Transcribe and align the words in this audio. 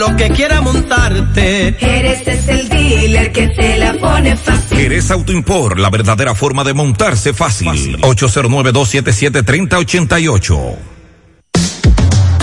lo 0.00 0.16
que 0.16 0.30
quiera 0.30 0.60
montarte. 0.62 1.76
Eres 1.78 2.26
es 2.26 2.48
el 2.48 2.70
dealer 2.70 3.30
que 3.32 3.48
te 3.48 3.76
la 3.76 3.92
pone 3.92 4.34
fácil. 4.34 4.78
Eres 4.78 5.10
Autoimpor, 5.10 5.78
la 5.78 5.90
verdadera 5.90 6.34
forma 6.34 6.64
de 6.64 6.72
montarse 6.72 7.34
fácil. 7.34 7.98
809-277-3088. 8.00 10.99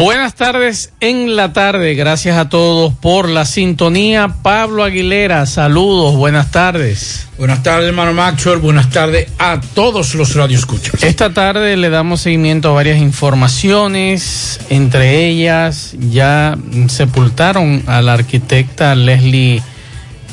Buenas 0.00 0.36
tardes 0.36 0.92
en 1.00 1.34
la 1.34 1.52
tarde. 1.52 1.96
Gracias 1.96 2.38
a 2.38 2.48
todos 2.48 2.94
por 2.94 3.28
la 3.28 3.44
sintonía. 3.44 4.28
Pablo 4.42 4.84
Aguilera, 4.84 5.44
saludos. 5.44 6.14
Buenas 6.14 6.52
tardes. 6.52 7.26
Buenas 7.36 7.64
tardes, 7.64 7.88
hermano 7.88 8.12
Maxwell. 8.12 8.58
Buenas 8.60 8.90
tardes 8.90 9.28
a 9.40 9.60
todos 9.74 10.14
los 10.14 10.36
radioescuchas. 10.36 11.02
Esta 11.02 11.34
tarde 11.34 11.76
le 11.76 11.90
damos 11.90 12.20
seguimiento 12.20 12.68
a 12.68 12.74
varias 12.74 12.98
informaciones. 13.00 14.60
Entre 14.70 15.26
ellas, 15.26 15.96
ya 15.98 16.56
sepultaron 16.86 17.82
a 17.88 18.00
la 18.00 18.12
arquitecta 18.12 18.94
Leslie 18.94 19.64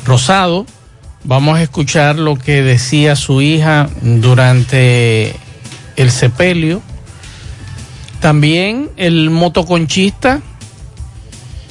Rosado. 0.04 0.64
Vamos 1.24 1.58
a 1.58 1.62
escuchar 1.62 2.20
lo 2.20 2.36
que 2.36 2.62
decía 2.62 3.16
su 3.16 3.42
hija 3.42 3.88
durante 4.00 5.34
el 5.96 6.12
sepelio 6.12 6.82
también 8.26 8.90
el 8.96 9.30
motoconchista 9.30 10.40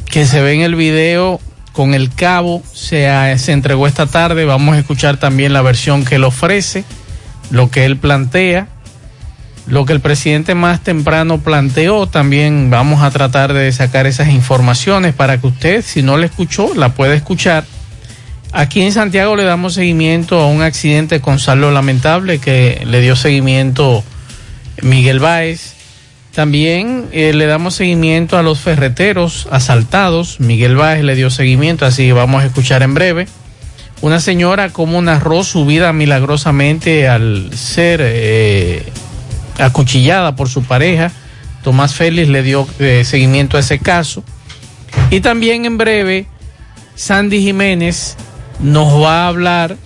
que 0.09 0.25
se 0.25 0.41
ve 0.41 0.53
en 0.53 0.61
el 0.61 0.75
video 0.75 1.41
con 1.73 1.93
el 1.93 2.09
cabo 2.09 2.63
se, 2.71 3.09
entregó 3.51 3.87
esta 3.87 4.05
tarde. 4.05 4.45
Vamos 4.45 4.73
a 4.73 4.79
escuchar 4.79 5.17
también 5.17 5.51
la 5.51 5.61
versión 5.61 6.05
que 6.05 6.15
él 6.15 6.23
ofrece, 6.23 6.85
lo 7.51 7.69
que 7.69 7.83
él 7.83 7.97
plantea, 7.97 8.69
lo 9.67 9.85
que 9.85 9.91
el 9.91 9.99
presidente 9.99 10.55
más 10.55 10.81
temprano 10.81 11.39
planteó. 11.39 12.07
También 12.07 12.69
vamos 12.69 13.03
a 13.03 13.11
tratar 13.11 13.51
de 13.51 13.69
sacar 13.73 14.07
esas 14.07 14.29
informaciones 14.29 15.13
para 15.13 15.41
que 15.41 15.47
usted, 15.47 15.83
si 15.83 16.03
no 16.03 16.15
la 16.15 16.27
escuchó, 16.27 16.73
la 16.73 16.93
pueda 16.93 17.15
escuchar. 17.15 17.65
Aquí 18.53 18.81
en 18.81 18.93
Santiago 18.93 19.35
le 19.35 19.43
damos 19.43 19.73
seguimiento 19.73 20.39
a 20.39 20.47
un 20.47 20.61
accidente 20.61 21.19
con 21.19 21.37
saldo 21.37 21.71
lamentable 21.71 22.39
que 22.39 22.81
le 22.85 23.01
dio 23.01 23.17
seguimiento 23.17 24.05
Miguel 24.81 25.19
Báez 25.19 25.74
también 26.35 27.07
eh, 27.13 27.31
le 27.33 27.45
damos 27.45 27.75
seguimiento 27.75 28.37
a 28.37 28.43
los 28.43 28.59
ferreteros 28.59 29.47
asaltados. 29.51 30.41
Miguel 30.41 30.75
Báez 30.75 31.01
le 31.01 31.15
dio 31.15 31.29
seguimiento, 31.29 31.85
así 31.85 32.11
vamos 32.11 32.43
a 32.43 32.47
escuchar 32.47 32.83
en 32.83 32.93
breve. 32.93 33.27
Una 34.01 34.19
señora 34.19 34.69
como 34.69 35.01
narró 35.01 35.45
su 35.45 35.65
vida 35.65 35.93
milagrosamente 35.93 37.07
al 37.07 37.51
ser 37.53 38.01
eh, 38.03 38.83
acuchillada 39.59 40.35
por 40.35 40.49
su 40.49 40.63
pareja. 40.63 41.09
Tomás 41.63 41.95
Félix 41.95 42.27
le 42.27 42.43
dio 42.43 42.67
eh, 42.79 43.03
seguimiento 43.05 43.55
a 43.55 43.61
ese 43.61 43.79
caso. 43.79 44.21
Y 45.11 45.21
también 45.21 45.63
en 45.63 45.77
breve, 45.77 46.27
Sandy 46.95 47.41
Jiménez 47.41 48.17
nos 48.59 49.01
va 49.01 49.23
a 49.23 49.27
hablar, 49.29 49.77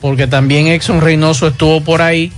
porque 0.00 0.26
también 0.26 0.66
Exxon 0.66 1.00
Reynoso 1.00 1.46
estuvo 1.46 1.80
por 1.82 2.02
ahí, 2.02 2.32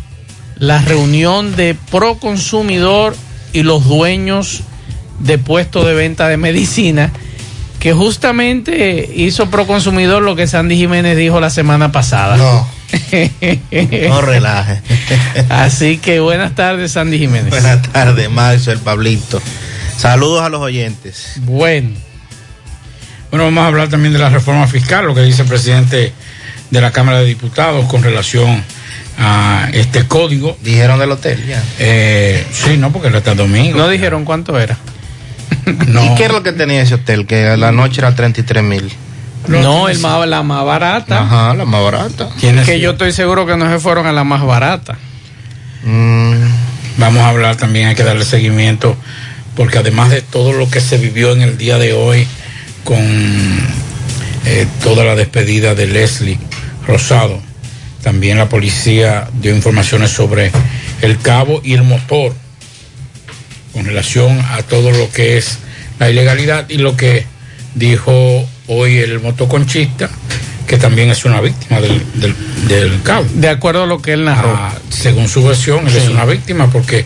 la 0.59 0.83
reunión 0.83 1.57
de 1.57 1.75
Pro 1.91 2.17
Consumidor 2.17 3.17
y 3.53 3.63
los 3.63 3.85
dueños 3.87 4.63
de 5.21 5.39
puestos 5.39 5.87
de 5.87 5.95
venta 5.95 6.29
de 6.29 6.37
medicina, 6.37 7.11
que 7.81 7.93
justamente 7.93 9.11
hizo 9.15 9.51
pro 9.51 9.67
consumidor 9.67 10.23
lo 10.23 10.37
que 10.37 10.47
Sandy 10.47 10.77
Jiménez 10.77 11.17
dijo 11.17 11.41
la 11.41 11.51
semana 11.51 11.93
pasada. 11.93 12.37
No. 12.37 12.69
no 14.09 14.21
relaje. 14.23 14.81
Así 15.49 15.99
que 15.99 16.21
buenas 16.21 16.55
tardes, 16.55 16.93
Sandy 16.93 17.19
Jiménez. 17.19 17.51
Buenas 17.51 17.83
tardes, 17.83 18.31
Max, 18.31 18.67
el 18.69 18.79
Pablito. 18.79 19.41
Saludos 19.97 20.43
a 20.43 20.49
los 20.49 20.61
oyentes. 20.61 21.35
Bueno. 21.43 21.91
Bueno, 23.31 23.45
vamos 23.45 23.65
a 23.65 23.67
hablar 23.67 23.89
también 23.89 24.15
de 24.15 24.19
la 24.19 24.31
reforma 24.31 24.67
fiscal, 24.67 25.05
lo 25.05 25.15
que 25.15 25.23
dice 25.23 25.43
el 25.43 25.49
presidente 25.49 26.13
de 26.71 26.81
la 26.81 26.93
Cámara 26.93 27.19
de 27.21 27.27
Diputados 27.27 27.87
con 27.87 28.03
relación 28.03 28.49
a 28.49 28.63
este 29.73 30.07
código. 30.07 30.57
Dijeron 30.63 30.99
del 30.99 31.11
hotel 31.13 31.45
ya. 31.47 31.63
Eh, 31.79 32.47
sí, 32.53 32.77
no, 32.77 32.93
porque 32.93 33.09
era 33.09 33.19
hasta 33.19 33.35
domingo. 33.35 33.79
No 33.79 33.89
dijeron 33.89 34.25
cuánto 34.25 34.59
era. 34.59 34.77
no. 35.89 36.05
¿Y 36.05 36.15
qué 36.15 36.27
es 36.27 36.33
lo 36.33 36.43
que 36.43 36.53
tenía 36.53 36.83
ese 36.83 36.95
hotel? 36.95 37.27
Que 37.27 37.49
a 37.49 37.57
la 37.57 37.73
noche 37.73 38.01
era 38.01 38.15
33 38.15 38.63
mil. 38.63 38.93
No, 39.47 39.89
el 39.89 39.99
más, 39.99 40.27
la 40.29 40.43
más 40.43 40.65
barata. 40.65 41.21
Ajá, 41.21 41.55
la 41.55 41.65
más 41.65 41.83
barata. 41.83 42.29
Que 42.39 42.81
yo 42.81 42.93
estoy 42.93 43.13
seguro 43.13 43.47
que 43.47 43.57
no 43.57 43.69
se 43.71 43.79
fueron 43.79 44.07
a 44.07 44.13
la 44.13 44.25
más 44.25 44.45
barata. 44.45 44.99
Mm. 45.85 46.69
Vamos 46.99 47.23
a 47.23 47.29
hablar 47.29 47.57
también, 47.57 47.87
hay 47.87 47.95
que 47.95 48.03
darle 48.03 48.25
seguimiento, 48.25 48.97
porque 49.55 49.79
además 49.79 50.11
de 50.11 50.21
todo 50.21 50.53
lo 50.53 50.69
que 50.69 50.81
se 50.81 50.99
vivió 50.99 51.33
en 51.33 51.43
el 51.43 51.57
día 51.57 51.79
de 51.79 51.93
hoy 51.93 52.27
con 52.83 52.99
eh, 54.45 54.67
toda 54.83 55.05
la 55.05 55.15
despedida 55.15 55.77
de 55.77 55.87
Leslie 55.87 56.41
Rosado, 56.89 57.41
también 58.03 58.39
la 58.39 58.49
policía 58.49 59.29
dio 59.41 59.55
informaciones 59.55 60.11
sobre 60.11 60.53
el 61.03 61.19
cabo 61.19 61.61
y 61.65 61.75
el 61.75 61.83
motor 61.83 62.33
con 63.73 63.85
relación 63.85 64.41
a 64.51 64.63
todo 64.63 64.91
lo 64.91 65.11
que 65.11 65.37
es 65.37 65.59
la 65.99 66.11
ilegalidad 66.11 66.69
y 66.69 66.79
lo 66.79 66.97
que 66.97 67.27
dijo 67.75 68.47
hoy 68.67 68.99
el 68.99 69.21
motoconchista, 69.21 70.09
que 70.67 70.77
también 70.77 71.11
es 71.11 71.25
una 71.25 71.41
víctima 71.41 71.81
del, 71.81 72.03
del, 72.69 73.03
cabo. 73.03 73.27
De 73.35 73.49
acuerdo 73.49 73.85
a 73.85 73.87
lo 73.87 74.01
que 74.01 74.13
él 74.13 74.25
narró. 74.25 74.55
Ah, 74.55 74.75
según 74.91 75.29
su 75.29 75.45
versión, 75.45 75.87
él 75.89 75.97
es 75.97 76.09
una 76.09 76.25
víctima 76.25 76.71
porque 76.71 77.05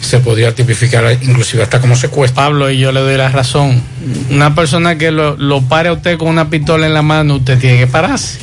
se 0.00 0.18
podría 0.18 0.54
tipificar 0.54 1.18
inclusive 1.22 1.62
hasta 1.62 1.80
como 1.80 1.94
secuestro. 1.96 2.42
Pablo, 2.42 2.70
y 2.70 2.78
yo 2.78 2.92
le 2.92 3.00
doy 3.00 3.16
la 3.16 3.28
razón. 3.28 3.82
Una 4.30 4.54
persona 4.54 4.96
que 4.96 5.10
lo, 5.10 5.36
lo 5.36 5.62
pare 5.62 5.88
a 5.88 5.92
usted 5.92 6.18
con 6.18 6.28
una 6.28 6.50
pistola 6.50 6.86
en 6.86 6.94
la 6.94 7.02
mano, 7.02 7.36
usted 7.36 7.58
tiene 7.58 7.78
que 7.78 7.86
pararse. 7.86 8.38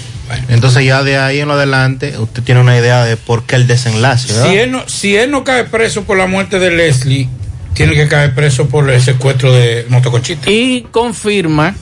Entonces 0.49 0.85
ya 0.85 1.03
de 1.03 1.17
ahí 1.17 1.39
en 1.39 1.47
lo 1.47 1.53
adelante 1.53 2.17
usted 2.17 2.43
tiene 2.43 2.61
una 2.61 2.77
idea 2.77 3.03
de 3.03 3.17
por 3.17 3.43
qué 3.43 3.55
el 3.55 3.67
desenlace. 3.67 4.33
¿verdad? 4.33 4.49
Si 4.49 4.57
él, 4.57 4.71
no, 4.71 4.83
si 4.87 5.15
él 5.15 5.31
no 5.31 5.43
cae 5.43 5.63
preso 5.65 6.03
por 6.03 6.17
la 6.17 6.27
muerte 6.27 6.59
de 6.59 6.71
Leslie, 6.71 7.29
tiene 7.73 7.93
que 7.93 8.07
caer 8.07 8.33
preso 8.35 8.67
por 8.67 8.89
el 8.89 9.01
secuestro 9.01 9.53
de 9.53 9.85
Motoconchita. 9.89 10.49
Y 10.49 10.87
confirma 10.91 11.75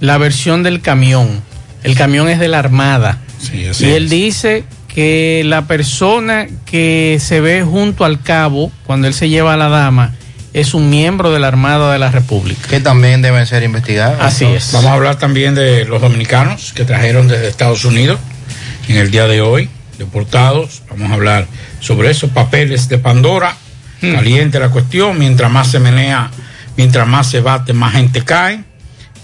la 0.00 0.18
versión 0.18 0.62
del 0.62 0.80
camión. 0.80 1.42
El 1.82 1.94
camión 1.96 2.28
es 2.28 2.38
de 2.38 2.48
la 2.48 2.58
Armada. 2.58 3.18
Sí, 3.40 3.66
así 3.66 3.86
y 3.86 3.88
es. 3.90 3.96
él 3.96 4.08
dice 4.08 4.64
que 4.88 5.42
la 5.44 5.66
persona 5.66 6.46
que 6.66 7.18
se 7.20 7.40
ve 7.40 7.62
junto 7.62 8.04
al 8.04 8.20
cabo 8.20 8.72
cuando 8.86 9.06
él 9.06 9.14
se 9.14 9.28
lleva 9.28 9.54
a 9.54 9.56
la 9.56 9.68
dama 9.68 10.14
es 10.52 10.74
un 10.74 10.90
miembro 10.90 11.32
de 11.32 11.38
la 11.38 11.48
Armada 11.48 11.92
de 11.92 11.98
la 11.98 12.10
República. 12.10 12.68
Que 12.68 12.80
también 12.80 13.22
deben 13.22 13.46
ser 13.46 13.62
investigados. 13.62 14.18
Así 14.20 14.44
es. 14.44 14.72
Vamos 14.72 14.90
a 14.90 14.94
hablar 14.94 15.16
también 15.16 15.54
de 15.54 15.84
los 15.84 16.00
dominicanos 16.00 16.72
que 16.72 16.84
trajeron 16.84 17.28
desde 17.28 17.48
Estados 17.48 17.84
Unidos 17.84 18.18
en 18.88 18.96
el 18.96 19.10
día 19.10 19.26
de 19.26 19.40
hoy, 19.40 19.68
deportados. 19.98 20.82
Vamos 20.90 21.10
a 21.10 21.14
hablar 21.14 21.46
sobre 21.80 22.10
esos 22.10 22.30
papeles 22.30 22.88
de 22.88 22.98
Pandora. 22.98 23.56
Hmm. 24.00 24.14
Caliente 24.14 24.58
la 24.58 24.70
cuestión. 24.70 25.18
Mientras 25.18 25.50
más 25.50 25.70
se 25.70 25.80
menea, 25.80 26.30
mientras 26.76 27.06
más 27.06 27.30
se 27.30 27.40
bate, 27.40 27.72
más 27.72 27.92
gente 27.92 28.24
cae, 28.24 28.64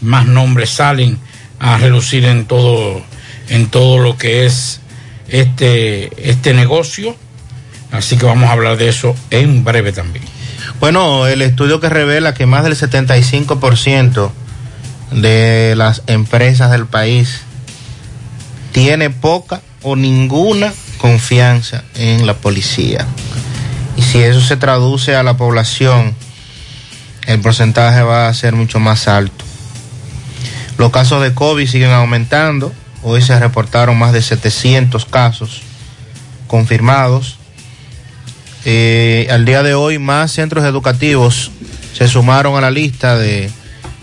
más 0.00 0.26
nombres 0.26 0.70
salen 0.70 1.18
a 1.58 1.78
relucir 1.78 2.26
en 2.26 2.44
todo, 2.44 3.02
en 3.48 3.68
todo 3.68 3.98
lo 3.98 4.18
que 4.18 4.44
es 4.44 4.80
este, 5.28 6.30
este 6.30 6.52
negocio. 6.52 7.16
Así 7.90 8.16
que 8.16 8.26
vamos 8.26 8.50
a 8.50 8.52
hablar 8.52 8.76
de 8.76 8.88
eso 8.88 9.14
en 9.30 9.64
breve 9.64 9.92
también. 9.92 10.33
Bueno, 10.80 11.26
el 11.26 11.42
estudio 11.42 11.80
que 11.80 11.88
revela 11.88 12.34
que 12.34 12.46
más 12.46 12.64
del 12.64 12.76
75% 12.76 14.30
de 15.12 15.74
las 15.76 16.02
empresas 16.06 16.70
del 16.70 16.86
país 16.86 17.42
tiene 18.72 19.10
poca 19.10 19.62
o 19.82 19.96
ninguna 19.96 20.72
confianza 20.98 21.84
en 21.94 22.26
la 22.26 22.34
policía. 22.34 23.06
Y 23.96 24.02
si 24.02 24.18
eso 24.18 24.40
se 24.40 24.56
traduce 24.56 25.14
a 25.14 25.22
la 25.22 25.36
población, 25.36 26.14
el 27.26 27.40
porcentaje 27.40 28.02
va 28.02 28.28
a 28.28 28.34
ser 28.34 28.54
mucho 28.54 28.80
más 28.80 29.06
alto. 29.06 29.44
Los 30.76 30.90
casos 30.90 31.22
de 31.22 31.34
COVID 31.34 31.68
siguen 31.68 31.90
aumentando. 31.90 32.72
Hoy 33.02 33.22
se 33.22 33.38
reportaron 33.38 33.96
más 33.96 34.12
de 34.12 34.22
700 34.22 35.04
casos 35.06 35.62
confirmados. 36.48 37.38
Eh, 38.64 39.28
al 39.30 39.44
día 39.44 39.62
de 39.62 39.74
hoy 39.74 39.98
más 39.98 40.32
centros 40.32 40.64
educativos 40.64 41.50
se 41.92 42.08
sumaron 42.08 42.56
a 42.56 42.62
la 42.62 42.70
lista 42.70 43.16
de 43.16 43.50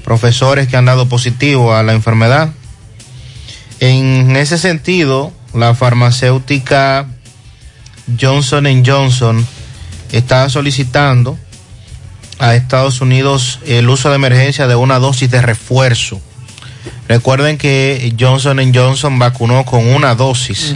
profesores 0.03 0.67
que 0.67 0.77
han 0.77 0.85
dado 0.85 1.09
positivo 1.09 1.73
a 1.73 1.83
la 1.83 1.93
enfermedad. 1.93 2.51
En 3.79 4.35
ese 4.35 4.57
sentido, 4.57 5.33
la 5.53 5.73
farmacéutica 5.73 7.07
Johnson 8.19 8.83
Johnson 8.85 9.45
está 10.11 10.49
solicitando 10.49 11.37
a 12.37 12.55
Estados 12.55 13.01
Unidos 13.01 13.59
el 13.65 13.89
uso 13.89 14.09
de 14.09 14.15
emergencia 14.15 14.67
de 14.67 14.75
una 14.75 14.99
dosis 14.99 15.29
de 15.31 15.41
refuerzo. 15.41 16.21
Recuerden 17.07 17.57
que 17.57 18.13
Johnson 18.19 18.59
Johnson 18.73 19.19
vacunó 19.19 19.65
con 19.65 19.87
una 19.87 20.15
dosis. 20.15 20.75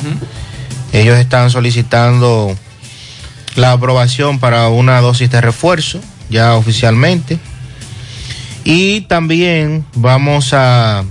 Ellos 0.91 1.17
están 1.17 1.49
solicitando 1.49 2.55
la 3.55 3.71
aprobación 3.71 4.39
para 4.39 4.67
una 4.69 4.99
dosis 5.01 5.29
de 5.29 5.41
refuerzo, 5.41 6.01
ya 6.29 6.55
oficialmente. 6.55 7.39
Y 8.63 9.01
también 9.01 9.85
vamos 9.93 10.53
a, 10.53 11.03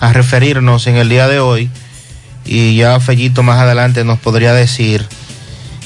a 0.00 0.12
referirnos 0.12 0.86
en 0.86 0.96
el 0.96 1.08
día 1.08 1.28
de 1.28 1.40
hoy, 1.40 1.70
y 2.44 2.76
ya 2.76 2.98
Fellito 3.00 3.42
más 3.42 3.60
adelante 3.60 4.04
nos 4.04 4.18
podría 4.18 4.52
decir 4.52 5.06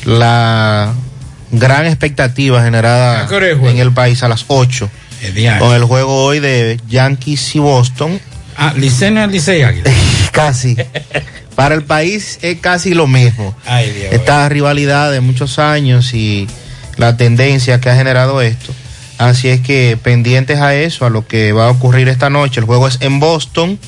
la 0.05 0.93
gran 1.51 1.87
expectativa 1.87 2.63
generada 2.63 3.29
en 3.31 3.79
el 3.79 3.93
país 3.93 4.23
a 4.23 4.29
las 4.29 4.45
8 4.49 4.91
El 5.23 5.35
día 5.35 5.59
con 5.59 5.75
el 5.75 5.85
juego 5.85 6.25
hoy 6.25 6.41
de 6.41 6.81
Yankees 6.89 7.55
y 7.55 7.59
Boston. 7.59 8.21
Ah, 8.57 8.73
Licey 8.77 9.63
Águila. 9.63 9.91
casi. 10.33 10.77
Para 11.55 11.75
el 11.75 11.83
país 11.83 12.39
es 12.43 12.59
casi 12.61 12.95
lo 12.95 13.07
mismo. 13.07 13.55
Ay, 13.67 13.91
Dios. 13.91 14.13
Esta 14.13 14.49
rivalidad 14.49 15.13
de 15.13 15.21
muchos 15.21 15.59
años 15.59 16.15
y 16.15 16.49
la 16.97 17.17
tendencia 17.17 17.81
que 17.81 17.91
ha 17.91 17.97
generado 17.97 18.41
esto. 18.43 18.73
Así 19.19 19.49
es 19.49 19.61
que 19.61 19.97
pendientes 20.03 20.61
a 20.61 20.75
eso, 20.75 21.07
a 21.07 21.11
lo 21.11 21.27
que 21.27 21.53
va 21.53 21.69
a 21.69 21.71
ocurrir 21.71 22.09
esta 22.09 22.31
noche. 22.31 22.61
El 22.61 22.67
juego 22.67 22.89
es 22.89 22.99
en 23.01 23.21
Boston 23.21 23.79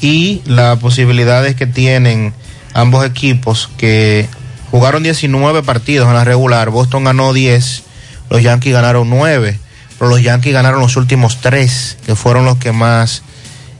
y 0.00 0.42
las 0.46 0.78
posibilidades 0.78 1.54
que 1.56 1.66
tienen 1.66 2.32
ambos 2.72 3.04
equipos 3.04 3.70
que 3.76 4.28
jugaron 4.70 5.02
19 5.02 5.62
partidos 5.62 6.08
en 6.08 6.14
la 6.14 6.24
regular. 6.24 6.70
Boston 6.70 7.04
ganó 7.04 7.32
10, 7.32 7.82
los 8.30 8.42
Yankees 8.42 8.72
ganaron 8.72 9.10
9, 9.10 9.58
pero 9.98 10.10
los 10.10 10.22
Yankees 10.22 10.54
ganaron 10.54 10.80
los 10.80 10.96
últimos 10.96 11.40
3, 11.40 11.98
que 12.06 12.14
fueron 12.16 12.44
los 12.44 12.56
que 12.56 12.72
más 12.72 13.22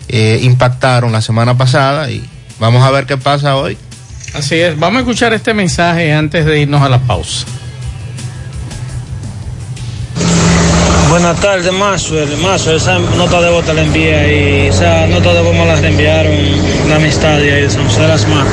eh, 0.09 0.41
impactaron 0.43 1.12
la 1.12 1.23
semana 1.23 1.57
pasada 1.57 2.11
y 2.11 2.29
vamos 2.58 2.82
a 2.82 2.91
ver 2.91 3.06
qué 3.06 3.17
pasa 3.17 3.56
hoy. 3.56 3.76
Así 4.35 4.56
es. 4.56 4.79
Vamos 4.79 4.99
a 4.99 5.00
escuchar 5.00 5.32
este 5.32 5.55
mensaje 5.55 6.12
antes 6.12 6.44
de 6.44 6.61
irnos 6.61 6.82
a 6.82 6.88
la 6.88 6.99
pausa. 6.99 7.47
Buenas 11.08 11.41
tardes, 11.41 11.73
Maxwell. 11.73 12.37
Maxwell, 12.38 12.76
esa 12.76 12.99
nota 12.99 13.41
de 13.41 13.50
voz 13.50 13.64
te 13.64 13.73
la 13.73 13.82
envía 13.82 14.26
y 14.31 14.67
esa 14.67 15.06
nota 15.06 15.32
de 15.32 15.41
voz 15.41 15.55
me 15.55 15.64
la 15.64 15.76
reenviaron 15.76 16.35
la 16.88 16.97
amistad 16.97 17.38
de 17.38 17.55
ahí 17.55 17.62
de 17.62 17.70
San 17.70 17.85
José 17.85 18.03
de 18.03 18.08
las 18.08 18.29
Matas. 18.29 18.53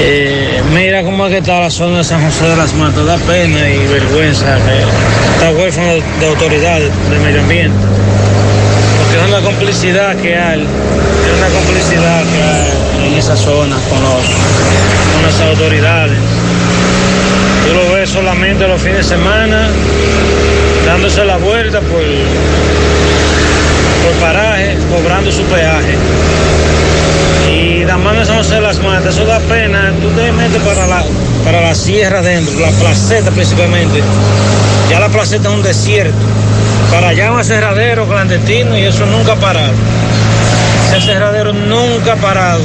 Eh, 0.00 0.62
mira 0.74 1.04
cómo 1.04 1.26
es 1.26 1.32
que 1.32 1.38
está 1.38 1.60
la 1.60 1.70
zona 1.70 1.98
de 1.98 2.04
San 2.04 2.24
José 2.24 2.48
de 2.48 2.56
las 2.56 2.74
Matas, 2.74 3.06
da 3.06 3.16
pena 3.18 3.68
y 3.68 3.86
vergüenza 3.86 4.56
que 4.56 5.34
está 5.34 5.50
huérfano 5.52 5.88
de, 5.94 6.02
de 6.20 6.26
autoridades 6.26 6.90
de 7.10 7.18
medio 7.20 7.40
ambiente. 7.42 7.76
Es 9.14 9.28
una 9.28 9.40
complicidad 9.42 10.16
que 10.16 10.36
hay, 10.36 10.60
es 10.62 11.38
una 11.38 11.48
complicidad 11.48 12.22
que 12.24 12.42
hay 12.42 13.06
en 13.06 13.14
esa 13.14 13.36
zona 13.36 13.76
con 13.88 14.02
las 15.22 15.40
autoridades. 15.40 16.18
Tú 17.66 17.74
lo 17.74 17.92
ves 17.92 18.10
solamente 18.10 18.66
los 18.66 18.80
fines 18.80 18.98
de 18.98 19.04
semana 19.16 19.68
dándose 20.84 21.24
la 21.24 21.36
vuelta 21.36 21.80
por, 21.80 22.02
por 24.02 24.12
paraje, 24.20 24.76
cobrando 24.90 25.30
su 25.30 25.42
peaje. 25.44 25.96
Y 27.50 27.84
la 27.84 27.96
mano 27.96 28.20
de 28.20 28.26
San 28.26 28.38
José 28.38 28.56
de 28.56 28.60
las 28.60 28.78
Matas, 28.78 29.14
eso 29.14 29.24
da 29.24 29.38
pena. 29.40 29.92
Tú 30.00 30.08
te 30.10 30.32
metes 30.32 30.62
para 30.62 30.86
la, 30.86 31.04
para 31.44 31.60
la 31.60 31.74
sierra 31.74 32.20
adentro, 32.20 32.58
la 32.60 32.70
placeta 32.72 33.30
principalmente. 33.30 34.02
Ya 34.90 35.00
la 35.00 35.08
placeta 35.08 35.48
es 35.48 35.54
un 35.54 35.62
desierto. 35.62 36.16
Para 36.90 37.08
allá 37.08 37.32
un 37.32 37.40
aserradero 37.40 38.06
clandestino 38.06 38.76
y 38.78 38.82
eso 38.82 39.06
nunca 39.06 39.32
ha 39.32 39.36
parado. 39.36 39.72
Ese 40.86 40.96
aserradero 40.96 41.52
nunca 41.52 42.12
ha 42.12 42.16
parado. 42.16 42.62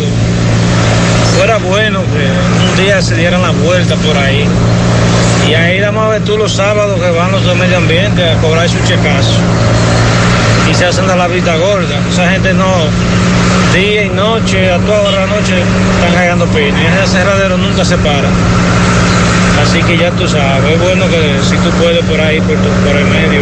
Fuera 1.35 1.57
bueno 1.57 2.01
que 2.01 2.69
un 2.69 2.83
día 2.83 3.01
se 3.01 3.15
dieran 3.15 3.41
la 3.41 3.51
vuelta 3.51 3.95
por 3.95 4.17
ahí. 4.17 4.45
Y 5.49 5.53
ahí 5.53 5.79
vamos 5.81 6.05
a 6.05 6.09
ver 6.09 6.23
tú 6.23 6.37
los 6.37 6.51
sábados 6.51 6.99
que 6.99 7.09
van 7.09 7.31
los 7.31 7.45
de 7.45 7.55
medio 7.55 7.77
ambiente 7.77 8.29
a 8.29 8.35
cobrar 8.37 8.69
su 8.69 8.77
checazo. 8.85 9.39
Y 10.69 10.73
se 10.73 10.85
hacen 10.85 11.07
de 11.07 11.15
la 11.15 11.27
vista 11.27 11.55
gorda. 11.57 11.95
Esa 12.11 12.29
gente 12.29 12.53
no, 12.53 12.65
día 13.73 14.03
y 14.05 14.09
noche, 14.09 14.71
a 14.71 14.77
toda 14.79 15.01
hora 15.01 15.11
de 15.21 15.27
la 15.27 15.27
noche, 15.27 15.53
están 15.95 16.13
cagando 16.13 16.45
pina. 16.47 16.77
Y 16.81 16.85
ese 17.03 17.17
cerradero 17.17 17.57
nunca 17.57 17.83
se 17.83 17.97
para. 17.97 18.27
Así 19.61 19.81
que 19.83 19.97
ya 19.97 20.11
tú 20.11 20.27
sabes, 20.27 20.73
es 20.73 20.79
bueno 20.81 21.05
que 21.07 21.37
si 21.43 21.55
tú 21.57 21.69
puedes 21.81 22.03
por 22.05 22.19
ahí, 22.21 22.39
por, 22.41 22.55
tu- 22.57 22.87
por 22.87 22.95
el 22.95 23.05
medio. 23.05 23.41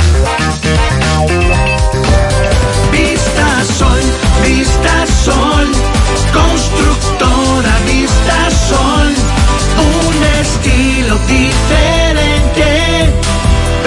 Vista 2.92 3.64
Sol, 3.78 4.02
Vista 4.44 5.06
Sol, 5.24 5.72
constructora 6.34 7.78
Vista 7.86 8.50
Sol, 8.70 9.14
un 9.78 10.24
estilo 10.42 11.18
diferente, 11.28 11.99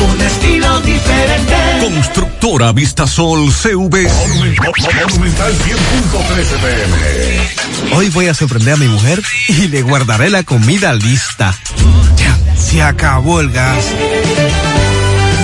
un 0.00 0.20
estilo 0.20 0.80
diferente. 0.80 1.54
Constructora 1.80 2.72
Vistasol 2.72 3.52
CV. 3.52 4.08
Monumental 4.08 5.52
100.13 5.52 6.60
pm. 6.60 7.96
Hoy 7.96 8.08
voy 8.10 8.26
a 8.28 8.34
sorprender 8.34 8.74
a 8.74 8.76
mi 8.76 8.88
mujer 8.88 9.22
y 9.48 9.68
le 9.68 9.82
guardaré 9.82 10.30
la 10.30 10.42
comida 10.42 10.94
lista. 10.94 11.56
Ya, 12.16 12.56
se 12.56 12.82
acabó 12.82 13.40
el 13.40 13.50
gas. 13.50 13.84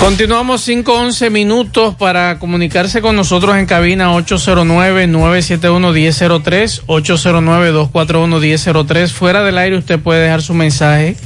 Continuamos 0.00 0.66
5-11 0.68 1.30
minutos 1.30 1.94
para 1.96 2.38
comunicarse 2.38 3.02
con 3.02 3.16
nosotros 3.16 3.56
en 3.56 3.66
cabina 3.66 4.12
809-971-1003, 4.12 6.82
809-241-1003. 6.86 9.08
Fuera 9.08 9.42
del 9.42 9.58
aire 9.58 9.76
usted 9.76 9.98
puede 9.98 10.22
dejar 10.22 10.42
su 10.42 10.54
mensaje 10.54 11.16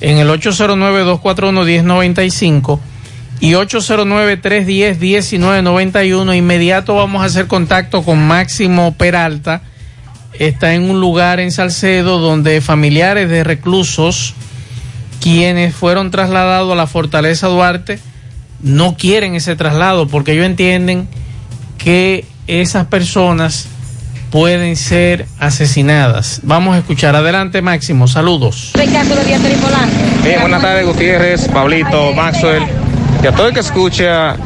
en 0.00 0.16
el 0.18 0.30
809-241-1095 0.30 2.80
y 3.40 3.52
809-310-1991. 3.52 6.34
Inmediato 6.36 6.94
vamos 6.94 7.20
a 7.22 7.26
hacer 7.26 7.48
contacto 7.48 8.02
con 8.02 8.26
Máximo 8.26 8.94
Peralta. 8.94 9.60
Está 10.38 10.72
en 10.74 10.88
un 10.88 10.98
lugar 11.00 11.38
en 11.38 11.50
Salcedo 11.50 12.18
donde 12.18 12.62
familiares 12.62 13.28
de 13.28 13.44
reclusos 13.44 14.32
quienes 15.20 15.74
fueron 15.74 16.10
trasladados 16.10 16.72
a 16.72 16.76
la 16.76 16.86
Fortaleza 16.86 17.48
Duarte 17.48 17.98
no 18.62 18.96
quieren 18.96 19.34
ese 19.34 19.56
traslado 19.56 20.06
porque 20.08 20.32
ellos 20.32 20.46
entienden 20.46 21.08
que 21.78 22.24
esas 22.46 22.86
personas 22.86 23.68
pueden 24.30 24.76
ser 24.76 25.26
asesinadas. 25.38 26.40
Vamos 26.42 26.74
a 26.74 26.78
escuchar. 26.78 27.14
Adelante, 27.14 27.60
Máximo. 27.60 28.08
Saludos. 28.08 28.70
Bien, 30.24 30.40
buenas 30.40 30.62
tardes, 30.62 30.86
Gutiérrez, 30.86 31.48
Pablito, 31.48 32.12
Maxwell 32.14 32.62
y 33.22 33.26
a 33.26 33.32
todo 33.32 33.48
el 33.48 33.54
que 33.54 33.60
escucha 33.60 34.36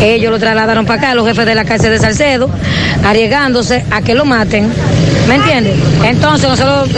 Ellos 0.00 0.30
lo 0.30 0.38
trasladaron 0.38 0.86
para 0.86 1.00
acá, 1.00 1.14
los 1.14 1.26
jefes 1.26 1.46
de 1.46 1.54
la 1.54 1.64
cárcel 1.64 1.90
de 1.90 1.98
Salcedo, 1.98 2.48
arriesgándose 3.04 3.84
a 3.90 4.02
que 4.02 4.14
lo 4.14 4.24
maten. 4.24 4.72
¿Me 5.28 5.36
entiendes? 5.36 5.74
Entonces 6.04 6.48
nosotros 6.48 6.90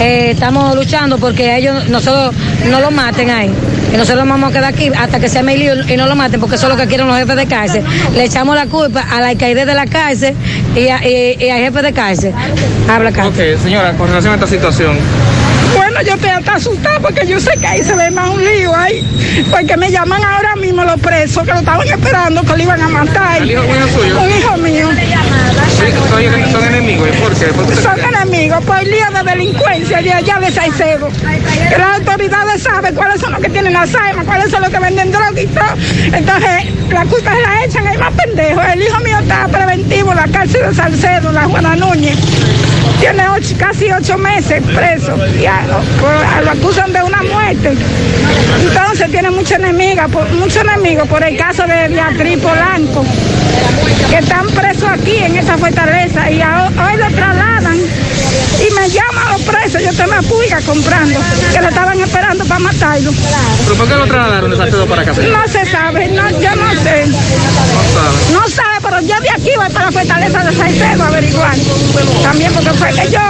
eh, 0.00 0.30
estamos 0.32 0.74
luchando 0.74 1.18
porque 1.18 1.56
ellos, 1.56 1.88
nosotros 1.88 2.34
no 2.70 2.80
lo 2.80 2.90
maten 2.90 3.30
ahí. 3.30 3.50
Y 3.96 3.98
nosotros 3.98 4.28
vamos 4.28 4.50
a 4.50 4.52
quedar 4.52 4.74
aquí 4.74 4.90
hasta 4.94 5.18
que 5.18 5.30
se 5.30 5.42
me 5.42 5.56
lío 5.56 5.72
y 5.88 5.96
no 5.96 6.06
lo 6.06 6.14
maten, 6.14 6.38
porque 6.38 6.56
eso 6.56 6.66
es 6.66 6.72
lo 6.74 6.78
que 6.78 6.86
quieren 6.86 7.06
los 7.06 7.16
jefes 7.16 7.34
de 7.34 7.46
cárcel. 7.46 7.82
Le 8.14 8.24
echamos 8.24 8.54
la 8.54 8.66
culpa 8.66 9.00
a 9.00 9.22
la 9.22 9.28
alcaide 9.28 9.64
de 9.64 9.72
la 9.72 9.86
cárcel 9.86 10.34
y, 10.74 10.88
a, 10.88 11.02
y, 11.02 11.38
y 11.42 11.48
al 11.48 11.60
jefe 11.60 11.80
de 11.80 11.92
cárcel. 11.94 12.34
Habla 12.90 13.08
acá. 13.08 13.26
Ok, 13.26 13.38
señora, 13.62 13.94
con 13.94 14.08
relación 14.08 14.32
a 14.32 14.36
esta 14.36 14.48
situación, 14.48 14.98
Bueno, 15.74 16.02
yo 16.02 16.12
estoy 16.12 16.28
hasta 16.28 16.56
asustada 16.56 17.00
porque 17.00 17.26
yo 17.26 17.40
sé 17.40 17.52
que 17.58 17.66
ahí 17.66 17.82
se 17.82 17.94
ve 17.94 18.10
más 18.10 18.28
un 18.28 18.44
lío 18.44 18.76
ahí. 18.76 19.02
Porque 19.50 19.78
me 19.78 19.90
llaman 19.90 20.22
ahora 20.22 20.56
mismo 20.56 20.84
los 20.84 21.00
presos 21.00 21.44
que 21.44 21.52
lo 21.52 21.60
estaban 21.60 21.88
esperando 21.88 22.42
que 22.42 22.54
lo 22.54 22.62
iban 22.62 22.82
a 22.82 22.88
matar. 22.88 23.40
¿El 23.40 23.50
hijo 23.50 23.62
suyo? 23.94 24.20
Un 24.20 24.30
hijo 24.30 24.56
mío. 24.58 24.88
sí, 25.74 25.84
son, 26.10 26.52
son 26.52 26.64
enemigos, 26.64 27.08
¿y 27.08 27.20
por 27.20 27.34
qué? 27.34 27.46
¿Por 27.46 27.66
qué 27.66 27.74
Son 27.76 27.98
enemigos 28.00 28.64
por 28.64 28.82
lío 28.82 29.06
de 29.14 29.30
delincuencia 29.30 30.02
de 30.02 30.12
allá 30.12 30.38
de 30.40 30.50
Saicedo. 30.52 31.08
Que 31.68 31.78
las 31.78 31.98
autoridades 31.98 32.62
saben 32.62 32.94
cuáles 32.94 33.20
son 33.20 33.32
los 33.32 33.40
que 33.40 33.48
tienen 33.50 33.76
Alzheimer, 33.76 34.24
cuáles 34.24 34.50
son 34.50 34.62
los 34.62 34.70
que 34.70 34.78
venden 34.78 35.10
droga 35.12 35.40
y 35.40 35.46
todo. 35.46 35.64
Entonces, 36.12 36.64
la 36.90 37.04
culpa 37.04 37.34
se 37.34 37.40
la 37.42 37.64
echan 37.64 37.86
ahí 37.86 37.98
más 37.98 38.12
pendejos. 38.14 38.64
El 38.72 38.82
hijo 38.82 38.98
mío 39.00 39.18
está 39.18 39.48
preventivo 39.48 40.10
en 40.12 40.16
la 40.16 40.28
cárcel 40.28 40.68
de 40.68 40.74
Salcedo, 40.74 41.32
la 41.32 41.44
Juana 41.44 41.76
Núñez. 41.76 42.16
Tiene 43.00 43.28
ocho- 43.28 43.54
casi 43.58 43.90
ocho 43.92 44.16
meses 44.16 44.62
preso. 44.74 45.16
Y 45.38 45.44
a- 45.46 45.62
lo 46.42 46.50
acusan 46.50 46.92
de 46.92 47.02
una 47.02 47.22
muerte. 47.22 47.72
Entonces 48.60 49.10
tiene 49.10 49.30
mucha 49.30 49.56
enemiga, 49.56 50.08
por, 50.08 50.28
mucho 50.32 50.60
enemigo 50.60 51.04
por 51.06 51.22
el 51.22 51.36
caso 51.36 51.64
de 51.66 51.88
Beatriz 51.88 52.38
Polanco, 52.38 53.04
que 54.10 54.18
están 54.18 54.46
presos 54.48 54.88
aquí 54.88 55.16
en 55.16 55.36
esa 55.36 55.56
fortaleza 55.58 56.30
y 56.30 56.40
a- 56.40 56.66
hoy 56.68 56.96
lo 56.98 57.10
trasladan 57.10 57.76
y 57.76 58.74
me 58.74 58.88
llaman 58.88 59.32
los 59.32 59.42
presos, 59.42 59.82
yo 59.82 60.04
en 60.04 60.10
la 60.10 60.22
pulga 60.22 60.60
comprando, 60.64 61.20
que 61.52 61.60
lo 61.60 61.68
estaban 61.68 62.00
esperando 62.00 62.44
para 62.44 62.60
matarlo. 62.60 63.12
¿Pero 63.64 63.76
por 63.76 63.88
qué 63.88 63.94
lo 63.94 64.06
trasladaron 64.06 64.50
de 64.50 64.56
Salcedo 64.56 64.86
para 64.86 65.02
acá? 65.02 65.12
No 65.12 65.48
se 65.48 65.64
sabe, 65.70 66.08
no, 66.08 66.30
yo 66.40 66.54
no 66.56 66.72
sé. 66.82 67.06
No 68.32 68.48
sabe, 68.48 68.76
pero 68.82 69.00
yo 69.00 69.20
de 69.20 69.30
aquí 69.30 69.50
voy 69.56 69.68
para 69.70 69.86
la 69.86 69.92
fortaleza 69.92 70.44
de 70.44 70.56
Salcedo 70.56 71.02
a 71.04 71.08
averiguar. 71.08 71.54
También 72.22 72.52
porque 72.52 72.70
fue 72.70 72.88
que 72.92 73.10
yo 73.10 73.20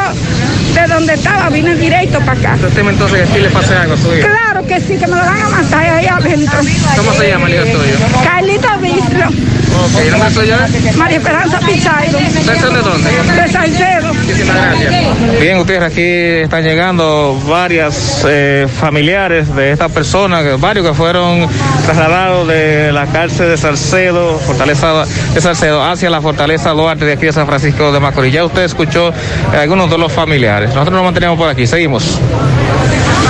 de 0.75 0.87
donde 0.88 1.14
estaba 1.14 1.49
vine 1.49 1.75
directo 1.75 2.18
para 2.20 2.32
acá. 2.38 2.54
¿Usted 2.56 2.68
teme 2.75 2.90
entonces 2.92 3.23
que 3.23 3.32
aquí 3.32 3.40
le 3.40 3.50
pase 3.50 3.75
algo 3.75 3.94
a 3.94 3.96
su? 3.96 4.08
Claro 4.11 4.56
que 4.66 4.80
sí, 4.80 4.94
que 4.99 5.06
me 5.06 5.16
lo 5.16 5.23
van 5.25 5.42
a 5.42 5.49
matar 5.49 5.85
ahí 5.90 6.06
adentro. 6.06 6.58
¿Cómo 6.96 7.12
se 7.14 7.28
llama 7.28 7.46
el 7.46 7.54
hijo 7.54 7.64
tuyo? 7.78 7.94
Carlito 8.25 8.68
Bistro. 8.80 9.28
Ok, 9.28 10.00
¿el 10.00 10.11
nombre 10.11 10.30
suyo 10.30 10.54
es? 10.64 10.96
María 10.96 11.18
Esperanza 11.18 11.58
Pichairo. 11.61 12.18
¿Ustedes 12.18 12.61
son 12.61 12.75
de 12.75 12.80
dónde? 12.80 13.11
De 13.42 13.49
Salcedo. 13.52 14.14
Muchísimas 14.14 14.56
gracias. 14.56 15.40
Bien, 15.40 15.58
Gutiérrez, 15.58 15.92
aquí 15.92 16.02
están 16.44 16.64
llegando 16.64 17.38
varias 17.46 18.25
eh, 18.26 18.66
familiares 18.80 19.54
de 19.54 19.73
esta 19.73 19.88
persona, 19.90 20.42
que- 20.42 20.54
varios 20.56 20.87
que 20.87 20.94
fueron 20.94 21.46
trasladados 21.85 22.49
de 22.49 22.90
la 22.92 23.06
cárcel 23.06 23.50
de 23.50 23.56
Salcedo, 23.58 24.38
Fortaleza 24.38 25.04
de 25.35 25.40
Salcedo, 25.42 25.85
hacia 25.85 26.08
la 26.08 26.23
Fortaleza 26.23 26.70
Duarte 26.70 27.04
de 27.04 27.12
aquí 27.12 27.26
de 27.26 27.32
San 27.32 27.46
Francisco 27.46 27.92
de 27.92 28.00
Macorís. 28.00 28.32
Ya 28.32 28.44
usted 28.46 28.62
escuchó 28.62 29.11
eh, 29.11 29.56
algunos 29.61 29.90
de 29.90 29.99
los 29.99 30.11
familiares. 30.11 30.70
Nosotros 30.70 30.94
nos 30.94 31.04
mantenemos 31.04 31.37
por 31.38 31.50
aquí, 31.50 31.66
seguimos. 31.66 32.18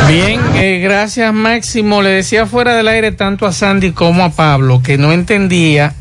Bien, 0.08 0.40
eh, 0.54 0.78
gracias 0.78 1.34
Máximo. 1.34 2.00
Le 2.00 2.10
decía 2.10 2.46
fuera 2.46 2.76
del 2.76 2.86
aire 2.86 3.10
tanto 3.10 3.44
a 3.44 3.52
Sandy 3.52 3.90
como 3.90 4.22
a 4.22 4.30
Pablo 4.30 4.80
que 4.80 4.98
no 4.98 5.12
entendía 5.12 5.94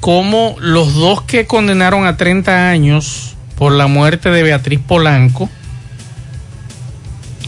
cómo 0.00 0.56
los 0.58 0.94
dos 0.94 1.22
que 1.22 1.46
condenaron 1.46 2.06
a 2.06 2.18
30 2.18 2.68
años 2.68 3.36
por 3.56 3.72
la 3.72 3.86
muerte 3.86 4.30
de 4.30 4.42
Beatriz 4.42 4.80
Polanco, 4.86 5.48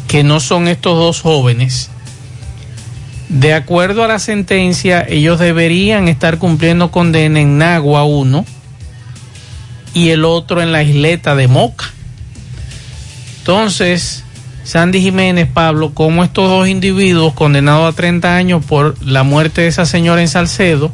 que 0.08 0.25
no 0.25 0.40
son 0.40 0.66
estos 0.66 0.96
dos 0.96 1.20
jóvenes, 1.20 1.90
de 3.28 3.52
acuerdo 3.52 4.04
a 4.04 4.08
la 4.08 4.18
sentencia, 4.18 5.04
ellos 5.06 5.38
deberían 5.38 6.08
estar 6.08 6.38
cumpliendo 6.38 6.90
condena 6.90 7.40
en 7.40 7.58
Nagua 7.58 8.04
1 8.04 8.44
y 9.94 10.11
el 10.11 10.25
otro 10.25 10.62
en 10.62 10.72
la 10.72 10.82
isleta 10.82 11.34
de 11.34 11.49
Moca. 11.49 11.90
Entonces, 13.38 14.24
Sandy 14.64 15.01
Jiménez, 15.01 15.48
Pablo, 15.53 15.92
como 15.92 16.22
estos 16.22 16.48
dos 16.48 16.68
individuos 16.68 17.35
condenados 17.35 17.92
a 17.92 17.96
30 17.96 18.37
años 18.37 18.64
por 18.64 19.03
la 19.05 19.25
muerte 19.25 19.62
de 19.62 19.68
esa 19.68 19.87
señora 19.87 20.20
en 20.20 20.29
Salcedo, 20.29 20.92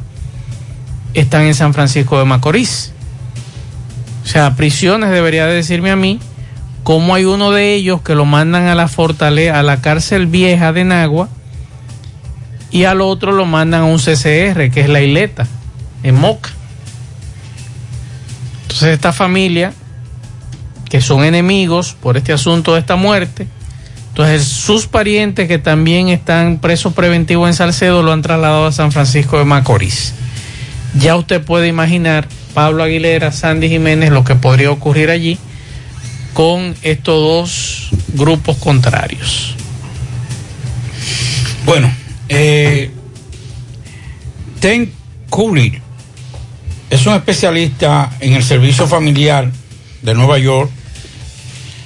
están 1.13 1.43
en 1.43 1.55
San 1.55 1.73
Francisco 1.73 2.17
de 2.17 2.25
Macorís. 2.25 2.93
O 4.23 4.27
sea, 4.27 4.55
prisiones 4.55 5.11
debería 5.11 5.45
de 5.45 5.53
decirme 5.53 5.91
a 5.91 5.95
mí 5.95 6.19
cómo 6.83 7.13
hay 7.13 7.25
uno 7.25 7.51
de 7.51 7.73
ellos 7.75 8.01
que 8.01 8.15
lo 8.15 8.25
mandan 8.25 8.67
a 8.67 8.75
la 8.75 8.87
fortaleza, 8.87 9.59
a 9.59 9.63
la 9.63 9.81
cárcel 9.81 10.27
vieja 10.27 10.73
de 10.73 10.83
Nagua, 10.83 11.29
y 12.71 12.83
al 12.83 13.01
otro 13.01 13.31
lo 13.31 13.45
mandan 13.45 13.81
a 13.81 13.85
un 13.85 13.97
CCR, 13.97 14.71
que 14.71 14.81
es 14.81 14.89
la 14.89 15.01
isleta, 15.01 15.47
en 16.03 16.15
Moca. 16.15 16.51
Entonces 18.63 18.89
esta 18.89 19.13
familia, 19.13 19.73
que 20.89 21.01
son 21.01 21.23
enemigos 21.23 21.95
por 21.99 22.17
este 22.17 22.33
asunto 22.33 22.73
de 22.73 22.79
esta 22.79 22.95
muerte, 22.95 23.47
entonces 24.19 24.49
sus 24.49 24.85
parientes 24.85 25.47
que 25.47 25.59
también 25.59 26.09
están 26.09 26.59
presos 26.59 26.91
preventivos 26.91 27.47
en 27.47 27.53
Salcedo 27.53 28.03
lo 28.03 28.11
han 28.11 28.21
trasladado 28.21 28.65
a 28.65 28.73
San 28.73 28.91
Francisco 28.91 29.37
de 29.37 29.45
Macorís. 29.45 30.13
Ya 30.99 31.15
usted 31.15 31.41
puede 31.41 31.69
imaginar, 31.69 32.27
Pablo 32.53 32.83
Aguilera, 32.83 33.31
Sandy 33.31 33.69
Jiménez, 33.69 34.11
lo 34.11 34.25
que 34.25 34.35
podría 34.35 34.71
ocurrir 34.71 35.09
allí 35.09 35.37
con 36.33 36.75
estos 36.81 37.23
dos 37.23 37.89
grupos 38.09 38.57
contrarios. 38.57 39.55
Bueno, 41.65 41.89
eh, 42.27 42.91
Ten 44.59 44.91
Cooley 45.29 45.79
es 46.89 47.05
un 47.05 47.13
especialista 47.13 48.11
en 48.19 48.33
el 48.33 48.43
servicio 48.43 48.85
familiar 48.85 49.49
de 50.01 50.13
Nueva 50.13 50.39
York. 50.39 50.69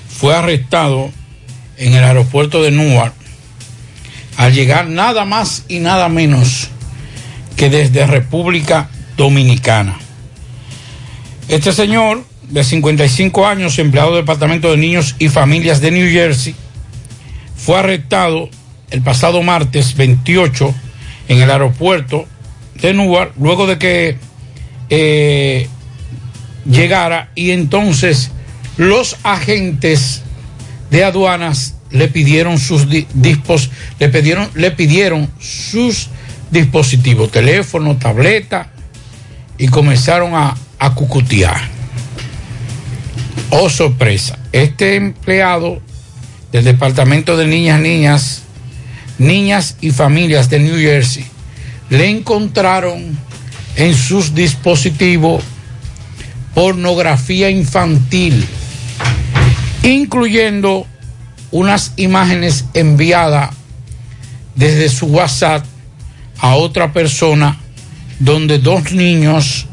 Fue 0.10 0.36
arrestado 0.36 1.12
en 1.78 1.94
el 1.94 2.04
aeropuerto 2.04 2.62
de 2.62 2.72
Newark 2.72 3.14
al 4.38 4.54
llegar 4.54 4.88
nada 4.88 5.26
más 5.26 5.66
y 5.68 5.80
nada 5.80 6.10
menos 6.10 6.70
que 7.56 7.70
desde 7.70 8.08
República 8.08 8.90
Dominicana. 9.16 9.98
Este 11.48 11.72
señor, 11.72 12.24
de 12.50 12.64
55 12.64 13.46
años, 13.46 13.78
empleado 13.80 14.16
del 14.16 14.24
Departamento 14.24 14.72
de 14.72 14.78
Niños 14.78 15.16
y 15.20 15.30
Familias 15.30 15.82
de 15.82 15.92
New 15.92 16.10
Jersey, 16.12 16.56
fue 17.56 17.78
arrestado 17.78 18.50
el 18.90 19.02
pasado 19.02 19.42
martes 19.44 19.96
28 19.96 20.74
en 21.28 21.42
el 21.42 21.52
aeropuerto 21.52 22.26
de 22.82 22.94
Newark, 22.94 23.34
luego 23.40 23.68
de 23.68 23.78
que 23.78 24.18
eh, 24.90 25.68
llegara 26.66 27.32
y 27.36 27.52
entonces 27.52 28.32
los 28.78 29.18
agentes 29.24 30.24
de 30.94 31.04
aduanas 31.04 31.74
le 31.90 32.08
pidieron 32.08 32.60
sus 32.60 32.86
le 32.86 34.10
pidieron, 34.10 34.48
le 34.54 34.70
pidieron 34.70 35.28
sus 35.40 36.10
dispositivos, 36.52 37.32
teléfono, 37.32 37.98
tableta, 37.98 38.70
y 39.58 39.70
comenzaron 39.70 40.36
a, 40.36 40.56
a 40.78 40.94
cucutear. 40.94 41.60
Oh, 43.50 43.72
sorpresa. 43.72 44.38
Este 44.52 44.96
empleado 44.96 45.82
del 46.52 46.64
Departamento 46.64 47.38
de 47.38 47.48
Niñas, 47.48 47.80
Niñas, 47.80 48.42
Niñas 49.18 49.78
y 49.82 49.90
Familias 49.90 50.52
de 50.52 50.60
New 50.60 50.78
Jersey 50.78 51.26
le 51.90 52.08
encontraron 52.08 53.18
en 53.78 53.96
sus 53.96 54.36
dispositivos 54.36 55.44
pornografía 56.54 57.50
infantil, 57.50 58.46
incluyendo 59.84 60.88
unas 61.52 61.94
imágenes 61.98 62.66
enviadas 62.74 63.52
desde 64.56 64.90
su 64.90 65.08
WhatsApp 65.08 65.66
a 66.40 66.56
otra 66.56 66.92
persona 66.92 67.58
donde 68.20 68.58
dos 68.58 68.92
niños 68.92 69.68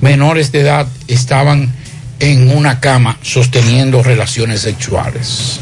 menores 0.00 0.52
de 0.52 0.60
edad 0.60 0.86
estaban 1.08 1.72
en 2.20 2.56
una 2.56 2.80
cama 2.80 3.18
sosteniendo 3.22 4.02
relaciones 4.02 4.60
sexuales. 4.60 5.58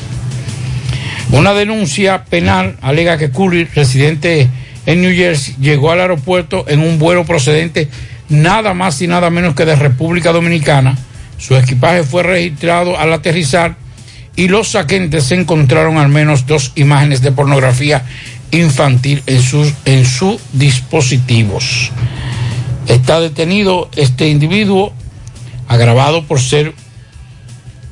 Una 1.31 1.55
denuncia 1.55 2.25
penal 2.25 2.77
alega 2.83 3.17
que 3.17 3.31
Curry, 3.31 3.65
residente 3.65 4.49
en 4.85 5.01
New 5.01 5.15
Jersey, 5.15 5.57
llegó 5.61 5.91
al 5.91 6.01
aeropuerto 6.01 6.65
en 6.69 6.81
un 6.81 6.99
vuelo 6.99 7.25
procedente 7.25 7.89
nada 8.29 8.75
más 8.75 9.01
y 9.01 9.07
nada 9.07 9.31
menos 9.31 9.55
que 9.55 9.65
de 9.65 9.77
República 9.77 10.33
Dominicana. 10.33 10.99
Su 11.39 11.57
equipaje 11.57 12.03
fue 12.03 12.23
registrado 12.23 12.99
al 12.99 13.13
aterrizar 13.13 13.77
y 14.37 14.49
los 14.49 14.75
agentes 14.75 15.31
encontraron 15.33 15.99
al 15.99 16.09
menos 16.09 16.47
dos 16.47 16.73
imágenes 16.75 17.21
de 17.21 17.33
pornografía 17.33 18.05
infantil 18.51 19.23
en 19.27 19.43
sus, 19.43 19.73
en 19.85 20.05
sus 20.05 20.41
dispositivos. 20.53 21.91
Está 22.87 23.21
detenido 23.21 23.89
este 23.97 24.29
individuo 24.29 24.93
agravado 25.69 26.25
por 26.25 26.41
ser 26.41 26.75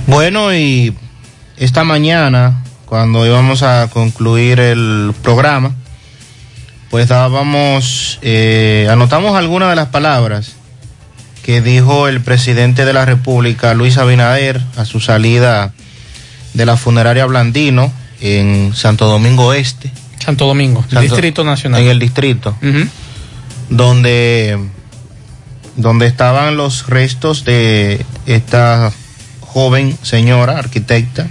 Bueno, 0.07 0.53
y 0.53 0.95
esta 1.57 1.83
mañana, 1.83 2.63
cuando 2.85 3.25
íbamos 3.25 3.63
a 3.63 3.89
concluir 3.91 4.59
el 4.59 5.13
programa, 5.21 5.75
pues 6.89 7.07
dábamos, 7.07 8.19
eh, 8.21 8.87
anotamos 8.89 9.35
algunas 9.35 9.69
de 9.69 9.75
las 9.75 9.87
palabras 9.87 10.53
que 11.43 11.61
dijo 11.61 12.07
el 12.07 12.21
presidente 12.21 12.85
de 12.85 12.93
la 12.93 13.05
República, 13.05 13.73
Luis 13.75 13.97
Abinader, 13.97 14.61
a 14.77 14.85
su 14.85 14.99
salida 14.99 15.73
de 16.55 16.65
la 16.65 16.75
funeraria 16.77 17.25
Blandino 17.27 17.91
en 18.21 18.73
Santo 18.73 19.05
Domingo 19.07 19.53
Este. 19.53 19.91
Santo 20.23 20.47
Domingo, 20.47 20.81
Santo- 20.81 21.01
Distrito 21.01 21.43
Nacional. 21.43 21.81
En 21.81 21.87
el 21.89 21.99
distrito, 21.99 22.55
donde, 23.69 24.57
donde 25.75 26.07
estaban 26.07 26.57
los 26.57 26.87
restos 26.87 27.45
de 27.45 28.03
esta 28.25 28.91
joven 29.41 29.95
señora 30.01 30.57
arquitecta, 30.57 31.27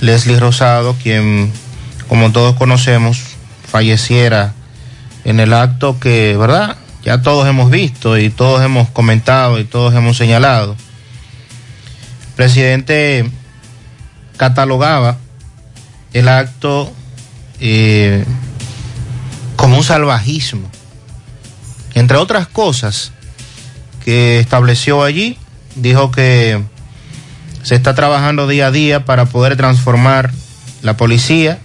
Leslie 0.00 0.38
Rosado, 0.38 0.94
quien, 1.02 1.50
como 2.08 2.32
todos 2.32 2.56
conocemos, 2.56 3.22
falleciera 3.66 4.52
en 5.24 5.40
el 5.40 5.54
acto 5.54 5.98
que, 5.98 6.36
¿verdad? 6.36 6.76
Ya 7.02 7.22
todos 7.22 7.46
hemos 7.48 7.70
visto 7.70 8.18
y 8.18 8.28
todos 8.30 8.62
hemos 8.62 8.88
comentado 8.90 9.58
y 9.58 9.64
todos 9.64 9.94
hemos 9.94 10.16
señalado. 10.16 10.76
Presidente 12.36 13.30
catalogaba 14.36 15.18
el 16.12 16.28
acto 16.28 16.92
eh, 17.60 18.24
como 19.56 19.76
un 19.76 19.84
salvajismo. 19.84 20.70
Entre 21.94 22.16
otras 22.16 22.46
cosas 22.48 23.12
que 24.04 24.40
estableció 24.40 25.02
allí, 25.02 25.38
dijo 25.76 26.10
que 26.10 26.62
se 27.62 27.74
está 27.74 27.94
trabajando 27.94 28.46
día 28.46 28.66
a 28.66 28.70
día 28.70 29.04
para 29.04 29.26
poder 29.26 29.56
transformar 29.56 30.32
la 30.82 30.96
policía, 30.96 31.58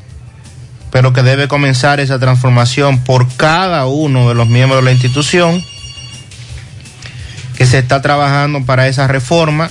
pero 0.91 1.13
que 1.13 1.23
debe 1.23 1.47
comenzar 1.47 1.99
esa 1.99 2.19
transformación 2.19 3.03
por 3.03 3.27
cada 3.35 3.85
uno 3.85 4.29
de 4.29 4.35
los 4.35 4.47
miembros 4.47 4.81
de 4.81 4.85
la 4.85 4.91
institución, 4.91 5.63
que 7.57 7.65
se 7.65 7.79
está 7.79 8.01
trabajando 8.01 8.65
para 8.65 8.87
esa 8.87 9.07
reforma, 9.07 9.69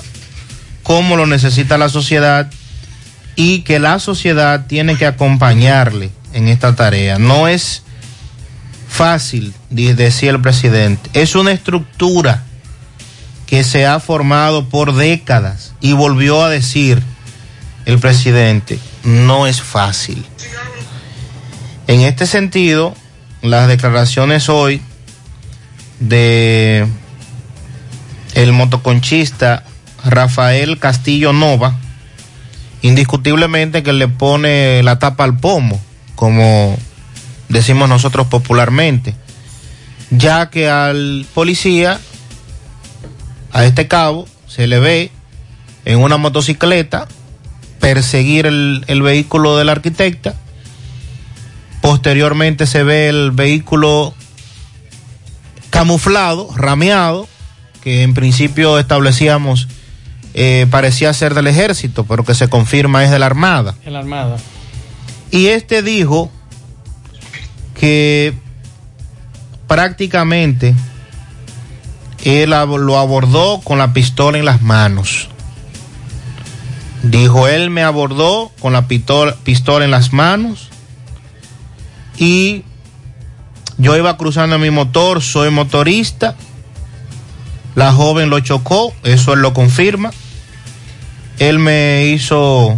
como 0.83 1.17
lo 1.17 1.27
necesita 1.27 1.79
la 1.79 1.89
sociedad 1.89 2.51
y 3.41 3.61
que 3.61 3.79
la 3.79 4.01
sociedad 4.01 4.67
tiene 4.67 4.97
que 4.97 5.07
acompañarle 5.07 6.11
en 6.33 6.49
esta 6.49 6.75
tarea. 6.75 7.21
No 7.21 7.47
es 7.47 7.85
fácil, 8.89 9.55
decía 9.71 10.33
el 10.33 10.41
presidente, 10.41 11.09
es 11.13 11.37
una 11.37 11.53
estructura 11.53 12.43
que 13.47 13.63
se 13.63 13.87
ha 13.87 14.01
formado 14.01 14.69
por 14.69 14.93
décadas 14.93 15.73
y 15.81 15.93
volvió 15.93 16.43
a 16.43 16.51
decir 16.51 17.01
el 17.87 18.01
presidente, 18.01 18.81
no 19.05 19.47
es 19.47 19.63
fácil. 19.63 20.27
En 21.87 22.01
este 22.01 22.27
sentido, 22.27 22.93
las 23.41 23.69
declaraciones 23.69 24.49
hoy 24.49 24.83
de 26.01 26.89
el 28.35 28.53
motoconchista 28.53 29.63
Rafael 30.05 30.81
Castillo 30.81 31.33
Nova, 31.33 31.79
indiscutiblemente 32.83 33.83
que 33.83 33.93
le 33.93 34.09
pone 34.09 34.83
la 34.83 34.99
tapa 34.99 35.25
al 35.25 35.37
pomo, 35.37 35.81
como 36.15 36.77
decimos 37.49 37.89
nosotros 37.89 38.27
popularmente, 38.27 39.15
ya 40.11 40.51
que 40.51 40.69
al 40.69 41.27
policía, 41.35 42.01
a 43.53 43.65
este 43.65 43.89
cabo, 43.89 44.27
se 44.47 44.67
le 44.67 44.79
ve 44.79 45.11
en 45.85 45.99
una 45.99 46.17
motocicleta 46.17 47.09
perseguir 47.81 48.47
el, 48.47 48.85
el 48.89 49.03
vehículo 49.03 49.57
del 49.57 49.69
arquitecta, 49.69 50.35
posteriormente 51.81 52.67
se 52.67 52.83
ve 52.83 53.09
el 53.09 53.31
vehículo 53.31 54.15
camuflado, 55.71 56.49
rameado, 56.57 57.29
que 57.83 58.03
en 58.03 58.15
principio 58.15 58.79
establecíamos 58.79 59.69
eh, 60.41 60.69
parecía 60.71 61.13
ser 61.15 61.35
del 61.35 61.49
ejército, 61.49 62.05
pero 62.05 62.25
que 62.25 62.33
se 62.33 62.49
confirma 62.49 63.03
es 63.03 63.11
de 63.11 63.19
la 63.19 63.27
Armada. 63.27 63.75
En 63.85 63.93
la 63.93 63.99
Armada. 63.99 64.37
Y 65.33 65.49
este 65.49 65.83
dijo 65.83 66.31
que 67.75 68.35
prácticamente 69.67 70.77
él 72.23 72.51
lo 72.51 72.99
abordó 73.01 73.61
con 73.65 73.79
la 73.79 73.93
pistola 73.93 74.39
en 74.39 74.45
las 74.45 74.63
manos. 74.63 75.29
Dijo, 77.03 77.49
él 77.49 77.71
me 77.71 77.83
abordó 77.83 78.53
con 78.61 78.73
la 78.73 78.87
pistola, 78.87 79.35
pistola 79.43 79.85
en 79.85 79.91
las 79.91 80.13
manos 80.13 80.69
y 82.17 82.63
yo 83.77 83.97
iba 83.97 84.17
cruzando 84.17 84.57
mi 84.61 84.71
motor, 84.71 85.21
soy 85.21 85.51
motorista. 85.51 86.37
La 87.75 87.93
joven 87.93 88.31
lo 88.31 88.39
chocó, 88.39 88.95
eso 89.03 89.33
él 89.33 89.41
lo 89.41 89.53
confirma. 89.53 90.13
Él 91.39 91.59
me 91.59 92.07
hizo 92.07 92.77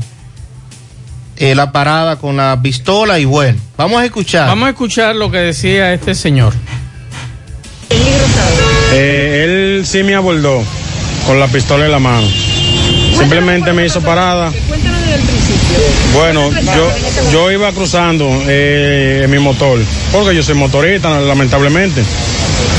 eh, 1.36 1.54
la 1.54 1.72
parada 1.72 2.16
con 2.16 2.36
la 2.36 2.60
pistola 2.62 3.18
y 3.18 3.24
bueno, 3.24 3.58
vamos 3.76 4.00
a 4.00 4.04
escuchar. 4.04 4.46
Vamos 4.48 4.66
a 4.66 4.70
escuchar 4.70 5.16
lo 5.16 5.30
que 5.30 5.38
decía 5.38 5.94
este 5.94 6.14
señor. 6.14 6.52
Eh, 8.92 9.44
él 9.78 9.86
sí 9.86 10.02
me 10.02 10.14
abordó 10.14 10.62
con 11.26 11.40
la 11.40 11.46
pistola 11.46 11.86
en 11.86 11.92
la 11.92 11.98
mano. 11.98 12.26
Simplemente 13.16 13.72
me 13.72 13.86
hizo 13.86 14.00
parada. 14.00 14.52
Cuéntanos 14.68 15.00
desde 15.00 15.14
el 15.14 15.22
principio. 15.22 15.78
Bueno, 16.14 16.50
yo, 16.50 16.92
yo 17.32 17.50
iba 17.50 17.72
cruzando 17.72 18.28
eh, 18.46 19.22
en 19.24 19.30
mi 19.30 19.38
motor, 19.38 19.78
porque 20.12 20.34
yo 20.34 20.42
soy 20.42 20.54
motorista, 20.54 21.20
lamentablemente. 21.20 22.02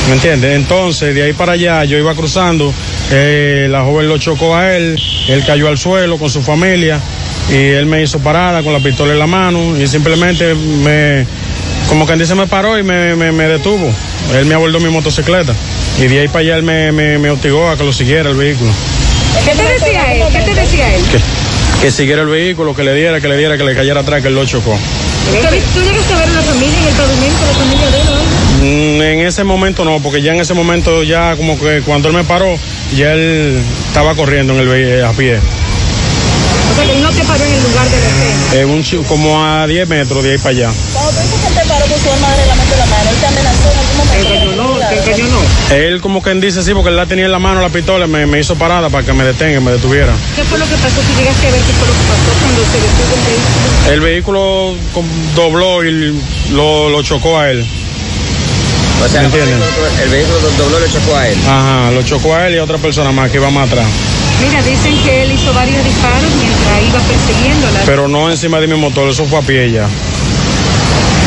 ¿Me 0.08 0.13
entiendes? 0.13 0.56
Entonces, 0.56 1.15
de 1.15 1.24
ahí 1.24 1.34
para 1.34 1.54
allá, 1.54 1.84
yo 1.86 1.98
iba 1.98 2.13
cruzando, 2.13 2.74
eh, 3.12 3.67
la 3.69 3.82
joven 3.84 4.08
lo 4.08 4.17
chocó 4.17 4.56
a 4.56 4.76
él, 4.76 4.97
él 5.28 5.43
cayó 5.45 5.67
al 5.67 5.78
suelo 5.78 6.17
con 6.17 6.30
su 6.30 6.41
familia 6.41 7.00
y 7.50 7.56
él 7.56 7.86
me 7.86 8.02
hizo 8.04 8.19
parada 8.19 8.63
con 8.63 8.71
la 8.74 8.80
pistola 8.80 9.13
en 9.13 9.19
la 9.19 9.28
mano 9.28 9.78
y 9.78 9.88
simplemente 9.88 10.54
me, 10.56 11.26
como 11.89 12.06
quien 12.06 12.19
dice, 12.19 12.36
me 12.36 12.47
paró 12.47 12.78
y 12.80 12.84
me, 12.84 13.15
me- 13.15 13.32
me 13.32 13.47
detuvo. 13.47 13.91
Él 14.36 14.45
me 14.45 14.54
abordó 14.56 14.80
mi 14.80 14.89
motocicleta 14.89 15.54
y 16.00 16.08
de 16.08 16.21
ahí 16.21 16.28
para 16.28 16.39
allá 16.39 16.56
él 16.58 16.63
me, 16.63 17.30
hostigó 17.30 17.69
a 17.69 17.78
que 17.78 17.84
lo 17.84 17.91
siguiera 17.91 18.30
el 18.30 18.36
vehículo. 18.38 18.71
¿Qué 19.45 19.52
te 19.52 19.63
decía 19.63 20.13
él? 20.13 20.24
¿Qué 20.32 20.41
te 20.41 20.54
decía 20.54 20.95
él? 20.95 21.02
Que, 21.12 21.19
que 21.82 21.91
siguiera 21.91 22.21
el 22.21 22.28
vehículo, 22.30 22.76
que 22.76 22.84
le 22.84 22.93
diera, 22.93 23.19
que 23.19 23.28
le 23.28 23.36
diera, 23.38 23.58
que 23.58 23.63
le 23.63 23.76
cayera 23.76 24.02
atrás, 24.02 24.21
que 24.21 24.28
él 24.30 24.36
lo 24.36 24.45
chocó. 24.45 24.78
¿Tú, 25.32 25.82
llegaste 25.82 26.13
a 26.13 26.17
ver 26.19 26.30
a 26.30 26.32
la 26.32 26.41
familia 26.41 26.78
en 26.80 26.88
el 26.88 26.93
pavimento, 26.93 27.45
la 27.45 27.54
familia 27.54 27.91
de 27.91 28.02
él? 28.02 28.06
¿no? 28.06 28.97
Mm, 28.97 29.02
En 29.02 29.28
ese 29.28 29.43
momento 29.43 29.84
no, 29.86 30.00
porque 30.00 30.21
ya 30.21 30.34
en 30.34 30.39
ese 30.41 30.54
momento 30.54 31.04
ya 31.04 31.36
como 31.36 31.60
que 31.60 31.82
cuando 31.82 32.08
él 32.10 32.13
me 32.15 32.24
paró, 32.24 32.58
ya 32.95 33.13
él 33.13 33.62
estaba 33.88 34.15
corriendo 34.15 34.54
en 34.54 34.60
el 34.60 34.67
ve- 34.67 35.04
a 35.06 35.12
pie. 35.12 35.38
O 35.38 36.75
sea, 36.75 36.86
que 36.86 36.91
él 36.93 37.01
no 37.04 37.10
te 37.12 37.23
paró 37.23 37.43
en 37.43 37.51
el 37.54 37.63
lugar 37.63 37.86
de 37.89 37.99
la 37.99 38.08
escena. 38.08 38.62
Eh, 38.62 38.65
un 38.65 39.04
como 39.04 39.43
a 39.43 39.67
10 39.67 39.88
metros 39.89 40.23
de 40.23 40.32
ahí 40.32 40.38
para 40.38 40.49
allá. 40.49 40.69
Cuando 40.93 41.12
tú 41.12 41.17
dices 41.21 41.39
que 41.41 41.47
él 41.47 41.54
te 41.56 41.67
paró 41.67 41.86
con 41.86 41.99
su 41.99 42.10
arma 42.12 42.30
de 42.36 42.47
la 42.47 42.56
mano, 42.56 43.10
él 43.10 43.17
te 43.19 43.27
amenazó 43.27 43.71
en 43.71 43.77
algún 43.80 43.97
momento. 43.97 44.27
¿Te 44.27 44.36
encañonó? 44.36 44.80
¿Te 44.89 44.95
encañonó? 44.99 45.39
Él 45.71 46.01
como 46.01 46.21
quien 46.21 46.39
dice 46.41 46.63
sí, 46.63 46.73
porque 46.73 46.89
él 46.89 46.95
la 46.95 47.06
tenía 47.06 47.25
en 47.25 47.32
la 47.32 47.39
mano 47.39 47.62
la 47.62 47.69
pistola, 47.69 48.08
me, 48.08 48.25
me 48.25 48.39
hizo 48.39 48.56
parada 48.56 48.89
para 48.89 49.06
que 49.06 49.12
me 49.13 49.23
detenga, 49.25 49.60
me 49.60 49.71
detuviera. 49.71 50.13
¿Qué 50.36 50.43
fue 50.43 50.58
lo 50.60 50.65
que 50.65 50.75
pasó? 50.75 51.01
Si 51.01 51.13
llegaste 51.19 51.47
a 51.47 51.51
ver 51.51 51.60
qué 51.62 51.73
fue 51.73 51.88
lo 51.88 51.93
que 51.93 52.06
pasó 52.08 52.32
cuando 52.41 52.62
se 52.71 52.77
detuvo 52.80 53.15
el 53.15 53.21
vehículo. 53.27 53.93
El 53.93 54.01
vehículo 54.01 54.75
dobló 55.36 55.84
y 55.84 56.21
lo, 56.51 56.89
lo 56.89 57.04
chocó 57.04 57.38
a 57.39 57.49
él. 57.51 57.65
O 59.04 59.08
sea, 59.10 59.22
¿Me 59.22 59.28
el 59.28 59.34
entienden? 59.34 59.60
vehículo, 59.60 59.88
el 60.04 60.10
vehículo 60.10 60.38
dobló 60.58 60.78
y 60.78 60.82
lo 60.82 60.88
chocó 60.88 61.16
a 61.18 61.28
él. 61.28 61.38
Ajá, 61.48 61.92
lo 61.92 62.04
chocó 62.04 62.36
a 62.36 62.48
él 62.48 62.56
y 62.56 62.58
a 62.60 62.64
otra 62.64 62.78
persona 62.78 63.12
más 63.12 63.30
que 63.32 63.38
iba 63.38 63.50
más 63.50 63.68
atrás. 63.68 63.86
Mira, 64.42 64.62
dicen 64.64 64.96
que 65.04 65.24
él 65.24 65.32
hizo 65.32 65.54
varios 65.54 65.84
disparos 65.84 66.30
mientras 66.40 66.82
iba 66.88 67.00
persiguiéndola. 67.00 67.80
Pero 67.86 68.08
no 68.08 68.30
encima 68.30 68.60
de 68.60 68.68
mi 68.68 68.76
motor, 68.76 69.10
eso 69.10 69.26
fue 69.26 69.40
a 69.40 69.42
pie 69.42 69.72
ya. 69.72 69.88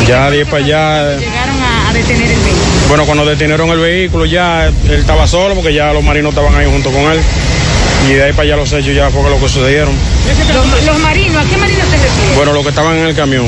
Ya 0.07 0.31
de 0.31 0.45
para 0.47 0.65
allá. 0.65 1.17
Llegaron 1.17 1.61
a, 1.63 1.89
a 1.89 1.93
detener 1.93 2.31
el 2.31 2.41
vehículo. 2.41 2.65
Bueno, 2.89 3.07
cuando 3.07 3.25
detenieron 3.25 3.71
el 3.71 3.79
vehículo 3.79 4.27
ya 4.27 4.67
él 4.67 4.75
estaba 4.91 5.27
solo 5.27 5.55
porque 5.55 5.73
ya 5.73 5.93
los 5.93 6.03
marinos 6.05 6.31
estaban 6.31 6.55
ahí 6.55 6.67
junto 6.67 6.91
con 6.91 7.11
él. 7.11 7.21
Y 8.09 8.13
de 8.13 8.25
ahí 8.25 8.33
para 8.33 8.43
allá 8.43 8.57
los 8.57 8.71
hechos 8.73 8.95
ya 8.95 9.09
fue 9.11 9.23
lo 9.31 9.41
que 9.41 9.49
sucedieron. 9.49 9.95
Los, 10.53 10.85
los 10.85 10.99
marinos, 10.99 11.43
¿a 11.43 11.49
qué 11.49 11.57
marinos 11.57 11.89
te 11.89 11.97
refieres? 11.97 12.37
Bueno, 12.37 12.53
los 12.53 12.63
que 12.63 12.69
estaban 12.69 12.99
en 12.99 13.07
el 13.07 13.15
camión. 13.15 13.47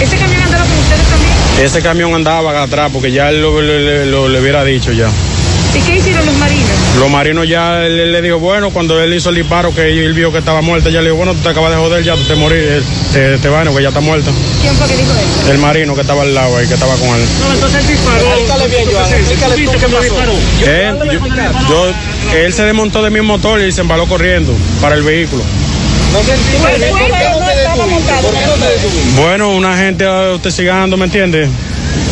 ¿Ese 0.00 0.16
camión 0.16 0.40
andaba 0.42 0.64
con 0.64 0.78
ustedes 0.78 1.02
también? 1.08 1.34
Ese 1.62 1.82
camión 1.82 2.14
andaba 2.14 2.62
atrás 2.62 2.90
porque 2.92 3.10
ya 3.10 3.30
él 3.30 3.42
lo, 3.42 3.60
le- 3.60 3.80
le- 3.80 4.06
lo- 4.06 4.28
le 4.28 4.40
hubiera 4.40 4.64
dicho 4.64 4.92
ya. 4.92 5.08
¿Y 5.74 5.80
qué 5.80 5.96
hicieron 5.96 6.24
los 6.24 6.34
marinos? 6.36 6.70
Los 6.98 7.10
marinos 7.10 7.46
ya 7.48 7.84
él, 7.84 7.98
él 7.98 8.12
le 8.12 8.22
dijo, 8.22 8.38
bueno, 8.38 8.70
cuando 8.70 9.00
él 9.02 9.12
hizo 9.12 9.28
el 9.28 9.34
disparo 9.34 9.74
que 9.74 9.82
él 9.90 10.14
vio 10.14 10.32
que 10.32 10.38
estaba 10.38 10.62
muerta, 10.62 10.88
ya 10.88 11.00
le 11.00 11.06
dijo, 11.06 11.16
bueno, 11.16 11.34
tú 11.34 11.40
te 11.40 11.48
acabas 11.50 11.70
de 11.72 11.76
joder, 11.76 12.02
ya 12.04 12.14
tú 12.14 12.22
te 12.22 12.34
morí, 12.36 12.56
eh, 12.58 12.80
te, 13.12 13.38
te 13.38 13.48
vaino, 13.48 13.74
que 13.74 13.82
ya 13.82 13.88
está 13.88 14.00
muerta. 14.00 14.30
¿Quién 14.62 14.74
fue 14.76 14.86
que 14.88 14.96
dijo 14.96 15.10
eso? 15.12 15.50
El 15.50 15.58
marino 15.58 15.94
que 15.94 16.00
estaba 16.00 16.22
al 16.22 16.34
lado 16.34 16.56
ahí, 16.56 16.66
que 16.66 16.74
estaba 16.74 16.94
con 16.94 17.08
él. 17.08 17.24
No, 17.40 17.52
entonces 17.52 17.80
él 17.82 17.86
disparó. 17.88 18.24
Explícale 18.28 18.68
bien, 18.68 18.84
Joan, 18.92 19.12
explícale 19.12 19.54
tú 19.64 19.72
qué 19.72 19.88
pasó. 19.88 20.14
Yo- 21.12 21.20
yo- 21.68 22.36
él 22.38 22.52
se 22.52 22.62
desmontó 22.64 23.02
de 23.02 23.10
mi 23.10 23.20
motor 23.20 23.60
y 23.60 23.70
se 23.72 23.80
embaló 23.82 24.06
corriendo 24.06 24.52
para 24.80 24.94
el 24.94 25.02
vehículo. 25.02 25.42
Bueno, 29.16 29.50
una 29.50 29.76
gente 29.76 30.04
eh, 30.04 30.38
hostigando, 30.42 30.96
¿me 30.96 31.04
entiende? 31.04 31.44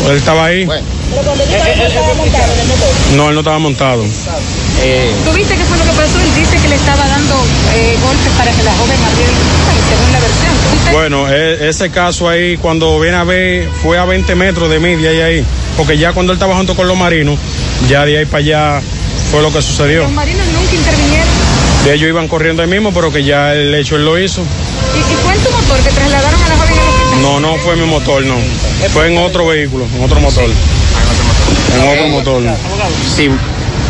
Él 0.09 0.17
estaba 0.17 0.45
ahí. 0.45 0.65
Pero 0.65 1.21
cuando 1.23 1.43
yo 1.45 1.55
estaba 1.57 2.13
montado 2.13 2.53
en 2.53 2.59
el 2.59 2.67
motor. 2.67 2.89
No, 3.15 3.29
él 3.29 3.33
no 3.35 3.41
estaba 3.41 3.59
montado. 3.59 4.03
¿Tú 4.03 5.31
viste 5.33 5.55
qué 5.55 5.63
fue 5.65 5.77
lo 5.77 5.83
que 5.83 5.89
pasó? 5.91 6.19
Él 6.21 6.35
dice 6.35 6.57
que 6.61 6.67
le 6.67 6.75
estaba 6.75 7.07
dando 7.07 7.35
eh, 7.75 7.97
golpes 8.03 8.31
para 8.37 8.51
que 8.51 8.63
la 8.63 8.71
joven 8.73 8.97
abriera 9.03 9.31
el 9.31 9.37
portal, 9.37 9.77
según 9.89 10.11
la 10.11 10.19
versión. 10.19 10.93
Bueno, 10.93 11.29
e- 11.33 11.69
ese 11.69 11.89
caso 11.89 12.29
ahí, 12.29 12.57
cuando 12.57 12.99
viene 12.99 13.17
a 13.17 13.23
ver, 13.23 13.67
fue 13.81 13.97
a 13.97 14.05
20 14.05 14.35
metros 14.35 14.69
de 14.69 14.79
mí, 14.79 14.95
de 14.95 15.09
ahí 15.09 15.21
a 15.21 15.25
ahí. 15.25 15.45
Porque 15.75 15.97
ya 15.97 16.13
cuando 16.13 16.33
él 16.33 16.37
estaba 16.37 16.55
junto 16.55 16.75
con 16.75 16.87
los 16.87 16.97
marinos, 16.97 17.37
ya 17.89 18.05
de 18.05 18.19
ahí 18.19 18.25
para 18.25 18.37
allá 18.43 18.81
fue 19.31 19.41
lo 19.41 19.51
que 19.51 19.61
sucedió. 19.61 20.03
Los 20.03 20.11
marinos 20.11 20.45
nunca 20.47 20.73
intervinieron. 20.75 21.36
De 21.87 21.93
ellos 21.93 22.09
iban 22.09 22.27
corriendo 22.27 22.61
ahí 22.61 22.67
mismo, 22.67 22.91
pero 22.91 23.13
que 23.13 23.23
ya 23.23 23.53
el 23.53 23.73
hecho 23.73 23.95
él 23.95 24.03
lo 24.03 24.19
hizo. 24.19 24.41
¿Y, 24.41 24.99
y 24.99 25.15
fue 25.23 25.33
en 25.33 25.39
tu 25.39 25.49
motor 25.51 25.77
que 25.77 25.89
trasladaron 25.89 26.43
a 26.43 26.47
la 26.49 26.57
joven 26.57 26.73
al 26.73 26.87
hospital? 26.89 27.21
No, 27.21 27.39
no 27.39 27.55
fue 27.55 27.75
en 27.75 27.79
mi 27.79 27.85
motor, 27.85 28.25
no. 28.25 28.35
Fue 28.91 29.09
en 29.09 29.17
otro 29.17 29.47
vehículo, 29.47 29.85
en 29.95 30.03
otro 30.03 30.19
motor. 30.19 30.43
En 30.43 31.87
otro 31.87 32.07
motor. 32.09 32.43
Sí, 33.15 33.29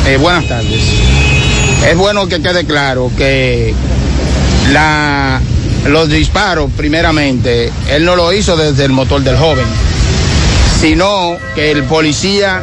eh, 0.06 0.18
buenas 0.18 0.48
tardes. 0.48 0.80
Es 1.90 1.98
bueno 1.98 2.28
que 2.28 2.40
quede 2.40 2.68
claro 2.68 3.12
que 3.18 3.74
la, 4.72 5.42
los 5.88 6.08
disparos, 6.08 6.70
primeramente, 6.78 7.72
él 7.90 8.06
no 8.06 8.16
lo 8.16 8.32
hizo 8.32 8.56
desde 8.56 8.86
el 8.86 8.92
motor 8.92 9.24
del 9.24 9.38
joven, 9.38 9.66
sino 10.80 11.36
que 11.56 11.72
el 11.72 11.82
policía 11.86 12.62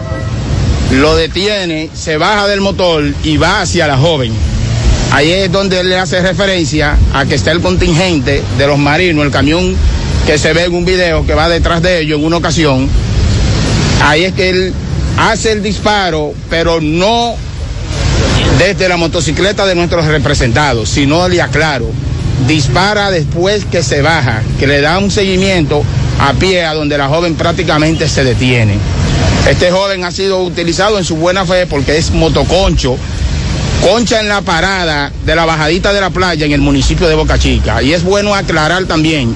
lo 0.93 1.17
detiene, 1.17 1.91
se 1.93 2.19
baja 2.19 2.47
del 2.47 2.61
motor 2.61 3.03
y 3.25 3.37
va 3.37 3.63
hacia 3.63 3.89
la 3.89 3.97
joven. 3.97 4.54
Ahí 5.15 5.31
es 5.31 5.53
donde 5.53 5.79
él 5.79 5.91
le 5.91 5.97
hace 5.97 6.21
referencia 6.21 6.97
a 7.13 7.25
que 7.25 7.37
está 7.37 7.53
el 7.53 7.61
contingente 7.61 8.43
de 8.59 8.67
los 8.67 8.81
marinos, 8.81 9.25
el 9.25 9.31
camión 9.31 9.77
que 10.27 10.39
se 10.39 10.53
ve 10.53 10.65
en 10.65 10.75
un 10.75 10.85
video 10.85 11.25
que 11.25 11.35
va 11.35 11.49
detrás 11.49 11.83
de 11.83 12.01
ellos 12.01 12.19
en 12.19 12.25
una 12.25 12.39
ocasión. 12.39 12.89
Ahí 14.03 14.25
es 14.25 14.33
que 14.33 14.51
él 14.51 14.75
hace 15.17 15.53
el 15.53 15.63
disparo, 15.63 16.35
pero 16.51 16.81
no 16.81 17.37
desde 18.59 18.89
la 18.89 18.97
motocicleta 18.97 19.65
de 19.67 19.77
nuestros 19.77 20.05
representados, 20.07 20.89
sino 20.89 21.29
le 21.29 21.41
aclaro, 21.41 21.93
dispara 22.49 23.13
después 23.13 23.65
que 23.67 23.85
se 23.85 24.03
baja, 24.03 24.43
que 24.59 24.67
le 24.67 24.81
da 24.81 24.99
un 24.99 25.13
seguimiento 25.13 25.85
a 26.19 26.33
pie 26.33 26.65
a 26.65 26.75
donde 26.75 26.99
la 26.99 27.07
joven 27.07 27.37
prácticamente 27.37 28.09
se 28.09 28.25
detiene. 28.25 28.79
Este 29.49 29.71
joven 29.71 30.05
ha 30.05 30.11
sido 30.11 30.43
utilizado 30.43 30.99
en 30.99 31.05
su 31.05 31.15
buena 31.15 31.47
fe 31.47 31.67
porque 31.67 31.99
es 31.99 32.11
motoconcho, 32.11 32.97
concha 33.85 34.19
en 34.19 34.29
la 34.29 34.41
parada 34.41 35.13
de 35.27 35.37
la 35.37 35.45
bajadita 35.45 35.93
de 35.93 36.01
la 36.01 36.09
playa 36.09 36.47
en 36.47 36.53
el 36.53 36.63
municipio 36.63 37.07
de 37.07 37.15
Boca 37.15 37.39
Chica. 37.39 37.83
Y 37.83 37.93
es 37.93 38.03
bueno 38.03 38.35
aclarar 38.35 38.87
también 38.87 39.35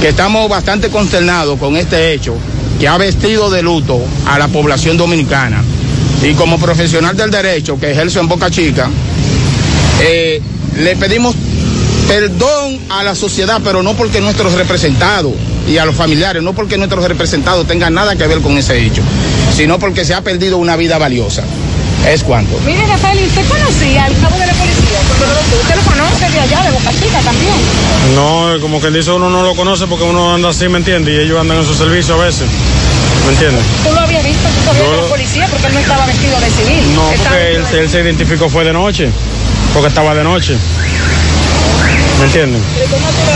que 0.00 0.10
estamos 0.10 0.48
bastante 0.48 0.88
consternados 0.88 1.58
con 1.58 1.76
este 1.76 2.12
hecho 2.12 2.36
que 2.78 2.86
ha 2.86 2.96
vestido 2.96 3.50
de 3.50 3.60
luto 3.60 4.00
a 4.28 4.38
la 4.38 4.46
población 4.46 4.96
dominicana. 4.96 5.64
Y 6.22 6.34
como 6.34 6.60
profesional 6.60 7.16
del 7.16 7.32
derecho 7.32 7.78
que 7.80 7.90
ejerzo 7.90 8.20
en 8.20 8.28
Boca 8.28 8.52
Chica, 8.52 8.88
eh, 10.00 10.40
le 10.78 10.94
pedimos 10.94 11.34
perdón 12.06 12.78
a 12.88 13.02
la 13.02 13.16
sociedad, 13.16 13.60
pero 13.64 13.82
no 13.82 13.94
porque 13.94 14.20
nuestros 14.20 14.52
representados 14.52 15.32
y 15.68 15.78
a 15.78 15.84
los 15.84 15.96
familiares, 15.96 16.40
no 16.40 16.52
porque 16.52 16.78
nuestros 16.78 17.04
representados 17.04 17.66
tengan 17.66 17.94
nada 17.94 18.14
que 18.14 18.28
ver 18.28 18.38
con 18.42 18.56
ese 18.56 18.80
hecho, 18.86 19.02
sino 19.56 19.80
porque 19.80 20.04
se 20.04 20.14
ha 20.14 20.22
perdido 20.22 20.58
una 20.58 20.76
vida 20.76 20.98
valiosa. 20.98 21.42
Es 22.06 22.24
cuanto. 22.24 22.58
Mire, 22.64 22.84
Rafael, 22.86 23.20
¿y 23.20 23.26
usted 23.26 23.46
conocía 23.46 24.04
al 24.04 24.16
cabo 24.18 24.36
de 24.38 24.46
la 24.46 24.52
policía? 24.54 24.98
Usted 25.60 25.76
lo 25.76 25.82
conoce 25.82 26.30
de 26.30 26.40
allá, 26.40 26.62
de 26.62 26.70
Boca 26.70 26.90
Chica 26.90 27.20
también. 27.24 27.54
No, 28.14 28.60
como 28.60 28.80
quien 28.80 28.92
dice, 28.92 29.12
uno 29.12 29.30
no 29.30 29.42
lo 29.42 29.54
conoce 29.54 29.86
porque 29.86 30.04
uno 30.04 30.34
anda 30.34 30.48
así, 30.48 30.68
¿me 30.68 30.78
entiende? 30.78 31.12
Y 31.12 31.18
ellos 31.20 31.40
andan 31.40 31.58
en 31.58 31.66
su 31.66 31.74
servicio 31.74 32.14
a 32.14 32.24
veces. 32.24 32.48
¿Me 33.26 33.32
entiendes? 33.32 33.64
¿Tú 33.84 33.92
lo 33.94 34.00
habías 34.00 34.24
visto? 34.24 34.48
¿Tú 34.48 34.64
sabías 34.64 34.84
Yo 34.84 34.90
que 34.90 34.98
era 34.98 35.08
policía? 35.08 35.46
Porque 35.48 35.66
él 35.68 35.74
no 35.74 35.80
estaba 35.80 36.06
vestido 36.06 36.40
de 36.40 36.50
civil. 36.50 36.94
No, 36.94 37.02
porque 37.02 37.78
él, 37.80 37.88
se 37.88 38.00
identificó 38.00 38.48
fue 38.48 38.64
de 38.64 38.72
noche, 38.72 39.10
porque 39.72 39.88
estaba 39.88 40.14
de 40.14 40.24
noche. 40.24 40.56
¿Me 42.18 42.26
gorra 42.26 42.36
de, 42.36 43.32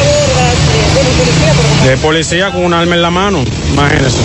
de 0.94 1.04
la 1.04 1.10
policía? 1.18 1.90
De 1.90 1.96
policía 1.98 2.52
con 2.52 2.64
un 2.64 2.74
arma 2.74 2.94
en 2.94 3.02
la 3.02 3.10
mano, 3.10 3.44
imagínese. 3.72 4.18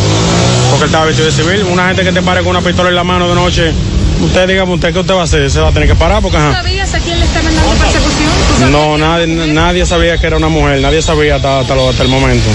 Porque 0.70 0.86
él 0.86 0.90
estaba 0.90 1.06
vestido 1.06 1.28
de 1.28 1.32
civil. 1.32 1.64
Una 1.70 1.88
gente 1.88 2.04
que 2.04 2.12
te 2.12 2.22
pare 2.22 2.42
con 2.42 2.50
una 2.50 2.62
pistola 2.62 2.90
en 2.90 2.96
la 2.96 3.04
mano 3.04 3.28
de 3.28 3.36
noche, 3.36 3.74
usted 4.22 4.48
dígame 4.48 4.74
usted 4.74 4.94
qué 4.94 5.00
usted 5.00 5.14
va 5.14 5.22
a 5.22 5.24
hacer, 5.24 5.50
se 5.50 5.60
va 5.60 5.70
a 5.70 5.72
tener 5.72 5.88
que 5.90 5.96
parar 5.96 6.22
porque 6.22 6.38
¿Tú 6.38 6.44
ajá. 6.44 6.54
sabías 6.54 6.94
a 6.94 7.00
quién 7.00 7.20
le 7.20 7.26
estaban 7.26 7.54
dando 7.56 7.72
persecución? 7.72 8.72
No, 8.72 8.98
nadie, 8.98 9.28
nadie 9.28 9.86
sabía 9.86 10.18
que 10.18 10.28
era 10.28 10.38
una 10.38 10.50
mujer, 10.50 10.80
nadie 10.82 11.02
sabía 11.02 11.36
hasta, 11.36 11.60
hasta, 11.60 11.76
lo- 11.76 11.90
hasta 11.90 12.04
el 12.04 12.10
momento. 12.10 12.50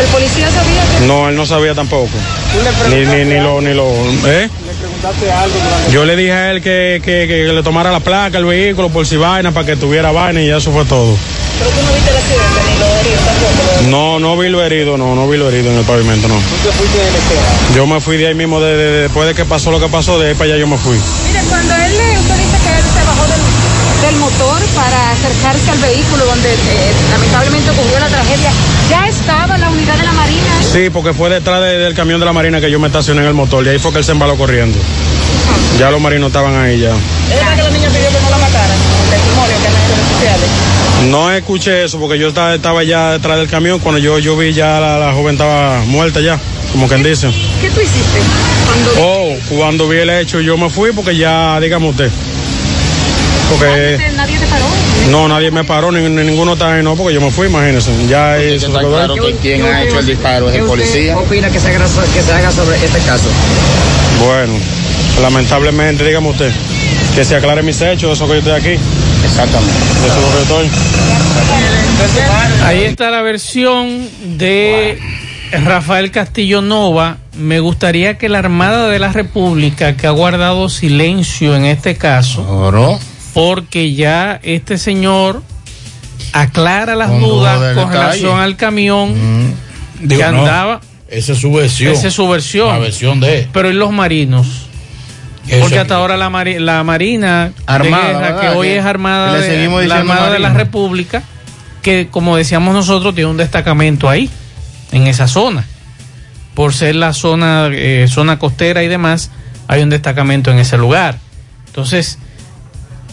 ¿El 0.00 0.06
policía 0.08 0.46
sabía 0.50 0.82
que...? 1.00 1.06
No, 1.06 1.28
él 1.28 1.36
no 1.36 1.46
sabía 1.46 1.74
tampoco. 1.74 2.10
Ni, 2.90 3.06
ni, 3.06 3.24
ni 3.24 3.40
lo, 3.40 3.60
ni 3.60 3.72
lo, 3.74 3.88
¿eh? 4.26 4.48
preguntaste 4.78 5.30
algo 5.32 5.54
durante 5.58 5.90
Yo 5.90 6.04
le 6.04 6.16
dije 6.16 6.32
a 6.32 6.50
él 6.52 6.60
que, 6.62 7.00
que, 7.02 7.26
que 7.26 7.52
le 7.52 7.62
tomara 7.62 7.90
la 7.90 8.00
placa, 8.00 8.36
el 8.38 8.44
vehículo, 8.44 8.90
por 8.90 9.06
si 9.06 9.16
vaina, 9.16 9.52
para 9.52 9.64
que 9.66 9.76
tuviera 9.76 10.10
vaina 10.12 10.42
y 10.42 10.50
eso 10.50 10.70
fue 10.72 10.84
todo. 10.84 11.16
Pero 11.58 11.70
tú 11.70 11.76
no 11.86 11.92
viste 11.94 12.10
el 12.10 12.16
No, 13.90 14.18
no 14.18 14.36
vi 14.36 14.48
lo 14.48 14.62
herido, 14.64 14.96
no, 14.96 15.14
no 15.14 15.28
vi 15.28 15.36
lo 15.38 15.48
herido 15.48 15.70
en 15.70 15.78
el 15.78 15.84
pavimento, 15.84 16.26
no. 16.28 16.34
¿Tú 16.34 16.68
te 16.68 16.72
fuiste 16.76 16.98
de 16.98 17.10
la 17.12 17.18
escena? 17.18 17.74
Yo 17.76 17.86
me 17.86 18.00
fui 18.00 18.16
de 18.16 18.26
ahí 18.28 18.34
mismo, 18.34 18.60
de, 18.60 18.76
de- 18.76 19.02
después 19.02 19.28
de 19.28 19.34
que 19.34 19.44
pasó 19.44 19.70
lo 19.70 19.78
que 19.80 19.88
pasó, 19.88 20.18
de 20.18 20.28
ahí 20.28 20.34
para 20.34 20.50
allá 20.50 20.56
yo 20.58 20.66
me 20.66 20.76
fui. 20.76 20.96
Mire, 21.26 21.40
cuando 21.48 21.74
él, 21.74 21.92
le- 21.96 22.18
usted 22.18 22.36
dice 22.36 22.58
que 22.64 22.70
él 22.78 22.84
se 22.84 23.04
bajó 23.06 23.22
del, 23.30 23.40
del 24.10 24.16
motor 24.20 24.60
para 24.74 25.10
acercarse 25.12 25.70
al 25.70 25.78
vehículo 25.78 26.24
donde 26.26 26.52
eh, 26.52 26.92
lamentablemente 27.10 27.70
ocurrió 27.70 27.98
la 28.00 28.08
tragedia, 28.08 28.50
¿ya 28.90 29.06
estaba 29.08 29.56
la 29.58 29.70
unidad 29.70 29.96
de 29.96 30.04
la 30.04 30.12
Marina? 30.12 30.50
Sí, 30.72 30.90
porque 30.90 31.12
fue 31.14 31.30
detrás 31.30 31.60
de- 31.62 31.78
del 31.78 31.94
camión 31.94 32.18
de 32.18 32.26
la 32.26 32.32
marina 32.32 32.60
que 32.60 32.70
yo 32.70 32.80
me 32.80 32.88
estacioné 32.88 33.20
en 33.22 33.28
el 33.28 33.34
motor, 33.34 33.64
y 33.64 33.68
ahí 33.70 33.78
fue 33.78 33.92
que 33.92 33.98
él 33.98 34.04
se 34.04 34.12
embaló 34.12 34.36
corriendo. 34.36 34.78
Ya 35.78 35.90
los 35.90 36.00
marinos 36.00 36.28
estaban 36.28 36.56
ahí 36.56 36.80
ya. 36.80 36.90
¿Es 36.90 37.36
verdad 37.36 37.56
que 37.56 37.62
la 37.62 37.70
niña 37.70 37.88
pidió 37.88 38.08
que 38.08 38.20
no 38.24 38.30
la 38.30 38.38
mataran? 38.38 38.76
El 39.04 39.10
testimonio 39.10 39.56
que 39.62 39.66
en 39.68 39.74
las 39.74 39.82
redes 39.88 40.05
sociales. 40.16 40.48
No 41.10 41.30
escuché 41.30 41.84
eso 41.84 41.98
porque 42.00 42.18
yo 42.18 42.28
estaba, 42.28 42.54
estaba 42.54 42.82
ya 42.82 43.12
detrás 43.12 43.38
del 43.38 43.48
camión 43.48 43.78
cuando 43.80 43.98
yo, 43.98 44.18
yo 44.18 44.36
vi 44.36 44.52
ya 44.52 44.80
la, 44.80 44.98
la 44.98 45.12
joven 45.12 45.34
estaba 45.34 45.80
muerta 45.86 46.20
ya, 46.20 46.40
como 46.72 46.88
quien 46.88 47.02
dice. 47.02 47.28
¿Qué 47.60 47.70
tú 47.70 47.80
hiciste? 47.80 48.18
Cuando 48.66 48.90
Oh, 48.98 49.36
cuando 49.56 49.88
vi 49.88 49.98
el 49.98 50.10
hecho 50.10 50.40
yo 50.40 50.56
me 50.56 50.70
fui 50.70 50.92
porque 50.92 51.16
ya, 51.16 51.58
dígame 51.60 51.88
usted. 51.88 52.10
Porque 53.50 53.66
Nadie 53.66 53.96
te- 53.98 54.12
nadie 54.16 54.38
te 54.38 54.46
paró. 54.46 54.64
no, 55.10 55.28
nadie 55.28 55.50
me 55.52 55.62
paró, 55.62 55.92
ni, 55.92 56.00
ni 56.08 56.24
ninguno 56.24 56.54
está 56.54 56.74
ahí, 56.74 56.82
no, 56.82 56.96
porque 56.96 57.14
yo 57.14 57.20
me 57.20 57.30
fui, 57.30 57.46
imagínense. 57.46 57.90
Ya 58.08 58.36
eso 58.38 58.66
Está 58.68 58.80
claro 58.80 59.14
que 59.14 59.34
quien 59.36 59.64
ha 59.64 59.84
hecho 59.84 60.00
el 60.00 60.06
disparo 60.06 60.48
es 60.50 60.56
el 60.56 60.64
policía. 60.64 61.16
opina 61.16 61.48
que 61.50 61.60
se 61.60 61.68
haga, 61.68 61.86
que 62.12 62.22
se 62.22 62.32
haga 62.32 62.50
sobre 62.50 62.76
este 62.84 62.98
caso? 63.00 63.28
Bueno, 64.26 64.54
lamentablemente, 65.22 66.04
dígame 66.04 66.28
usted, 66.30 66.50
que 67.16 67.24
se 67.24 67.34
aclare 67.34 67.62
mis 67.62 67.80
hechos, 67.80 68.12
eso 68.12 68.26
que 68.26 68.34
yo 68.34 68.38
estoy 68.40 68.52
aquí. 68.52 68.82
Exactamente. 69.24 69.74
Eso 70.04 70.16
es 70.16 70.22
lo 70.22 70.28
que 70.28 70.34
yo 70.34 70.42
estoy. 70.42 70.70
Ahí 72.62 72.84
está 72.84 73.10
la 73.10 73.22
versión 73.22 74.06
de 74.36 74.98
Rafael 75.50 76.10
Castillo 76.10 76.60
Nova. 76.60 77.16
Me 77.32 77.60
gustaría 77.60 78.18
que 78.18 78.28
la 78.28 78.40
Armada 78.40 78.88
de 78.88 78.98
la 78.98 79.12
República, 79.12 79.96
que 79.96 80.06
ha 80.06 80.10
guardado 80.10 80.68
silencio 80.68 81.56
en 81.56 81.64
este 81.64 81.96
caso, 81.96 82.70
porque 83.32 83.94
ya 83.94 84.38
este 84.42 84.76
señor 84.76 85.42
aclara 86.34 86.96
las 86.96 87.18
dudas 87.18 87.74
con 87.74 87.88
detalle. 87.88 88.10
relación 88.10 88.40
al 88.40 88.56
camión 88.56 89.14
que 90.00 90.06
Digo, 90.16 90.32
no, 90.32 90.40
andaba. 90.40 90.82
Esa 91.08 91.32
es 91.32 91.38
su 91.38 91.50
versión. 91.50 91.94
Esa 91.94 92.08
es 92.08 92.14
su 92.14 92.28
versión. 92.28 92.68
La 92.68 92.78
versión 92.78 93.20
de. 93.20 93.48
Pero 93.54 93.70
¿y 93.70 93.72
los 93.72 93.90
marinos? 93.90 94.65
Porque 95.60 95.78
hasta 95.78 95.94
ahora 95.96 96.16
la, 96.16 96.28
mari- 96.30 96.58
la 96.58 96.82
Marina 96.82 97.52
Armada, 97.66 98.40
que 98.40 98.48
hoy 98.48 98.68
es 98.68 98.84
Armada, 98.84 99.32
de, 99.34 99.46
seguimos 99.46 99.84
la 99.86 99.98
Armada 99.98 100.30
de 100.30 100.38
la. 100.40 100.48
República, 100.52 101.22
que 101.82 102.08
como 102.10 102.36
decíamos 102.36 102.74
nosotros, 102.74 103.14
tiene 103.14 103.30
un 103.30 103.36
destacamento 103.36 104.08
ahí, 104.10 104.28
en 104.92 105.06
esa 105.06 105.28
zona. 105.28 105.64
Por 106.54 106.72
ser 106.74 106.94
la 106.96 107.12
zona, 107.12 107.68
eh, 107.70 108.06
zona 108.08 108.38
costera 108.38 108.82
y 108.82 108.88
demás, 108.88 109.30
hay 109.68 109.82
un 109.82 109.90
destacamento 109.90 110.50
en 110.50 110.58
ese 110.58 110.78
lugar. 110.78 111.18
Entonces, 111.66 112.18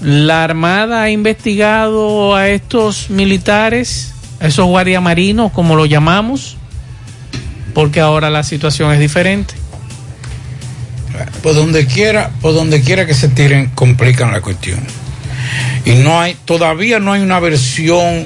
la 0.02 0.43
Armada 0.43 1.04
ha 1.04 1.10
investigado 1.10 2.36
a 2.36 2.48
estos 2.50 3.10
militares, 3.10 4.13
a 4.39 4.48
esos 4.48 4.65
guardiamarinos, 4.65 5.52
como 5.52 5.76
lo 5.76 5.86
llamamos, 5.86 6.58
porque 7.74 8.00
ahora 8.00 8.30
la 8.30 8.43
situación 8.43 8.91
es 8.91 9.00
diferente. 9.00 9.54
Por 11.41 11.56
donde 11.56 11.86
quiera, 11.86 12.32
por 12.41 12.54
donde 12.54 12.82
quiera 12.82 13.06
que 13.06 13.13
se 13.13 13.30
tiren, 13.30 13.69
complican 13.76 14.32
la 14.32 14.41
cuestión. 14.41 14.80
Y 15.86 15.91
no 15.95 16.19
hay, 16.19 16.36
todavía 16.45 16.99
no 16.99 17.13
hay 17.13 17.21
una 17.21 17.39
versión 17.39 18.26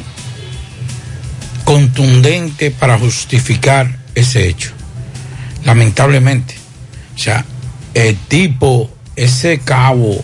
contundente 1.64 2.72
para 2.72 2.98
justificar 2.98 3.98
ese 4.16 4.48
hecho. 4.48 4.72
Lamentablemente. 5.66 6.56
O 7.16 7.18
sea, 7.20 7.44
el 7.94 8.16
tipo, 8.16 8.90
ese 9.16 9.60
cabo, 9.60 10.24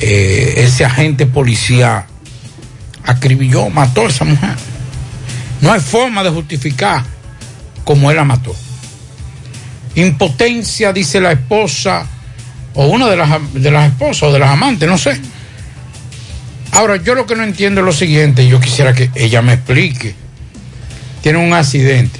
eh, 0.00 0.54
ese 0.58 0.84
agente 0.84 1.26
policía, 1.26 2.06
acribilló, 3.04 3.70
mató 3.70 4.02
a 4.02 4.08
esa 4.08 4.24
mujer. 4.24 4.56
No 5.60 5.72
hay 5.72 5.80
forma 5.80 6.22
de 6.24 6.30
justificar 6.30 7.04
cómo 7.84 8.10
él 8.10 8.16
la 8.16 8.24
mató. 8.24 8.54
Impotencia, 9.96 10.92
dice 10.92 11.20
la 11.20 11.32
esposa, 11.32 12.06
o 12.74 12.86
una 12.86 13.08
de 13.08 13.16
las, 13.16 13.52
de 13.52 13.70
las 13.70 13.92
esposas 13.92 14.24
o 14.24 14.32
de 14.32 14.38
las 14.38 14.50
amantes, 14.50 14.88
no 14.88 14.98
sé. 14.98 15.20
Ahora, 16.72 16.96
yo 16.96 17.14
lo 17.14 17.26
que 17.26 17.36
no 17.36 17.44
entiendo 17.44 17.80
es 17.80 17.86
lo 17.86 17.92
siguiente, 17.92 18.48
yo 18.48 18.60
quisiera 18.60 18.92
que 18.92 19.10
ella 19.14 19.42
me 19.42 19.52
explique. 19.52 20.14
Tiene 21.22 21.38
un 21.38 21.54
accidente, 21.54 22.18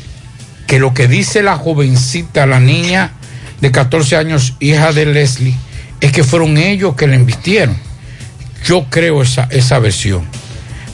que 0.66 0.78
lo 0.78 0.94
que 0.94 1.08
dice 1.08 1.42
la 1.42 1.56
jovencita, 1.56 2.46
la 2.46 2.60
niña 2.60 3.12
de 3.60 3.72
14 3.72 4.16
años, 4.16 4.54
hija 4.60 4.92
de 4.92 5.06
Leslie, 5.06 5.56
es 6.00 6.12
que 6.12 6.22
fueron 6.22 6.56
ellos 6.56 6.94
que 6.94 7.06
la 7.06 7.16
embistieron. 7.16 7.76
Yo 8.64 8.86
creo 8.88 9.22
esa, 9.22 9.48
esa 9.50 9.78
versión. 9.80 10.24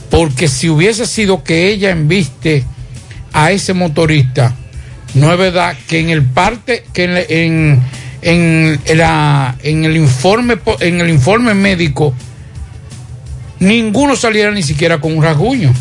Porque 0.09 0.47
si 0.47 0.67
hubiese 0.67 1.05
sido 1.05 1.43
que 1.43 1.71
ella 1.71 1.91
embiste 1.91 2.65
a 3.31 3.51
ese 3.51 3.73
motorista, 3.73 4.55
no 5.13 5.31
es 5.31 5.37
verdad 5.37 5.75
que 5.87 5.99
en 5.99 6.09
el 6.09 6.23
parte, 6.23 6.85
que 6.93 7.03
en, 7.03 7.81
en, 8.21 8.79
en 8.85 8.97
la- 8.97 9.55
en 9.63 9.85
el 9.85 9.97
informe, 9.97 10.57
en 10.79 11.01
el 11.01 11.09
informe 11.09 11.53
médico, 11.53 12.13
ninguno 13.59 14.15
saliera 14.15 14.51
ni 14.51 14.63
siquiera 14.63 14.99
con 14.99 15.15
un 15.17 15.23
rasguño. 15.23 15.73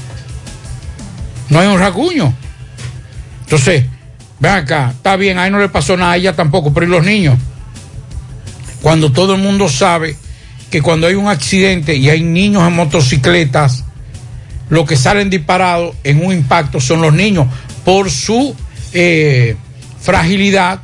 No 1.48 1.60
hay 1.60 1.66
un 1.68 1.78
rasguño. 1.78 2.32
Entonces, 3.42 3.84
ven 4.38 4.52
acá, 4.52 4.92
está 4.96 5.16
bien, 5.16 5.38
ahí 5.38 5.50
no 5.50 5.58
le 5.58 5.68
pasó 5.68 5.96
nada 5.96 6.12
a 6.12 6.16
ella 6.16 6.34
tampoco, 6.34 6.72
pero 6.72 6.86
¿y 6.86 6.90
los 6.90 7.04
niños? 7.04 7.38
Cuando 8.82 9.12
todo 9.12 9.34
el 9.34 9.42
mundo 9.42 9.68
sabe 9.68 10.16
que 10.70 10.80
cuando 10.82 11.06
hay 11.06 11.14
un 11.14 11.28
accidente 11.28 11.96
y 11.96 12.08
hay 12.08 12.22
niños 12.22 12.66
en 12.66 12.74
motocicletas, 12.74 13.84
lo 14.68 14.86
que 14.86 14.96
salen 14.96 15.30
disparados 15.30 15.96
en 16.04 16.24
un 16.24 16.32
impacto 16.32 16.80
son 16.80 17.00
los 17.02 17.12
niños 17.12 17.46
por 17.84 18.08
su 18.10 18.54
eh, 18.92 19.56
fragilidad 20.00 20.80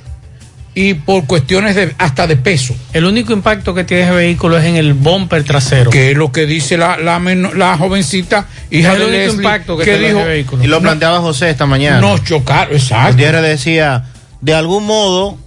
y 0.75 0.93
por 0.93 1.25
cuestiones 1.27 1.75
de 1.75 1.95
hasta 1.97 2.27
de 2.27 2.37
peso. 2.37 2.77
El 2.93 3.07
único 3.07 3.33
impacto 3.33 3.73
que 3.75 3.85
tiene 3.85 4.03
ese 4.03 4.13
vehículo 4.13 4.59
es 4.59 4.65
en 4.67 4.77
el 4.77 4.93
bumper 4.93 5.43
trasero. 5.43 5.91
Que 5.91 6.11
es 6.11 6.17
lo 6.17 6.31
que 6.33 6.45
dice 6.45 6.77
la, 6.77 6.99
la, 6.99 7.19
meno- 7.19 7.55
la 7.55 7.79
jovencita, 7.79 8.47
hija 8.71 8.93
Es 8.93 8.95
el 8.95 9.01
de 9.01 9.07
único 9.07 9.19
Leslie, 9.25 9.37
impacto 9.45 9.77
que 9.79 9.85
que 9.85 9.91
tiene 9.93 10.07
dijo, 10.09 10.21
ese 10.21 10.29
vehículo. 10.29 10.65
Y 10.65 10.67
lo 10.67 10.81
planteaba 10.83 11.21
José 11.21 11.49
esta 11.49 11.65
mañana. 11.65 12.01
Nos 12.01 12.23
chocaron, 12.25 12.75
exacto. 12.75 13.13
Gutiérrez 13.13 13.43
decía, 13.43 14.05
de 14.43 14.53
algún 14.55 14.85
modo, 14.85 15.39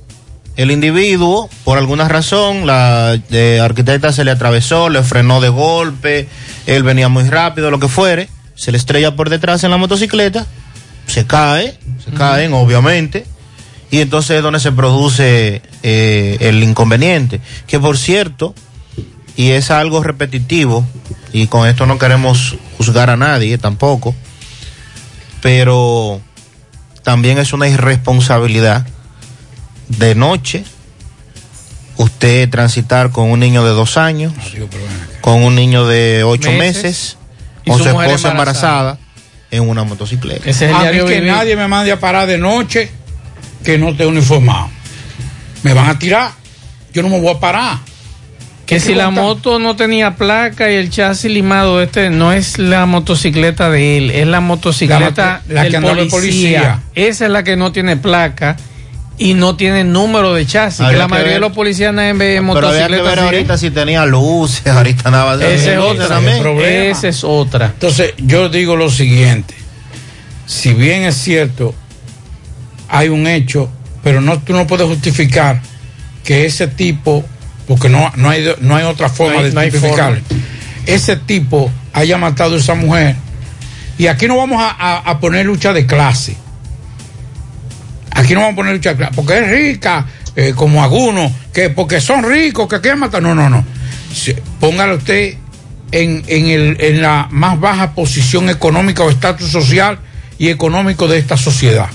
el 0.55 0.71
individuo, 0.71 1.47
por 1.63 1.77
alguna 1.77 2.07
razón, 2.09 2.65
la 2.65 3.15
eh, 3.29 3.59
arquitecta 3.63 4.11
se 4.11 4.23
le 4.25 4.31
atravesó, 4.31 4.89
le 4.89 5.03
frenó 5.03 5.41
de 5.41 5.49
golpe, 5.49 6.27
él 6.65 6.81
venía 6.81 7.07
muy 7.07 7.23
rápido, 7.29 7.69
lo 7.69 7.79
que 7.79 7.87
fuere, 7.87 8.29
se 8.55 8.71
le 8.71 8.79
estrella 8.79 9.15
por 9.15 9.29
detrás 9.29 9.63
en 9.63 9.69
la 9.69 9.77
motocicleta, 9.77 10.47
se 11.09 11.25
cae, 11.25 11.77
se 12.03 12.11
caen, 12.11 12.53
obviamente, 12.53 13.25
y 13.91 13.99
entonces 14.01 14.37
es 14.37 14.43
donde 14.43 14.59
se 14.59 14.71
produce 14.71 15.61
eh, 15.83 16.37
el 16.39 16.63
inconveniente. 16.63 17.41
Que 17.67 17.79
por 17.79 17.97
cierto, 17.97 18.53
y 19.35 19.49
es 19.51 19.71
algo 19.71 20.03
repetitivo, 20.03 20.85
y 21.33 21.47
con 21.47 21.67
esto 21.67 21.85
no 21.85 21.97
queremos 21.97 22.55
juzgar 22.77 23.09
a 23.09 23.17
nadie 23.17 23.57
tampoco, 23.57 24.15
pero 25.41 26.21
también 27.03 27.37
es 27.37 27.53
una 27.53 27.67
irresponsabilidad 27.67 28.85
de 29.87 30.13
noche 30.13 30.63
usted 31.97 32.49
transitar 32.49 33.11
con 33.11 33.29
un 33.29 33.39
niño 33.39 33.65
de 33.65 33.71
dos 33.71 33.97
años, 33.97 34.33
con 35.21 35.43
un 35.43 35.55
niño 35.55 35.85
de 35.85 36.23
ocho 36.23 36.51
Meses. 36.51 37.17
o 37.67 37.77
su 37.77 37.89
esposa 37.89 38.31
embarazada. 38.31 38.31
embarazada 38.31 39.08
en 39.51 39.67
una 39.67 39.83
motocicleta. 39.83 40.49
a 40.49 40.91
mí 40.91 40.99
que 41.07 41.21
nadie 41.21 41.55
me 41.55 41.67
mande 41.67 41.91
a 41.91 41.99
parar 41.99 42.27
de 42.27 42.37
noche 42.37 42.91
que 43.63 43.77
no 43.77 43.89
esté 43.89 44.05
uniformado. 44.05 44.69
Me 45.63 45.73
van 45.73 45.89
a 45.89 45.99
tirar. 45.99 46.31
Yo 46.93 47.03
no 47.03 47.09
me 47.09 47.19
voy 47.19 47.35
a 47.35 47.39
parar. 47.39 47.77
Que 48.65 48.79
si 48.79 48.93
la 48.93 49.09
moto 49.09 49.57
no 49.57 49.75
tenía 49.75 50.15
placa 50.15 50.71
y 50.71 50.75
el 50.75 50.91
chasis 50.91 51.31
limado, 51.31 51.81
este 51.81 52.11
no 52.11 52.31
es 52.31 52.59
la 52.59 52.85
motocicleta 52.85 53.69
de 53.71 53.97
él, 53.97 54.11
es 54.11 54.27
la 54.27 54.41
motocicleta 54.41 55.41
La- 55.47 55.53
la 55.55 55.63
del 55.63 55.71
que 55.71 55.77
el 56.01 56.07
policía. 56.07 56.83
Esa 56.93 57.25
es 57.25 57.31
la 57.31 57.43
que 57.43 57.57
no 57.57 57.71
tiene 57.71 57.97
placa 57.97 58.57
y 59.19 59.33
no 59.35 59.55
tiene 59.55 59.83
número 59.83 60.33
de 60.33 60.45
chasis. 60.47 60.83
Que 60.87 60.95
la 60.95 61.03
que 61.05 61.09
mayoría 61.11 61.33
de 61.33 61.39
los 61.41 61.51
policías 61.51 61.89
andan 61.89 62.05
en 62.05 62.17
Pero 62.17 62.29
había 62.31 62.39
que 62.39 62.41
motocicletas. 62.41 63.05
ver 63.05 63.19
ahorita 63.19 63.57
si 63.57 63.69
tenía 63.69 64.05
luces, 64.05 64.65
ahorita 64.65 65.11
nada. 65.11 65.35
Esa 65.47 65.73
es 65.73 65.77
otra. 65.77 66.07
también. 66.07 66.41
Esa 66.61 67.07
es 67.09 67.23
otra. 67.23 67.65
Entonces, 67.67 68.13
yo 68.17 68.49
digo 68.49 68.75
lo 68.75 68.89
siguiente. 68.89 69.53
Si 70.47 70.73
bien 70.73 71.03
es 71.03 71.15
cierto, 71.15 71.75
hay 72.87 73.09
un 73.09 73.27
hecho, 73.27 73.69
pero 74.03 74.21
no, 74.21 74.39
tú 74.39 74.53
no 74.53 74.65
puedes 74.65 74.87
justificar 74.87 75.61
que 76.23 76.45
ese 76.45 76.67
tipo, 76.67 77.23
porque 77.67 77.89
no, 77.89 78.11
no, 78.15 78.29
hay, 78.29 78.55
no 78.61 78.75
hay 78.75 78.85
otra 78.85 79.09
forma 79.09 79.33
No 79.33 79.39
hay- 79.41 79.49
de 79.49 79.53
no 79.53 79.61
justificarlo, 79.61 80.21
ese 80.85 81.17
tipo 81.17 81.69
haya 81.93 82.17
matado 82.17 82.55
a 82.55 82.57
esa 82.57 82.73
mujer 82.75 83.15
Y 83.97 84.07
aquí 84.07 84.27
no 84.27 84.37
vamos 84.37 84.61
a, 84.61 84.69
a- 84.69 84.97
a 84.99 85.19
poner 85.19 85.45
lucha 85.45 85.73
de 85.73 85.85
clase. 85.85 86.35
Aquí 88.19 88.33
no 88.33 88.41
vamos 88.41 88.53
a 88.53 88.55
poner 88.57 88.73
lucha. 88.73 88.95
Porque 89.15 89.39
es 89.39 89.49
rica, 89.49 90.05
eh, 90.35 90.51
como 90.53 90.83
algunos, 90.83 91.31
que 91.53 91.69
porque 91.69 92.01
son 92.01 92.23
ricos, 92.23 92.67
que 92.67 92.81
quieren 92.81 92.99
matar. 92.99 93.21
No, 93.21 93.33
no, 93.33 93.49
no. 93.49 93.63
Póngalo 94.59 94.95
usted 94.95 95.35
en, 95.91 96.23
en, 96.27 96.47
el, 96.47 96.77
en 96.81 97.01
la 97.01 97.29
más 97.31 97.57
baja 97.59 97.95
posición 97.95 98.49
económica 98.49 99.03
o 99.03 99.09
estatus 99.09 99.49
social 99.49 99.99
y 100.37 100.49
económico 100.49 101.07
de 101.07 101.17
esta 101.17 101.37
sociedad. 101.37 101.87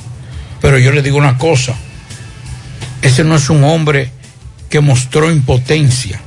Pero 0.63 0.79
yo 0.79 0.93
le 0.93 1.03
digo 1.03 1.19
una 1.19 1.37
cosa. 1.37 1.75
Ese 3.03 3.23
no 3.23 3.37
es 3.37 3.51
un 3.51 3.63
hombre 3.63 4.11
que 4.71 4.81
mostró 4.81 5.31
impotencia. 5.31 6.19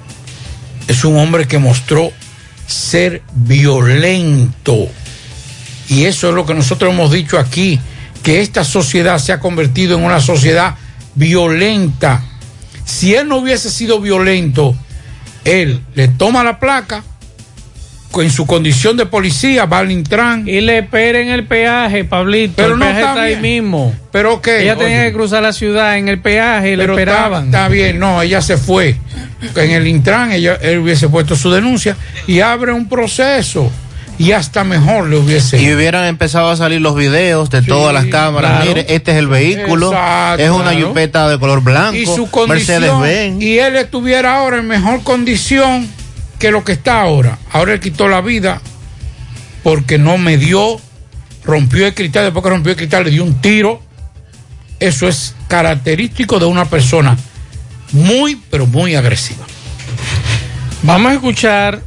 Es 0.88 1.04
un 1.06 1.18
hombre 1.18 1.48
que 1.48 1.58
mostró 1.58 2.12
ser 2.68 3.24
violento. 3.34 4.90
Y 5.90 6.06
eso 6.06 6.30
es 6.30 6.36
lo 6.36 6.46
que 6.46 6.54
nosotros 6.54 6.94
hemos 6.94 7.12
dicho 7.12 7.40
aquí, 7.40 7.80
que 8.28 8.42
esta 8.42 8.66
sociedad 8.66 9.20
se 9.20 9.32
ha 9.32 9.40
convertido 9.40 9.98
en 9.98 10.04
una 10.04 10.20
sociedad 10.20 10.76
violenta. 11.16 12.22
Si 12.84 13.16
él 13.16 13.30
no 13.30 13.38
hubiese 13.38 13.70
sido 13.72 14.02
violento, 14.02 14.76
él 15.46 15.80
le 15.96 16.10
toma 16.10 16.44
la 16.44 16.60
placa, 16.60 17.06
en 18.16 18.30
su 18.30 18.46
condición 18.46 18.98
de 18.98 19.06
policía, 19.06 19.66
va 19.66 19.78
al 19.80 19.94
Intran. 19.94 20.46
Y 20.46 20.60
le 20.60 20.80
espera 20.80 21.22
en 21.22 21.30
el 21.30 21.46
peaje, 21.46 22.04
Pablito. 22.04 22.56
Pero 22.58 22.74
el 22.74 22.80
no 22.80 22.86
peaje 22.86 23.00
está 23.00 23.12
está 23.12 23.22
ahí 23.22 23.36
mismo. 23.38 23.96
Pero 24.12 24.42
que 24.42 24.64
Ella 24.64 24.76
tenía 24.76 25.06
que 25.06 25.14
cruzar 25.14 25.42
la 25.42 25.54
ciudad 25.54 25.98
en 25.98 26.10
el 26.10 26.20
peaje 26.20 26.74
y 26.74 26.76
le 26.76 26.84
Pero 26.84 27.00
está- 27.00 27.12
esperaban. 27.14 27.46
Está, 27.46 27.70
bien, 27.70 27.98
no, 27.98 28.22
ella 28.22 28.42
se 28.42 28.58
fue. 28.58 28.98
En 29.56 29.72
el 29.72 29.88
Intran 29.88 30.34
ella, 30.34 30.58
él 30.62 30.80
hubiese 30.80 31.08
puesto 31.08 31.34
su 31.38 31.50
denuncia 31.50 31.96
y 32.28 32.42
abre 32.42 32.74
un 32.74 32.90
proceso. 32.90 33.72
Y 34.20 34.32
hasta 34.32 34.64
mejor 34.64 35.08
le 35.08 35.18
hubiese. 35.18 35.62
Y 35.62 35.74
hubieran 35.74 36.06
empezado 36.06 36.50
a 36.50 36.56
salir 36.56 36.82
los 36.82 36.96
videos 36.96 37.50
de 37.50 37.62
todas 37.62 37.94
las 37.94 38.06
cámaras. 38.06 38.52
claro. 38.52 38.66
Mire, 38.68 38.86
este 38.90 39.12
es 39.12 39.18
el 39.18 39.28
vehículo. 39.28 39.92
Exacto, 39.92 40.44
es 40.44 40.50
una 40.50 40.72
claro. 40.72 41.30
de 41.30 41.40
color 41.40 41.62
blanco. 41.62 41.96
y 41.96 42.06
su 42.06 42.30
condición 42.30 42.82
Mercedes-Benz. 42.82 43.44
y 43.44 43.60
él 43.60 43.76
estuviera 43.76 44.40
ahora 44.40 44.58
en 44.58 44.68
mejor 44.68 45.04
condición 45.04 45.88
que 46.40 46.52
lo 46.52 46.64
que 46.64 46.72
está 46.72 47.02
ahora. 47.02 47.38
Ahora 47.52 47.74
él 47.74 47.80
quitó 47.80 48.08
la 48.08 48.22
vida 48.22 48.62
porque 49.64 49.98
no 49.98 50.18
me 50.18 50.38
dio, 50.38 50.80
rompió 51.44 51.86
el 51.86 51.94
cristal, 51.94 52.26
después 52.26 52.44
que 52.44 52.50
rompió 52.50 52.72
el 52.72 52.78
cristal 52.78 53.04
le 53.04 53.12
dio 53.12 53.24
un 53.24 53.40
tiro. 53.42 53.82
Eso 54.80 55.08
es 55.08 55.36
característico 55.48 56.40
de 56.40 56.46
una 56.46 56.66
persona 56.66 57.18
muy, 57.92 58.40
pero 58.50 58.66
muy 58.68 58.96
agresiva. 58.96 59.46
Vamos 60.84 61.12
a 61.12 61.16
escuchar 61.16 61.82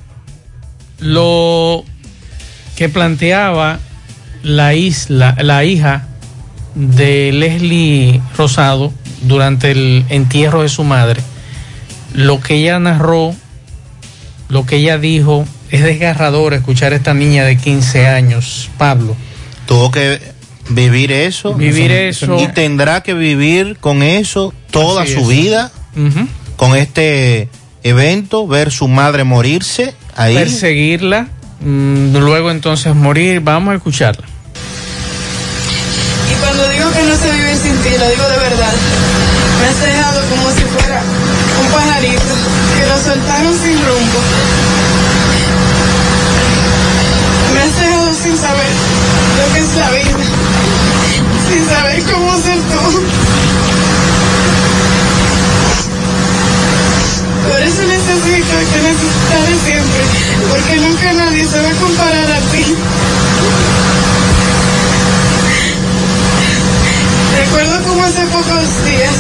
lo 0.98 1.84
que 2.80 2.88
planteaba 2.88 3.78
la 4.42 4.72
isla, 4.72 5.36
la 5.38 5.66
hija 5.66 6.06
de 6.74 7.30
Leslie 7.30 8.22
Rosado 8.38 8.90
durante 9.20 9.72
el 9.72 10.06
entierro 10.08 10.62
de 10.62 10.70
su 10.70 10.82
madre. 10.82 11.20
Lo 12.14 12.40
que 12.40 12.54
ella 12.54 12.78
narró, 12.78 13.34
lo 14.48 14.64
que 14.64 14.76
ella 14.76 14.96
dijo, 14.96 15.44
es 15.70 15.82
desgarrador 15.82 16.54
escuchar 16.54 16.94
a 16.94 16.96
esta 16.96 17.12
niña 17.12 17.44
de 17.44 17.58
15 17.58 18.06
años, 18.06 18.70
Pablo. 18.78 19.14
Tuvo 19.66 19.90
que 19.90 20.18
vivir 20.70 21.12
eso. 21.12 21.52
Vivir 21.52 21.92
eso. 21.92 22.40
Y 22.40 22.48
tendrá 22.48 23.02
que 23.02 23.12
vivir 23.12 23.76
con 23.78 24.02
eso 24.02 24.54
toda 24.70 25.02
Así 25.02 25.12
su 25.12 25.20
es. 25.20 25.28
vida. 25.28 25.70
Con 26.56 26.78
este 26.78 27.50
evento, 27.82 28.46
ver 28.46 28.70
su 28.70 28.88
madre 28.88 29.24
morirse 29.24 29.94
ahí. 30.16 30.34
Perseguirla, 30.34 31.28
luego 31.64 32.50
entonces 32.50 32.94
morir. 32.94 33.40
Vamos 33.40 33.72
a 33.72 33.76
escucharla. 33.76 34.24
Y 36.30 36.34
cuando 36.40 36.68
digo 36.68 36.90
que 36.92 37.02
no 37.02 37.16
sé 37.16 37.30
vivir 37.32 37.56
sin 37.56 37.76
ti, 37.82 37.90
lo 37.98 38.08
digo 38.08 38.28
de 38.28 38.38
verdad. 38.38 38.72
Me 39.60 39.66
has 39.66 39.80
dejado 39.80 40.20
como 40.30 40.50
si 40.52 40.62
fuera 40.62 41.02
un 41.60 41.72
pajarito 41.72 42.22
que 42.76 42.86
lo 42.86 42.96
soltaron 42.98 43.58
sin 43.58 43.78
rumbo. 43.78 44.20
Me 47.54 47.60
has 47.60 47.80
dejado 47.80 48.14
sin 48.14 48.36
saber 48.38 48.72
lo 49.36 49.54
que 49.54 49.60
es 49.60 49.76
la 49.76 49.90
vida, 49.90 50.24
sin 51.48 51.68
saber 51.68 52.02
cómo 52.04 52.36
ser 52.42 52.58
tú. 52.58 53.19
Porque 60.50 60.76
nunca 60.76 61.12
nadie 61.12 61.46
se 61.46 61.60
va 61.60 61.68
a 61.68 61.74
comparar 61.74 62.30
a 62.32 62.40
ti. 62.52 62.64
Recuerdo 67.38 67.82
como 67.88 68.04
hace 68.04 68.26
pocos 68.26 68.84
días 68.84 69.14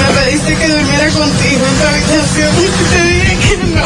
me 0.00 0.08
pediste 0.20 0.56
que 0.56 0.68
durmiera 0.68 1.08
contigo 1.10 1.66
en 1.66 1.74
tu 1.78 1.86
habitación 1.86 2.52
y 2.58 2.84
te 2.92 3.02
dije 3.04 3.38
que 3.38 3.56
no. 3.74 3.84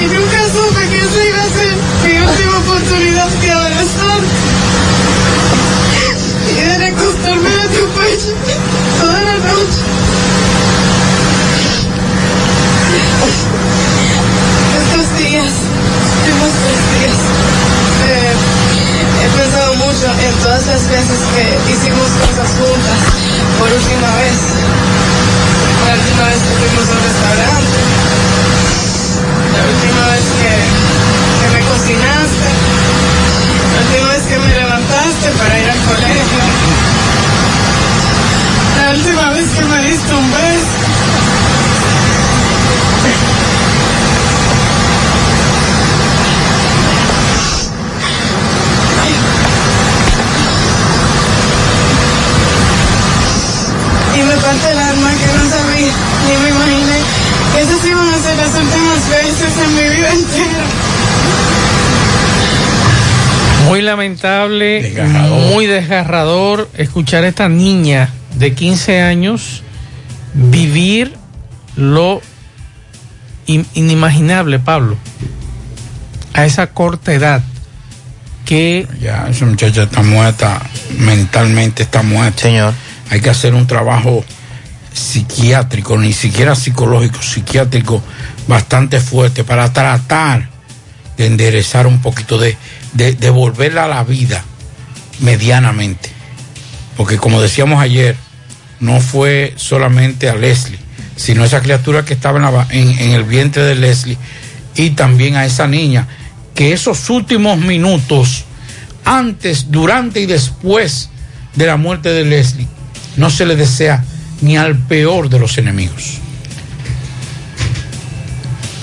Y 0.00 0.06
nunca 0.06 0.38
supe 0.52 0.88
que 0.88 0.98
esa 1.00 1.24
iba 1.24 1.42
a 1.42 1.48
ser 1.48 1.74
mi 2.04 2.18
última 2.18 2.58
oportunidad 2.58 3.28
de 3.28 3.50
abrazarte 3.50 4.34
y 6.50 6.60
de 6.60 6.78
recostarme 6.78 7.48
a 7.48 7.68
tu 7.68 7.88
pecho 7.98 8.32
toda 9.00 9.22
la 9.22 9.36
noche. 9.38 9.80
Estos 14.74 15.06
días, 15.18 15.52
últimos 16.18 16.50
tres 16.62 16.80
días, 16.94 17.18
he 19.22 19.28
pensado 19.38 19.74
mucho 19.76 20.06
en 20.18 20.34
todas 20.42 20.66
las 20.66 20.88
veces 20.88 21.18
que 21.34 21.44
hicimos 21.72 22.08
cosas 22.20 22.50
juntas 22.58 23.00
por 23.58 23.72
última 23.72 24.10
vez. 24.18 24.38
La 25.86 25.94
última 25.94 26.24
vez 26.28 26.40
que 26.42 26.54
fuimos 26.60 26.88
a 26.88 26.92
un 26.92 27.02
restaurante. 27.04 27.78
La 29.54 29.62
última 29.72 30.02
vez 30.10 30.26
que, 30.40 30.52
que 31.40 31.48
me 31.54 31.60
cocinaste. 31.70 32.48
La 33.74 33.80
última 33.84 34.08
vez 34.12 34.22
que 34.26 34.38
me 34.38 34.48
levantaste 34.48 35.28
para 35.38 35.58
ir 35.60 35.70
al 35.70 35.80
colegio. 35.84 36.42
La 38.80 38.90
última 38.90 39.30
vez 39.30 39.46
que 39.56 39.64
me 39.64 39.78
diste 39.88 40.14
un 40.14 40.30
beso. 40.32 40.53
Muy 63.74 63.82
lamentable, 63.82 64.94
muy 65.50 65.66
desgarrador 65.66 66.70
escuchar 66.78 67.24
a 67.24 67.26
esta 67.28 67.48
niña 67.48 68.08
de 68.36 68.54
15 68.54 69.02
años 69.02 69.64
vivir 70.32 71.12
lo 71.74 72.22
in- 73.46 73.66
inimaginable, 73.74 74.60
Pablo, 74.60 74.96
a 76.34 76.46
esa 76.46 76.68
corta 76.68 77.14
edad 77.14 77.42
que 78.44 78.86
Ya, 79.00 79.26
esa 79.28 79.44
muchacha 79.44 79.82
está 79.82 80.02
muerta, 80.04 80.62
mentalmente 81.00 81.82
está 81.82 82.04
muerta. 82.04 82.42
Señor. 82.42 82.74
Hay 83.10 83.20
que 83.20 83.30
hacer 83.30 83.54
un 83.54 83.66
trabajo 83.66 84.24
psiquiátrico, 84.92 85.98
ni 85.98 86.12
siquiera 86.12 86.54
psicológico, 86.54 87.20
psiquiátrico 87.20 88.00
bastante 88.46 89.00
fuerte 89.00 89.42
para 89.42 89.72
tratar 89.72 90.48
de 91.16 91.26
enderezar 91.26 91.88
un 91.88 92.00
poquito, 92.00 92.38
de, 92.38 92.56
de, 92.94 93.12
a 93.78 93.86
la 93.88 94.02
vida 94.04 94.42
medianamente. 95.20 96.10
Porque 96.96 97.16
como 97.18 97.40
decíamos 97.42 97.80
ayer, 97.82 98.16
no 98.80 99.00
fue 99.00 99.52
solamente 99.56 100.28
a 100.28 100.34
Leslie, 100.34 100.78
sino 101.16 101.44
esa 101.44 101.60
criatura 101.60 102.04
que 102.04 102.14
estaba 102.14 102.66
en- 102.70 102.98
en 102.98 103.10
el 103.12 103.24
vientre 103.24 103.62
de 103.62 103.74
Leslie 103.74 104.18
y 104.76 104.90
también 104.90 105.36
a 105.36 105.44
esa 105.44 105.66
niña, 105.66 106.08
que 106.54 106.72
esos 106.72 107.08
últimos 107.10 107.58
minutos, 107.58 108.44
antes, 109.04 109.70
durante 109.70 110.20
y 110.20 110.26
después 110.26 111.10
de 111.54 111.66
la 111.66 111.76
muerte 111.76 112.10
de 112.10 112.24
Leslie, 112.24 112.66
no 113.16 113.30
se 113.30 113.46
le 113.46 113.54
desea 113.56 114.04
ni 114.40 114.56
al 114.56 114.76
peor 114.76 115.28
de 115.28 115.38
los 115.38 115.56
enemigos. 115.58 116.18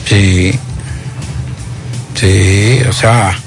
Sí, 0.08 0.52
sí, 2.16 2.80
o 2.90 2.94
sea, 2.94 3.38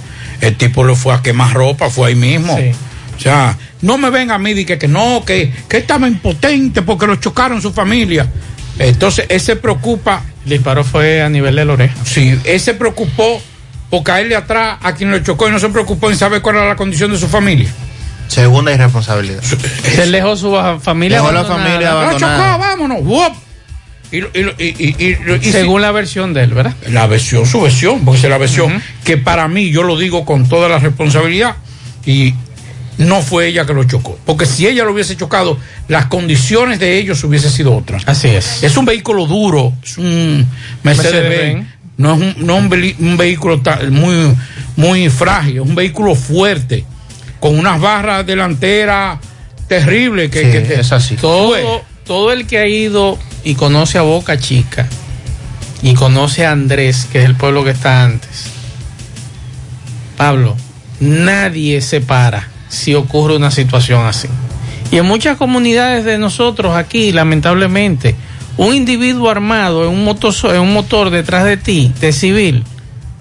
el 0.45 0.57
tipo 0.57 0.85
lo 0.85 0.95
fue 0.95 1.15
a 1.15 1.23
quemar 1.23 1.55
ropa, 1.55 1.89
fue 1.89 2.09
ahí 2.09 2.15
mismo. 2.15 2.55
O 2.55 3.21
sea, 3.21 3.57
no 3.81 3.97
me 3.97 4.11
venga 4.11 4.35
a 4.35 4.39
mí 4.39 4.51
y 4.51 4.65
que, 4.65 4.79
que 4.79 4.89
no, 4.89 5.25
que, 5.25 5.53
que 5.69 5.79
estaba 5.79 6.07
impotente 6.07 6.83
porque 6.83 7.07
lo 7.07 7.17
chocaron 7.17 7.63
su 7.63 7.73
familia. 7.73 8.29
Entonces, 8.79 9.27
él 9.29 9.41
se 9.41 9.57
preocupa 9.57 10.23
El 10.45 10.51
disparo 10.51 10.83
fue 10.85 11.23
a 11.23 11.29
nivel 11.29 11.55
de 11.55 11.65
la 11.65 11.73
oreja. 11.73 11.95
Sí, 12.05 12.39
él 12.45 12.61
se 12.61 12.75
preocupó 12.75 13.41
por 13.89 14.03
caerle 14.03 14.37
atrás 14.37 14.79
a 14.83 14.95
quien 14.95 15.11
lo 15.11 15.19
chocó 15.21 15.49
y 15.49 15.53
no 15.53 15.59
se 15.59 15.69
preocupó 15.69 16.11
en 16.11 16.17
saber 16.17 16.43
cuál 16.43 16.57
era 16.57 16.69
la 16.69 16.77
condición 16.77 17.13
de 17.13 17.19
su 17.19 17.29
familia. 17.29 17.71
Segunda 18.29 18.73
irresponsabilidad. 18.73 19.43
Se 19.43 20.11
dejó 20.11 20.37
su 20.37 20.53
familia. 20.81 21.19
Dejó 21.19 21.33
la 21.33 21.41
abandonada. 21.41 21.71
familia 21.71 22.13
Lo 22.13 22.19
chocó, 22.19 22.59
vámonos. 22.59 22.99
¡Wup! 23.03 23.44
Y, 24.15 24.65
y 24.65 25.17
y- 25.43 25.53
Según 25.53 25.83
la 25.83 25.91
versión 25.93 26.33
de 26.35 26.43
él, 26.45 26.55
¿verdad? 26.55 26.75
la 26.91 27.07
versión, 27.07 27.47
su 27.47 27.61
versión, 27.63 28.05
porque 28.05 28.21
es 28.23 28.29
la 28.29 28.39
versión 28.39 28.83
que 29.05 29.17
para 29.17 29.49
mí, 29.49 29.71
yo 29.71 29.83
lo 29.83 29.99
digo 29.99 30.25
con 30.25 30.49
toda 30.49 30.69
la 30.69 30.79
responsabilidad, 30.79 31.57
y 32.07 32.35
no 32.99 33.23
fue 33.23 33.49
ella 33.49 33.67
que 33.67 33.75
lo 33.75 33.85
chocó. 33.85 34.19
Porque 34.25 34.47
si 34.47 34.67
ella 34.67 34.85
lo 34.85 34.93
hubiese 34.93 35.17
chocado, 35.17 35.59
las 35.89 36.07
condiciones 36.07 36.79
de 36.79 36.99
ellos 36.99 37.25
hubiesen 37.25 37.51
sido 37.51 37.75
otras. 37.75 38.03
Así 38.07 38.29
es. 38.29 38.63
Es 38.63 38.77
un 38.77 38.85
vehículo 38.85 39.27
duro, 39.27 39.73
es 39.83 39.99
un 39.99 40.47
Mercedes-Benz. 40.85 41.67
No 41.97 42.15
es 42.15 42.21
un, 42.21 42.47
no 42.47 42.57
un, 42.57 43.17
vehículo 43.17 43.61
muy, 43.91 44.35
muy 44.77 45.09
frágil, 45.11 45.57
es 45.57 45.63
un 45.63 45.75
vehículo 45.77 46.15
fuerte, 46.17 46.85
con 47.39 47.57
unas 47.59 47.81
barras 47.81 48.27
delanteras 48.27 49.19
terribles. 49.69 50.31
Que, 50.31 50.41
Sí, 50.45 50.51
que 50.53 50.61
te- 50.61 50.81
es 50.81 50.93
así. 50.93 51.15
Todo, 51.17 51.83
todo 52.05 52.33
el 52.33 52.47
que 52.47 52.59
ha 52.59 52.67
ido 52.67 53.17
y 53.45 53.55
conoce 53.55 53.99
a 53.99 54.03
Boca 54.03 54.39
Chica 54.39 54.89
y 55.83 55.95
conoce 55.95 56.47
a 56.47 56.53
Andrés, 56.53 57.07
que 57.13 57.21
es 57.21 57.27
el 57.27 57.37
pueblo 57.37 57.63
que 57.63 57.71
está 57.71 58.05
antes, 58.05 58.47
Pablo, 60.17 60.57
nadie 61.01 61.81
se 61.83 62.01
para 62.01 62.49
si 62.69 62.95
ocurre 62.95 63.37
una 63.37 63.51
situación 63.51 64.07
así. 64.07 64.29
Y 64.91 64.99
en 64.99 65.07
muchas 65.07 65.37
comunidades 65.37 66.05
de 66.05 66.19
nosotros 66.19 66.77
aquí, 66.77 67.13
lamentablemente, 67.13 68.15
un 68.57 68.75
individuo 68.75 69.29
armado 69.29 69.85
en 69.85 69.91
un 69.91 70.05
motor, 70.05 70.35
en 70.55 70.61
un 70.61 70.73
motor 70.73 71.11
detrás 71.11 71.45
de 71.45 71.57
ti, 71.57 71.93
de 72.01 72.13
civil, 72.13 72.65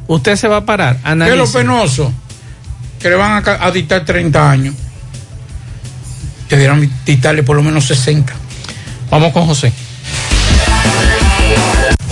usted 0.07 0.35
se 0.35 0.47
va 0.47 0.57
a 0.57 0.65
parar. 0.65 0.99
¿Qué 1.03 1.29
es 1.29 1.35
lo 1.35 1.51
penoso? 1.51 2.13
Que 2.99 3.09
le 3.09 3.15
van 3.15 3.43
a 3.45 3.71
dictar 3.71 4.05
30 4.05 4.51
años. 4.51 4.75
Debieran 6.49 6.89
dictarle 7.05 7.43
por 7.43 7.55
lo 7.55 7.63
menos 7.63 7.85
60. 7.85 8.31
Vamos 9.09 9.33
con 9.33 9.47
José. 9.47 9.73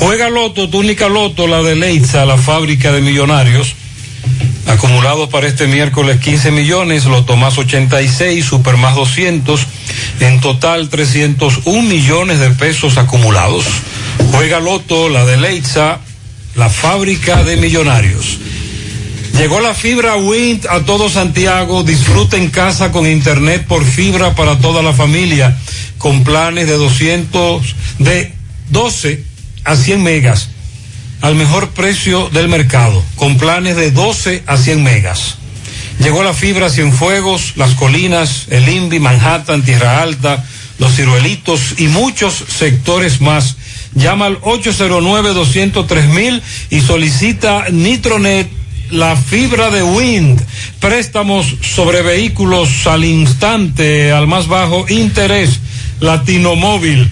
Juega 0.02 0.32
Loto, 0.32 0.68
túnica 0.68 1.10
Loto, 1.10 1.46
la 1.46 1.62
de 1.62 1.76
Leitza, 1.76 2.26
la 2.26 2.36
fábrica 2.36 2.92
de 2.92 3.02
millonarios. 3.02 3.76
Acumulados 4.66 5.30
para 5.30 5.48
este 5.48 5.68
miércoles 5.68 6.20
15 6.20 6.50
millones, 6.50 7.06
Loto 7.06 7.38
más 7.38 7.60
86, 7.60 8.44
Super 8.44 8.78
más 8.78 8.96
200, 8.96 9.62
en 10.22 10.42
total 10.42 10.90
301 10.90 11.84
millones 11.84 12.40
de 12.40 12.50
pesos 12.50 12.98
acumulados. 12.98 13.66
Juega 14.32 14.60
Loto, 14.60 15.08
la 15.08 15.24
de 15.24 15.38
Leitza, 15.38 16.00
la 16.56 16.70
fábrica 16.70 17.44
de 17.44 17.58
millonarios. 17.58 18.40
Llegó 19.38 19.60
la 19.60 19.76
fibra 19.76 20.16
Wind 20.16 20.66
a 20.68 20.80
todo 20.80 21.12
Santiago. 21.12 21.84
Disfruta 21.84 22.38
en 22.38 22.50
casa 22.50 22.92
con 22.92 23.06
internet 23.06 23.68
por 23.68 23.86
fibra 23.86 24.34
para 24.34 24.58
toda 24.58 24.82
la 24.82 24.94
familia, 24.94 25.56
con 26.00 26.24
planes 26.24 26.66
de 26.66 26.74
200, 26.74 27.76
de 28.00 28.34
12 28.70 29.31
a 29.64 29.76
100 29.76 30.04
megas, 30.04 30.50
al 31.22 31.36
mejor 31.36 31.70
precio 31.70 32.30
del 32.30 32.48
mercado, 32.48 33.04
con 33.16 33.38
planes 33.38 33.76
de 33.76 33.92
12 33.92 34.44
a 34.48 34.58
100 34.58 34.84
megas. 34.84 35.36
Llegó 36.00 36.24
la 36.24 36.34
fibra 36.34 36.70
Cienfuegos, 36.70 37.54
Las 37.58 37.76
Colinas, 37.76 38.48
el 38.50 38.68
INVI, 38.68 39.00
Manhattan, 39.00 39.62
Tierra 39.62 40.02
Alta, 40.02 40.44
Los 40.80 40.96
Ciruelitos 40.96 41.76
y 41.78 41.90
muchos 41.90 42.44
sectores 42.48 43.22
más. 43.22 43.58
Llama 43.94 44.26
al 44.26 44.42
809-203 44.42 46.42
y 46.72 46.82
solicita 46.82 47.66
Nitronet, 47.72 48.50
la 48.90 49.16
fibra 49.16 49.70
de 49.70 49.84
Wind. 49.84 50.42
Préstamos 50.80 51.46
sobre 51.62 52.02
vehículos 52.02 52.88
al 52.88 53.06
instante, 53.06 54.12
al 54.12 54.26
más 54.26 54.48
bajo 54.48 54.88
interés. 54.90 55.60
Latino 56.00 56.56
Móvil, 56.56 57.12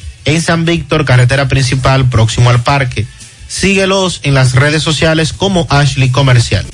En 0.25 0.41
San 0.41 0.65
Víctor, 0.65 1.05
carretera 1.05 1.47
principal, 1.47 2.09
próximo 2.09 2.49
al 2.49 2.61
parque. 2.61 3.05
Síguelos 3.47 4.21
en 4.23 4.33
las 4.33 4.55
redes 4.55 4.83
sociales 4.83 5.33
como 5.33 5.67
Ashley 5.69 6.09
Comercial. 6.09 6.65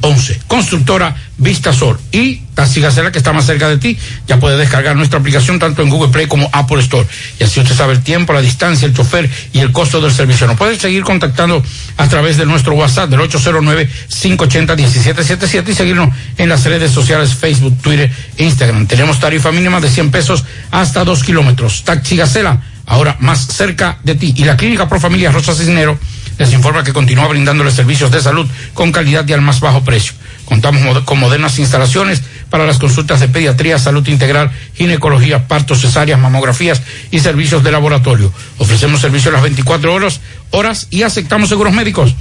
809-626-6711. 0.00 0.40
Constructora 0.46 1.16
Vista 1.38 1.72
Sol. 1.72 1.98
Y 2.12 2.42
Taxi 2.54 2.80
Gacela, 2.80 3.10
que 3.12 3.18
está 3.18 3.32
más 3.32 3.46
cerca 3.46 3.68
de 3.68 3.78
ti, 3.78 3.96
ya 4.26 4.38
puede 4.38 4.58
descargar 4.58 4.94
nuestra 4.96 5.18
aplicación 5.18 5.58
tanto 5.58 5.82
en 5.82 5.88
Google 5.88 6.10
Play 6.10 6.26
como 6.26 6.48
Apple 6.52 6.80
Store. 6.80 7.06
Y 7.38 7.44
así 7.44 7.60
usted 7.60 7.74
sabe 7.74 7.94
el 7.94 8.02
tiempo, 8.02 8.32
la 8.32 8.42
distancia, 8.42 8.86
el 8.86 8.94
chofer 8.94 9.28
y 9.52 9.60
el 9.60 9.72
costo 9.72 10.00
del 10.00 10.12
servicio. 10.12 10.46
Nos 10.46 10.56
puede 10.56 10.78
seguir 10.78 11.02
contactando 11.02 11.62
a 11.96 12.08
través 12.08 12.36
de 12.36 12.46
nuestro 12.46 12.74
WhatsApp 12.74 13.08
del 13.08 13.20
809-580-1777 13.20 15.68
y 15.68 15.74
seguirnos 15.74 16.14
en 16.36 16.48
las 16.48 16.64
redes 16.64 16.92
sociales 16.92 17.34
Facebook, 17.34 17.78
Twitter 17.80 18.10
e 18.36 18.44
Instagram. 18.44 18.86
Tenemos 18.86 19.18
tarifa 19.18 19.50
mínima 19.52 19.80
de 19.80 19.88
100 19.88 20.10
pesos 20.10 20.44
hasta 20.70 21.04
2 21.04 21.24
kilómetros. 21.24 21.84
Taxi 21.84 22.16
Gacela, 22.16 22.62
ahora 22.86 23.16
más 23.20 23.46
cerca 23.46 23.98
de 24.02 24.14
ti. 24.14 24.34
Y 24.36 24.44
la 24.44 24.56
Clínica 24.56 24.88
Pro 24.88 25.00
Familia 25.00 25.32
Rosa 25.32 25.54
Cisnero 25.54 25.98
les 26.40 26.52
informa 26.54 26.82
que 26.82 26.94
continúa 26.94 27.28
brindándoles 27.28 27.74
servicios 27.74 28.10
de 28.10 28.22
salud 28.22 28.46
con 28.72 28.92
calidad 28.92 29.28
y 29.28 29.34
al 29.34 29.42
más 29.42 29.60
bajo 29.60 29.84
precio. 29.84 30.14
Contamos 30.46 31.04
con 31.04 31.20
modernas 31.20 31.58
instalaciones 31.58 32.22
para 32.48 32.64
las 32.64 32.78
consultas 32.78 33.20
de 33.20 33.28
pediatría, 33.28 33.78
salud 33.78 34.08
integral, 34.08 34.50
ginecología, 34.74 35.46
partos, 35.46 35.82
cesáreas, 35.82 36.18
mamografías 36.18 36.80
y 37.10 37.20
servicios 37.20 37.62
de 37.62 37.72
laboratorio. 37.72 38.32
Ofrecemos 38.56 39.02
servicio 39.02 39.30
a 39.30 39.34
las 39.34 39.42
24 39.42 39.92
horas, 39.92 40.22
horas 40.48 40.86
y 40.88 41.02
aceptamos 41.02 41.50
seguros 41.50 41.74
médicos. 41.74 42.14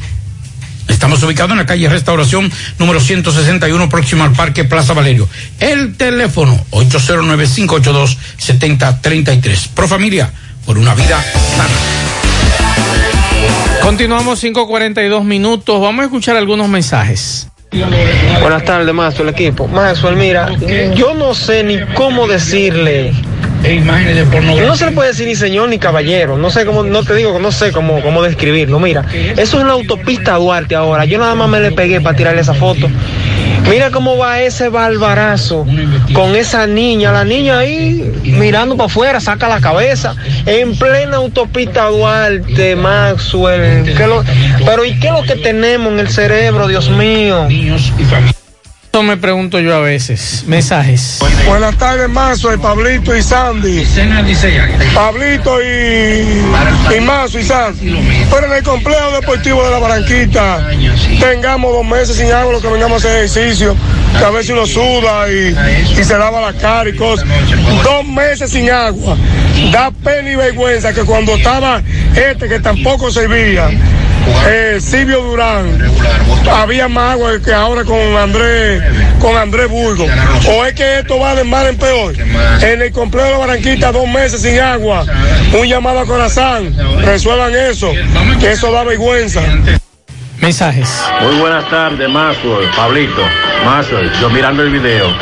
Estamos 0.90 1.24
ubicados 1.24 1.54
en 1.54 1.60
la 1.60 1.66
calle 1.66 1.88
Restauración 1.88 2.52
número 2.78 3.00
161 3.00 3.88
próximo 3.88 4.26
al 4.26 4.34
Parque 4.34 4.66
Plaza 4.66 4.94
Valerio. 4.94 5.30
El 5.62 5.96
teléfono 5.96 6.62
809-582-7033. 6.72 9.70
Pro 9.70 9.88
familia, 9.88 10.30
por 10.66 10.78
una 10.78 10.94
vida 10.94 11.24
sana. 11.56 12.19
Continuamos 13.82 14.44
5.42 14.44 15.24
minutos. 15.24 15.82
Vamos 15.82 16.04
a 16.04 16.06
escuchar 16.06 16.36
algunos 16.38 16.68
mensajes. 16.70 17.48
Buenas 18.42 18.64
tardes, 18.66 18.94
Mazo, 18.94 19.24
el 19.24 19.30
equipo. 19.30 19.68
Mazo, 19.68 20.12
mira, 20.12 20.50
yo 20.96 21.14
no 21.14 21.34
sé 21.34 21.64
ni 21.64 21.80
cómo 21.94 22.28
decirle. 22.28 23.14
No 24.68 24.76
se 24.76 24.86
le 24.86 24.92
puede 24.94 25.10
decir 25.10 25.28
ni 25.28 25.36
señor 25.36 25.70
ni 25.70 25.78
caballero. 25.80 26.38
No 26.38 26.50
sé 26.50 26.66
cómo, 26.66 26.84
no 26.84 27.04
te 27.04 27.14
digo, 27.16 27.40
no 27.40 27.52
sé 27.52 27.72
cómo, 27.72 28.02
cómo 28.02 28.24
describirlo. 28.24 28.80
Mira, 28.80 29.06
eso 29.14 29.58
es 29.58 29.64
una 29.64 29.74
autopista 29.74 30.36
Duarte 30.36 30.76
ahora. 30.76 31.06
Yo 31.06 31.20
nada 31.20 31.36
más 31.36 31.50
me 31.50 31.60
le 31.60 31.72
pegué 31.72 32.00
para 32.02 32.16
tirarle 32.16 32.42
esa 32.42 32.54
foto. 32.54 32.90
Mira 33.68 33.92
cómo 33.92 34.18
va 34.18 34.40
ese 34.42 34.70
barbarazo 34.70 35.66
con 36.14 36.36
esa 36.36 36.66
niña, 36.68 37.12
la 37.12 37.24
niña 37.26 37.60
ahí 37.60 38.12
mirando 38.24 38.76
para 38.78 38.88
afuera, 38.88 39.20
saca 39.20 39.48
la 39.48 39.60
cabeza, 39.60 40.16
en 40.46 40.76
plena 40.78 41.18
autopista 41.18 41.86
Duarte, 41.86 42.76
Maxwell. 42.76 43.84
¿Qué 43.96 44.08
lo- 44.08 44.24
pero 44.66 44.86
¿y 44.86 45.00
qué 45.00 45.08
es 45.08 45.14
lo 45.14 45.24
que 45.24 45.36
tenemos 45.36 45.94
en 45.94 46.00
el 46.00 46.10
cerebro, 46.10 46.68
Dios 46.68 46.90
mío? 46.90 47.48
Eso 48.92 49.04
me 49.04 49.18
pregunto 49.18 49.60
yo 49.60 49.76
a 49.76 49.82
veces. 49.82 50.44
Mensajes. 50.48 51.20
Buenas 51.48 51.78
tardes, 51.78 52.10
Mazo, 52.10 52.52
y 52.52 52.58
Pablito 52.58 53.16
y 53.16 53.22
Sandy. 53.22 53.86
Pablito 54.96 55.62
y, 55.62 56.96
y 56.98 57.00
Mazo 57.02 57.38
y 57.38 57.44
Sandy. 57.44 57.96
Pero 58.32 58.48
en 58.48 58.54
el 58.54 58.64
complejo 58.64 59.12
deportivo 59.12 59.64
de 59.64 59.70
la 59.70 59.78
Barranquita 59.78 60.68
tengamos 61.20 61.72
dos 61.72 61.86
meses 61.86 62.18
sin 62.18 62.32
agua, 62.32 62.52
lo 62.54 62.62
que 62.62 62.68
vengamos 62.68 63.06
a 63.06 63.08
hacer 63.08 63.26
ejercicio, 63.26 63.76
que 64.18 64.26
a 64.26 64.32
veces 64.32 64.50
uno 64.50 64.66
suda 64.66 65.32
y, 65.32 65.56
y 66.00 66.04
se 66.04 66.18
lava 66.18 66.42
la 66.42 66.54
cara 66.54 66.90
y 66.90 66.96
cosas. 66.96 67.28
Dos 67.84 68.08
meses 68.08 68.50
sin 68.50 68.72
agua. 68.72 69.16
Da 69.72 69.92
pena 69.92 70.32
y 70.32 70.36
vergüenza 70.36 70.94
que 70.94 71.04
cuando 71.04 71.36
estaba 71.36 71.84
este 72.16 72.50
que 72.50 72.60
tampoco 72.60 73.12
servía, 73.12 73.70
eh, 74.48 74.78
Silvio 74.80 75.22
Durán, 75.22 75.80
había 76.52 76.88
más 76.88 77.14
agua 77.14 77.32
que 77.44 77.54
ahora 77.54 77.84
con 77.84 78.00
Andrés, 78.18 78.84
con 79.20 79.36
Andrés 79.38 79.70
Burgo. 79.70 80.06
O 80.48 80.66
es 80.66 80.74
que 80.74 81.00
esto 81.00 81.20
va 81.20 81.36
de 81.36 81.44
mal 81.44 81.68
en 81.68 81.78
peor. 81.78 82.14
En 82.62 82.82
el 82.82 82.92
complejo 82.92 83.28
de 83.28 83.32
la 83.34 83.38
Barranquita, 83.38 83.92
dos 83.92 84.08
meses 84.08 84.42
sin 84.42 84.60
agua. 84.60 85.06
Un 85.54 85.68
llamado 85.68 86.00
a 86.00 86.06
corazón. 86.06 86.76
Resuelvan 87.02 87.54
eso, 87.56 87.92
que 88.40 88.52
eso 88.52 88.72
da 88.72 88.84
vergüenza. 88.84 89.42
Mensajes. 90.42 90.90
Muy 91.22 91.36
buenas 91.36 91.70
tardes, 91.70 92.10
Maxwell, 92.10 92.70
Pablito, 92.76 93.22
Maxwell, 93.66 94.10
yo 94.22 94.30
mirando 94.30 94.64
el 94.64 94.70
video 94.70 95.14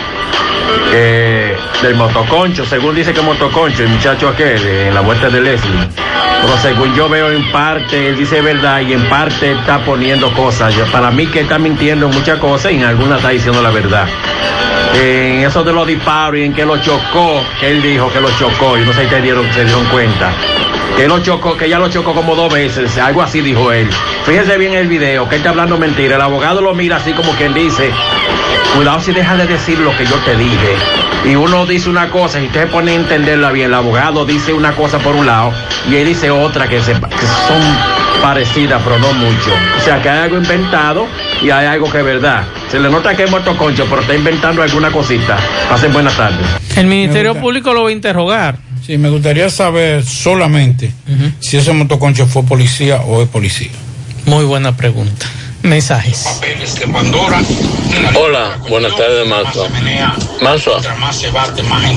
eh, 0.93 1.57
del 1.81 1.95
motoconcho, 1.95 2.65
según 2.65 2.95
dice 2.95 3.13
que 3.13 3.21
motoconcho, 3.21 3.83
el 3.83 3.89
muchacho 3.89 4.29
aquel, 4.29 4.65
en 4.65 4.93
la 4.93 5.01
vuelta 5.01 5.29
de 5.29 5.41
Leslie. 5.41 5.89
Pero 6.41 6.57
según 6.59 6.95
yo 6.95 7.09
veo 7.09 7.31
en 7.31 7.51
parte, 7.51 8.07
él 8.07 8.17
dice 8.17 8.41
verdad 8.41 8.81
y 8.81 8.93
en 8.93 9.07
parte 9.09 9.51
está 9.51 9.83
poniendo 9.83 10.31
cosas. 10.33 10.73
Para 10.91 11.11
mí 11.11 11.27
que 11.27 11.41
está 11.41 11.57
mintiendo 11.57 12.07
en 12.07 12.13
muchas 12.13 12.39
cosas 12.39 12.71
y 12.71 12.75
en 12.75 12.83
algunas 12.83 13.17
está 13.17 13.29
diciendo 13.29 13.61
la 13.61 13.71
verdad. 13.71 14.07
En 14.93 15.41
eso 15.41 15.63
de 15.63 15.73
los 15.73 15.85
disparos 15.85 16.39
y 16.39 16.43
en 16.43 16.53
que 16.53 16.65
lo 16.65 16.77
chocó, 16.77 17.43
que 17.59 17.71
él 17.71 17.81
dijo 17.81 18.11
que 18.11 18.21
lo 18.21 18.29
chocó, 18.31 18.77
y 18.77 18.81
no 18.81 18.93
sé 18.93 19.07
si 19.09 19.21
dieron, 19.21 19.51
se 19.53 19.65
dieron 19.65 19.85
cuenta. 19.85 20.31
Que 20.95 21.07
lo 21.07 21.19
chocó, 21.19 21.55
que 21.55 21.69
ya 21.69 21.77
lo 21.77 21.89
chocó 21.89 22.13
como 22.13 22.35
dos 22.35 22.51
veces, 22.51 22.97
algo 22.97 23.21
así 23.21 23.41
dijo 23.41 23.71
él. 23.71 23.89
Fíjese 24.25 24.57
bien 24.57 24.73
el 24.73 24.87
video, 24.87 25.27
que 25.29 25.35
él 25.35 25.41
está 25.41 25.51
hablando 25.51 25.77
mentira. 25.77 26.15
El 26.15 26.21
abogado 26.21 26.61
lo 26.61 26.73
mira 26.73 26.95
así 26.95 27.13
como 27.13 27.31
quien 27.33 27.53
dice, 27.53 27.91
cuidado 28.75 28.99
si 29.01 29.11
deja 29.11 29.35
de 29.35 29.47
decir 29.47 29.79
lo 29.79 29.95
que 29.97 30.05
yo 30.05 30.15
te 30.25 30.35
dije. 30.35 30.75
Y 31.25 31.35
uno 31.35 31.65
dice 31.65 31.89
una 31.89 32.09
cosa 32.09 32.39
y 32.39 32.47
usted 32.47 32.61
se 32.61 32.67
pone 32.67 32.91
a 32.91 32.95
entenderla 32.95 33.51
bien. 33.51 33.67
El 33.67 33.73
abogado 33.73 34.25
dice 34.25 34.53
una 34.53 34.73
cosa 34.75 34.99
por 34.99 35.15
un 35.15 35.25
lado 35.25 35.51
y 35.89 35.95
él 35.95 36.07
dice 36.07 36.29
otra 36.29 36.67
que, 36.67 36.81
se, 36.81 36.93
que 36.93 36.99
son 36.99 38.21
parecidas, 38.21 38.81
pero 38.83 38.99
no 38.99 39.13
mucho. 39.13 39.51
O 39.77 39.81
sea 39.83 40.01
que 40.01 40.09
hay 40.09 40.19
algo 40.19 40.37
inventado 40.37 41.07
y 41.41 41.49
hay 41.49 41.65
algo 41.67 41.91
que 41.91 41.99
es 41.99 42.05
verdad. 42.05 42.45
Se 42.69 42.79
le 42.79 42.89
nota 42.89 43.15
que 43.15 43.23
es 43.23 43.29
muerto 43.31 43.55
concho, 43.57 43.85
pero 43.89 44.01
está 44.01 44.15
inventando 44.15 44.61
alguna 44.61 44.91
cosita. 44.91 45.37
Pasen 45.69 45.93
buenas 45.93 46.15
tardes. 46.15 46.45
El 46.75 46.87
Ministerio 46.87 47.35
Público 47.35 47.73
lo 47.73 47.83
va 47.83 47.89
a 47.89 47.91
interrogar. 47.91 48.57
Sí, 48.85 48.97
me 48.97 49.09
gustaría 49.09 49.49
saber 49.49 50.05
solamente 50.05 50.91
si 51.39 51.57
ese 51.57 51.73
motoconcho 51.73 52.25
fue 52.25 52.43
policía 52.43 53.01
o 53.01 53.21
es 53.21 53.27
policía. 53.29 53.71
Muy 54.25 54.45
buena 54.45 54.75
pregunta. 54.77 55.25
Mensajes. 55.63 56.25
Hola, 58.15 58.57
buenas 58.69 58.95
tardes, 58.95 59.27
Mazo. 59.27 59.67
Mazo, 60.41 60.79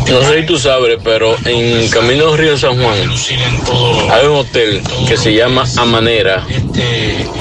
no 0.08 0.22
sé 0.22 0.40
si 0.40 0.46
tú 0.46 0.58
sabes, 0.58 0.98
pero 1.04 1.36
en 1.44 1.88
Camino 1.90 2.34
Río 2.36 2.56
San 2.56 2.80
Juan 2.82 2.94
hay 4.10 4.26
un 4.26 4.36
hotel 4.36 4.82
que 5.06 5.16
se 5.16 5.34
llama 5.34 5.64
Amanera, 5.76 6.44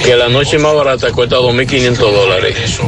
que 0.04 0.16
la 0.16 0.28
noche 0.30 0.58
más 0.60 0.76
barata 0.76 1.12
cuesta 1.14 1.38
2.500 1.38 1.98
dólares. 1.98 2.80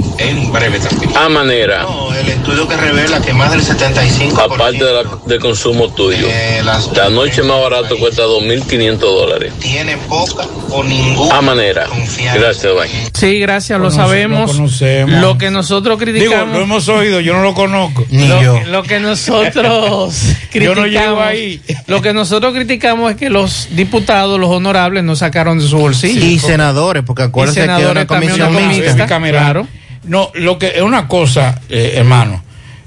Amanera, 1.15 1.85
El 2.19 2.27
estudio 2.29 2.67
que 2.67 2.75
revela 2.77 3.21
que 3.21 3.33
más 3.33 3.51
del 3.51 3.61
75% 3.63 4.37
aparte 4.39 4.83
de 4.83 4.93
la- 4.93 5.03
del 5.25 5.39
consumo 5.39 5.89
tuyo. 5.89 6.27
La 6.95 7.09
noche 7.09 7.41
más 7.43 7.59
barata 7.61 7.95
cuesta 7.99 8.23
2.500 8.23 8.99
dólares. 8.99 9.53
tiene 9.59 9.97
poca 9.97 10.45
o 10.69 10.83
ninguna. 10.83 11.37
Amanera. 11.37 11.87
Gracias, 12.35 12.73
bye. 12.75 12.89
Sí, 13.21 13.39
gracias, 13.39 13.79
lo 13.79 13.91
sabemos. 13.91 14.47
lo 14.49 14.57
conocemos. 14.57 15.21
Lo 15.21 15.37
que 15.37 15.51
nosotros 15.51 15.99
Digo, 15.99 16.11
criticamos. 16.11 16.57
lo 16.57 16.63
hemos 16.63 16.89
oído, 16.89 17.19
yo 17.19 17.33
no 17.33 17.43
lo 17.43 17.53
conozco. 17.53 18.03
lo, 18.09 18.65
lo 18.65 18.81
que 18.81 18.99
nosotros 18.99 20.15
Yo 20.53 20.73
no 20.73 20.81
criticamos, 20.81 20.89
llego 20.89 21.21
ahí. 21.21 21.61
lo 21.85 22.01
que 22.01 22.13
nosotros 22.13 22.51
criticamos 22.55 23.11
es 23.11 23.17
que 23.17 23.29
los 23.29 23.67
diputados, 23.73 24.39
los 24.39 24.49
honorables, 24.49 25.03
no 25.03 25.15
sacaron 25.15 25.59
de 25.59 25.67
su 25.67 25.77
bolsillo. 25.77 26.25
Y 26.25 26.39
senadores, 26.39 27.03
porque 27.05 27.21
acuérdense 27.21 27.61
que 27.61 27.85
una 27.85 28.07
comisión 28.07 28.67
mixta. 28.67 29.05
Claro. 29.05 29.67
No, 30.03 30.31
lo 30.33 30.57
que 30.57 30.69
es 30.77 30.81
una 30.81 31.07
cosa, 31.07 31.61
eh, 31.69 31.93
hermano. 31.97 32.43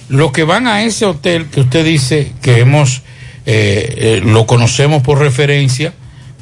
Los 0.09 0.33
que 0.33 0.43
van 0.43 0.67
a 0.67 0.83
ese 0.83 1.07
hotel 1.07 1.47
que 1.47 1.61
usted 1.61 1.85
dice 1.85 2.33
que 2.43 2.59
hemos, 2.59 3.03
eh, 3.47 3.95
eh, 3.97 4.23
lo 4.25 4.47
conocemos 4.47 5.01
por 5.01 5.21
referencia, 5.21 5.93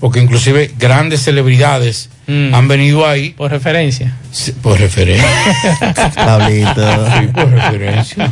porque 0.01 0.19
inclusive 0.19 0.71
grandes 0.79 1.23
celebridades 1.23 2.09
han 2.27 2.69
venido 2.69 3.07
ahí. 3.07 3.31
Por 3.31 3.51
referencia. 3.51 4.15
Sí, 4.31 4.53
por 4.63 4.79
referencia. 4.79 5.27
Pablito. 6.15 7.07
Sí, 7.19 7.27
por 7.35 7.51
referencia. 7.51 8.31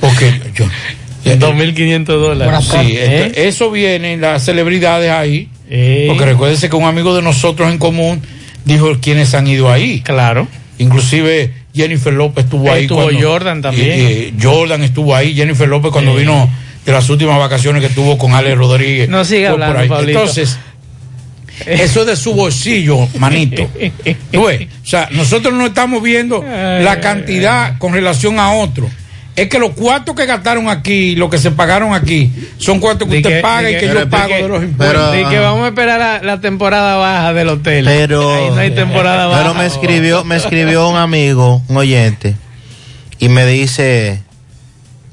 Porque 0.00 0.32
yo. 0.54 0.64
2.500 1.24 2.04
dólares. 2.06 2.64
Sí, 2.70 2.96
¿Eh? 2.96 3.26
esto- 3.26 3.40
eso 3.40 3.70
viene 3.70 4.14
en 4.14 4.20
las 4.20 4.42
celebridades 4.44 5.10
ahí. 5.10 5.48
Eh. 5.68 6.06
Porque 6.08 6.24
recuérdese 6.24 6.70
que 6.70 6.76
un 6.76 6.84
amigo 6.84 7.14
de 7.14 7.20
nosotros 7.22 7.70
en 7.70 7.78
común 7.78 8.22
dijo 8.64 8.96
quienes 9.00 9.34
han 9.34 9.46
ido 9.46 9.70
ahí. 9.70 10.00
Claro. 10.00 10.48
Inclusive 10.78 11.52
Jennifer 11.74 12.12
López 12.12 12.44
estuvo 12.44 12.72
ahí. 12.72 12.82
Estuvo 12.84 13.08
Jordan 13.20 13.60
también. 13.60 13.98
y- 14.00 14.02
y 14.02 14.34
Jordan 14.42 14.82
estuvo 14.84 15.14
ahí. 15.14 15.34
Jennifer 15.34 15.68
López 15.68 15.90
cuando 15.92 16.12
Eh. 16.16 16.20
vino 16.20 16.48
de 16.86 16.92
las 16.92 17.10
últimas 17.10 17.38
vacaciones 17.38 17.82
que 17.82 17.90
tuvo 17.90 18.16
con 18.16 18.32
Ale 18.32 18.54
Rodríguez. 18.54 19.08
No 19.10 19.22
siga 19.24 19.50
hablando, 19.50 19.78
ahí. 19.80 19.88
Pablito. 19.88 20.20
Entonces, 20.20 20.58
eso 21.66 22.00
es 22.00 22.06
de 22.06 22.16
su 22.16 22.34
bolsillo, 22.34 23.08
manito. 23.18 23.68
Tú 24.32 24.44
ves, 24.44 24.68
O 24.82 24.86
sea, 24.86 25.08
nosotros 25.12 25.52
no 25.54 25.66
estamos 25.66 26.02
viendo 26.02 26.42
la 26.44 27.00
cantidad 27.00 27.78
con 27.78 27.92
relación 27.92 28.38
a 28.38 28.52
otro. 28.52 28.88
Es 29.36 29.48
que 29.48 29.60
los 29.60 29.70
cuartos 29.70 30.16
que 30.16 30.26
gastaron 30.26 30.68
aquí, 30.68 31.14
lo 31.14 31.30
que 31.30 31.38
se 31.38 31.52
pagaron 31.52 31.94
aquí, 31.94 32.28
son 32.56 32.80
cuartos 32.80 33.08
que 33.08 33.18
usted 33.18 33.36
que- 33.36 33.40
paga 33.40 33.70
y 33.70 33.78
que- 33.78 33.86
yo 33.86 34.10
pago 34.10 34.34
de 34.34 34.48
los 34.48 34.58
que- 34.58 34.64
impuestos. 34.66 35.12
di 35.12 35.24
que 35.26 35.38
vamos 35.38 35.64
a 35.64 35.68
esperar 35.68 36.00
la, 36.00 36.22
la 36.22 36.40
temporada 36.40 36.96
baja 36.96 37.32
del 37.32 37.48
hotel. 37.50 37.84
Pero, 37.84 38.34
Ahí 38.34 38.48
no 38.50 38.56
hay 38.56 38.70
temporada 38.72 39.26
baja. 39.26 39.42
pero 39.42 39.54
me 39.54 39.66
escribió, 39.66 40.24
me 40.24 40.34
escribió 40.34 40.88
un 40.88 40.96
amigo, 40.96 41.62
un 41.68 41.76
oyente, 41.76 42.34
y 43.20 43.28
me 43.28 43.46
dice 43.46 44.22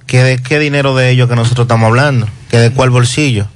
que 0.08 0.24
de 0.24 0.38
qué 0.40 0.58
dinero 0.58 0.96
de 0.96 1.12
ellos 1.12 1.30
que 1.30 1.36
nosotros 1.36 1.66
estamos 1.66 1.86
hablando, 1.88 2.28
que 2.50 2.58
de 2.58 2.72
cuál 2.72 2.90
bolsillo. 2.90 3.48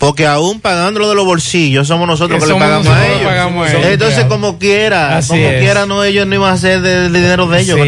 Porque 0.00 0.26
aún 0.26 0.60
pagándolo 0.60 1.10
de 1.10 1.14
los 1.14 1.26
bolsillos, 1.26 1.86
somos 1.86 2.08
nosotros 2.08 2.40
Que 2.40 2.46
que, 2.48 2.52
le 2.54 2.58
pagamos 2.58 2.86
nosotros 2.86 3.06
a 3.06 3.12
ellos. 3.14 3.28
pagamos 3.28 3.68
a 3.68 3.70
ellos. 3.70 3.86
Entonces, 3.86 4.24
como 4.24 4.58
quiera, 4.58 5.18
Así 5.18 5.28
como 5.28 5.42
es. 5.42 5.60
quiera, 5.60 5.84
no, 5.86 6.02
ellos 6.02 6.26
no 6.26 6.34
iban 6.36 6.50
a 6.50 6.54
hacer 6.54 6.80
del 6.80 7.12
dinero 7.12 7.46
de 7.46 7.60
ellos. 7.60 7.76
Sí, 7.78 7.82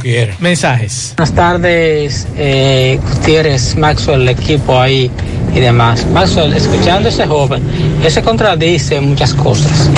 que 0.00 0.26
me- 0.30 0.34
mensajes. 0.40 1.12
Buenas 1.18 1.34
tardes, 1.34 2.26
eh, 2.38 2.98
Gutiérrez, 3.12 3.76
Maxwell, 3.76 4.22
el 4.22 4.28
equipo 4.30 4.80
ahí 4.80 5.10
y 5.54 5.60
demás. 5.60 6.06
Maxwell, 6.12 6.50
escuchando 6.54 7.10
a 7.10 7.12
ese 7.12 7.26
joven, 7.26 7.62
ese 8.02 8.22
contradice 8.22 9.00
muchas 9.02 9.34
cosas. 9.34 9.90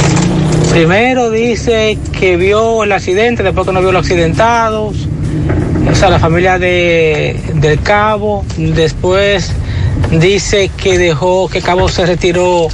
Primero 0.72 1.30
dice 1.30 1.96
que 2.18 2.36
vio 2.36 2.82
el 2.82 2.90
accidente, 2.90 3.44
después 3.44 3.64
que 3.66 3.72
no 3.72 3.80
vio 3.80 3.92
los 3.92 4.02
accidentados. 4.02 4.96
o 5.88 5.94
sea, 5.94 6.10
la 6.10 6.18
familia 6.18 6.58
de, 6.58 7.40
del 7.54 7.80
cabo, 7.82 8.44
después 8.56 9.52
dice 10.20 10.70
que 10.76 10.98
dejó, 10.98 11.48
que 11.48 11.60
Cabo 11.62 11.88
se 11.88 12.06
retiró 12.06 12.68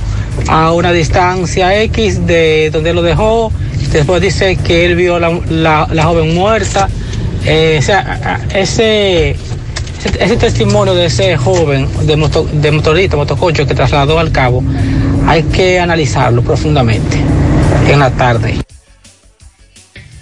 a 0.48 0.72
una 0.72 0.92
distancia 0.92 1.80
X 1.82 2.26
de 2.26 2.70
donde 2.72 2.92
lo 2.94 3.02
dejó, 3.02 3.52
después 3.92 4.20
dice 4.22 4.56
que 4.56 4.84
él 4.86 4.96
vio 4.96 5.18
la, 5.18 5.38
la- 5.48 6.04
joven 6.04 6.34
muerta, 6.34 6.88
Eh, 7.44 7.78
o 7.80 7.82
sea, 7.82 8.40
ese, 8.54 9.30
ese, 10.20 10.36
testimonio 10.36 10.94
de 10.94 11.06
ese 11.06 11.36
joven, 11.36 11.88
de, 12.06 12.16
moto- 12.16 12.48
de 12.52 12.70
motorista, 12.70 13.16
motococho 13.16 13.66
que 13.66 13.74
trasladó 13.74 14.20
al 14.20 14.30
cabo, 14.30 14.62
hay 15.26 15.42
que 15.44 15.80
analizarlo 15.80 16.42
profundamente 16.42 17.16
en 17.90 17.98
la 17.98 18.10
tarde. 18.12 18.58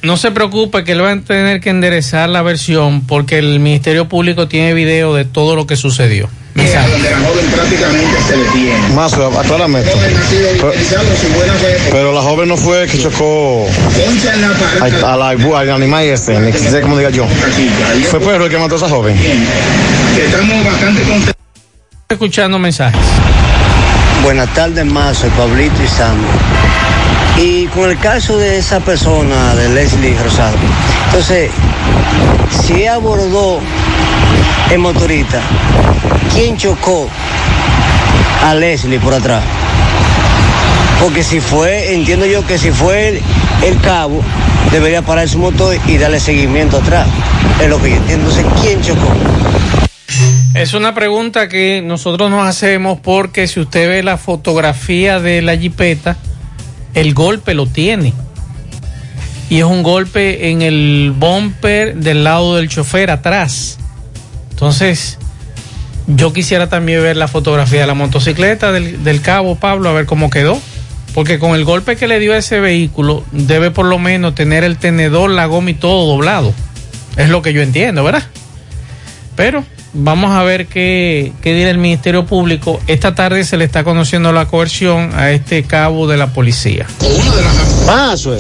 No 0.03 0.17
se 0.17 0.31
preocupe 0.31 0.83
que 0.83 0.95
le 0.95 1.03
van 1.03 1.19
a 1.19 1.25
tener 1.25 1.61
que 1.61 1.69
enderezar 1.69 2.31
la 2.31 2.41
versión 2.41 3.07
porque 3.07 3.37
el 3.39 3.61
Ministerio 3.61 4.09
Público 4.09 4.49
tiene 4.49 4.73
video 4.73 5.15
de 5.15 5.27
todo 5.27 5.55
lo 5.57 5.67
que 5.67 5.77
sucedió. 5.77 6.31
Más, 8.95 9.13
aclárame 9.15 9.81
esto. 9.81 9.97
Pero, 10.61 10.73
pero 11.91 12.13
la 12.13 12.21
joven 12.21 12.49
no 12.49 12.57
fue 12.57 12.87
que 12.87 12.99
chocó 12.99 13.67
al, 14.81 15.05
al, 15.05 15.23
al- 15.23 15.55
al 15.55 15.71
animal 15.71 16.05
este, 16.05 16.39
ni 16.39 16.53
sé 16.53 16.81
cómo 16.81 16.99
diga 16.99 17.11
yo. 17.11 17.27
Fue 18.11 18.21
perro 18.21 18.45
el 18.47 18.51
que 18.51 18.59
mató 18.59 18.75
a 18.75 18.79
esa 18.79 18.89
joven. 18.89 19.17
Estamos 20.19 20.65
bastante 20.65 21.03
contentos. 21.03 21.35
Escuchando 22.09 22.59
mensajes. 22.59 23.01
Buenas 24.23 24.53
tardes, 24.53 24.85
más 24.85 25.19
soy 25.19 25.31
Pablito 25.31 25.83
y 25.83 25.89
Sandro. 25.89 26.29
Y 27.39 27.67
con 27.69 27.89
el 27.89 27.99
caso 27.99 28.37
de 28.37 28.59
esa 28.59 28.81
persona, 28.81 29.55
de 29.55 29.69
Leslie 29.71 30.15
Rosado, 30.23 30.57
entonces, 31.07 31.51
si 32.67 32.87
abordó 32.87 33.61
el 34.71 34.79
motorista, 34.79 35.41
¿quién 36.35 36.57
chocó 36.57 37.09
a 38.45 38.55
Leslie 38.55 38.99
por 38.99 39.15
atrás? 39.15 39.43
Porque 41.01 41.23
si 41.23 41.41
fue, 41.41 41.95
entiendo 41.95 42.27
yo 42.27 42.47
que 42.47 42.59
si 42.59 42.71
fue 42.71 43.09
el, 43.09 43.21
el 43.63 43.81
cabo, 43.81 44.23
debería 44.71 45.03
parar 45.03 45.29
su 45.29 45.39
motor 45.39 45.77
y 45.87 45.99
darle 45.99 46.21
seguimiento 46.21 46.77
atrás. 46.77 47.09
Es 47.61 47.69
lo 47.69 47.81
que 47.81 47.91
yo 47.91 47.97
entiendo. 47.97 48.31
Entonces, 48.31 48.63
¿quién 48.63 48.83
chocó? 48.83 49.09
Es 50.55 50.75
una 50.75 50.95
pregunta 50.95 51.49
que 51.49 51.83
nosotros 51.83 52.31
nos 52.31 52.47
hacemos 52.47 52.99
porque 53.01 53.47
si 53.47 53.61
usted 53.61 53.89
ve 53.89 54.03
la 54.03 54.19
fotografía 54.19 55.21
de 55.21 55.43
la 55.43 55.57
jipeta, 55.57 56.17
el 56.95 57.15
golpe 57.15 57.55
lo 57.55 57.67
tiene. 57.67 58.13
Y 59.49 59.59
es 59.59 59.65
un 59.65 59.83
golpe 59.83 60.51
en 60.51 60.63
el 60.63 61.13
bumper 61.17 61.97
del 61.97 62.25
lado 62.25 62.57
del 62.57 62.69
chofer 62.69 63.11
atrás. 63.11 63.80
Entonces, 64.61 65.17
yo 66.07 66.35
quisiera 66.35 66.69
también 66.69 67.03
ver 67.03 67.17
la 67.17 67.29
fotografía 67.29 67.81
de 67.81 67.87
la 67.87 67.95
motocicleta 67.95 68.73
del, 68.73 69.23
cabo 69.23 69.57
Pablo, 69.57 69.89
a 69.89 69.95
ver 69.95 70.05
cómo 70.05 70.29
quedó. 70.29 70.61
Porque 71.15 71.39
con 71.39 71.55
el 71.55 71.65
golpe 71.65 71.97
que 71.97 72.07
le 72.07 72.19
dio 72.21 72.35
a 72.35 72.37
ese 72.37 72.61
vehículo, 72.61 73.25
debe 73.33 73.71
por 73.71 73.87
lo 73.87 73.99
menos 73.99 74.35
tener 74.35 74.63
el 74.63 74.77
tenedor, 74.77 75.31
la 75.31 75.47
goma 75.47 75.71
y 75.71 75.75
todo 75.75 76.07
doblado. 76.07 76.53
Es 77.17 77.31
lo 77.31 77.41
que 77.41 77.55
yo 77.55 77.63
entiendo, 77.63 78.05
¿verdad? 78.05 78.23
Pero 79.35 79.65
vamos 79.95 80.31
a 80.33 80.43
ver 80.43 80.67
qué, 80.67 81.33
qué 81.41 81.55
dirá 81.55 81.71
el 81.71 81.79
Ministerio 81.79 82.27
Público. 82.27 82.81
Esta 82.87 83.15
tarde 83.15 83.45
se 83.45 83.57
le 83.57 83.65
está 83.65 83.83
conociendo 83.83 84.31
la 84.31 84.45
coerción 84.45 85.11
a 85.15 85.31
este 85.31 85.63
cabo 85.63 86.07
de 86.07 86.19
la 86.19 86.35
policía. 86.35 86.87
Paso, 87.87 88.37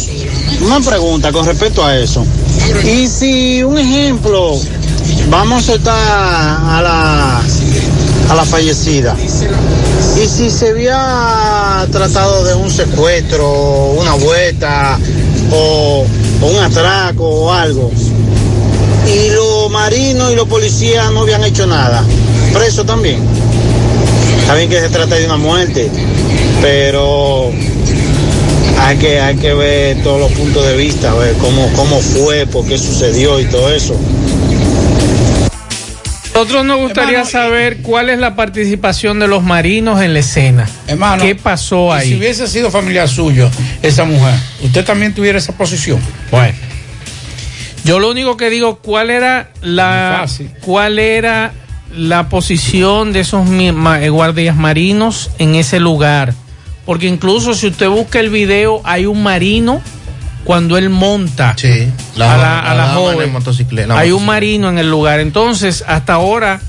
una 0.61 0.81
pregunta 0.81 1.33
con 1.33 1.47
respecto 1.47 1.83
a 1.83 1.97
eso. 1.97 2.27
Y 2.85 3.09
si, 3.09 3.63
un 3.65 3.79
ejemplo, 3.79 4.61
vamos 5.29 5.65
a 5.65 5.67
soltar 5.73 5.97
a 5.97 6.81
la, 6.83 7.43
a 8.31 8.35
la 8.35 8.45
fallecida. 8.45 9.17
Y 10.23 10.27
si 10.27 10.51
se 10.51 10.71
había 10.71 11.87
tratado 11.91 12.45
de 12.45 12.55
un 12.55 12.71
secuestro, 12.71 13.93
una 13.99 14.15
vuelta 14.15 14.99
o, 15.51 16.05
un 16.43 16.57
atraco 16.57 17.25
o 17.25 17.53
algo. 17.53 17.91
Y 19.07 19.31
los 19.31 19.71
marinos 19.71 20.33
y 20.33 20.37
los 20.37 20.47
policías 20.47 21.11
no 21.13 21.21
habían 21.21 21.43
hecho 21.45 21.67
nada. 21.67 22.05
Preso 22.53 22.85
también. 22.85 23.21
Está 24.41 24.55
bien 24.55 24.69
que 24.69 24.81
se 24.81 24.89
trata 24.89 25.15
de 25.15 25.25
una 25.25 25.37
muerte, 25.37 25.91
pero 26.61 27.51
hay 28.79 28.97
que, 28.99 29.21
hay 29.21 29.37
que 29.37 29.55
ver 29.55 30.03
todos 30.03 30.21
los 30.21 30.33
puntos 30.33 30.67
de 30.67 30.77
vista, 30.77 31.15
ver 31.15 31.35
cómo, 31.35 31.69
cómo 31.77 32.01
fue, 32.01 32.47
por 32.47 32.67
qué 32.67 32.79
sucedió 32.79 33.41
y 33.41 33.45
todo 33.45 33.73
eso. 33.73 33.95
Nosotros 36.41 36.65
nos 36.65 36.79
gustaría 36.79 37.23
saber 37.27 37.83
cuál 37.83 38.09
es 38.09 38.19
la 38.19 38.35
participación 38.35 39.19
de 39.19 39.29
los 39.29 39.43
marinos 39.43 40.01
en 40.01 40.15
la 40.15 40.21
escena. 40.21 40.67
Hermano, 40.87 41.23
¿Qué 41.23 41.35
pasó 41.35 41.93
ahí? 41.93 42.09
Si 42.09 42.17
hubiese 42.17 42.49
sido 42.49 42.71
familiar 42.71 43.11
suyo, 43.11 43.51
esa 43.83 44.07
mujer, 44.07 44.33
usted 44.63 44.83
también 44.83 45.13
tuviera 45.13 45.37
esa 45.37 45.55
posición. 45.55 46.01
Bueno. 46.31 46.55
Yo 47.85 47.99
lo 47.99 48.11
único 48.11 48.39
que 48.39 48.49
digo, 48.49 48.77
¿cuál 48.77 49.11
era 49.11 49.51
la 49.61 50.27
cuál 50.63 50.99
era 50.99 51.53
la 51.95 52.31
posición 52.31 53.13
de 53.13 53.21
esos 53.21 53.47
eh, 53.51 54.09
guardias 54.09 54.57
marinos 54.57 55.33
en 55.39 55.57
ese 55.57 55.79
lugar? 55.79 56.33
Porque 56.87 57.07
incluso 57.07 57.53
si 57.53 57.67
usted 57.67 57.91
busca 57.91 58.19
el 58.19 58.31
video, 58.31 58.81
hay 58.85 59.05
un 59.05 59.23
marino 59.23 59.83
cuando 60.45 60.79
él 60.79 60.91
monta 60.91 61.55
la 62.17 62.35
a 62.35 62.37
la, 62.39 62.59
a 62.61 62.75
la 62.75 62.89
joven. 62.95 63.33
motocicleta, 63.33 63.99
hay 63.99 64.11
un 64.11 64.25
marino 64.25 64.69
en 64.69 64.79
el 64.79 64.91
lugar. 64.91 65.21
Entonces, 65.21 65.85
hasta 65.87 66.15
ahora, 66.15 66.61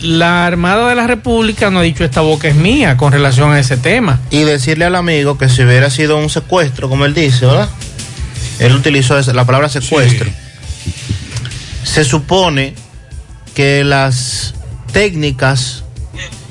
la 0.00 0.46
Armada 0.46 0.88
de 0.88 0.94
la 0.94 1.06
República 1.06 1.70
no 1.70 1.80
ha 1.80 1.82
dicho 1.82 2.04
esta 2.04 2.20
boca 2.20 2.48
es 2.48 2.54
mía 2.54 2.96
con 2.96 3.12
relación 3.12 3.52
a 3.52 3.58
ese 3.58 3.76
tema. 3.76 4.20
Y 4.30 4.42
decirle 4.42 4.84
al 4.84 4.96
amigo 4.96 5.38
que 5.38 5.48
si 5.48 5.62
hubiera 5.62 5.90
sido 5.90 6.18
un 6.18 6.30
secuestro, 6.30 6.88
como 6.88 7.04
él 7.04 7.14
dice, 7.14 7.46
¿verdad? 7.46 7.68
Él 8.58 8.74
utilizó 8.74 9.20
la 9.32 9.44
palabra 9.44 9.68
secuestro. 9.68 10.30
Se 11.82 12.04
supone 12.04 12.74
que 13.54 13.84
las 13.84 14.54
técnicas 14.92 15.84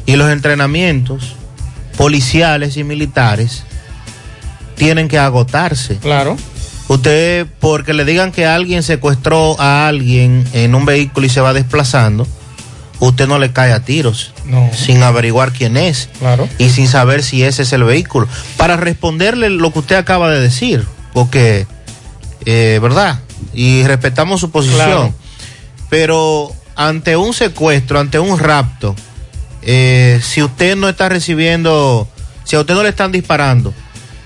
y 0.06 0.16
los 0.16 0.32
entrenamientos 0.32 1.36
policiales 1.98 2.78
y 2.78 2.84
militares 2.84 3.64
tienen 4.80 5.08
que 5.08 5.20
agotarse. 5.20 5.98
Claro. 5.98 6.36
Usted, 6.88 7.46
porque 7.60 7.94
le 7.94 8.04
digan 8.06 8.32
que 8.32 8.48
alguien 8.48 8.82
secuestró 8.82 9.60
a 9.62 9.88
alguien 9.88 10.48
en 10.54 10.74
un 10.74 10.86
vehículo 10.86 11.28
y 11.28 11.30
se 11.30 11.40
va 11.42 11.54
desplazando, 11.54 12.26
usted 13.00 13.28
no 13.28 13.38
le 13.38 13.52
cae 13.54 13.72
a 13.74 13.82
tiros 13.82 14.34
No. 14.46 14.72
sin 14.74 15.04
averiguar 15.04 15.52
quién 15.54 15.78
es 15.78 16.10
Claro. 16.18 16.50
y 16.58 16.70
sin 16.70 16.88
saber 16.88 17.22
si 17.22 17.44
ese 17.44 17.62
es 17.62 17.74
el 17.74 17.84
vehículo. 17.84 18.28
Para 18.58 18.76
responderle 18.76 19.52
lo 19.52 19.72
que 19.72 19.80
usted 19.80 19.96
acaba 19.98 20.32
de 20.32 20.40
decir, 20.40 20.84
porque, 21.14 21.68
eh, 22.46 22.80
¿verdad? 22.82 23.20
Y 23.54 23.84
respetamos 23.84 24.40
su 24.42 24.50
posición. 24.50 24.78
Claro. 24.80 25.14
Pero 25.90 26.52
ante 26.76 27.16
un 27.18 27.34
secuestro, 27.34 28.00
ante 28.00 28.18
un 28.20 28.40
rapto, 28.40 28.96
eh, 29.62 30.20
si 30.24 30.42
usted 30.42 30.76
no 30.76 30.90
está 30.90 31.08
recibiendo, 31.10 32.08
si 32.46 32.56
a 32.56 32.62
usted 32.62 32.74
no 32.74 32.82
le 32.84 32.90
están 32.90 33.12
disparando 33.12 33.74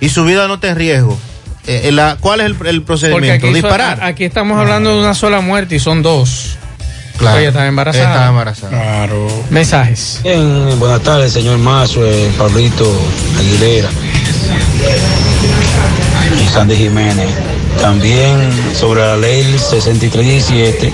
y 0.03 0.09
su 0.09 0.25
vida 0.25 0.47
no 0.47 0.55
está 0.55 0.67
en 0.69 0.75
riesgo, 0.75 1.17
eh, 1.65 1.89
la- 1.93 2.17
¿cuál 2.19 2.41
es 2.41 2.47
el, 2.65 2.81
procedimiento? 2.83 3.47
aquí, 3.47 3.53
Disparar. 3.53 4.01
a- 4.03 4.07
aquí 4.07 4.25
estamos 4.25 4.59
hablando 4.59 4.93
de 4.95 4.99
una 4.99 5.13
sola 5.13 5.39
muerte 5.41 5.75
y 5.75 5.79
son 5.79 6.01
dos. 6.03 6.57
Claro. 7.17 7.37
Ella 7.39 7.49
estaba 7.49 7.67
embarazada. 7.67 8.05
Estaba 8.09 8.27
embarazada. 8.29 8.69
Claro. 8.71 9.27
Mensajes. 9.49 10.19
Bien, 10.23 10.77
buenas 10.79 11.01
tardes, 11.01 11.31
señor 11.31 11.57
Mazo, 11.59 12.05
eh, 12.05 12.29
Pablito 12.37 12.91
Aguilera 13.39 13.87
y 16.43 16.49
Sandy 16.49 16.75
Jiménez. 16.75 17.29
También 17.81 18.49
sobre 18.75 19.01
la 19.01 19.15
ley 19.17 19.43
6317, 19.57 20.93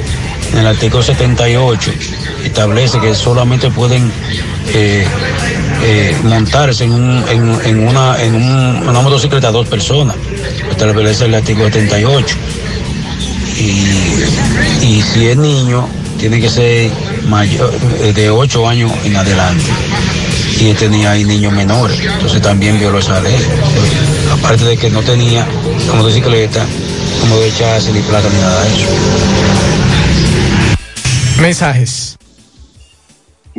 en 0.54 0.58
el 0.60 0.68
artículo 0.68 1.02
78, 1.04 1.92
establece 2.44 3.00
que 3.00 3.16
solamente 3.16 3.70
pueden 3.70 4.12
eh, 4.74 5.06
eh, 5.84 6.16
montarse 6.24 6.84
en, 6.86 6.92
un- 6.94 7.24
en- 7.30 7.60
en 7.66 7.88
una, 7.88 8.22
en 8.22 8.36
un- 8.36 8.88
una 8.88 9.02
motocicleta 9.02 9.52
dos 9.52 9.68
personas. 9.68 10.16
Establece 10.70 11.26
el 11.26 11.36
artículo 11.36 11.66
78. 11.66 12.36
Y, 13.58 14.86
y 14.86 15.02
si 15.02 15.28
es 15.28 15.38
niño, 15.38 15.88
tiene 16.18 16.40
que 16.40 16.50
ser 16.50 16.92
mayor, 17.28 17.74
eh, 18.02 18.14
de 18.14 18.30
8 18.30 18.68
años 18.68 18.92
en 19.04 19.16
adelante. 19.18 19.64
Y 20.60 20.74
tenía 20.74 21.12
ahí 21.12 21.24
niños 21.24 21.54
menores, 21.54 21.98
entonces 22.02 22.42
también 22.42 22.78
violó 22.80 23.00
esa 23.00 23.22
ley. 23.22 23.36
Aparte 24.34 24.66
de 24.66 24.78
que 24.78 24.90
no 24.90 25.02
tenía 25.02 25.46
motocicleta, 25.96 26.66
como 27.22 27.38
de 27.38 27.54
chasis 27.54 27.94
ni 27.94 28.02
plata 28.02 28.28
ni 28.30 28.40
nada 28.42 28.62
de 28.64 28.68
eso. 28.76 28.90
Mensajes. 31.42 31.99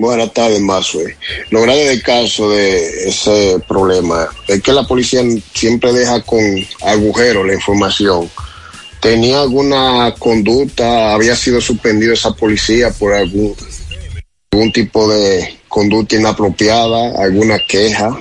Buenas 0.01 0.33
tardes, 0.33 0.63
Mazue. 0.63 1.15
Lo 1.51 1.61
grande 1.61 1.85
del 1.85 2.03
caso 2.03 2.49
de 2.49 3.09
ese 3.11 3.63
problema 3.69 4.27
es 4.49 4.63
que 4.63 4.73
la 4.73 4.85
policía 4.85 5.21
siempre 5.53 5.93
deja 5.93 6.23
con 6.23 6.41
agujero 6.81 7.45
la 7.45 7.53
información 7.53 8.31
tenía 8.99 9.43
alguna 9.43 10.15
conducta, 10.19 11.13
había 11.13 11.37
sido 11.37 11.61
suspendido 11.61 12.15
esa 12.15 12.33
policía 12.33 12.91
por 12.91 13.13
algún, 13.13 13.55
algún 14.53 14.73
tipo 14.73 15.07
de 15.07 15.59
conducta 15.69 16.17
inapropiada, 16.17 17.23
alguna 17.23 17.59
queja. 17.59 18.19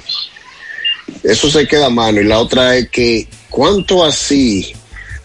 Eso 1.24 1.50
se 1.50 1.66
queda 1.66 1.86
a 1.86 1.90
mano. 1.90 2.20
Y 2.20 2.26
la 2.26 2.40
otra 2.40 2.76
es 2.76 2.90
que, 2.90 3.26
¿cuánto 3.50 4.04
así, 4.04 4.74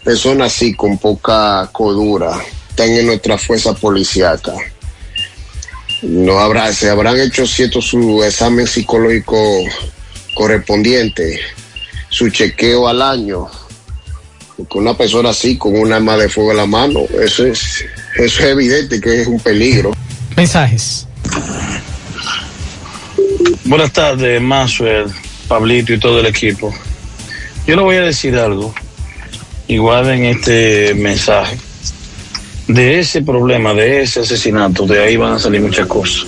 personas 0.05 0.53
así 0.53 0.73
con 0.73 0.97
poca 0.97 1.69
cordura, 1.73 2.41
están 2.69 2.91
en 2.91 3.07
nuestra 3.07 3.37
fuerza 3.37 3.73
policíaca? 3.73 4.53
No 6.05 6.39
habrá, 6.39 6.71
se 6.71 6.89
habrán 6.89 7.19
hecho 7.19 7.47
cierto 7.47 7.81
su 7.81 8.23
examen 8.23 8.67
psicológico 8.67 9.63
correspondiente, 10.35 11.39
su 12.09 12.29
chequeo 12.29 12.87
al 12.87 13.01
año. 13.01 13.47
Porque 14.55 14.77
una 14.77 14.95
persona 14.95 15.29
así, 15.31 15.57
con 15.57 15.75
un 15.75 15.91
arma 15.91 16.15
de 16.15 16.29
fuego 16.29 16.51
en 16.51 16.57
la 16.57 16.65
mano, 16.67 17.01
eso 17.21 17.45
es, 17.45 17.83
eso 18.17 18.39
es 18.43 18.45
evidente 18.45 19.01
que 19.01 19.21
es 19.21 19.27
un 19.27 19.39
peligro. 19.39 19.93
Mensajes. 20.37 21.07
Buenas 23.65 23.91
tardes, 23.91 24.39
Maxwell, 24.39 25.07
Pablito 25.47 25.93
y 25.93 25.99
todo 25.99 26.19
el 26.19 26.27
equipo. 26.27 26.73
Yo 27.65 27.75
le 27.75 27.81
voy 27.81 27.95
a 27.95 28.03
decir 28.03 28.35
algo, 28.37 28.73
igual 29.67 30.07
en 30.11 30.25
este 30.25 30.93
mensaje. 30.93 31.57
De 32.67 32.99
ese 32.99 33.21
problema, 33.21 33.73
de 33.73 34.01
ese 34.01 34.21
asesinato, 34.21 34.87
de 34.87 35.03
ahí 35.03 35.17
van 35.17 35.33
a 35.33 35.39
salir 35.39 35.61
muchas 35.61 35.87
cosas. 35.87 36.25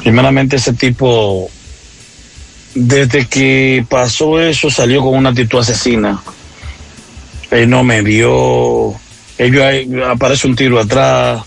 Primeramente, 0.00 0.56
ese 0.56 0.72
tipo, 0.72 1.48
desde 2.74 3.26
que 3.26 3.86
pasó 3.88 4.40
eso, 4.40 4.70
salió 4.70 5.02
con 5.02 5.14
una 5.14 5.30
actitud 5.30 5.60
asesina. 5.60 6.20
Él 7.50 7.70
no 7.70 7.84
me 7.84 8.02
vio, 8.02 8.94
ellos 9.38 9.64
aparece 10.08 10.48
un 10.48 10.56
tiro 10.56 10.80
atrás, 10.80 11.42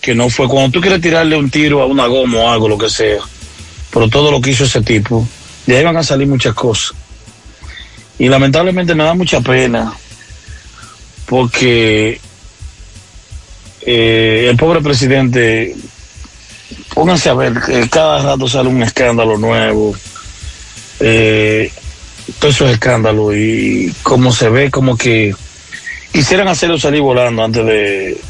que 0.00 0.14
no 0.14 0.28
fue. 0.28 0.48
Cuando 0.48 0.70
tú 0.72 0.80
quieres 0.80 1.00
tirarle 1.00 1.36
un 1.36 1.50
tiro 1.50 1.80
a 1.80 1.86
una 1.86 2.06
goma 2.06 2.38
o 2.38 2.50
algo, 2.50 2.68
lo 2.68 2.78
que 2.78 2.90
sea, 2.90 3.20
pero 3.92 4.08
todo 4.08 4.30
lo 4.32 4.40
que 4.40 4.50
hizo 4.50 4.64
ese 4.64 4.80
tipo, 4.80 5.26
de 5.66 5.76
ahí 5.76 5.84
van 5.84 5.96
a 5.96 6.02
salir 6.02 6.26
muchas 6.26 6.54
cosas. 6.54 6.96
Y 8.18 8.28
lamentablemente 8.28 8.96
me 8.96 9.04
da 9.04 9.14
mucha 9.14 9.40
pena, 9.40 9.92
porque 11.26 12.20
eh, 13.82 14.46
el 14.50 14.56
pobre 14.56 14.80
presidente, 14.80 15.74
pónganse 16.94 17.28
a 17.30 17.34
ver, 17.34 17.54
que 17.60 17.88
cada 17.88 18.22
rato 18.22 18.48
sale 18.48 18.68
un 18.68 18.82
escándalo 18.82 19.38
nuevo, 19.38 19.94
eh, 21.00 21.72
todos 22.38 22.54
esos 22.54 22.70
escándalos, 22.70 23.34
y 23.36 23.92
como 24.02 24.32
se 24.32 24.48
ve, 24.48 24.70
como 24.70 24.96
que 24.96 25.34
quisieran 26.12 26.48
hacerlo 26.48 26.78
salir 26.78 27.00
volando 27.00 27.44
antes 27.44 27.64
de... 27.64 28.20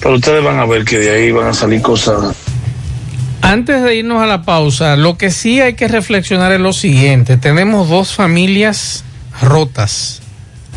Pero 0.00 0.16
ustedes 0.16 0.44
van 0.44 0.58
a 0.58 0.66
ver 0.66 0.84
que 0.84 0.98
de 0.98 1.10
ahí 1.10 1.30
van 1.30 1.48
a 1.48 1.54
salir 1.54 1.80
cosas 1.80 2.36
Antes 3.40 3.82
de 3.82 3.96
irnos 3.96 4.22
a 4.22 4.26
la 4.26 4.42
pausa, 4.42 4.96
lo 4.96 5.16
que 5.16 5.30
sí 5.30 5.60
hay 5.60 5.74
que 5.74 5.88
reflexionar 5.88 6.52
es 6.52 6.60
lo 6.60 6.72
siguiente. 6.72 7.36
Tenemos 7.38 7.88
dos 7.88 8.12
familias 8.12 9.04
rotas. 9.40 10.20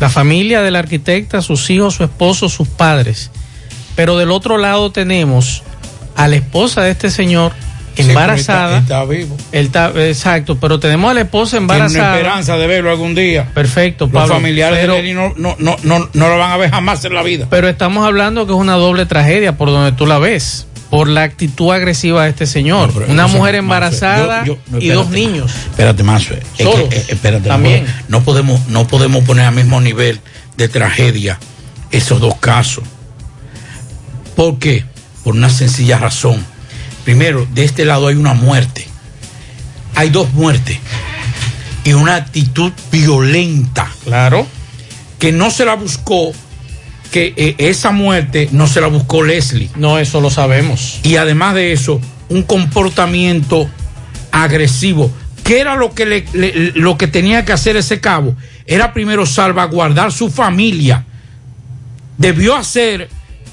La 0.00 0.08
familia 0.08 0.62
del 0.62 0.76
arquitecta, 0.76 1.42
sus 1.42 1.68
hijos, 1.70 1.94
su 1.94 2.04
esposo, 2.04 2.48
sus 2.48 2.68
padres. 2.68 3.30
Pero 3.98 4.16
del 4.16 4.30
otro 4.30 4.58
lado 4.58 4.92
tenemos 4.92 5.64
a 6.14 6.28
la 6.28 6.36
esposa 6.36 6.82
de 6.82 6.92
este 6.92 7.10
señor 7.10 7.50
embarazada. 7.96 8.76
Sí, 8.78 8.82
está, 8.84 9.02
está, 9.02 9.04
vivo. 9.12 9.36
Él 9.50 9.66
está, 9.66 9.92
exacto, 10.06 10.56
pero 10.60 10.78
tenemos 10.78 11.10
a 11.10 11.14
la 11.14 11.22
esposa 11.22 11.56
embarazada. 11.56 12.12
Tiene 12.12 12.16
esperanza 12.18 12.56
de 12.56 12.66
verlo 12.68 12.92
algún 12.92 13.16
día. 13.16 13.50
Perfecto, 13.52 14.04
Los 14.04 14.12
Pablo, 14.12 14.34
familiares 14.34 14.78
pero, 14.80 14.94
de 14.94 15.02
Lenny 15.02 15.14
no, 15.14 15.34
no, 15.36 15.56
no, 15.58 15.76
no, 15.82 16.08
no 16.12 16.28
lo 16.28 16.38
van 16.38 16.52
a 16.52 16.56
ver 16.58 16.70
jamás 16.70 17.04
en 17.06 17.14
la 17.14 17.24
vida. 17.24 17.48
Pero 17.50 17.68
estamos 17.68 18.06
hablando 18.06 18.46
que 18.46 18.52
es 18.52 18.58
una 18.58 18.74
doble 18.74 19.04
tragedia 19.04 19.56
por 19.56 19.68
donde 19.70 19.90
tú 19.90 20.06
la 20.06 20.20
ves. 20.20 20.68
Por 20.90 21.08
la 21.08 21.24
actitud 21.24 21.72
agresiva 21.72 22.22
de 22.22 22.30
este 22.30 22.46
señor. 22.46 22.94
No, 22.94 23.12
una 23.12 23.26
mujer 23.26 23.56
embarazada 23.56 24.44
yo- 24.44 24.54
yo- 24.54 24.58
no, 24.70 24.78
y 24.78 24.90
dos 24.90 25.10
niños. 25.10 25.52
Espérate, 25.70 26.04
Mazo. 26.04 26.34
Es 26.34 26.66
que, 26.68 26.88
eh, 26.96 27.04
espérate, 27.08 27.48
También. 27.48 27.84
No, 28.06 28.22
podemos, 28.22 28.68
no 28.68 28.86
podemos 28.86 29.24
poner 29.24 29.44
al 29.46 29.54
mismo 29.56 29.80
nivel 29.80 30.20
de 30.56 30.68
tragedia 30.68 31.40
esos 31.90 32.20
dos 32.20 32.36
casos. 32.36 32.84
¿Por 34.38 34.60
qué? 34.60 34.84
Por 35.24 35.34
una 35.34 35.50
sencilla 35.50 35.98
razón. 35.98 36.46
Primero, 37.04 37.44
de 37.54 37.64
este 37.64 37.84
lado 37.84 38.06
hay 38.06 38.14
una 38.14 38.34
muerte. 38.34 38.86
Hay 39.96 40.10
dos 40.10 40.32
muertes. 40.32 40.78
Y 41.82 41.94
una 41.94 42.14
actitud 42.14 42.70
violenta. 42.92 43.90
Claro. 44.04 44.46
Que 45.18 45.32
no 45.32 45.50
se 45.50 45.64
la 45.64 45.74
buscó, 45.74 46.30
que 47.10 47.34
eh, 47.36 47.56
esa 47.58 47.90
muerte 47.90 48.48
no 48.52 48.68
se 48.68 48.80
la 48.80 48.86
buscó 48.86 49.24
Leslie. 49.24 49.70
No, 49.74 49.98
eso 49.98 50.20
lo 50.20 50.30
sabemos. 50.30 51.00
Y 51.02 51.16
además 51.16 51.56
de 51.56 51.72
eso, 51.72 52.00
un 52.28 52.44
comportamiento 52.44 53.68
agresivo. 54.30 55.10
¿Qué 55.42 55.58
era 55.58 55.74
lo 55.74 55.94
que, 55.94 56.06
le- 56.06 56.26
le- 56.32 56.70
lo 56.76 56.96
que 56.96 57.08
tenía 57.08 57.44
que 57.44 57.52
hacer 57.52 57.76
ese 57.76 57.98
cabo? 58.00 58.36
Era 58.66 58.92
primero 58.92 59.26
salvaguardar 59.26 60.12
su 60.12 60.30
familia. 60.30 61.04
Debió 62.18 62.54
hacer, 62.54 63.08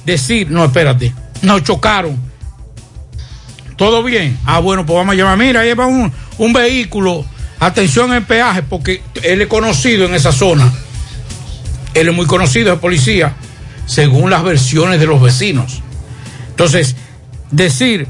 decir, 0.05 0.49
no, 0.51 0.65
espérate, 0.65 1.13
nos 1.41 1.63
chocaron. 1.63 2.17
¿Todo 3.75 4.03
bien? 4.03 4.37
Ah, 4.45 4.59
bueno, 4.59 4.85
pues 4.85 4.95
vamos 4.95 5.13
a 5.13 5.15
llamar. 5.15 5.37
Mira, 5.37 5.63
lleva 5.63 5.85
un, 5.85 6.11
un 6.37 6.53
vehículo. 6.53 7.25
Atención 7.59 8.13
en 8.13 8.25
peaje, 8.25 8.63
porque 8.63 9.01
él 9.23 9.41
es 9.41 9.47
conocido 9.47 10.05
en 10.05 10.13
esa 10.13 10.31
zona. 10.31 10.71
Él 11.93 12.09
es 12.09 12.15
muy 12.15 12.25
conocido, 12.25 12.73
es 12.73 12.79
policía, 12.79 13.35
según 13.85 14.29
las 14.29 14.43
versiones 14.43 14.99
de 14.99 15.07
los 15.07 15.21
vecinos. 15.21 15.81
Entonces, 16.49 16.95
decir, 17.51 18.07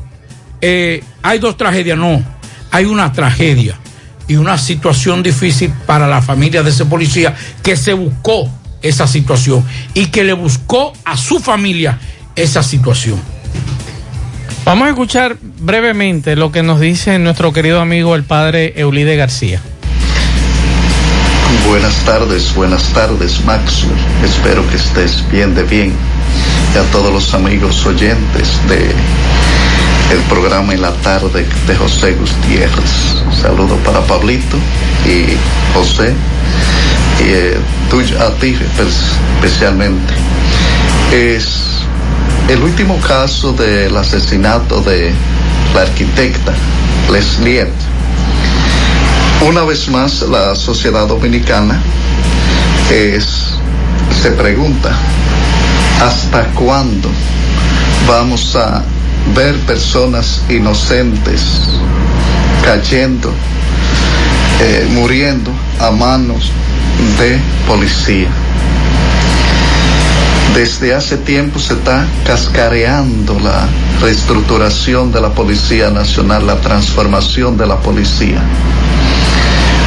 eh, 0.62 1.04
hay 1.22 1.40
dos 1.40 1.58
tragedias, 1.58 1.98
no, 1.98 2.24
hay 2.72 2.86
una 2.86 3.12
tragedia 3.12 3.80
y 4.28 4.36
una 4.36 4.58
situación 4.58 5.22
difícil 5.22 5.72
para 5.86 6.08
la 6.08 6.22
familia 6.22 6.64
de 6.64 6.72
ese 6.72 6.86
policía 6.86 7.36
que 7.62 7.76
se 7.76 7.94
buscó 7.94 8.50
esa 8.88 9.08
situación 9.08 9.66
y 9.94 10.08
que 10.08 10.24
le 10.24 10.34
buscó 10.34 10.94
a 11.04 11.18
su 11.18 11.40
familia 11.40 12.00
esa 12.36 12.62
situación. 12.62 13.20
Vamos 14.64 14.88
a 14.88 14.90
escuchar 14.90 15.38
brevemente 15.42 16.36
lo 16.36 16.52
que 16.52 16.64
nos 16.64 16.80
dice 16.80 17.20
nuestro 17.20 17.54
querido 17.54 17.82
amigo 17.82 18.16
el 18.16 18.24
padre 18.24 18.74
Eulide 18.78 19.16
García. 19.16 19.62
Buenas 21.68 21.96
tardes, 22.06 22.54
buenas 22.54 22.84
tardes, 22.94 23.44
Max. 23.46 23.86
Espero 24.24 24.68
que 24.70 24.76
estés 24.76 25.24
bien 25.32 25.56
de 25.56 25.64
bien. 25.64 25.94
Y 26.74 26.78
a 26.78 26.84
todos 26.92 27.12
los 27.12 27.34
amigos 27.34 27.86
oyentes 27.86 28.60
de 28.68 28.92
el 30.12 30.20
programa 30.30 30.74
en 30.74 30.82
la 30.82 30.92
tarde 30.92 31.46
de 31.68 31.76
José 31.76 32.14
Gutiérrez. 32.14 33.24
Un 33.26 33.36
saludo 33.36 33.76
para 33.78 34.02
Pablito 34.02 34.58
y 35.06 35.36
José 35.74 36.14
eh, 37.22 37.58
a 38.20 38.30
ti 38.40 38.58
pues, 38.76 38.96
especialmente. 39.36 40.14
Es 41.12 41.82
el 42.50 42.62
último 42.62 43.00
caso 43.00 43.54
del 43.54 43.96
asesinato 43.96 44.82
de 44.82 45.12
la 45.74 45.82
arquitecta 45.82 46.54
Leslie 47.12 47.68
una 49.48 49.64
vez 49.64 49.90
más, 49.90 50.24
la 50.24 50.56
sociedad 50.56 51.08
dominicana 51.08 51.80
es, 52.90 53.52
se 54.24 54.32
pregunta, 54.32 54.90
¿hasta 56.02 56.46
cuándo 56.54 57.10
vamos 58.08 58.56
a 58.56 58.82
ver 59.36 59.56
personas 59.68 60.42
inocentes 60.50 61.42
cayendo, 62.64 63.32
eh, 64.62 64.88
muriendo 64.92 65.52
a 65.80 65.92
manos 65.92 66.52
de 67.20 67.40
policía? 67.68 68.30
Desde 70.54 70.94
hace 70.94 71.18
tiempo 71.18 71.60
se 71.60 71.74
está 71.74 72.08
cascareando 72.26 73.38
la 73.40 73.68
reestructuración 74.02 75.12
de 75.12 75.22
la 75.22 75.34
Policía 75.34 75.90
Nacional, 75.90 76.48
la 76.48 76.62
transformación 76.62 77.58
de 77.58 77.68
la 77.68 77.78
policía 77.78 78.42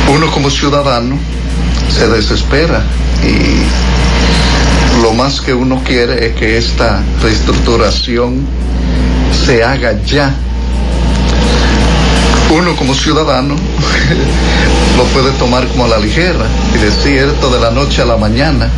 uno 0.08 0.30
como 0.30 0.48
ciudadano 0.48 1.18
se 1.90 2.08
desespera 2.08 2.82
y 3.22 5.02
lo 5.02 5.12
más 5.12 5.40
que 5.40 5.52
uno 5.52 5.82
quiere 5.84 6.26
es 6.26 6.34
que 6.34 6.56
esta 6.56 7.02
reestructuración 7.22 8.46
se 9.32 9.62
haga 9.62 10.02
ya. 10.04 10.34
Uno 12.50 12.74
como 12.76 12.94
ciudadano 12.94 13.54
lo 14.98 15.04
puede 15.04 15.30
tomar 15.38 15.64
como 15.68 15.86
la 15.86 15.96
ligera 15.96 16.44
y 16.74 16.78
decir 16.78 17.18
esto 17.18 17.50
de 17.50 17.60
la 17.60 17.70
noche 17.70 18.02
a 18.02 18.04
la 18.04 18.16
mañana, 18.16 18.68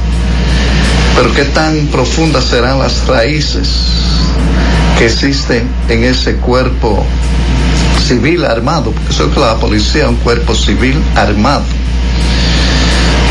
pero 1.16 1.32
qué 1.32 1.44
tan 1.46 1.86
profundas 1.86 2.44
serán 2.44 2.78
las 2.78 3.06
raíces 3.06 3.70
que 4.98 5.06
existen 5.06 5.66
en 5.88 6.04
ese 6.04 6.36
cuerpo 6.36 7.06
civil 8.06 8.44
armado, 8.44 8.90
porque 8.90 9.10
eso 9.14 9.30
es 9.30 9.36
la 9.38 9.54
policía 9.56 10.10
un 10.10 10.16
cuerpo 10.16 10.54
civil 10.54 11.02
armado. 11.16 11.64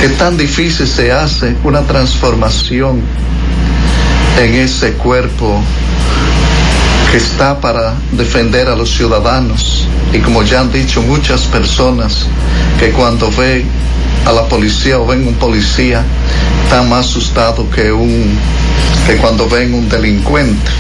que 0.01 0.09
tan 0.09 0.35
difícil 0.35 0.87
se 0.87 1.11
hace 1.11 1.55
una 1.63 1.81
transformación 1.81 3.01
en 4.41 4.55
ese 4.55 4.93
cuerpo 4.93 5.61
que 7.11 7.17
está 7.17 7.59
para 7.59 7.93
defender 8.13 8.67
a 8.67 8.75
los 8.75 8.89
ciudadanos. 8.89 9.78
Y 10.11 10.19
como 10.19 10.43
ya 10.43 10.61
han 10.61 10.71
dicho 10.71 11.01
muchas 11.01 11.41
personas, 11.43 12.25
que 12.79 12.91
cuando 12.91 13.29
ven 13.31 13.65
a 14.25 14.31
la 14.31 14.47
policía 14.47 14.99
o 14.99 15.05
ven 15.05 15.27
un 15.27 15.35
policía, 15.35 16.03
están 16.63 16.89
más 16.89 17.05
asustados 17.05 17.67
que, 17.73 17.91
un, 17.91 18.37
que 19.05 19.17
cuando 19.17 19.47
ven 19.47 19.73
un 19.73 19.87
delincuente, 19.87 20.71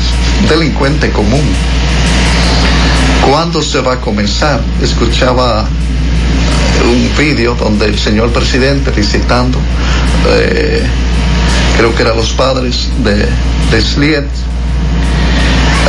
un 0.41 0.47
delincuente 0.47 1.11
común. 1.11 1.43
¿Cuándo 3.29 3.61
se 3.61 3.81
va 3.81 3.93
a 3.93 4.01
comenzar? 4.01 4.61
Escuchaba 4.81 5.67
un 6.83 7.11
vídeo 7.17 7.55
donde 7.55 7.85
el 7.85 7.99
señor 7.99 8.31
presidente 8.31 8.89
visitando, 8.91 9.59
eh, 10.29 10.83
creo 11.77 11.93
que 11.93 12.01
eran 12.01 12.17
los 12.17 12.31
padres 12.31 12.89
de, 13.03 13.27
de 13.71 13.81
Sliet, 13.81 14.27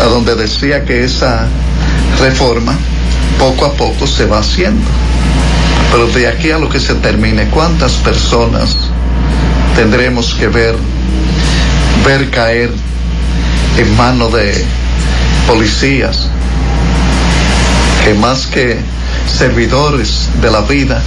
a 0.02 0.08
donde 0.08 0.34
decía 0.34 0.84
que 0.84 1.04
esa 1.04 1.46
reforma 2.20 2.76
poco 3.40 3.64
a 3.64 3.72
poco 3.72 4.06
se 4.06 4.26
va 4.26 4.38
haciendo. 4.38 4.86
Pero 5.90 6.06
de 6.08 6.28
aquí 6.28 6.50
a 6.50 6.58
lo 6.58 6.68
que 6.68 6.78
se 6.78 6.94
termine, 6.96 7.48
¿cuántas 7.48 7.94
personas 7.94 8.76
tendremos 9.74 10.34
que 10.34 10.46
ver, 10.48 10.76
ver 12.04 12.30
caer 12.30 12.70
en 13.78 13.96
manos 13.96 14.32
de 14.34 14.62
policías 15.46 16.28
que 18.04 18.14
más 18.14 18.46
que 18.46 18.78
servidores 19.26 20.28
de 20.42 20.50
la 20.50 20.60
vida, 20.60 21.02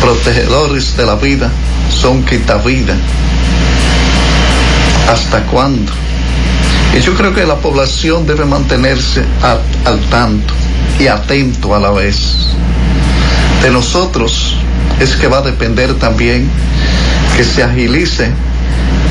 protegedores 0.00 0.96
de 0.96 1.06
la 1.06 1.14
vida, 1.14 1.50
son 1.88 2.24
quitavida. 2.24 2.94
¿Hasta 5.08 5.42
cuándo? 5.44 5.92
Y 6.96 7.00
yo 7.00 7.14
creo 7.14 7.32
que 7.32 7.44
la 7.44 7.56
población 7.56 8.26
debe 8.26 8.44
mantenerse 8.44 9.24
al 9.84 10.00
tanto 10.10 10.54
y 10.98 11.06
atento 11.06 11.74
a 11.74 11.80
la 11.80 11.90
vez. 11.90 12.48
De 13.62 13.70
nosotros 13.70 14.56
es 15.00 15.16
que 15.16 15.26
va 15.26 15.38
a 15.38 15.42
depender 15.42 15.94
también 15.94 16.48
que 17.36 17.44
se 17.44 17.62
agilice 17.62 18.30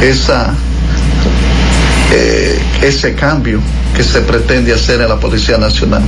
esa, 0.01 0.53
eh, 2.11 2.59
ese 2.81 3.15
cambio 3.15 3.59
que 3.95 4.03
se 4.03 4.21
pretende 4.21 4.73
hacer 4.73 5.01
en 5.01 5.09
la 5.09 5.19
Policía 5.19 5.57
Nacional, 5.57 6.03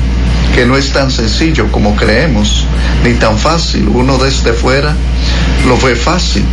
que 0.53 0.65
no 0.65 0.77
es 0.77 0.91
tan 0.91 1.11
sencillo 1.11 1.71
como 1.71 1.95
creemos, 1.95 2.65
ni 3.03 3.13
tan 3.13 3.37
fácil. 3.37 3.87
Uno 3.89 4.17
desde 4.17 4.53
fuera 4.53 4.95
lo 5.67 5.77
ve 5.77 5.95
fácil, 5.95 6.45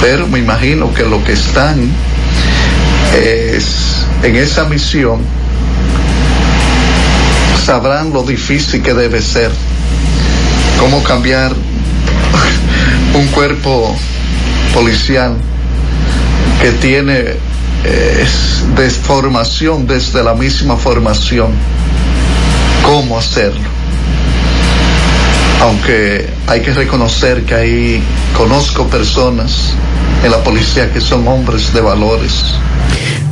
pero 0.00 0.26
me 0.26 0.38
imagino 0.38 0.92
que 0.92 1.04
lo 1.04 1.22
que 1.24 1.32
están 1.32 1.90
es 3.14 4.04
en 4.22 4.36
esa 4.36 4.64
misión 4.64 5.20
sabrán 7.64 8.12
lo 8.12 8.22
difícil 8.22 8.82
que 8.82 8.92
debe 8.92 9.22
ser, 9.22 9.50
cómo 10.78 11.02
cambiar 11.02 11.50
un 13.14 13.26
cuerpo 13.28 13.96
policial 14.74 15.34
que 16.60 16.72
tiene 16.72 17.24
eh, 17.84 18.26
desde 19.86 20.22
la 20.22 20.34
misma 20.34 20.76
formación, 20.76 21.52
cómo 22.82 23.16
hacerlo. 23.16 23.70
Aunque 25.62 26.28
hay 26.46 26.60
que 26.60 26.74
reconocer 26.74 27.44
que 27.44 27.54
ahí 27.54 28.02
conozco 28.36 28.86
personas 28.88 29.72
en 30.22 30.30
la 30.30 30.44
policía 30.44 30.92
que 30.92 31.00
son 31.00 31.26
hombres 31.26 31.72
de 31.72 31.80
valores. 31.80 32.56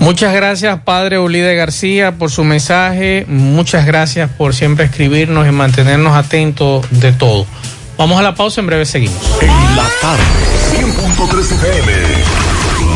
Muchas 0.03 0.35
gracias, 0.35 0.81
padre 0.81 1.21
Ulide 1.21 1.55
García, 1.55 2.19
por 2.19 2.29
su 2.29 2.43
mensaje. 2.43 3.25
Muchas 3.29 3.87
gracias 3.87 4.29
por 4.37 4.53
siempre 4.53 4.87
escribirnos 4.87 5.47
y 5.47 5.53
mantenernos 5.53 6.17
atentos 6.17 6.85
de 6.91 7.13
todo. 7.13 7.47
Vamos 7.97 8.19
a 8.19 8.23
la 8.23 8.35
pausa, 8.35 8.61
en 8.61 8.67
breve 8.67 8.85
seguimos. 8.85 9.17
En 9.41 9.77
la 9.77 9.89
tarde, 10.01 10.25
100.3 10.77 11.53
FM, 11.53 11.93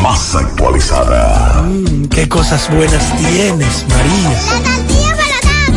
más 0.01 0.35
actualizada. 0.35 1.61
Mm, 1.61 2.07
qué 2.09 2.27
cosas 2.27 2.69
buenas 2.69 3.15
tienes, 3.15 3.85
María. 3.87 4.29
La 4.29 4.73
tortilla 4.75 5.15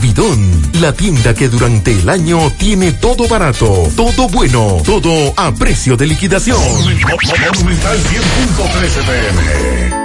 la 0.81 0.93
tienda 0.93 1.33
que 1.33 1.47
durante 1.47 1.91
el 1.91 2.09
año 2.09 2.51
tiene 2.57 2.91
todo 2.91 3.27
barato, 3.27 3.89
todo 3.95 4.27
bueno, 4.29 4.77
todo 4.85 5.33
a 5.37 5.53
precio 5.53 5.95
de 5.95 6.07
liquidación. 6.07 6.59
Monumental 6.59 7.97
100.13 7.97 9.05
pm. 9.05 10.04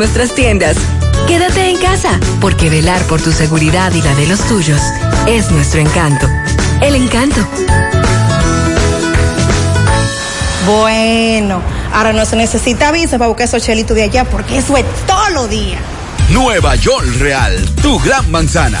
nuestras 0.00 0.34
tiendas. 0.34 0.78
Quédate 1.28 1.68
en 1.68 1.76
casa, 1.76 2.18
porque 2.40 2.70
velar 2.70 3.02
por 3.02 3.20
tu 3.20 3.32
seguridad 3.32 3.92
y 3.92 4.00
la 4.00 4.14
de 4.14 4.26
los 4.28 4.40
tuyos 4.48 4.80
es 5.26 5.50
nuestro 5.50 5.78
encanto. 5.82 6.26
El 6.80 6.94
encanto. 6.94 7.46
Bueno, 10.66 11.60
ahora 11.92 12.14
no 12.14 12.24
se 12.24 12.36
necesita 12.36 12.90
visa 12.92 13.18
para 13.18 13.28
buscar 13.28 13.44
esos 13.44 13.62
chelitos 13.62 13.94
de 13.94 14.04
allá, 14.04 14.24
porque 14.24 14.56
eso 14.56 14.74
es 14.78 14.86
todo 15.06 15.28
lo 15.34 15.48
día. 15.48 15.78
Nueva 16.30 16.76
York 16.76 17.18
Real, 17.18 17.62
tu 17.82 17.98
gran 17.98 18.30
manzana. 18.30 18.80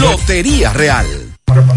Lotería 0.00 0.72
Real. 0.72 1.06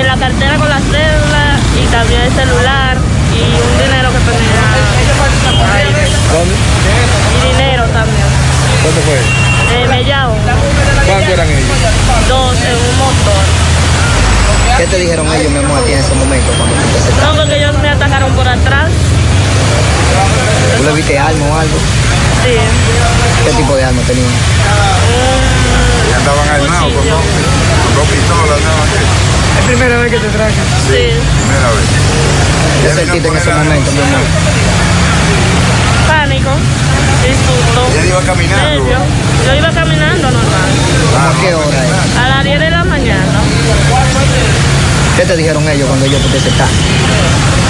En 0.00 0.06
la 0.06 0.16
cartera 0.16 0.56
con 0.56 0.68
las 0.70 0.82
cédulas 0.82 1.60
y 1.76 1.86
también 1.92 2.22
el 2.22 2.32
celular 2.32 2.96
y 3.36 3.42
un 3.42 3.78
dinero 3.84 4.08
que 4.12 4.18
tenía. 4.32 4.60
¿Dónde? 6.32 6.54
Y 7.36 7.52
dinero 7.52 7.84
también. 7.92 8.50
¿Dónde 8.82 9.00
fue? 9.02 9.50
Eh, 9.72 9.86
me 9.88 10.02
llamo. 10.02 10.34
¿Cuántos 11.06 11.19
eran 11.32 11.48
ellos? 11.48 11.78
Dos 12.28 12.56
en 12.58 12.74
un 12.74 12.98
motor. 12.98 13.44
¿Qué 14.76 14.86
te 14.86 14.96
dijeron 14.96 15.26
ellos, 15.32 15.52
mi 15.52 15.58
amor, 15.58 15.78
a 15.78 15.84
ti 15.84 15.92
en 15.92 15.98
ese 15.98 16.14
momento 16.14 16.50
cuando 16.56 16.74
tú 16.74 16.80
te 16.80 17.22
No, 17.22 17.36
porque 17.36 17.56
ellos 17.56 17.78
me 17.78 17.88
atacaron 17.88 18.32
por 18.34 18.48
atrás. 18.48 18.90
¿Tú 20.76 20.82
le 20.84 20.92
viste 20.92 21.18
arma 21.18 21.46
o 21.46 21.58
algo? 21.58 21.78
Sí. 22.42 22.56
¿Qué 23.44 23.50
tipo 23.52 23.76
de 23.76 23.84
arma 23.84 24.02
tenían? 24.06 24.32
Ya 26.10 26.16
andaban 26.16 26.48
armados 26.48 26.92
con 26.94 27.08
dos, 27.08 27.20
con 27.84 27.94
dos 27.94 28.08
pistolas. 28.08 28.58
¿Es 29.58 29.64
primera 29.66 29.98
vez 29.98 30.10
que 30.10 30.18
te 30.18 30.28
trajan? 30.28 30.66
Sí. 30.88 31.14
Primera 31.14 31.68
vez. 31.76 31.88
¿Qué 32.82 32.94
sentiste 32.94 33.28
en 33.28 33.36
ese 33.36 33.54
momento, 33.54 33.90
mi 33.92 34.00
amor? 34.00 34.20
Pánico 36.08 36.50
y 37.28 37.34
susto. 37.34 37.80
¿Ya 37.94 38.06
iba 38.06 38.20
caminando? 38.20 38.84
Yo 39.46 39.54
iba 39.54 39.70
caminando 39.70 40.30
normal. 40.30 40.70
¿A 41.18 41.40
qué 41.40 41.54
hora 41.54 41.84
es? 41.84 42.16
A 42.16 42.28
las 42.28 42.44
10 42.44 42.60
de 42.60 42.70
la 42.70 42.84
mañana. 42.84 43.40
¿Qué 45.16 45.26
te 45.26 45.36
dijeron 45.36 45.68
ellos 45.68 45.86
cuando 45.88 46.06
ellos 46.06 46.20
te 46.32 46.40
sentaste? 46.40 46.76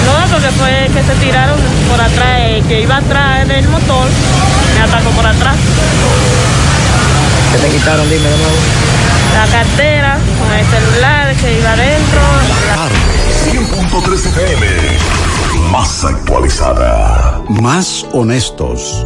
No, 0.05 0.31
porque 0.31 0.49
fue 0.51 0.89
que 0.93 1.03
se 1.03 1.13
tiraron 1.19 1.59
por 1.89 1.99
atrás, 1.99 2.41
el 2.45 2.63
que 2.65 2.81
iba 2.81 2.97
atrás 2.97 3.47
del 3.47 3.67
motor, 3.67 4.07
me 4.75 4.81
atacó 4.81 5.09
por 5.11 5.25
atrás. 5.25 5.55
¿Qué 7.51 7.57
te 7.57 7.69
quitaron? 7.69 8.09
Dime 8.09 8.29
de 8.29 8.37
nuevo. 8.37 8.55
La 9.33 9.45
cartera, 9.47 10.17
con 10.39 10.51
el 10.57 10.65
celular 10.65 11.35
que 11.35 11.59
iba 11.59 11.71
adentro. 11.71 12.21
100.3 13.51 14.25
FM. 14.27 14.67
Más 15.71 16.05
actualizada. 16.05 17.41
Más 17.49 18.05
honestos. 18.13 19.05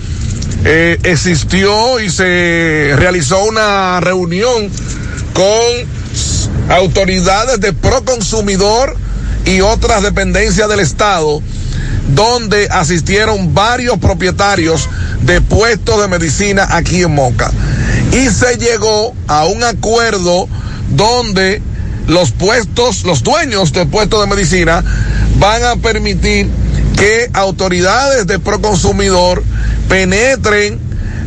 eh, 0.65 0.99
existió 1.05 2.01
y 2.01 2.11
se 2.11 2.93
realizó 2.97 3.45
una 3.45 4.01
reunión 4.01 4.71
con 5.33 6.71
autoridades 6.71 7.61
de 7.61 7.73
Proconsumidor 7.73 8.97
y 9.45 9.61
otras 9.61 10.03
dependencias 10.03 10.69
del 10.69 10.81
Estado, 10.81 11.41
donde 12.15 12.69
asistieron 12.69 13.55
varios 13.55 13.99
propietarios 13.99 14.89
de 15.23 15.41
puestos 15.41 16.01
de 16.01 16.09
medicina 16.09 16.67
aquí 16.71 17.03
en 17.03 17.15
Moca. 17.15 17.53
Y 18.13 18.29
se 18.31 18.57
llegó 18.59 19.15
a 19.29 19.45
un 19.45 19.63
acuerdo 19.63 20.49
donde 20.91 21.63
los 22.09 22.33
puestos, 22.33 23.05
los 23.05 23.23
dueños 23.23 23.73
de 23.73 23.87
puestos 23.87 24.21
de 24.21 24.35
medicina 24.35 24.83
van 25.39 25.63
a 25.65 25.77
permitir 25.77 26.49
que 26.97 27.31
autoridades 27.33 28.27
de 28.27 28.39
Proconsumidor 28.39 29.43
penetren 29.89 30.81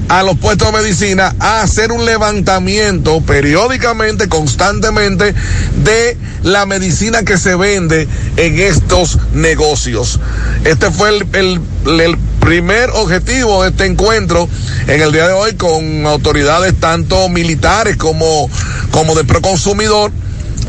a 0.09 0.24
los 0.24 0.38
puestos 0.39 0.72
de 0.72 0.82
medicina 0.82 1.36
a 1.39 1.61
hacer 1.61 1.91
un 1.91 2.03
levantamiento 2.03 3.22
periódicamente, 3.22 4.28
constantemente, 4.28 5.36
de 5.84 6.17
la 6.41 6.65
medicina 6.65 7.24
que 7.24 7.38
se 7.38 7.55
vende 7.55 8.07
en 8.36 8.59
estos 8.59 9.20
negocios. 9.34 10.20
Este 10.65 10.89
fue 10.89 11.10
el, 11.10 11.27
el- 11.34 12.18
primer 12.39 12.89
objetivo 12.91 13.61
de 13.61 13.69
este 13.69 13.85
encuentro 13.85 14.48
en 14.88 15.02
el 15.02 15.11
día 15.11 15.27
de 15.27 15.34
hoy 15.34 15.53
con 15.56 16.06
autoridades 16.07 16.73
tanto 16.80 17.27
militares 17.30 17.98
como, 17.98 18.49
como 18.91 19.14
de 19.14 19.26
Proconsumidor 19.26 20.11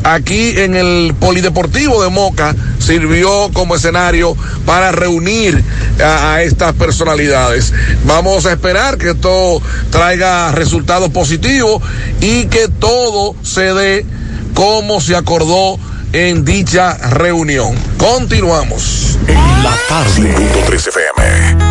aquí 0.03 0.53
en 0.57 0.75
el 0.75 1.15
Polideportivo 1.19 2.03
de 2.03 2.09
Moca 2.09 2.55
sirvió 2.79 3.49
como 3.53 3.75
escenario 3.75 4.35
para 4.65 4.91
reunir 4.91 5.63
a, 6.03 6.33
a 6.33 6.43
estas 6.43 6.73
personalidades. 6.73 7.73
Vamos 8.05 8.45
a 8.45 8.51
esperar 8.51 8.97
que 8.97 9.11
esto 9.11 9.61
traiga 9.89 10.51
resultados 10.51 11.09
positivos 11.09 11.81
y 12.19 12.45
que 12.45 12.67
todo 12.67 13.35
se 13.43 13.73
dé 13.73 14.05
como 14.53 14.99
se 15.01 15.15
acordó 15.15 15.77
en 16.13 16.43
dicha 16.43 16.97
reunión. 17.09 17.75
Continuamos. 17.97 19.17
En 19.27 19.63
la 19.63 19.75
tarde. 19.87 20.35
103 20.35 20.87
FM. 20.87 21.70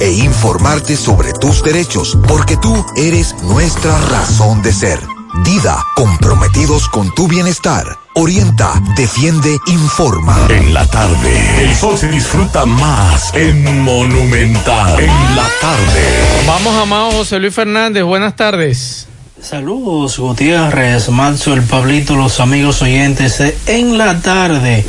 e 0.00 0.10
informarte 0.10 0.96
sobre 0.96 1.32
tus 1.32 1.62
derechos, 1.62 2.18
porque 2.26 2.56
tú 2.56 2.84
eres 2.96 3.36
nuestra 3.44 3.96
razón 4.08 4.60
de 4.60 4.72
ser. 4.72 4.98
Dida, 5.44 5.84
comprometidos 5.94 6.88
con 6.88 7.14
tu 7.14 7.28
bienestar. 7.28 7.84
Orienta, 8.14 8.72
defiende, 8.96 9.56
informa. 9.68 10.36
En 10.48 10.74
la 10.74 10.84
tarde, 10.88 11.62
el 11.62 11.76
sol 11.76 11.96
se 11.96 12.08
disfruta 12.08 12.66
más 12.66 13.32
en 13.32 13.84
Monumental. 13.84 14.98
En 14.98 15.36
la 15.36 15.46
tarde. 15.60 16.44
Vamos 16.44 16.74
a 16.74 16.84
Mao 16.84 17.12
José 17.12 17.38
Luis 17.38 17.54
Fernández, 17.54 18.02
buenas 18.02 18.34
tardes. 18.34 19.09
Saludos, 19.42 20.18
Gutiérrez, 20.18 21.08
Manso, 21.08 21.54
el 21.54 21.62
Pablito, 21.62 22.14
los 22.14 22.40
amigos 22.40 22.82
oyentes 22.82 23.42
En 23.66 23.96
la 23.96 24.20
Tarde. 24.20 24.84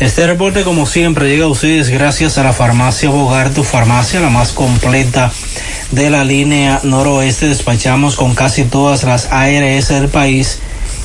Este 0.00 0.26
reporte, 0.26 0.64
como 0.64 0.84
siempre, 0.84 1.28
llega 1.28 1.44
a 1.44 1.48
ustedes 1.48 1.90
gracias 1.90 2.36
a 2.36 2.42
la 2.42 2.52
farmacia 2.52 3.08
Bogar, 3.10 3.50
tu 3.50 3.62
farmacia, 3.62 4.20
la 4.20 4.30
más 4.30 4.50
completa 4.50 5.30
de 5.92 6.10
la 6.10 6.24
línea 6.24 6.80
noroeste. 6.82 7.46
Despachamos 7.46 8.16
con 8.16 8.34
casi 8.34 8.64
todas 8.64 9.04
las 9.04 9.28
ARS 9.30 9.88
del 9.88 10.08
país, 10.08 10.58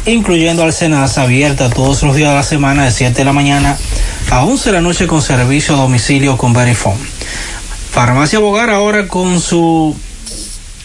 incluyendo 0.07 0.63
al 0.63 0.73
Senasa, 0.73 1.21
abierta 1.21 1.69
todos 1.69 2.01
los 2.01 2.15
días 2.15 2.29
de 2.29 2.35
la 2.35 2.43
semana 2.43 2.85
de 2.85 2.91
7 2.91 3.13
de 3.13 3.25
la 3.25 3.33
mañana 3.33 3.77
a 4.31 4.43
11 4.43 4.69
de 4.69 4.73
la 4.73 4.81
noche 4.81 5.05
con 5.05 5.21
servicio 5.21 5.75
a 5.75 5.77
domicilio 5.77 6.37
con 6.37 6.53
Verifone. 6.53 6.97
Farmacia 7.91 8.39
Bogar 8.39 8.71
ahora 8.71 9.07
con 9.07 9.39
su 9.39 9.95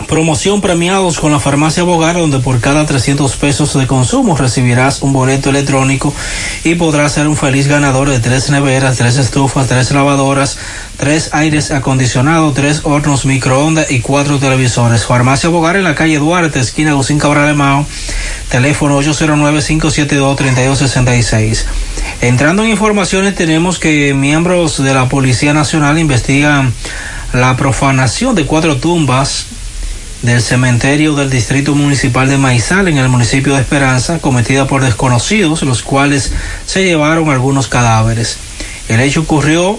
Promoción 0.08 0.60
premiados 0.60 1.18
con 1.18 1.32
la 1.32 1.40
farmacia 1.40 1.82
Bogar, 1.82 2.16
donde 2.16 2.38
por 2.38 2.60
cada 2.60 2.84
300 2.84 3.36
pesos 3.36 3.74
de 3.74 3.86
consumo 3.86 4.36
recibirás 4.36 5.02
un 5.02 5.12
boleto 5.12 5.50
electrónico 5.50 6.12
y 6.62 6.74
podrás 6.74 7.12
ser 7.12 7.26
un 7.26 7.36
feliz 7.36 7.68
ganador 7.68 8.10
de 8.10 8.20
tres 8.20 8.50
neveras, 8.50 8.98
tres 8.98 9.16
estufas, 9.16 9.66
tres 9.66 9.90
lavadoras, 9.92 10.58
tres 10.98 11.30
aires 11.32 11.70
acondicionados, 11.70 12.52
tres 12.54 12.82
hornos 12.84 13.24
microondas 13.24 13.90
y 13.90 14.00
cuatro 14.00 14.38
televisores. 14.38 15.06
Farmacia 15.06 15.48
Bogar 15.48 15.76
en 15.76 15.84
la 15.84 15.94
calle 15.94 16.18
Duarte, 16.18 16.60
esquina 16.60 16.92
Gusín 16.92 17.18
Cabral 17.18 17.46
de 17.46 17.54
Mao, 17.54 17.86
teléfono 18.50 19.00
809-572-3266. 19.00 21.64
Entrando 22.20 22.62
en 22.62 22.70
informaciones, 22.70 23.34
tenemos 23.34 23.78
que 23.78 24.12
miembros 24.14 24.82
de 24.82 24.94
la 24.94 25.08
Policía 25.08 25.54
Nacional 25.54 25.98
investigan 25.98 26.72
la 27.32 27.56
profanación 27.56 28.34
de 28.34 28.46
cuatro 28.46 28.76
tumbas 28.76 29.46
del 30.24 30.40
cementerio 30.40 31.14
del 31.14 31.28
Distrito 31.28 31.74
Municipal 31.74 32.30
de 32.30 32.38
Maizal 32.38 32.88
en 32.88 32.96
el 32.96 33.10
municipio 33.10 33.54
de 33.54 33.60
Esperanza, 33.60 34.20
cometida 34.20 34.66
por 34.66 34.82
desconocidos, 34.82 35.62
los 35.62 35.82
cuales 35.82 36.32
se 36.64 36.82
llevaron 36.82 37.28
algunos 37.28 37.68
cadáveres. 37.68 38.38
El 38.88 39.00
hecho 39.00 39.20
ocurrió 39.20 39.78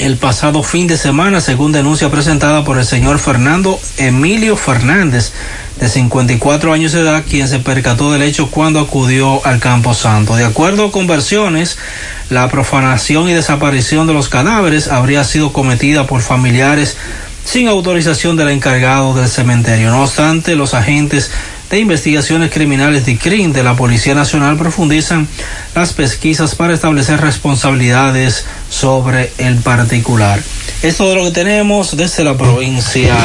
el 0.00 0.16
pasado 0.16 0.64
fin 0.64 0.88
de 0.88 0.96
semana, 0.96 1.40
según 1.40 1.70
denuncia 1.70 2.10
presentada 2.10 2.64
por 2.64 2.76
el 2.76 2.84
señor 2.84 3.20
Fernando 3.20 3.78
Emilio 3.98 4.56
Fernández, 4.56 5.32
de 5.78 5.88
54 5.88 6.72
años 6.72 6.90
de 6.90 7.00
edad, 7.00 7.22
quien 7.28 7.46
se 7.46 7.60
percató 7.60 8.10
del 8.10 8.22
hecho 8.22 8.50
cuando 8.50 8.80
acudió 8.80 9.46
al 9.46 9.60
Campo 9.60 9.94
Santo. 9.94 10.34
De 10.34 10.44
acuerdo 10.44 10.90
con 10.90 11.06
versiones, 11.06 11.78
la 12.30 12.48
profanación 12.48 13.28
y 13.28 13.34
desaparición 13.34 14.08
de 14.08 14.12
los 14.12 14.28
cadáveres 14.28 14.88
habría 14.88 15.22
sido 15.22 15.52
cometida 15.52 16.08
por 16.08 16.20
familiares 16.20 16.96
sin 17.44 17.68
autorización 17.68 18.36
del 18.36 18.48
encargado 18.48 19.14
del 19.14 19.28
cementerio. 19.28 19.90
No 19.90 20.02
obstante, 20.02 20.56
los 20.56 20.74
agentes 20.74 21.30
de 21.70 21.78
investigaciones 21.78 22.50
criminales 22.50 23.06
de 23.06 23.16
CRIM 23.16 23.52
de 23.52 23.62
la 23.62 23.74
Policía 23.74 24.14
Nacional 24.14 24.58
profundizan 24.58 25.26
las 25.74 25.94
pesquisas 25.94 26.54
para 26.54 26.74
establecer 26.74 27.20
responsabilidades 27.20 28.44
sobre 28.68 29.32
el 29.38 29.56
particular. 29.56 30.42
Es 30.82 30.98
todo 30.98 31.16
lo 31.16 31.24
que 31.24 31.30
tenemos 31.30 31.96
desde 31.96 32.24
la 32.24 32.36
provincia 32.36 33.16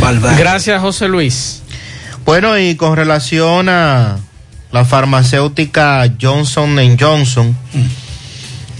Valverde. 0.00 0.36
Gracias, 0.38 0.80
José 0.80 1.08
Luis. 1.08 1.62
Bueno, 2.24 2.56
y 2.58 2.76
con 2.76 2.94
relación 2.94 3.68
a 3.68 4.18
la 4.70 4.84
farmacéutica 4.84 6.04
Johnson 6.20 6.76
Johnson 7.00 7.56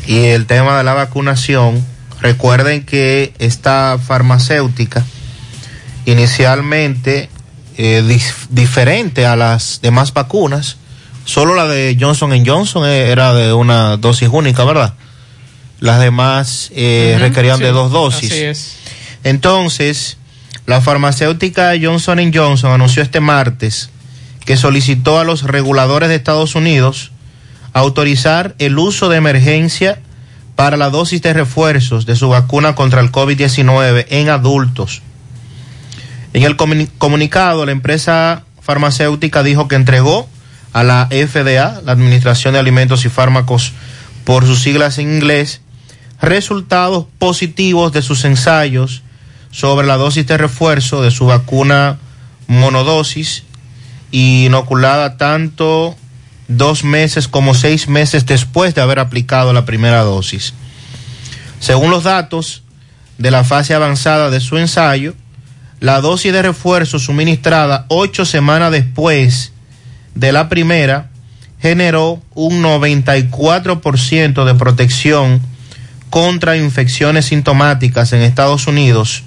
y 0.06 0.26
el 0.26 0.46
tema 0.46 0.78
de 0.78 0.84
la 0.84 0.94
vacunación, 0.94 1.84
recuerden 2.20 2.84
que 2.84 3.32
esta 3.38 3.98
farmacéutica 4.04 5.04
inicialmente 6.06 7.28
eh, 7.76 8.02
dif- 8.06 8.46
diferente 8.50 9.26
a 9.26 9.36
las 9.36 9.80
demás 9.82 10.12
vacunas, 10.12 10.76
solo 11.24 11.54
la 11.54 11.68
de 11.68 11.96
Johnson 12.00 12.32
Johnson 12.44 12.86
eh, 12.86 13.10
era 13.10 13.34
de 13.34 13.52
una 13.52 13.96
dosis 13.96 14.28
única, 14.32 14.64
¿verdad? 14.64 14.94
Las 15.80 16.00
demás 16.00 16.70
eh, 16.74 17.16
requerían 17.20 17.58
sí, 17.58 17.64
de 17.64 17.70
dos 17.70 17.92
dosis. 17.92 18.32
Así 18.32 18.42
es. 18.42 18.76
Entonces, 19.22 20.16
la 20.66 20.80
farmacéutica 20.80 21.72
Johnson 21.80 22.32
Johnson 22.34 22.72
anunció 22.72 23.02
este 23.02 23.20
martes 23.20 23.90
que 24.44 24.56
solicitó 24.56 25.20
a 25.20 25.24
los 25.24 25.42
reguladores 25.42 26.08
de 26.08 26.14
Estados 26.16 26.54
Unidos 26.54 27.12
autorizar 27.74 28.54
el 28.58 28.78
uso 28.78 29.08
de 29.08 29.18
emergencia 29.18 30.00
para 30.58 30.76
la 30.76 30.90
dosis 30.90 31.22
de 31.22 31.32
refuerzos 31.32 32.04
de 32.04 32.16
su 32.16 32.30
vacuna 32.30 32.74
contra 32.74 33.00
el 33.00 33.12
COVID-19 33.12 34.06
en 34.10 34.28
adultos. 34.28 35.02
En 36.32 36.42
el 36.42 36.56
comuni- 36.56 36.88
comunicado, 36.98 37.64
la 37.64 37.70
empresa 37.70 38.42
farmacéutica 38.60 39.44
dijo 39.44 39.68
que 39.68 39.76
entregó 39.76 40.28
a 40.72 40.82
la 40.82 41.06
FDA, 41.12 41.80
la 41.84 41.92
Administración 41.92 42.54
de 42.54 42.58
Alimentos 42.58 43.04
y 43.04 43.08
Fármacos, 43.08 43.72
por 44.24 44.46
sus 44.46 44.60
siglas 44.60 44.98
en 44.98 45.14
inglés, 45.14 45.60
resultados 46.20 47.06
positivos 47.20 47.92
de 47.92 48.02
sus 48.02 48.24
ensayos 48.24 49.02
sobre 49.52 49.86
la 49.86 49.96
dosis 49.96 50.26
de 50.26 50.38
refuerzo 50.38 51.02
de 51.02 51.12
su 51.12 51.26
vacuna 51.26 51.98
monodosis 52.48 53.44
inoculada 54.10 55.18
tanto 55.18 55.94
dos 56.48 56.82
meses 56.82 57.28
como 57.28 57.54
seis 57.54 57.88
meses 57.88 58.26
después 58.26 58.74
de 58.74 58.80
haber 58.80 58.98
aplicado 58.98 59.52
la 59.52 59.64
primera 59.64 60.00
dosis. 60.02 60.54
Según 61.60 61.90
los 61.90 62.04
datos 62.04 62.62
de 63.18 63.30
la 63.30 63.44
fase 63.44 63.74
avanzada 63.74 64.30
de 64.30 64.40
su 64.40 64.56
ensayo, 64.58 65.14
la 65.80 66.00
dosis 66.00 66.32
de 66.32 66.42
refuerzo 66.42 66.98
suministrada 66.98 67.84
ocho 67.88 68.24
semanas 68.24 68.72
después 68.72 69.52
de 70.14 70.32
la 70.32 70.48
primera 70.48 71.10
generó 71.60 72.22
un 72.34 72.62
94% 72.62 74.44
de 74.44 74.54
protección 74.54 75.40
contra 76.10 76.56
infecciones 76.56 77.26
sintomáticas 77.26 78.12
en 78.12 78.22
Estados 78.22 78.66
Unidos 78.66 79.22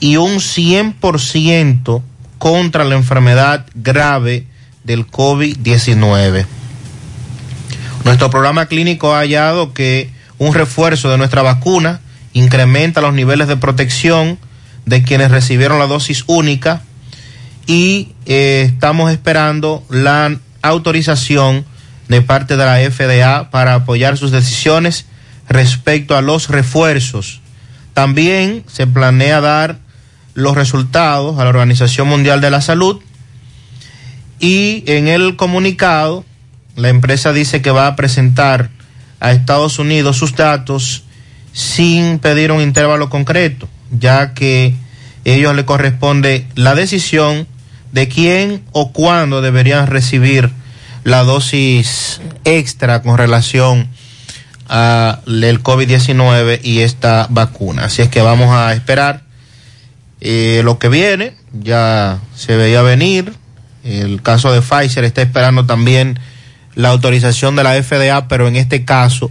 y 0.00 0.16
un 0.16 0.36
100% 0.36 2.02
contra 2.38 2.84
la 2.84 2.94
enfermedad 2.94 3.66
grave 3.74 4.46
del 4.86 5.06
COVID-19. 5.06 6.46
Nuestro 8.04 8.30
programa 8.30 8.66
clínico 8.66 9.14
ha 9.14 9.18
hallado 9.18 9.74
que 9.74 10.10
un 10.38 10.54
refuerzo 10.54 11.10
de 11.10 11.18
nuestra 11.18 11.42
vacuna, 11.42 12.00
incrementa 12.32 13.00
los 13.00 13.14
niveles 13.14 13.48
de 13.48 13.56
protección 13.56 14.38
de 14.84 15.02
quienes 15.02 15.30
recibieron 15.30 15.78
la 15.78 15.86
dosis 15.86 16.24
única 16.26 16.82
y 17.66 18.12
eh, 18.26 18.70
estamos 18.72 19.10
esperando 19.10 19.84
la 19.90 20.38
autorización 20.62 21.64
de 22.08 22.22
parte 22.22 22.56
de 22.56 22.64
la 22.64 22.78
FDA 22.90 23.50
para 23.50 23.74
apoyar 23.74 24.16
sus 24.16 24.30
decisiones 24.30 25.06
respecto 25.48 26.16
a 26.16 26.22
los 26.22 26.48
refuerzos. 26.48 27.40
También 27.94 28.62
se 28.68 28.86
planea 28.86 29.40
dar 29.40 29.78
los 30.34 30.54
resultados 30.54 31.38
a 31.38 31.44
la 31.44 31.50
Organización 31.50 32.06
Mundial 32.06 32.40
de 32.40 32.50
la 32.50 32.60
Salud 32.60 33.00
y 34.40 34.84
en 34.86 35.08
el 35.08 35.36
comunicado 35.36 36.24
la 36.76 36.90
empresa 36.90 37.32
dice 37.32 37.62
que 37.62 37.70
va 37.70 37.86
a 37.86 37.96
presentar 37.96 38.70
a 39.20 39.32
Estados 39.32 39.78
Unidos 39.78 40.18
sus 40.18 40.34
datos 40.34 41.04
sin 41.52 42.18
pedir 42.18 42.52
un 42.52 42.60
intervalo 42.60 43.08
concreto, 43.08 43.66
ya 43.90 44.34
que 44.34 44.74
a 45.24 45.28
ellos 45.28 45.56
le 45.56 45.64
corresponde 45.64 46.46
la 46.54 46.74
decisión 46.74 47.46
de 47.92 48.08
quién 48.08 48.62
o 48.72 48.92
cuándo 48.92 49.40
deberían 49.40 49.86
recibir 49.86 50.50
la 51.02 51.22
dosis 51.22 52.20
extra 52.44 53.00
con 53.00 53.16
relación 53.16 53.88
al 54.68 55.22
COVID-19 55.62 56.60
y 56.62 56.80
esta 56.80 57.26
vacuna. 57.30 57.84
Así 57.84 58.02
es 58.02 58.08
que 58.08 58.20
vamos 58.20 58.50
a 58.50 58.74
esperar 58.74 59.22
eh, 60.20 60.60
lo 60.64 60.78
que 60.78 60.88
viene, 60.88 61.34
ya 61.52 62.18
se 62.34 62.56
veía 62.56 62.82
venir. 62.82 63.32
El 63.86 64.22
caso 64.22 64.52
de 64.52 64.60
Pfizer 64.60 65.04
está 65.04 65.22
esperando 65.22 65.64
también 65.64 66.18
la 66.74 66.90
autorización 66.90 67.56
de 67.56 67.64
la 67.64 67.82
FDA, 67.82 68.28
pero 68.28 68.48
en 68.48 68.56
este 68.56 68.84
caso 68.84 69.30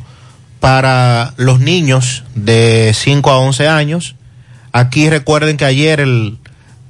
para 0.60 1.34
los 1.38 1.60
niños 1.60 2.23
de 2.34 2.91
5 2.95 3.30
a 3.30 3.38
11 3.38 3.68
años. 3.68 4.15
Aquí 4.72 5.10
recuerden 5.10 5.57
que 5.57 5.65
ayer 5.65 5.99
el 5.99 6.40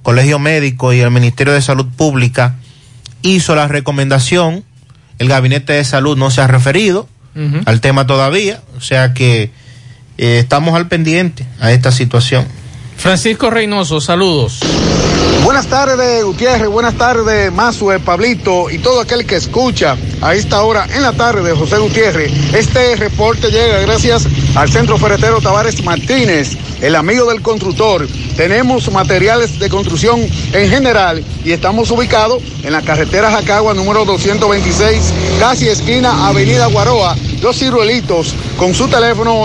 Colegio 0.02 0.40
Médico 0.40 0.94
y 0.94 1.02
el 1.02 1.12
Ministerio 1.12 1.54
de 1.54 1.62
Salud 1.62 1.88
Pública 1.98 2.56
hizo 3.22 3.54
la 3.54 3.68
recomendación, 3.68 4.64
el 5.20 5.28
Gabinete 5.28 5.74
de 5.74 5.84
Salud 5.84 6.18
no 6.18 6.32
se 6.32 6.42
ha 6.42 6.48
referido 6.48 7.10
al 7.66 7.82
tema 7.82 8.08
todavía, 8.08 8.62
o 8.78 8.82
sea 8.82 9.14
que 9.14 9.52
eh, 10.18 10.40
estamos 10.40 10.74
al 10.74 10.88
pendiente 10.88 11.46
a 11.60 11.74
esta 11.74 11.92
situación. 11.92 12.46
Francisco 13.06 13.52
Reynoso, 13.52 14.02
saludos. 14.02 14.62
Buenas 15.44 15.68
tardes, 15.68 16.24
Gutiérrez. 16.24 16.68
Buenas 16.68 16.96
tardes, 16.96 17.54
Mazue, 17.54 18.00
Pablito 18.00 18.72
y 18.72 18.80
todo 18.80 19.00
aquel 19.00 19.28
que 19.28 19.36
escucha 19.36 19.96
a 20.24 20.34
esta 20.34 20.64
hora 20.64 20.88
en 20.92 21.04
la 21.04 21.14
tarde 21.14 21.44
de 21.44 21.56
José 21.56 21.78
Gutiérrez. 21.78 22.32
Este 22.56 22.96
reporte 22.96 23.52
llega 23.52 23.78
gracias 23.82 24.28
al 24.56 24.72
Centro 24.72 24.98
Ferretero 24.98 25.40
Tavares 25.40 25.84
Martínez, 25.84 26.58
el 26.82 26.96
amigo 26.96 27.30
del 27.30 27.44
constructor. 27.44 28.08
Tenemos 28.36 28.92
materiales 28.92 29.60
de 29.60 29.70
construcción 29.70 30.22
en 30.52 30.68
general 30.68 31.24
y 31.44 31.52
estamos 31.52 31.92
ubicados 31.92 32.42
en 32.64 32.74
la 32.74 32.82
carretera 32.82 33.30
Jacagua 33.30 33.76
número 33.76 34.04
226, 34.06 35.14
casi 35.40 35.70
esquina 35.70 36.28
Avenida 36.28 36.66
Guaroa, 36.66 37.16
Los 37.44 37.60
Ciruelitos, 37.60 38.34
con 38.58 38.74
su 38.74 38.88
teléfono 38.88 39.36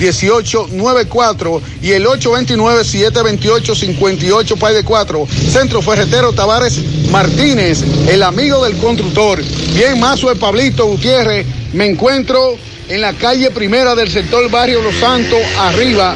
809-576-1894 0.00 1.60
y 1.82 1.90
el 1.92 2.06
829-728-58 2.06 4.58
Pay 4.58 4.74
de 4.74 4.82
4. 4.84 5.28
Centro 5.50 5.82
Ferretero 5.82 6.32
Tavares 6.32 6.78
Martínez, 7.10 7.82
el 8.08 8.22
amigo 8.22 8.64
del 8.64 8.78
constructor. 8.78 9.42
Bien, 9.74 10.00
Mazo 10.00 10.28
de 10.28 10.36
Pablito 10.36 10.86
Gutiérrez, 10.86 11.46
me 11.72 11.86
encuentro 11.86 12.56
en 12.88 13.00
la 13.00 13.12
calle 13.12 13.50
primera 13.50 13.94
del 13.94 14.10
sector 14.10 14.50
Barrio 14.50 14.82
Los 14.82 14.96
Santos, 14.96 15.38
arriba. 15.58 16.14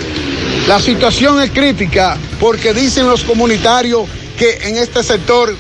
La 0.66 0.80
situación 0.80 1.40
es 1.42 1.50
crítica 1.50 2.16
porque 2.40 2.74
dicen 2.74 3.06
los 3.06 3.22
comunitarios 3.22 4.08
que 4.38 4.58
en 4.62 4.78
este 4.78 5.02
sector 5.02 5.54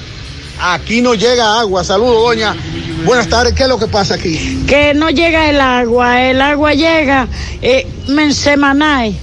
aquí 0.60 1.02
no 1.02 1.14
llega 1.14 1.60
agua. 1.60 1.84
Saludos, 1.84 2.22
doña. 2.22 2.56
Buenas 3.04 3.28
tardes, 3.28 3.52
¿qué 3.54 3.64
es 3.64 3.68
lo 3.68 3.78
que 3.78 3.86
pasa 3.86 4.14
aquí? 4.14 4.62
que 4.66 4.94
no 4.94 5.10
llega 5.10 5.50
el 5.50 5.60
agua, 5.60 6.22
el 6.22 6.40
agua 6.40 6.72
llega 6.74 7.28
eh, 7.62 7.86
men- 8.08 8.32
semanal. 8.34 9.14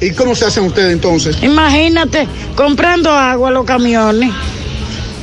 ¿Y 0.00 0.10
cómo 0.12 0.34
se 0.34 0.46
hacen 0.46 0.64
ustedes 0.64 0.92
entonces? 0.92 1.36
Imagínate, 1.42 2.26
comprando 2.54 3.10
agua 3.10 3.50
los 3.50 3.64
camiones. 3.64 4.30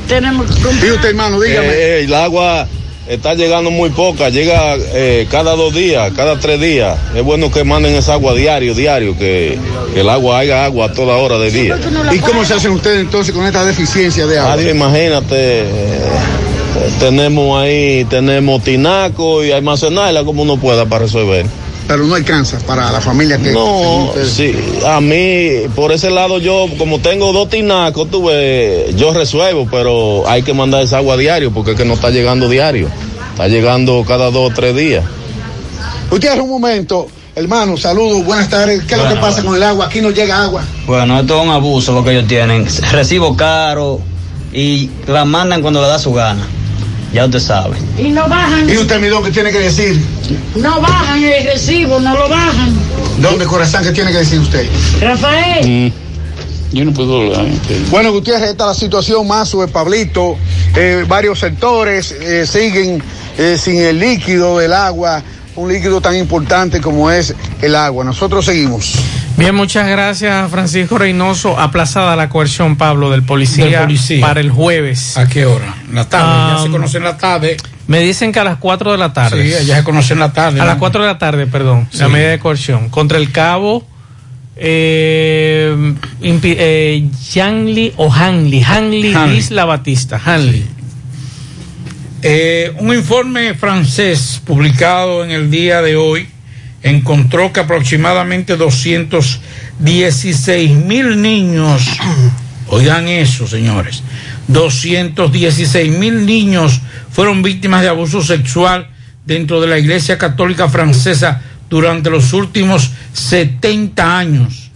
Tenemos 0.08 0.46
que 0.50 0.62
comprar. 0.62 0.86
Y 0.86 0.92
usted, 0.92 1.10
hermano, 1.10 1.40
dígame. 1.40 1.68
Eh, 1.70 2.04
el 2.06 2.14
agua 2.14 2.68
está 3.08 3.34
llegando 3.34 3.72
muy 3.72 3.90
poca, 3.90 4.30
llega 4.30 4.76
eh, 4.78 5.28
cada 5.32 5.56
dos 5.56 5.74
días, 5.74 6.12
cada 6.16 6.40
tres 6.40 6.60
días. 6.60 6.98
Es 7.16 7.24
bueno 7.24 7.52
que 7.52 7.64
manden 7.64 7.96
esa 7.96 8.14
agua 8.14 8.34
diario, 8.36 8.74
diario, 8.76 9.18
que, 9.18 9.58
que 9.94 10.02
el 10.02 10.10
agua 10.10 10.40
haya 10.40 10.64
agua 10.66 10.88
a 10.88 10.92
toda 10.94 11.16
hora 11.18 11.38
del 11.40 11.52
día. 11.54 11.78
¿Y 12.14 12.20
cómo 12.20 12.46
se 12.46 12.54
hacen 12.54 12.72
ustedes 12.72 13.00
entonces 13.02 13.34
con 13.34 13.46
esta 13.46 13.66
deficiencia 13.66 14.28
de 14.28 14.38
agua? 14.40 14.54
Adiós, 14.54 14.72
imagínate, 14.76 15.36
eh, 15.62 15.66
tenemos 17.00 17.62
ahí, 17.62 18.06
tenemos 18.06 18.64
tinaco 18.64 19.44
y 19.44 19.52
almacenarla 19.52 20.24
como 20.24 20.44
uno 20.44 20.58
pueda 20.58 20.86
para 20.86 21.06
resolver. 21.06 21.46
Pero 21.88 22.04
no 22.04 22.16
alcanza 22.16 22.60
para 22.60 22.92
la 22.92 23.00
familia 23.00 23.38
que... 23.38 23.52
No, 23.52 24.12
sí, 24.26 24.54
a 24.86 25.00
mí, 25.00 25.70
por 25.74 25.94
ese 25.94 26.10
lado 26.10 26.38
yo, 26.38 26.66
como 26.78 27.00
tengo 27.00 27.32
dos 27.32 27.50
tinacos, 27.50 28.12
tú 28.12 28.26
ves, 28.26 28.94
yo 28.98 29.14
resuelvo, 29.14 29.68
pero 29.72 30.28
hay 30.28 30.44
que 30.44 30.54
mandar 30.54 30.84
esa 30.84 30.98
agua 30.98 31.16
diario 31.16 31.52
porque 31.52 31.72
es 31.72 31.78
que 31.78 31.86
no 31.86 31.94
está 31.94 32.10
llegando 32.10 32.50
diario, 32.50 32.90
está 33.32 33.48
llegando 33.48 34.04
cada 34.06 34.32
dos 34.32 34.52
o 34.52 34.54
tres 34.54 34.76
días. 34.76 35.06
Usted 36.12 36.40
un 36.40 36.50
momento, 36.50 37.08
hermano, 37.36 37.78
saludos, 37.78 38.26
buenas 38.26 38.50
tardes. 38.50 38.84
¿Qué 38.84 38.96
es 38.96 39.02
lo 39.02 39.08
que 39.08 39.16
pasa 39.16 39.42
con 39.42 39.56
el 39.56 39.64
agua? 39.64 39.86
Aquí 39.86 40.02
no 40.02 40.10
llega 40.12 40.44
agua. 40.44 40.64
Bueno, 40.86 41.18
esto 41.20 41.40
es 41.40 41.46
un 41.46 41.54
abuso 41.54 41.94
lo 41.94 42.04
que 42.04 42.12
ellos 42.12 42.28
tienen. 42.28 42.66
Recibo 42.92 43.36
caro 43.38 44.02
y 44.52 44.90
la 45.08 45.24
mandan 45.24 45.62
cuando 45.62 45.82
le 45.82 45.88
da 45.88 46.00
su 46.00 46.12
gana. 46.12 46.46
Ya 47.14 47.26
usted 47.26 47.40
sabe. 47.40 47.78
Y 47.98 48.10
no 48.10 48.28
bajan, 48.28 48.70
¿Y 48.70 48.78
usted, 48.78 49.00
mi 49.00 49.08
don, 49.08 49.24
qué 49.24 49.32
tiene 49.32 49.52
que 49.52 49.60
decir? 49.60 50.00
no 50.56 50.82
bajan 50.82 51.24
el 51.24 51.46
recibo, 51.46 52.00
no 52.00 52.14
lo 52.14 52.28
bajan. 52.30 52.74
¿Dónde, 53.22 53.46
corazón, 53.46 53.84
qué 53.84 53.92
tiene 53.92 54.12
que 54.12 54.20
decir 54.20 54.40
usted? 54.40 54.68
Rafael, 55.02 55.94
Yo 56.74 56.84
no 56.86 56.94
puedo 56.94 57.22
hablar. 57.22 57.46
Bueno, 57.90 58.12
Gutiérrez, 58.12 58.50
esta 58.52 58.66
es 58.66 58.68
la 58.68 58.74
situación 58.76 59.26
más 59.28 59.50
sobre 59.50 59.70
Pablito. 59.72 60.36
Eh, 60.76 61.06
varios 61.08 61.40
sectores 61.40 62.12
eh, 62.12 62.46
siguen 62.46 63.02
eh, 63.38 63.58
sin 63.58 63.78
el 63.78 64.00
líquido 64.00 64.58
del 64.60 64.74
agua, 64.74 65.24
un 65.56 65.72
líquido 65.72 66.02
tan 66.02 66.16
importante 66.16 66.82
como 66.82 67.10
es 67.10 67.34
el 67.62 67.74
agua. 67.76 68.04
Nosotros 68.04 68.46
seguimos. 68.46 68.94
Bien, 69.38 69.54
muchas 69.54 69.88
gracias 69.88 70.34
a 70.34 70.48
Francisco 70.50 70.98
Reynoso. 70.98 71.60
Aplazada 71.60 72.16
la 72.16 72.28
coerción, 72.28 72.76
Pablo, 72.76 73.12
del 73.12 73.22
policía, 73.22 73.66
Del 73.66 73.80
policía. 73.82 74.22
para 74.26 74.40
el 74.40 74.50
jueves. 74.50 75.16
¿A 75.16 75.28
qué 75.30 75.46
hora? 75.46 75.76
La 75.94 76.10
tarde, 76.10 76.54
ya 76.54 76.60
se 76.62 76.66
Um, 76.66 76.72
conoce 76.72 76.98
en 76.98 77.04
la 77.04 77.18
tarde. 77.18 77.58
Me 77.86 78.00
dicen 78.00 78.32
que 78.32 78.40
a 78.40 78.44
las 78.44 78.58
4 78.58 78.92
de 78.92 78.98
la 78.98 79.14
tarde. 79.14 79.44
Sí, 79.60 79.66
ya 79.68 79.78
se 79.78 79.84
conoce 79.84 80.14
en 80.14 80.20
la 80.20 80.34
tarde. 80.34 80.60
A 80.60 80.66
las 80.66 80.76
¿no? 80.76 80.80
4 80.80 81.02
de 81.02 81.08
la 81.08 81.20
tarde, 81.20 81.46
perdón. 81.46 81.88
La 81.94 82.08
Sí. 82.08 82.12
medida 82.12 82.30
de 82.32 82.40
coerción. 82.40 82.90
Contra 82.90 83.20
el 83.20 83.32
cabo 83.32 83.86
eh, 84.56 85.94
eh, 86.24 87.08
Yanli 87.32 87.94
o 87.98 88.12
Hanley. 88.12 88.64
Hanley 88.64 89.14
Hanley. 89.14 89.38
Isla 89.38 89.66
Batista. 89.66 90.20
Hanley. 90.26 90.66
Eh, 92.24 92.74
un 92.80 92.92
informe 92.96 93.54
francés 93.54 94.42
publicado 94.44 95.24
en 95.24 95.30
el 95.30 95.52
día 95.52 95.84
de 95.84 95.96
hoy 95.96 96.28
encontró 96.90 97.54
que 97.54 97.62
aproximadamente 97.62 98.58
216 98.58 100.72
mil 100.72 101.22
niños, 101.22 101.88
oigan 102.68 103.08
eso 103.08 103.48
señores, 103.48 104.04
216 104.48 105.98
mil 105.98 106.26
niños 106.26 106.82
fueron 107.12 107.44
víctimas 107.44 107.82
de 107.82 107.90
abuso 107.90 108.22
sexual 108.22 108.90
dentro 109.26 109.60
de 109.60 109.68
la 109.68 109.78
Iglesia 109.78 110.18
Católica 110.18 110.70
Francesa 110.70 111.42
durante 111.70 112.10
los 112.10 112.32
últimos 112.34 112.92
70 113.14 114.18
años. 114.18 114.72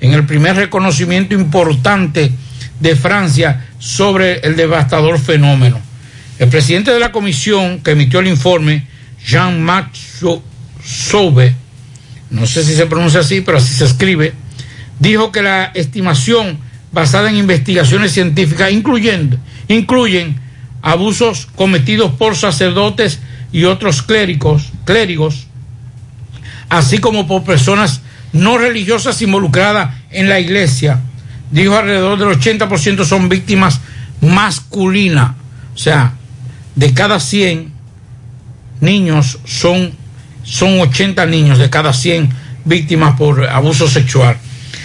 En 0.00 0.12
el 0.12 0.24
primer 0.24 0.54
reconocimiento 0.54 1.34
importante 1.34 2.30
de 2.78 2.94
Francia 2.94 3.66
sobre 3.78 4.38
el 4.40 4.54
devastador 4.54 5.18
fenómeno. 5.18 5.80
El 6.38 6.48
presidente 6.48 6.92
de 6.92 7.00
la 7.00 7.10
comisión 7.10 7.80
que 7.80 7.92
emitió 7.92 8.20
el 8.20 8.28
informe, 8.28 8.86
Jean-Marc 9.26 9.90
Sauve, 10.88 11.54
no 12.30 12.46
sé 12.46 12.64
si 12.64 12.74
se 12.74 12.86
pronuncia 12.86 13.20
así, 13.20 13.42
pero 13.42 13.58
así 13.58 13.74
se 13.74 13.84
escribe, 13.84 14.32
dijo 14.98 15.30
que 15.30 15.42
la 15.42 15.66
estimación 15.74 16.58
basada 16.92 17.28
en 17.28 17.36
investigaciones 17.36 18.12
científicas 18.12 18.72
incluyendo, 18.72 19.36
incluyen 19.68 20.40
abusos 20.80 21.46
cometidos 21.54 22.12
por 22.12 22.36
sacerdotes 22.36 23.20
y 23.52 23.64
otros 23.64 24.02
clérigos, 24.02 24.72
clérigos, 24.86 25.46
así 26.70 26.98
como 26.98 27.26
por 27.26 27.44
personas 27.44 28.00
no 28.32 28.56
religiosas 28.56 29.20
involucradas 29.20 29.94
en 30.10 30.30
la 30.30 30.40
iglesia. 30.40 31.00
Dijo 31.50 31.76
alrededor 31.76 32.18
del 32.18 32.28
80% 32.28 33.04
son 33.04 33.28
víctimas 33.28 33.80
masculinas. 34.22 35.32
O 35.74 35.78
sea, 35.78 36.14
de 36.76 36.94
cada 36.94 37.20
100 37.20 37.72
niños 38.80 39.38
son 39.44 39.92
son 40.48 40.80
80 40.80 41.26
niños 41.26 41.58
de 41.58 41.70
cada 41.70 41.92
100 41.92 42.30
víctimas 42.64 43.16
por 43.16 43.46
abuso 43.46 43.88
sexual. 43.88 44.36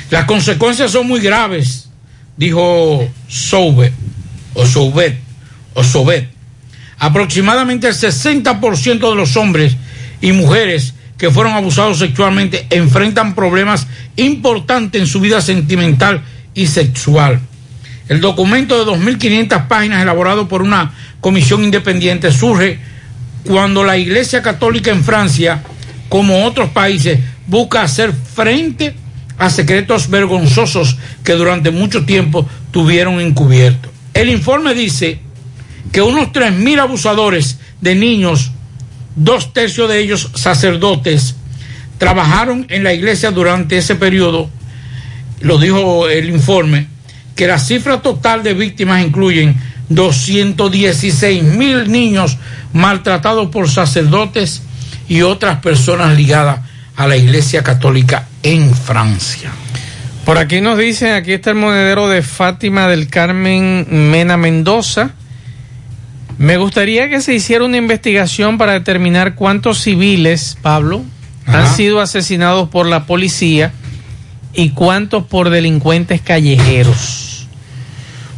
Las 0.10 0.26
consecuencias 0.26 0.92
son 0.92 1.08
muy 1.08 1.22
graves, 1.22 1.90
dijo 2.38 3.08
Soube, 3.28 3.94
o 4.54 4.66
Soubet, 4.66 5.18
o 5.74 5.84
Sobet. 5.84 6.30
Aproximadamente 7.00 7.88
el 7.88 7.96
60% 7.96 9.10
de 9.10 9.16
los 9.16 9.36
hombres 9.38 9.76
y 10.22 10.32
mujeres 10.32 10.94
que 11.18 11.32
fueron 11.32 11.54
abusados 11.54 12.00
sexualmente 12.00 12.68
enfrentan 12.70 13.36
problemas 13.36 13.88
importantes 14.16 15.02
en 15.02 15.08
su 15.08 15.20
vida 15.20 15.42
sentimental 15.42 16.22
y 16.54 16.68
sexual. 16.68 17.40
El 18.10 18.20
documento 18.20 18.78
de 18.78 18.92
2.500 18.92 19.68
páginas 19.68 20.02
elaborado 20.02 20.48
por 20.48 20.62
una 20.62 20.94
comisión 21.22 21.64
independiente 21.64 22.32
surge 22.32 22.80
cuando 23.46 23.84
la 23.84 23.98
Iglesia 23.98 24.42
Católica 24.42 24.92
en 24.92 25.04
Francia, 25.04 25.64
como 26.10 26.46
otros 26.46 26.70
países, 26.70 27.20
busca 27.48 27.82
hacer 27.82 28.14
frente 28.14 28.96
a 29.38 29.50
secretos 29.50 30.10
vergonzosos 30.10 30.98
que 31.24 31.34
durante 31.34 31.72
mucho 31.72 32.06
tiempo 32.06 32.48
tuvieron 32.72 33.20
encubiertos. 33.20 33.92
El 34.14 34.30
informe 34.30 34.74
dice 34.74 35.20
que 35.92 36.02
unos 36.02 36.30
3.000 36.30 36.80
abusadores 36.80 37.58
de 37.82 37.96
niños, 37.96 38.52
dos 39.16 39.54
tercios 39.54 39.90
de 39.90 40.00
ellos 40.00 40.32
sacerdotes, 40.36 41.36
trabajaron 41.98 42.66
en 42.70 42.84
la 42.84 42.94
iglesia 42.94 43.32
durante 43.32 43.78
ese 43.78 43.96
periodo, 43.96 44.50
lo 45.42 45.58
dijo 45.58 46.08
el 46.10 46.30
informe, 46.30 46.88
que 47.36 47.48
la 47.48 47.60
cifra 47.60 48.02
total 48.02 48.44
de 48.44 48.54
víctimas 48.54 49.04
incluyen 49.04 49.56
216 49.90 51.44
mil 51.44 51.92
niños 51.92 52.38
maltratados 52.74 53.50
por 53.50 53.70
sacerdotes 53.70 54.64
y 55.08 55.22
otras 55.22 55.60
personas 55.60 56.16
ligadas 56.16 56.62
a 56.96 57.08
la 57.08 57.18
Iglesia 57.18 57.64
Católica 57.64 58.28
en 58.44 58.74
Francia. 58.74 59.52
Por 60.26 60.38
aquí 60.38 60.62
nos 60.62 60.78
dicen, 60.78 61.14
aquí 61.14 61.34
está 61.34 61.50
el 61.50 61.58
monedero 61.58 62.08
de 62.08 62.22
Fátima 62.22 62.88
del 62.88 63.08
Carmen 63.08 63.86
Mena 63.90 64.38
Mendoza. 64.38 65.12
Me 66.38 66.58
gustaría 66.58 67.10
que 67.10 67.22
se 67.22 67.34
hiciera 67.34 67.66
una 67.66 67.78
investigación 67.78 68.58
para 68.58 68.74
determinar 68.74 69.36
cuántos 69.36 69.82
civiles, 69.82 70.58
Pablo, 70.62 71.04
han 71.46 71.76
sido 71.76 72.00
asesinados 72.00 72.70
por 72.70 72.86
la 72.86 73.06
policía 73.06 73.74
y 74.54 74.70
cuántos 74.70 75.26
por 75.26 75.50
delincuentes 75.50 76.22
callejeros. 76.22 77.23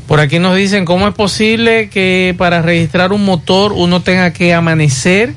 Por 0.08 0.20
aquí 0.20 0.40
nos 0.40 0.56
dicen 0.56 0.86
cómo 0.86 1.08
es 1.08 1.14
posible 1.16 1.90
que 1.90 2.36
para 2.38 2.62
registrar 2.62 3.12
un 3.12 3.26
motor 3.26 3.74
uno 3.74 4.02
tenga 4.02 4.32
que 4.34 4.54
amanecer 4.54 5.34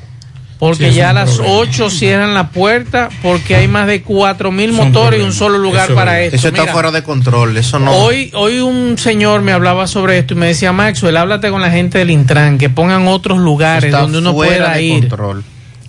porque 0.59 0.89
Sí, 0.89 0.97
ya 0.97 1.11
a 1.11 1.13
las 1.13 1.35
problema. 1.35 1.57
8 1.59 1.89
cierran 1.89 2.33
la 2.33 2.49
puerta 2.49 3.09
porque 3.23 3.55
hay 3.55 3.69
más 3.69 3.87
de 3.87 4.01
4 4.03 4.51
mil 4.51 4.73
motores 4.73 5.21
y 5.21 5.23
un 5.23 5.31
solo 5.31 5.57
lugar 5.57 5.85
Eso 5.85 5.95
para 5.95 6.21
esto. 6.21 6.35
Eso 6.35 6.49
está 6.49 6.63
Mira, 6.63 6.73
fuera 6.73 6.91
de 6.91 7.01
control. 7.01 7.55
Eso 7.55 7.79
no. 7.79 7.91
Hoy, 7.93 8.29
hoy 8.33 8.59
un 8.59 8.97
señor 8.97 9.41
me 9.41 9.53
hablaba 9.53 9.87
sobre 9.87 10.17
esto 10.19 10.33
y 10.33 10.37
me 10.37 10.47
decía, 10.47 10.73
Maxwell, 10.73 11.15
háblate 11.15 11.49
con 11.49 11.61
la 11.61 11.71
gente 11.71 11.97
del 11.97 12.11
Intran, 12.11 12.57
que 12.57 12.69
pongan 12.69 13.07
otros 13.07 13.39
lugares 13.39 13.89
donde 13.91 14.17
uno 14.17 14.33
pueda 14.33 14.73
de 14.73 14.83
ir. 14.83 14.99
control. 15.07 15.43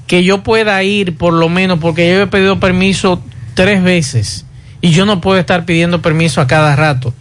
Que 0.07 0.23
yo 0.23 0.45
pueda 0.45 0.81
ir 0.85 1.17
por 1.17 1.33
lo 1.33 1.49
menos, 1.49 1.81
porque 1.81 2.09
yo 2.09 2.23
he 2.23 2.27
pedido 2.29 2.61
permiso 2.61 3.21
tres 3.55 3.83
veces 3.83 4.47
y 4.81 4.91
yo 4.91 5.05
no 5.05 5.21
puedo 5.21 5.39
estar 5.39 5.65
pidiendo 5.65 6.01
permiso 6.01 6.41
a 6.41 6.47
cada 6.47 6.77
rato. 6.77 7.13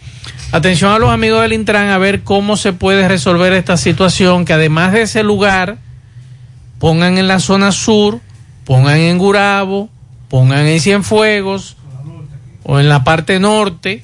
Atención 0.51 0.91
a 0.91 0.97
los 0.97 1.11
amigos 1.11 1.41
del 1.41 1.53
Intran 1.53 1.89
a 1.89 1.99
ver 1.99 2.21
cómo 2.21 2.57
se 2.57 2.73
puede 2.73 3.07
resolver 3.07 3.53
esta 3.53 3.77
situación, 3.77 4.45
que 4.45 4.53
además 4.53 4.93
de 4.93 5.03
ese 5.03 5.21
lugar, 5.21 5.77
pongan 6.79 7.19
en 7.19 7.27
la 7.27 7.39
zona 7.39 7.71
sur, 7.71 8.19
pongan 8.65 8.97
en 8.97 9.19
Gurabo, 9.19 9.89
pongan 10.27 10.65
en 10.65 10.79
Cienfuegos 10.79 11.77
o 12.63 12.79
en 12.79 12.89
la 12.89 13.03
parte 13.03 13.39
norte 13.39 14.01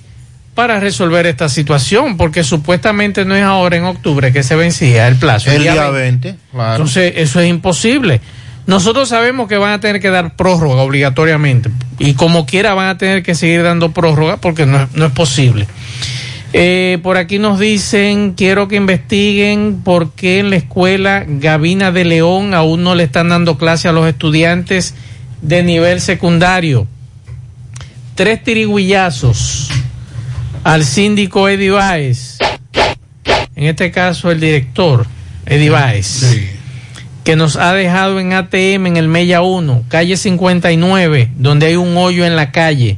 para 0.54 0.80
resolver 0.80 1.26
esta 1.26 1.50
situación, 1.50 2.16
porque 2.16 2.44
supuestamente 2.44 3.26
no 3.26 3.36
es 3.36 3.44
ahora 3.44 3.78
en 3.78 3.86
octubre 3.86 4.32
que 4.32 4.44
se 4.44 4.56
vencía 4.56 5.08
el 5.08 5.16
plazo. 5.16 5.52
El 5.52 5.64
día 5.64 5.90
20, 5.90 6.36
claro. 6.52 6.74
Entonces, 6.74 7.14
eso 7.18 7.40
es 7.40 7.50
imposible. 7.50 8.22
Nosotros 8.68 9.10
sabemos 9.10 9.48
que 9.48 9.58
van 9.58 9.74
a 9.74 9.80
tener 9.80 10.02
que 10.02 10.10
dar 10.10 10.36
prórroga 10.36 10.82
obligatoriamente 10.82 11.70
y 12.00 12.14
como 12.14 12.46
quiera 12.46 12.74
van 12.74 12.88
a 12.88 12.98
tener 12.98 13.22
que 13.22 13.36
seguir 13.36 13.64
dando 13.64 13.92
prórroga 13.92 14.38
porque 14.38 14.66
no 14.66 14.88
no 14.94 15.06
es 15.06 15.12
posible. 15.12 15.68
Eh, 16.58 17.00
por 17.04 17.18
aquí 17.18 17.38
nos 17.38 17.60
dicen, 17.60 18.32
quiero 18.32 18.70
que 18.70 18.78
investiguen 18.78 19.82
por 19.84 20.14
qué 20.14 20.40
en 20.40 20.50
la 20.50 20.56
escuela 20.56 21.26
Gavina 21.28 21.92
de 21.92 22.06
León 22.06 22.54
aún 22.54 22.82
no 22.82 22.96
le 22.96 23.04
están 23.04 23.28
dando 23.28 23.58
clase 23.58 23.90
a 23.90 23.92
los 23.92 24.08
estudiantes 24.08 24.96
de 25.42 25.64
nivel 25.64 26.00
secundario. 26.00 26.88
Tres 28.16 28.42
tirigüillazos 28.42 29.70
al 30.64 30.86
síndico 30.86 31.50
Eddie 31.50 31.72
Baez, 31.72 32.38
en 33.58 33.66
este 33.66 33.92
caso 33.92 34.32
el 34.32 34.40
director 34.40 35.06
Eddie 35.46 35.72
Baez, 35.72 36.38
que 37.26 37.36
nos 37.36 37.58
ha 37.58 37.74
dejado 37.74 38.18
en 38.22 38.32
ATM 38.32 38.88
en 38.88 38.96
el 38.96 39.10
Mella 39.10 39.42
1, 39.42 39.84
calle 39.90 40.16
59, 40.16 41.32
donde 41.36 41.66
hay 41.66 41.76
un 41.76 41.98
hoyo 41.98 42.24
en 42.24 42.38
la 42.38 42.54
calle. 42.54 42.98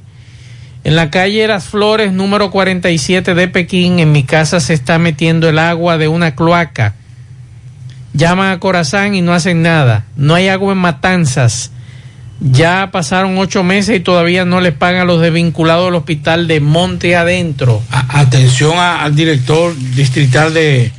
En 0.88 0.96
la 0.96 1.10
calle 1.12 1.46
Las 1.48 1.66
Flores, 1.66 2.14
número 2.14 2.50
47 2.50 3.36
de 3.36 3.48
Pekín, 3.50 4.00
en 4.00 4.14
mi 4.14 4.24
casa 4.24 4.62
se 4.62 4.74
está 4.74 4.98
metiendo 5.00 5.50
el 5.50 5.60
agua 5.60 5.98
de 5.98 6.08
una 6.08 6.34
cloaca. 6.34 6.94
Llaman 8.14 8.52
a 8.54 8.60
Corazán 8.62 9.14
y 9.14 9.22
no 9.22 9.34
hacen 9.34 9.62
nada. 9.62 10.06
No 10.16 10.34
hay 10.34 10.48
agua 10.48 10.72
en 10.72 10.78
Matanzas. 10.80 11.72
Ya 12.40 12.90
pasaron 12.90 13.38
ocho 13.38 13.64
meses 13.66 13.98
y 13.98 14.00
todavía 14.00 14.46
no 14.46 14.62
les 14.62 14.72
pagan 14.74 15.02
a 15.02 15.06
los 15.06 15.20
desvinculados 15.20 15.88
del 15.88 15.96
hospital 15.96 16.48
de 16.48 16.62
Monte 16.62 17.18
Adentro. 17.18 17.84
A- 17.92 18.22
atención 18.22 18.78
a- 18.78 19.04
al 19.04 19.14
director 19.14 19.76
distrital 19.94 20.54
de, 20.54 20.94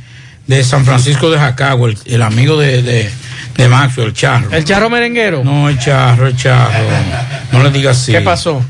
de 0.45 0.63
San 0.63 0.85
Francisco 0.85 1.31
de 1.31 1.39
Jacagua, 1.39 1.89
el, 1.89 1.97
el 2.05 2.21
amigo 2.21 2.59
de, 2.59 2.83
de, 2.83 3.09
de 3.57 3.67
Maxwell, 3.67 4.09
el 4.09 4.13
charro. 4.13 4.51
¿El 4.51 4.63
charro 4.65 4.91
merenguero? 4.91 5.43
No, 5.43 5.67
el 5.67 5.79
charro, 5.79 6.27
el 6.27 6.35
charro. 6.37 6.73
No 7.53 7.63
le 7.63 7.71
digas 7.71 7.97
así. 7.97 8.11
¿Qué 8.11 8.21
pasó? 8.21 8.63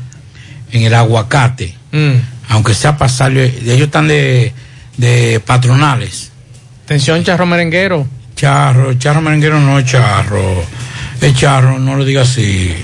En 0.72 0.82
el 0.82 0.94
aguacate. 0.94 1.74
Mm. 1.92 2.14
Aunque 2.48 2.74
sea 2.74 2.96
pasarle, 2.96 3.46
ellos 3.62 3.82
están 3.82 4.08
de, 4.08 4.52
de 4.96 5.40
patronales. 5.44 6.30
Atención, 6.84 7.22
charro 7.22 7.46
merenguero. 7.46 8.06
Charro, 8.34 8.94
charro 8.94 9.20
merenguero 9.20 9.60
no 9.60 9.78
es 9.78 9.86
charro. 9.86 10.64
Es 11.20 11.34
charro, 11.34 11.78
no 11.78 11.96
lo 11.96 12.04
digas 12.04 12.30
así. 12.30 12.74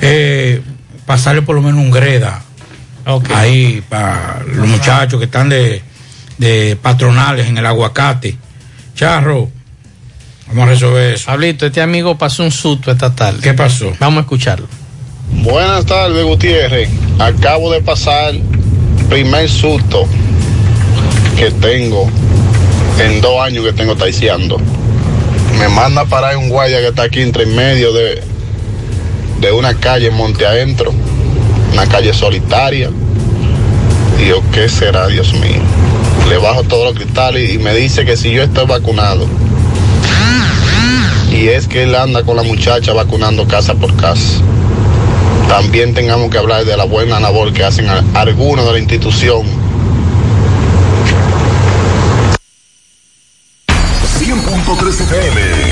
Eh, 0.00 0.62
pasarle 1.04 1.42
por 1.42 1.56
lo 1.56 1.62
menos 1.62 1.80
un 1.80 1.90
greda. 1.90 2.42
Ahí, 3.34 3.82
para 3.88 4.42
los 4.46 4.66
muchachos 4.66 5.18
que 5.18 5.24
están 5.26 5.48
de, 5.48 5.82
de 6.38 6.78
patronales 6.80 7.48
en 7.48 7.58
el 7.58 7.66
aguacate. 7.66 8.36
Charro, 8.94 9.50
vamos 10.46 10.64
a 10.64 10.66
resolver 10.70 11.14
eso. 11.14 11.26
Pablito, 11.26 11.66
este 11.66 11.82
amigo 11.82 12.16
pasó 12.16 12.44
un 12.44 12.52
susto 12.52 12.92
esta 12.92 13.14
tarde. 13.14 13.40
¿Qué 13.42 13.54
pasó? 13.54 13.92
Vamos 13.98 14.18
a 14.18 14.20
escucharlo. 14.22 14.68
Buenas 15.40 15.86
tardes, 15.86 16.24
Gutiérrez. 16.24 16.88
Acabo 17.18 17.72
de 17.72 17.80
pasar 17.80 18.34
primer 19.08 19.48
susto 19.48 20.06
que 21.36 21.50
tengo 21.50 22.08
en 23.00 23.20
dos 23.20 23.40
años 23.40 23.64
que 23.64 23.72
tengo 23.72 23.96
taiciando. 23.96 24.58
Me 25.58 25.68
manda 25.68 26.02
a 26.02 26.04
parar 26.04 26.36
un 26.36 26.48
guaya 26.48 26.78
que 26.78 26.88
está 26.88 27.04
aquí 27.04 27.22
entre 27.22 27.44
en 27.44 27.56
medio 27.56 27.92
de, 27.92 28.22
de 29.40 29.52
una 29.52 29.74
calle 29.74 30.08
en 30.08 30.14
Monte 30.14 30.46
Adentro, 30.46 30.92
una 31.72 31.86
calle 31.88 32.12
solitaria. 32.12 32.90
Y 34.22 34.28
yo, 34.28 34.42
¿qué 34.52 34.68
será, 34.68 35.08
Dios 35.08 35.32
mío? 35.32 35.62
Le 36.28 36.36
bajo 36.38 36.62
todos 36.62 36.84
los 36.84 36.94
cristales 36.94 37.52
y 37.52 37.58
me 37.58 37.74
dice 37.74 38.04
que 38.04 38.16
si 38.16 38.30
yo 38.30 38.44
estoy 38.44 38.66
vacunado. 38.66 39.26
Y 41.32 41.48
es 41.48 41.66
que 41.66 41.82
él 41.82 41.96
anda 41.96 42.22
con 42.22 42.36
la 42.36 42.44
muchacha 42.44 42.92
vacunando 42.92 43.48
casa 43.48 43.74
por 43.74 43.96
casa 43.96 44.38
también 45.48 45.94
tengamos 45.94 46.30
que 46.30 46.38
hablar 46.38 46.64
de 46.64 46.76
la 46.76 46.84
buena 46.84 47.20
labor 47.20 47.52
que 47.52 47.64
hacen 47.64 47.86
algunos 48.14 48.64
de 48.66 48.72
la 48.72 48.78
institución. 48.78 49.42
100.3 54.18 55.00
FM. 55.00 55.71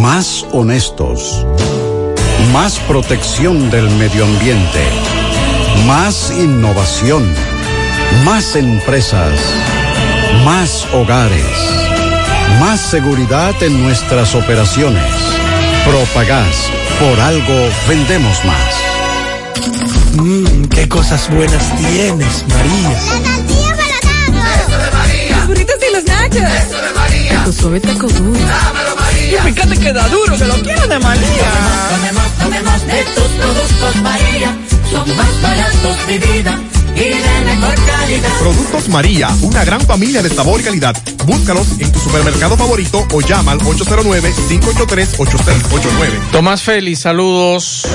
Más 0.00 0.44
honestos. 0.52 1.44
más 2.52 2.78
protección 2.80 3.70
del 3.70 3.88
medio 3.90 4.24
ambiente, 4.24 4.80
más 5.86 6.30
innovación, 6.30 7.24
más 8.24 8.54
empresas, 8.56 9.32
más 10.44 10.86
hogares, 10.92 11.44
más 12.60 12.80
seguridad 12.80 13.54
en 13.62 13.82
nuestras 13.82 14.34
operaciones. 14.34 15.02
Propagás, 15.84 16.70
por 17.00 17.18
algo 17.20 17.68
vendemos 17.88 18.44
más. 18.44 18.74
Mmm, 20.22 20.64
qué 20.66 20.88
cosas 20.88 21.28
buenas 21.30 21.76
tienes, 21.76 22.44
María. 22.48 22.92
Eso 24.60 24.78
de 24.78 24.90
María. 24.92 25.36
Los 25.36 25.46
burritos 25.48 25.76
y 25.88 25.92
los 25.92 26.04
nachos. 26.04 26.50
Eso 26.66 26.80
de 26.80 26.92
María. 26.94 27.44
Tu 27.44 27.52
suave 27.52 27.80
taco 27.80 28.06
duro. 28.06 28.38
María. 29.24 29.48
Y 29.48 29.52
fíjate 29.52 29.76
que 29.78 29.92
da 29.92 30.08
duro, 30.08 30.36
que 30.36 30.44
lo 30.44 30.54
quiero 30.62 30.86
de 30.86 30.98
María. 30.98 31.50
Tomemos, 31.90 32.32
tomemos 32.38 32.86
de 32.86 33.04
tus 33.14 33.30
productos, 33.40 33.96
María. 34.02 34.56
Son 34.90 35.16
más 35.16 35.42
baratos 35.42 36.06
de 36.06 36.18
vida 36.18 36.60
y 36.94 36.98
de 36.98 37.44
mejor 37.44 37.74
calidad. 37.74 38.38
Productos 38.38 38.88
María, 38.88 39.28
una 39.42 39.64
gran 39.64 39.80
familia 39.80 40.22
de 40.22 40.30
sabor 40.30 40.60
y 40.60 40.64
calidad. 40.64 40.96
Búscalos 41.26 41.66
en 41.78 41.90
tu 41.90 41.98
supermercado 41.98 42.56
favorito 42.56 43.06
o 43.12 43.20
llama 43.20 43.52
al 43.52 43.58
809-583-8689. 43.60 46.30
Tomás 46.30 46.62
Félix, 46.62 47.00
saludos. 47.00 47.86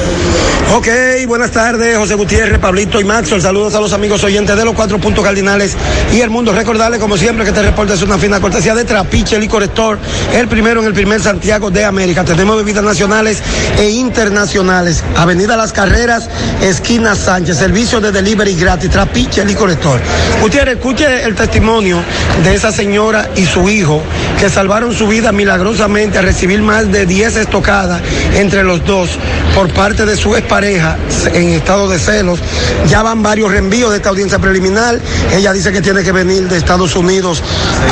Ok, 0.75 0.87
buenas 1.27 1.51
tardes, 1.51 1.97
José 1.97 2.15
Gutiérrez, 2.15 2.59
Pablito 2.59 2.99
y 2.99 3.03
Maxwell. 3.03 3.41
Saludos 3.41 3.75
a 3.75 3.81
los 3.81 3.93
amigos 3.93 4.23
oyentes 4.23 4.57
de 4.57 4.65
los 4.65 4.73
cuatro 4.73 4.99
puntos 4.99 5.23
cardinales 5.23 5.75
y 6.13 6.21
el 6.21 6.29
mundo. 6.29 6.53
Recordarles, 6.53 6.99
como 6.99 7.17
siempre, 7.17 7.43
que 7.43 7.51
este 7.51 7.61
reporte 7.61 7.93
es 7.93 8.01
una 8.01 8.17
fina 8.17 8.39
cortesía 8.39 8.73
de 8.73 8.83
Trapiche 8.83 9.37
Licor 9.37 9.63
Store, 9.63 9.99
el 10.33 10.47
primero 10.47 10.81
en 10.81 10.87
el 10.87 10.93
primer 10.93 11.21
Santiago 11.21 11.69
de 11.69 11.85
América. 11.85 12.23
Tenemos 12.23 12.57
bebidas 12.57 12.83
nacionales 12.83 13.41
e 13.77 13.89
internacionales. 13.89 15.03
Avenida 15.15 15.55
Las 15.55 15.73
Carreras, 15.73 16.29
esquina 16.61 17.15
Sánchez, 17.15 17.57
servicio 17.57 18.01
de 18.01 18.11
delivery 18.11 18.55
gratis. 18.55 18.89
Trapiche 18.89 19.45
Licor 19.45 19.69
Store. 19.71 20.01
Gutiérrez, 20.41 20.77
escuche 20.77 21.23
el 21.23 21.35
testimonio 21.35 22.01
de 22.43 22.55
esa 22.55 22.71
señora 22.71 23.18
y 23.35 23.45
su 23.45 23.69
hijo 23.69 24.01
que 24.39 24.49
salvaron 24.49 24.93
su 24.93 25.07
vida 25.07 25.31
milagrosamente 25.31 26.17
a 26.17 26.21
recibir 26.21 26.61
más 26.61 26.91
de 26.91 27.05
10 27.05 27.37
estocadas 27.37 28.01
entre 28.35 28.63
los 28.63 28.85
dos 28.85 29.09
por 29.55 29.69
parte 29.73 30.05
de 30.05 30.15
su 30.15 30.35
expareja 30.35 30.97
en 31.33 31.49
estado 31.49 31.89
de 31.89 31.99
celos. 31.99 32.39
Ya 32.87 33.01
van 33.01 33.21
varios 33.21 33.51
reenvíos 33.51 33.91
de 33.91 33.97
esta 33.97 34.09
audiencia 34.09 34.39
preliminar. 34.39 34.99
Ella 35.33 35.53
dice 35.53 35.71
que 35.71 35.81
tiene 35.81 36.03
que 36.03 36.11
venir 36.11 36.47
de 36.47 36.57
Estados 36.57 36.95
Unidos 36.95 37.41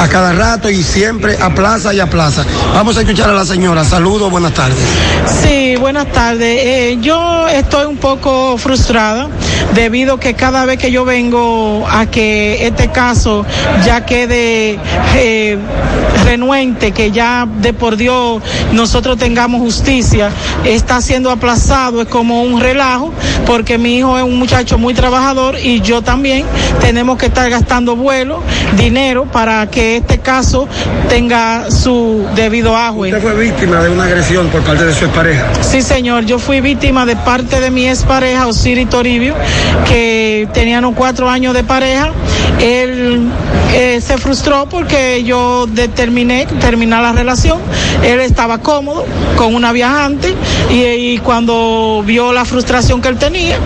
a 0.02 0.08
cada 0.08 0.34
rato 0.34 0.70
y 0.70 0.84
siempre 0.84 1.38
a 1.42 1.54
plaza 1.54 1.94
y 1.94 2.00
a 2.00 2.08
plaza. 2.08 2.46
Vamos 2.74 2.98
a 2.98 3.02
escuchar 3.02 3.30
a 3.30 3.34
la 3.34 3.46
señora. 3.46 3.84
Saludos, 3.84 4.32
buenas 4.32 4.54
tardes. 4.54 4.78
Sí, 5.44 5.76
buenas 5.78 6.12
tardes. 6.12 6.60
Eh, 6.64 6.98
yo 7.02 7.48
estoy 7.48 7.86
un 7.86 7.98
poco 7.98 8.58
frustrada 8.58 9.28
debido 9.74 10.20
que 10.20 10.34
cada 10.34 10.66
vez 10.66 10.80
que 10.80 10.92
yo 10.92 11.06
vengo 11.06 11.86
a 11.90 12.06
que 12.06 12.66
este 12.66 12.90
caso 12.90 13.46
ya 13.86 14.06
quede 14.06 14.80
eh, 15.18 15.58
renuente, 16.26 16.92
que 16.92 17.12
ya 17.12 17.48
de 17.48 17.74
por 17.74 17.96
Dios 17.96 18.42
nosotros 18.74 19.18
tengamos 19.18 19.62
justicia, 19.62 20.30
está 20.66 21.02
siendo 21.02 21.32
aplazado, 21.32 22.02
es 22.02 22.08
como 22.08 22.44
un 22.44 22.60
relajo, 22.60 23.14
porque 23.46 23.78
mi 23.78 23.98
hijo 23.98 24.18
es 24.18 24.24
un 24.24 24.38
muchacho 24.38 24.78
muy 24.78 24.94
trabajador 24.94 25.58
y 25.58 25.82
yo 25.82 26.02
también 26.02 26.46
tenemos 26.82 27.18
que 27.18 27.28
estar 27.28 27.50
gastando 27.50 27.96
vuelo, 27.96 28.42
dinero 28.76 29.26
para 29.26 29.68
que 29.68 29.98
este 29.98 30.20
caso 30.20 30.68
tenga 31.10 31.72
su 31.72 32.26
debido 32.36 32.76
agüe. 32.76 33.10
Usted 33.10 33.22
fue 33.22 33.36
víctima 33.36 33.82
de 33.82 33.90
una 33.90 34.04
agresión 34.04 34.48
por 34.48 34.62
parte 34.62 34.86
de 34.86 34.94
su 34.94 35.06
expareja. 35.06 35.48
Sí, 35.62 35.82
señor, 35.82 36.26
yo 36.26 36.40
fui 36.40 36.62
víctima 36.62 37.06
de 37.06 37.16
parte 37.16 37.60
de 37.60 37.72
mi 37.72 37.88
expareja, 37.88 38.48
Osiri 38.48 38.86
Toribio, 38.86 39.34
que 39.88 40.48
tenían 40.54 40.94
cuatro 40.94 41.30
años 41.30 41.54
de 41.54 41.64
pareja. 41.64 42.12
Él 42.60 43.30
eh, 43.74 44.02
se 44.02 44.18
frustró 44.18 44.68
porque 44.70 45.07
yo 45.26 45.68
determiné 45.68 46.46
terminar 46.60 47.02
la 47.02 47.12
relación. 47.12 47.60
Él 48.04 48.20
estaba 48.20 48.60
cómodo 48.60 49.06
con 49.36 49.56
una 49.56 49.72
viajante 49.72 50.34
y, 50.70 50.84
y 50.84 51.18
cuando 51.20 52.04
vio 52.06 52.34
la 52.34 52.46
frustración 52.46 53.02
que 53.02 53.10
él 53.10 53.18
tenía, 53.18 53.58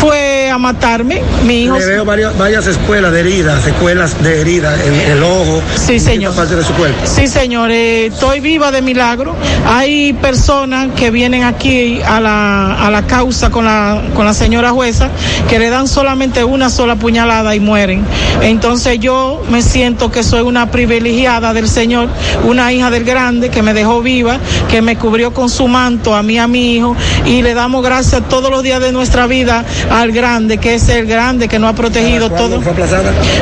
fue 0.00 0.33
a 0.54 0.58
matarme. 0.58 1.22
Mi 1.44 1.64
hijo. 1.64 1.78
Le 1.78 1.86
veo 1.86 2.04
varias, 2.04 2.36
varias 2.38 2.66
escuelas 2.66 3.12
de 3.12 3.20
heridas, 3.20 3.62
secuelas 3.62 4.22
de 4.22 4.40
heridas 4.40 4.80
en 4.84 4.94
el 4.94 5.22
ojo. 5.22 5.62
Sí, 5.76 5.98
señor. 5.98 6.34
parte 6.34 6.56
de 6.56 6.64
su 6.64 6.72
cuerpo. 6.74 6.98
Sí, 7.04 7.26
señor, 7.26 7.70
eh, 7.70 8.06
estoy 8.06 8.40
viva 8.40 8.70
de 8.70 8.82
milagro. 8.82 9.34
Hay 9.66 10.12
personas 10.14 10.88
que 10.96 11.10
vienen 11.10 11.44
aquí 11.44 12.00
a 12.06 12.20
la, 12.20 12.86
a 12.86 12.90
la 12.90 13.06
causa 13.06 13.50
con 13.50 13.64
la, 13.64 14.02
con 14.14 14.24
la 14.24 14.34
señora 14.34 14.70
jueza 14.70 15.08
que 15.48 15.58
le 15.58 15.70
dan 15.70 15.88
solamente 15.88 16.44
una 16.44 16.70
sola 16.70 16.96
puñalada 16.96 17.54
y 17.54 17.60
mueren. 17.60 18.04
Entonces 18.42 18.98
yo 19.00 19.42
me 19.50 19.62
siento 19.62 20.10
que 20.10 20.22
soy 20.22 20.42
una 20.42 20.70
privilegiada 20.70 21.52
del 21.52 21.68
Señor, 21.68 22.08
una 22.44 22.72
hija 22.72 22.90
del 22.90 23.04
grande 23.04 23.50
que 23.50 23.62
me 23.62 23.74
dejó 23.74 24.02
viva, 24.02 24.38
que 24.68 24.82
me 24.82 24.96
cubrió 24.96 25.32
con 25.32 25.48
su 25.48 25.68
manto 25.68 26.14
a 26.14 26.22
mí, 26.22 26.38
a 26.38 26.46
mi 26.46 26.74
hijo, 26.74 26.96
y 27.24 27.42
le 27.42 27.54
damos 27.54 27.82
gracias 27.82 28.22
todos 28.28 28.50
los 28.50 28.62
días 28.62 28.80
de 28.80 28.92
nuestra 28.92 29.26
vida 29.26 29.64
al 29.90 30.12
grande, 30.12 30.43
que 30.58 30.74
es 30.74 30.88
el 30.88 31.06
grande 31.06 31.48
que 31.48 31.58
nos 31.58 31.70
ha 31.70 31.74
protegido 31.74 32.30
todo. 32.30 32.60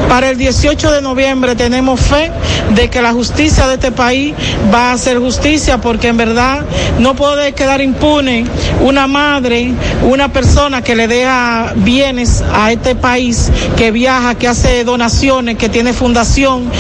Para 0.09 0.31
el 0.31 0.39
18 0.39 0.93
de 0.93 1.03
noviembre 1.03 1.57
tenemos 1.57 2.01
fe 2.01 2.31
de 2.75 2.89
que 2.89 3.03
la 3.03 3.13
justicia 3.13 3.67
de 3.67 3.75
este 3.75 3.91
país 3.91 4.35
va 4.73 4.91
a 4.91 4.93
hacer 4.93 5.19
justicia 5.19 5.79
porque 5.79 6.09
en 6.09 6.17
verdad 6.17 6.61
no 6.99 7.15
puede 7.15 7.53
quedar 7.53 7.81
impune 7.81 8.45
una 8.81 9.07
madre, 9.07 9.73
una 10.09 10.33
persona 10.33 10.83
que 10.83 10.95
le 10.95 11.09
deja 11.09 11.73
bienes 11.77 12.43
a 12.55 12.71
este 12.73 12.95
país, 12.95 13.51
que 13.77 13.91
viaja, 13.91 14.37
que 14.37 14.49
hace 14.49 14.85
donaciones, 14.85 15.57
que 15.57 15.69
tiene 15.69 15.93
fundación, 15.93 16.71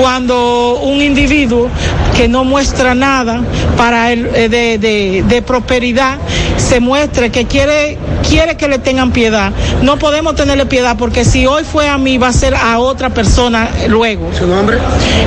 cuando 0.00 0.78
un 0.82 1.02
individuo 1.02 1.68
que 2.16 2.28
no 2.28 2.44
muestra 2.44 2.94
nada 2.94 3.40
para 3.76 4.12
el, 4.12 4.26
eh, 4.34 4.48
de, 4.48 4.78
de, 4.78 5.24
de 5.26 5.42
prosperidad 5.42 6.18
se 6.56 6.80
muestre 6.80 7.30
que 7.30 7.46
quiere 7.46 7.98
quiere 8.28 8.56
que 8.56 8.68
le 8.68 8.78
tengan 8.78 9.12
piedad. 9.12 9.52
No 9.80 9.98
podemos 9.98 10.34
tenerle 10.34 10.66
piedad 10.66 10.96
porque 10.98 11.24
si 11.24 11.46
hoy 11.46 11.64
fue 11.64 11.88
a 11.88 11.98
mí 11.98 12.18
va 12.18 12.28
a 12.28 12.32
ser 12.32 12.54
a 12.54 12.78
otra 12.78 13.10
persona 13.10 13.68
luego. 13.88 14.30
¿Su 14.38 14.46
nombre? 14.46 14.78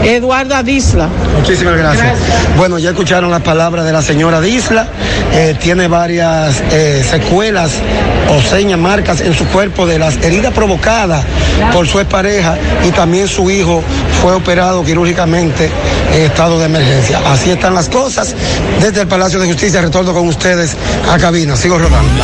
Eduarda 0.03 0.63
Disla. 0.63 1.09
Muchísimas 1.39 1.75
gracias. 1.75 2.17
Bueno, 2.57 2.79
ya 2.79 2.91
escucharon 2.91 3.31
las 3.31 3.41
palabras 3.41 3.85
de 3.85 3.91
la 3.91 4.01
señora 4.01 4.39
Disla. 4.41 4.87
Eh, 5.33 5.55
tiene 5.59 5.87
varias 5.87 6.61
eh, 6.71 7.03
secuelas 7.09 7.71
o 8.29 8.41
señas, 8.41 8.79
marcas 8.79 9.21
en 9.21 9.33
su 9.33 9.45
cuerpo 9.47 9.85
de 9.85 9.99
las 9.99 10.17
heridas 10.17 10.53
provocadas 10.53 11.23
por 11.73 11.87
su 11.87 11.99
expareja 11.99 12.57
y 12.87 12.91
también 12.91 13.27
su 13.27 13.49
hijo 13.49 13.83
fue 14.21 14.33
operado 14.33 14.83
quirúrgicamente 14.83 15.69
en 16.13 16.21
estado 16.23 16.59
de 16.59 16.65
emergencia. 16.65 17.19
Así 17.25 17.51
están 17.51 17.73
las 17.73 17.89
cosas. 17.89 18.33
Desde 18.79 19.01
el 19.01 19.07
Palacio 19.07 19.39
de 19.39 19.47
Justicia 19.47 19.81
retorno 19.81 20.13
con 20.13 20.27
ustedes 20.27 20.75
a 21.11 21.17
cabina. 21.17 21.55
Sigo 21.55 21.77
rodando. 21.77 22.23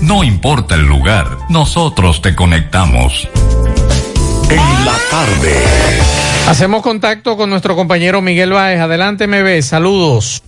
No 0.00 0.24
importa 0.24 0.74
el 0.76 0.86
lugar, 0.86 1.36
nosotros 1.50 2.22
te 2.22 2.34
conectamos. 2.34 3.28
En 4.48 4.84
la 4.84 4.96
tarde. 5.10 6.29
Hacemos 6.48 6.82
contacto 6.82 7.36
con 7.36 7.50
nuestro 7.50 7.76
compañero 7.76 8.20
Miguel 8.20 8.52
Baez. 8.52 8.80
Adelante, 8.80 9.26
MB. 9.26 9.62
Saludos. 9.62 10.42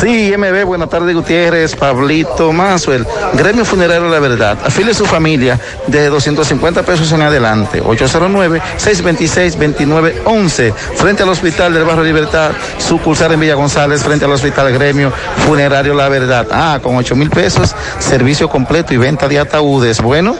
Sí, 0.00 0.34
MB, 0.36 0.64
buenas 0.64 0.90
tardes, 0.90 1.14
Gutiérrez, 1.14 1.76
Pablito, 1.76 2.52
Mazuel. 2.52 3.06
Gremio 3.34 3.64
Funerario 3.64 4.08
La 4.08 4.18
Verdad. 4.18 4.58
Afile 4.64 4.92
su 4.92 5.06
familia 5.06 5.60
de 5.86 6.08
250 6.08 6.82
pesos 6.82 7.12
en 7.12 7.22
adelante. 7.22 7.80
809-626-2911. 7.82 10.74
Frente 10.74 11.22
al 11.22 11.28
Hospital 11.30 11.72
del 11.72 11.84
Barrio 11.84 12.04
Libertad, 12.04 12.50
sucursal 12.78 13.32
en 13.32 13.40
Villa 13.40 13.54
González, 13.54 14.02
frente 14.02 14.26
al 14.26 14.32
Hospital 14.32 14.70
Gremio 14.72 15.10
Funerario 15.46 15.94
La 15.94 16.10
Verdad. 16.10 16.46
Ah, 16.50 16.80
con 16.82 16.96
8 16.96 17.14
mil 17.16 17.30
pesos, 17.30 17.74
servicio 17.98 18.48
completo 18.48 18.92
y 18.92 18.98
venta 18.98 19.28
de 19.28 19.38
ataúdes. 19.38 20.02
Bueno, 20.02 20.36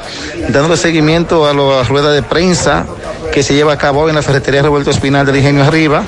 dándole 0.48 0.76
seguimiento 0.76 1.48
a 1.48 1.54
la 1.54 1.84
rueda 1.84 2.10
de 2.12 2.22
prensa 2.22 2.84
que 3.34 3.42
se 3.42 3.52
lleva 3.52 3.72
a 3.72 3.78
cabo 3.78 4.08
en 4.08 4.14
la 4.14 4.22
ferretería 4.22 4.62
Roberto 4.62 4.92
Espinal 4.92 5.26
del 5.26 5.34
Ingenio 5.34 5.64
Arriba, 5.64 6.04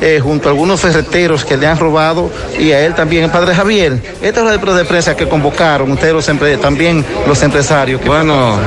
eh, 0.00 0.18
junto 0.18 0.48
a 0.48 0.52
algunos 0.52 0.80
ferreteros 0.80 1.44
que 1.44 1.58
le 1.58 1.66
han 1.66 1.78
robado 1.78 2.30
y 2.58 2.72
a 2.72 2.80
él 2.80 2.94
también, 2.94 3.24
el 3.24 3.30
padre 3.30 3.54
Javier. 3.54 3.98
Esta 4.22 4.40
rueda 4.40 4.78
de 4.78 4.84
prensa 4.86 5.14
que 5.14 5.28
convocaron 5.28 5.92
ustedes 5.92 6.14
los 6.14 6.24
también 6.58 7.04
los 7.28 7.42
empresarios. 7.42 8.00
Que 8.00 8.08
Bueno, 8.08 8.58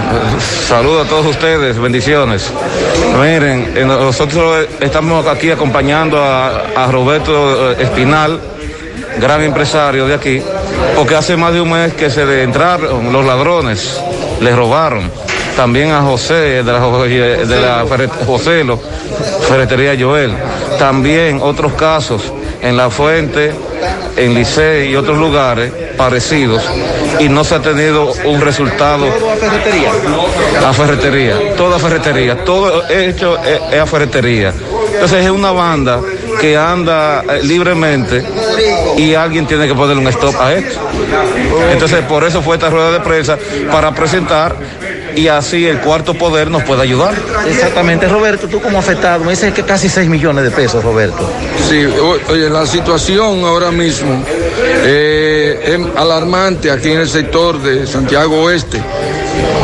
saludos 0.68 1.08
a 1.08 1.10
todos 1.10 1.26
ustedes, 1.26 1.80
bendiciones. 1.80 2.52
Miren, 3.20 3.88
nosotros 3.88 4.68
estamos 4.80 5.26
aquí 5.26 5.50
acompañando 5.50 6.22
a, 6.22 6.66
a 6.76 6.92
Roberto 6.92 7.72
eh, 7.72 7.78
Espinal, 7.80 8.40
gran 9.20 9.42
empresario 9.44 10.08
de 10.08 10.14
aquí, 10.16 10.42
porque 10.96 11.16
hace 11.16 11.36
más 11.38 11.54
de 11.54 11.62
un 11.62 11.72
mes 11.72 11.94
que 11.94 12.10
se 12.10 12.26
le 12.26 12.44
entraron 12.44 13.12
los 13.12 13.26
ladrones, 13.26 14.00
le 14.42 14.56
robaron. 14.56 15.10
También 15.56 15.92
a 15.92 16.02
José, 16.02 16.64
de 16.64 16.64
la, 16.64 17.86
ferret- 17.86 18.26
Joselo, 18.26 18.80
Ferretería 19.48 19.96
Joel. 20.00 20.34
También 20.80 21.40
otros 21.42 21.74
casos 21.74 22.22
en 22.62 22.76
La 22.76 22.90
Fuente, 22.90 23.52
en 24.18 24.34
Licey 24.34 24.90
y 24.90 24.96
otros 24.96 25.18
lugares 25.18 25.72
parecidos 25.98 26.64
y 27.20 27.30
no 27.30 27.44
se 27.44 27.56
ha 27.56 27.60
tenido 27.62 28.12
un 28.26 28.42
resultado 28.42 29.06
a 29.06 29.36
ferretería. 29.36 29.92
a 30.68 30.74
ferretería, 30.74 31.56
toda 31.56 31.78
ferretería, 31.78 32.44
todo 32.44 32.88
hecho 32.90 33.38
es 33.72 33.80
a 33.80 33.86
ferretería. 33.86 34.54
Entonces 34.94 35.26
es 35.26 35.30
una 35.32 35.52
banda 35.52 36.00
que 36.40 36.58
anda 36.58 37.24
eh, 37.24 37.40
libremente 37.44 38.24
y 38.98 39.14
alguien 39.16 39.46
tiene 39.46 39.68
que 39.68 39.76
ponerle 39.76 40.02
un 40.02 40.08
stop 40.10 40.36
a 40.40 40.54
esto. 40.54 40.80
Entonces 41.72 42.02
por 42.06 42.24
eso 42.24 42.42
fue 42.42 42.56
esta 42.56 42.70
rueda 42.70 42.92
de 42.92 43.00
prensa 43.00 43.38
para 43.72 43.94
presentar 43.94 44.56
y 45.16 45.28
así 45.28 45.68
el 45.68 45.80
cuarto 45.80 46.14
poder 46.14 46.50
nos 46.50 46.64
puede 46.64 46.82
ayudar. 46.82 47.14
Exactamente, 47.48 48.08
Roberto, 48.08 48.48
tú 48.48 48.62
como 48.62 48.80
afectado, 48.80 49.24
me 49.24 49.32
dices 49.32 49.54
que 49.54 49.64
casi 49.64 49.90
6 49.90 50.10
millones 50.10 50.44
de 50.44 50.52
pesos, 50.52 50.84
Roberto. 50.84 51.30
Sí, 51.70 51.86
oye, 52.30 52.50
la 52.50 52.66
situación 52.66 53.44
ahora 53.44 53.72
mismo 53.72 54.24
eh, 54.86 55.60
es 55.66 55.98
alarmante 55.98 56.72
aquí 56.72 56.92
en 56.92 57.00
el 57.00 57.10
sector 57.10 57.62
de 57.62 57.86
Santiago 57.88 58.44
Oeste. 58.44 58.82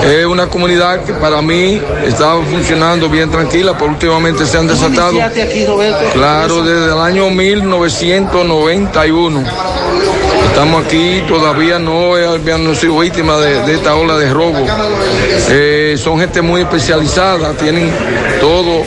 Es 0.03 0.25
una 0.25 0.47
comunidad 0.47 1.03
que 1.03 1.13
para 1.13 1.41
mí 1.41 1.81
estaba 2.05 2.41
funcionando 2.43 3.09
bien 3.09 3.29
tranquila, 3.29 3.77
pero 3.77 3.91
últimamente 3.91 4.45
se 4.45 4.57
han 4.57 4.67
desatado. 4.67 5.11
Iniciaste 5.11 5.41
aquí, 5.41 5.65
Roberto? 5.65 5.99
Claro, 6.13 6.63
desde 6.63 6.93
el 6.93 6.99
año 6.99 7.29
1991. 7.29 9.43
Estamos 10.49 10.85
aquí, 10.85 11.23
todavía 11.27 11.79
no 11.79 12.15
habían 12.15 12.75
sido 12.75 12.99
víctimas 12.99 13.39
de, 13.41 13.61
de 13.61 13.75
esta 13.75 13.95
ola 13.95 14.17
de 14.17 14.29
robo. 14.29 14.65
Eh, 15.49 15.95
son 15.97 16.19
gente 16.19 16.41
muy 16.41 16.61
especializada, 16.61 17.53
tienen 17.53 17.89
todo 18.41 18.83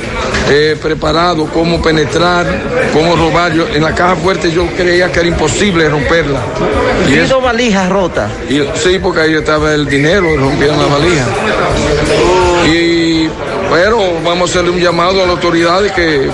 eh, 0.51 0.77
preparado, 0.81 1.47
cómo 1.47 1.81
penetrar, 1.81 2.47
cómo 2.93 3.17
robar. 3.17 3.55
Yo, 3.55 3.67
en 3.69 3.83
la 3.83 3.95
caja 3.95 4.17
fuerte 4.17 4.51
yo 4.51 4.67
creía 4.77 5.11
que 5.11 5.21
era 5.21 5.29
imposible 5.29 5.89
romperla. 5.89 6.41
Y 7.09 7.17
dos 7.17 7.43
valijas 7.43 7.89
rotas. 7.89 8.31
Sí, 8.75 8.99
porque 9.03 9.23
ahí 9.23 9.35
estaba 9.35 9.73
el 9.73 9.87
dinero, 9.87 10.37
rompieron 10.37 10.79
la 10.79 10.87
valija. 10.87 11.25
Y, 12.67 13.29
pero 13.71 13.99
vamos 14.23 14.51
a 14.51 14.53
hacerle 14.53 14.71
un 14.71 14.81
llamado 14.81 15.23
a 15.23 15.27
las 15.27 15.31
autoridades 15.31 15.93
que 15.93 16.29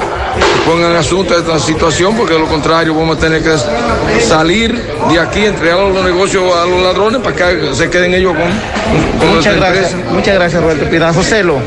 pongan 0.67 0.95
asunto 0.97 1.35
a 1.35 1.39
esta 1.39 1.59
situación, 1.59 2.17
porque 2.17 2.35
de 2.35 2.41
lo 2.41 2.47
contrario 2.47 2.95
vamos 2.95 3.17
a 3.17 3.21
tener 3.21 3.43
que 3.43 3.51
salir 4.23 4.75
de 5.11 5.19
aquí, 5.21 5.45
entregar 5.47 5.79
los 5.79 6.05
negocios 6.05 6.45
a 6.55 6.65
los 6.67 6.83
ladrones 6.83 7.21
para 7.23 7.35
que 7.37 7.75
se 7.75 7.89
queden 7.91 8.15
ellos 8.15 8.35
con, 8.35 9.19
con 9.19 9.37
Muchas 9.37 9.57
gracias, 9.57 9.93
empresa. 9.93 10.13
muchas 10.15 10.35
gracias, 10.35 10.63
Roberto 10.63 10.85
Pina. 10.91 11.13
Joselo, 11.13 11.59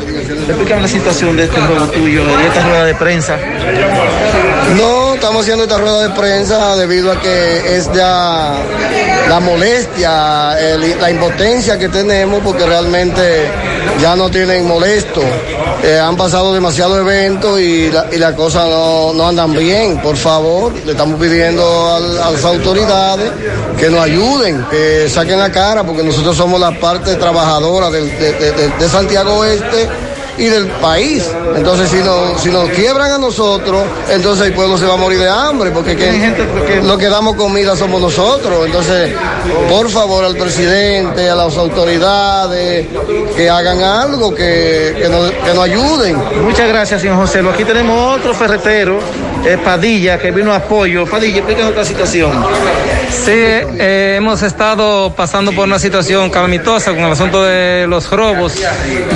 explícame 0.47 0.81
la 0.83 0.87
situación 0.87 1.35
de 1.37 1.43
este 1.45 1.59
robo 1.59 1.85
tuyo, 1.87 2.25
de 2.25 2.47
esta 2.47 2.63
rueda 2.67 2.85
de 2.85 2.95
prensa. 2.95 3.37
No, 4.77 5.15
estamos 5.15 5.41
haciendo 5.41 5.63
esta 5.63 5.77
rueda 5.77 6.03
de 6.07 6.09
prensa 6.09 6.75
debido 6.77 7.11
a 7.11 7.19
que 7.19 7.75
es 7.77 7.91
ya 7.93 8.53
la 9.27 9.39
molestia, 9.39 10.57
el- 10.59 10.99
la 10.99 11.09
impotencia 11.11 11.77
que 11.77 11.89
tenemos 11.89 12.41
porque 12.43 12.65
realmente 12.65 13.49
ya 14.01 14.15
no 14.15 14.29
tienen 14.29 14.67
molesto. 14.67 15.21
Eh, 15.83 15.97
han 15.99 16.15
pasado 16.15 16.53
demasiados 16.53 16.99
eventos 16.99 17.59
y 17.59 17.89
la, 17.91 18.05
las 18.11 18.33
cosas 18.33 18.67
no, 18.67 19.13
no 19.13 19.27
andan 19.27 19.53
bien. 19.53 19.99
Por 20.01 20.15
favor, 20.15 20.73
le 20.85 20.91
estamos 20.91 21.19
pidiendo 21.19 21.95
a 21.95 21.99
las 22.31 22.43
autoridades 22.45 23.31
que 23.79 23.89
nos 23.89 24.01
ayuden, 24.01 24.65
que 24.69 25.09
saquen 25.09 25.39
la 25.39 25.51
cara 25.51 25.83
porque 25.83 26.03
nosotros 26.03 26.35
somos 26.37 26.59
la 26.59 26.71
parte 26.79 27.15
trabajadora 27.15 27.89
de, 27.89 28.01
de- 28.05 28.33
de- 28.51 28.69
de 28.79 28.89
Santiago 28.89 29.37
Oeste 29.39 29.87
y 30.37 30.45
del 30.45 30.67
país. 30.67 31.29
Entonces, 31.55 31.89
si 31.89 31.97
nos, 31.97 32.41
si 32.41 32.49
nos 32.49 32.69
quiebran 32.69 33.11
a 33.11 33.17
nosotros, 33.17 33.83
entonces 34.09 34.47
el 34.47 34.53
pueblo 34.53 34.77
se 34.77 34.85
va 34.85 34.93
a 34.93 34.97
morir 34.97 35.19
de 35.19 35.29
hambre, 35.29 35.71
porque 35.71 35.95
que, 35.95 36.81
lo 36.83 36.97
que 36.97 37.09
damos 37.09 37.35
comida 37.35 37.75
somos 37.75 38.01
nosotros. 38.01 38.65
Entonces, 38.65 39.13
por 39.69 39.89
favor, 39.89 40.23
al 40.23 40.35
presidente, 40.35 41.29
a 41.29 41.35
las 41.35 41.57
autoridades, 41.57 42.87
que 43.35 43.49
hagan 43.49 43.81
algo, 43.81 44.33
que, 44.33 44.95
que, 44.97 45.09
nos, 45.09 45.31
que 45.31 45.53
nos 45.53 45.63
ayuden. 45.63 46.17
Muchas 46.43 46.67
gracias, 46.67 47.01
señor 47.01 47.17
José. 47.17 47.41
Aquí 47.53 47.63
tenemos 47.63 48.17
otro 48.17 48.33
ferretero, 48.33 48.99
eh, 49.45 49.57
Padilla, 49.63 50.17
que 50.17 50.31
vino 50.31 50.51
a 50.53 50.57
apoyo. 50.57 51.05
Padilla, 51.05 51.37
explícanos 51.37 51.71
esta 51.71 51.85
situación. 51.85 52.31
Sí, 53.11 53.31
eh, 53.33 54.15
hemos 54.17 54.41
estado 54.41 55.13
pasando 55.13 55.51
por 55.51 55.67
una 55.67 55.77
situación 55.77 56.29
calamitosa 56.29 56.91
con 56.91 57.01
el 57.01 57.11
asunto 57.11 57.43
de 57.43 57.85
los 57.87 58.09
robos. 58.09 58.55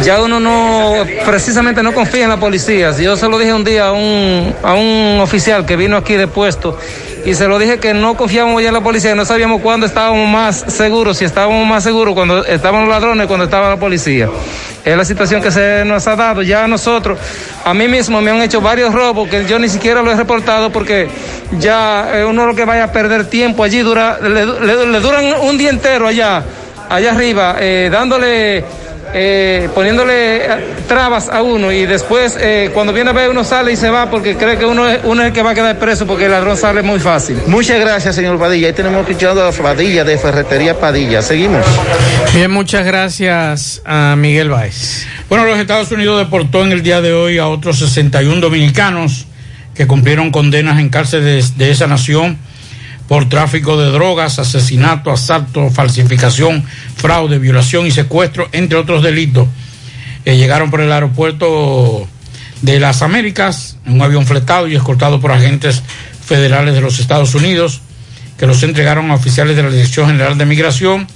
Ya 0.04 0.22
uno 0.22 0.40
no, 0.40 1.06
precisamente 1.26 1.82
no 1.82 1.94
confía 1.94 2.26
en 2.26 2.30
la 2.30 2.40
policía. 2.40 2.92
Yo 2.92 3.16
se 3.16 3.28
lo 3.28 3.40
dije 3.40 3.54
un 3.54 3.64
día 3.64 3.88
a 3.88 3.92
un, 3.94 4.54
a 4.62 4.74
un 4.74 5.20
oficial 5.22 5.66
que 5.66 5.76
vino 5.76 5.98
aquí 5.98 6.16
de 6.16 6.28
puesto 6.28 6.78
y 7.26 7.34
se 7.34 7.48
lo 7.48 7.58
dije 7.58 7.80
que 7.80 7.94
no 7.94 8.16
confiábamos 8.16 8.62
ya 8.62 8.68
en 8.68 8.76
la 8.76 8.82
policía, 8.82 9.16
no 9.16 9.26
sabíamos 9.26 9.62
cuándo 9.62 9.88
estábamos 9.88 10.30
más 10.30 10.64
seguros, 10.68 11.18
si 11.18 11.26
estábamos 11.26 11.68
más 11.68 11.84
seguros 11.84 12.14
cuando 12.14 12.46
estaban 12.46 12.82
los 12.82 12.90
ladrones, 12.90 13.26
cuando 13.26 13.46
estaba 13.46 13.70
la 13.70 13.78
policía. 13.78 14.30
Es 14.84 14.96
la 14.96 15.04
situación 15.04 15.42
que 15.42 15.50
se 15.50 15.84
nos 15.86 16.06
ha 16.08 16.16
dado. 16.16 16.44
Ya 16.44 16.66
a 16.66 16.68
nosotros, 16.68 17.18
a 17.64 17.74
mí 17.74 17.88
mismo 17.88 18.22
me 18.22 18.30
han 18.30 18.42
hecho 18.44 18.62
varios 18.62 18.94
robos 18.94 19.28
que 19.28 19.44
yo 19.46 19.58
ni 19.58 19.68
siquiera 19.68 20.04
lo 20.04 20.12
he 20.12 20.16
reportado 20.16 20.72
porque 20.72 21.08
ya 21.60 22.12
eh, 22.14 22.24
uno 22.24 22.46
lo 22.46 22.54
que 22.56 22.64
vaya 22.64 22.84
a 22.84 22.92
perder 22.92 23.26
tiempo 23.26 23.64
allí 23.64 23.80
dura, 23.80 24.20
le 24.22 25.00
duran 25.00 25.26
un 25.42 25.58
día 25.58 25.72
entero 25.72 26.08
allá, 26.08 26.44
allá 26.90 27.12
arriba, 27.12 27.56
eh, 27.60 27.90
dándole, 27.92 28.64
eh, 29.18 29.70
poniéndole 29.74 30.46
eh, 30.46 30.50
trabas 30.90 31.30
a 31.30 31.42
uno 31.42 31.72
y 31.72 31.86
después 31.86 32.38
eh, 32.38 32.70
cuando 32.74 32.92
viene 32.92 33.12
a 33.12 33.14
ver 33.14 33.30
uno 33.30 33.46
sale 33.46 33.72
y 33.72 33.78
se 33.78 33.90
va 33.90 34.10
porque 34.10 34.36
cree 34.36 34.58
que 34.58 34.66
uno 34.66 34.86
es, 34.90 35.00
uno 35.06 35.22
es 35.22 35.28
el 35.30 35.34
que 35.34 35.42
va 35.42 35.52
a 35.52 35.56
quedar 35.56 35.80
preso 35.80 36.06
porque 36.06 36.26
el 36.26 36.32
ladrón 36.32 36.58
sale 36.58 36.82
muy 36.82 37.00
fácil. 37.00 37.38
Muchas 37.48 37.80
gracias, 37.80 38.14
señor 38.14 38.38
Padilla. 38.38 38.68
Ahí 38.68 38.74
tenemos 38.74 39.08
escuchando 39.08 39.42
a 39.42 39.54
Padilla 39.54 40.04
de 40.04 40.18
Ferretería 40.18 40.78
Padilla. 40.78 41.22
Seguimos. 41.22 41.66
Bien, 42.34 42.52
muchas 42.52 42.86
gracias 42.86 43.82
a 43.86 44.16
Miguel 44.18 44.50
Báez. 44.50 45.08
Bueno, 45.30 45.46
los 45.46 45.60
Estados 45.60 45.90
Unidos 45.94 46.20
deportó 46.20 46.66
en 46.66 46.74
el 46.74 46.84
día 46.84 47.00
de 47.00 47.14
hoy 47.14 47.38
a 47.38 47.48
otros 47.48 47.80
61 47.80 48.42
dominicanos 48.42 49.28
que 49.74 49.88
cumplieron 49.88 50.30
condenas 50.30 50.78
en 50.78 50.90
cárceles 50.90 51.58
de 51.58 51.72
esa 51.72 51.88
nación 51.88 52.38
por 53.08 53.30
tráfico 53.30 53.78
de 53.78 53.92
drogas, 53.92 54.40
asesinato, 54.40 55.12
asalto, 55.12 55.70
falsificación, 55.70 56.64
fraude, 56.96 57.40
violación 57.40 57.86
y 57.86 57.92
secuestro, 57.92 58.50
entre 58.52 58.78
otros 58.78 59.04
delitos. 59.04 59.48
Eh, 60.26 60.38
llegaron 60.38 60.72
por 60.72 60.82
el 60.82 60.92
aeropuerto 60.92 62.08
de 62.62 62.80
las 62.80 63.02
Américas 63.02 63.78
en 63.86 63.94
un 63.94 64.02
avión 64.02 64.26
fletado 64.26 64.68
y 64.68 64.76
escoltado 64.76 65.20
por 65.20 65.32
agentes 65.32 65.84
federales 66.26 66.74
de 66.74 66.82
los 66.82 67.00
Estados 67.00 67.36
Unidos 67.36 67.82
que 68.38 68.48
los 68.48 68.64
entregaron 68.64 69.12
a 69.12 69.16
oficiales 69.16 69.56
de 69.56 69.64
la 69.64 69.70
Dirección 69.70 70.08
General 70.08 70.38
de 70.38 70.46
Migración 70.46 71.08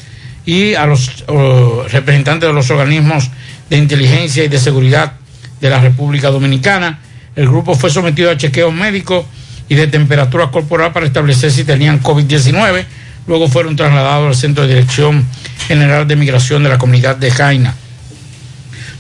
y 0.46 0.76
a 0.76 0.86
los 0.86 1.26
oh, 1.28 1.84
representantes 1.90 2.48
de 2.48 2.54
los 2.54 2.70
organismos 2.70 3.30
de 3.70 3.78
inteligencia 3.78 4.44
y 4.44 4.48
de 4.48 4.60
seguridad 4.60 5.14
de 5.60 5.70
la 5.70 5.80
República 5.82 6.30
Dominicana. 6.30 7.00
El 7.36 7.48
grupo 7.48 7.76
fue 7.76 7.90
sometido 7.90 8.32
a 8.32 8.38
chequeos 8.38 8.74
médicos 8.74 9.26
y 9.70 9.76
de 9.76 9.88
temperatura 9.88 10.52
corporal 10.52 10.92
para 10.92 11.06
establecer 11.06 11.52
si 11.52 11.64
tenían 11.64 12.02
COVID-19. 12.02 12.86
Luego 13.28 13.48
fueron 13.48 13.76
trasladados 13.76 14.28
al 14.28 14.36
Centro 14.36 14.68
de 14.68 14.74
Dirección 14.74 15.26
General 15.68 16.08
de 16.08 16.16
Migración 16.16 16.64
de 16.64 16.70
la 16.70 16.80
comunidad 16.80 17.16
de 17.16 17.30
Jaina. 17.30 17.76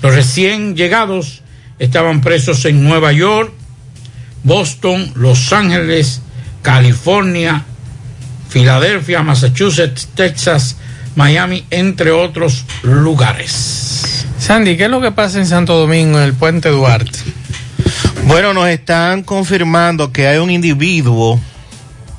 Los 0.03 0.13
recién 0.13 0.75
llegados 0.75 1.41
estaban 1.79 2.21
presos 2.21 2.63
en 2.65 2.83
Nueva 2.83 3.11
York, 3.11 3.51
Boston, 4.43 5.11
Los 5.15 5.51
Ángeles, 5.51 6.21
California, 6.61 7.65
Filadelfia, 8.49 9.23
Massachusetts, 9.23 10.09
Texas, 10.15 10.77
Miami, 11.15 11.65
entre 11.71 12.11
otros 12.11 12.65
lugares. 12.83 14.25
Sandy, 14.39 14.77
¿qué 14.77 14.85
es 14.85 14.91
lo 14.91 15.01
que 15.01 15.11
pasa 15.11 15.39
en 15.39 15.47
Santo 15.47 15.77
Domingo, 15.77 16.19
en 16.19 16.25
el 16.25 16.33
puente 16.33 16.69
Duarte? 16.69 17.19
Bueno, 18.29 18.53
nos 18.53 18.69
están 18.69 19.23
confirmando 19.23 20.11
que 20.11 20.27
hay 20.27 20.37
un 20.37 20.51
individuo 20.51 21.39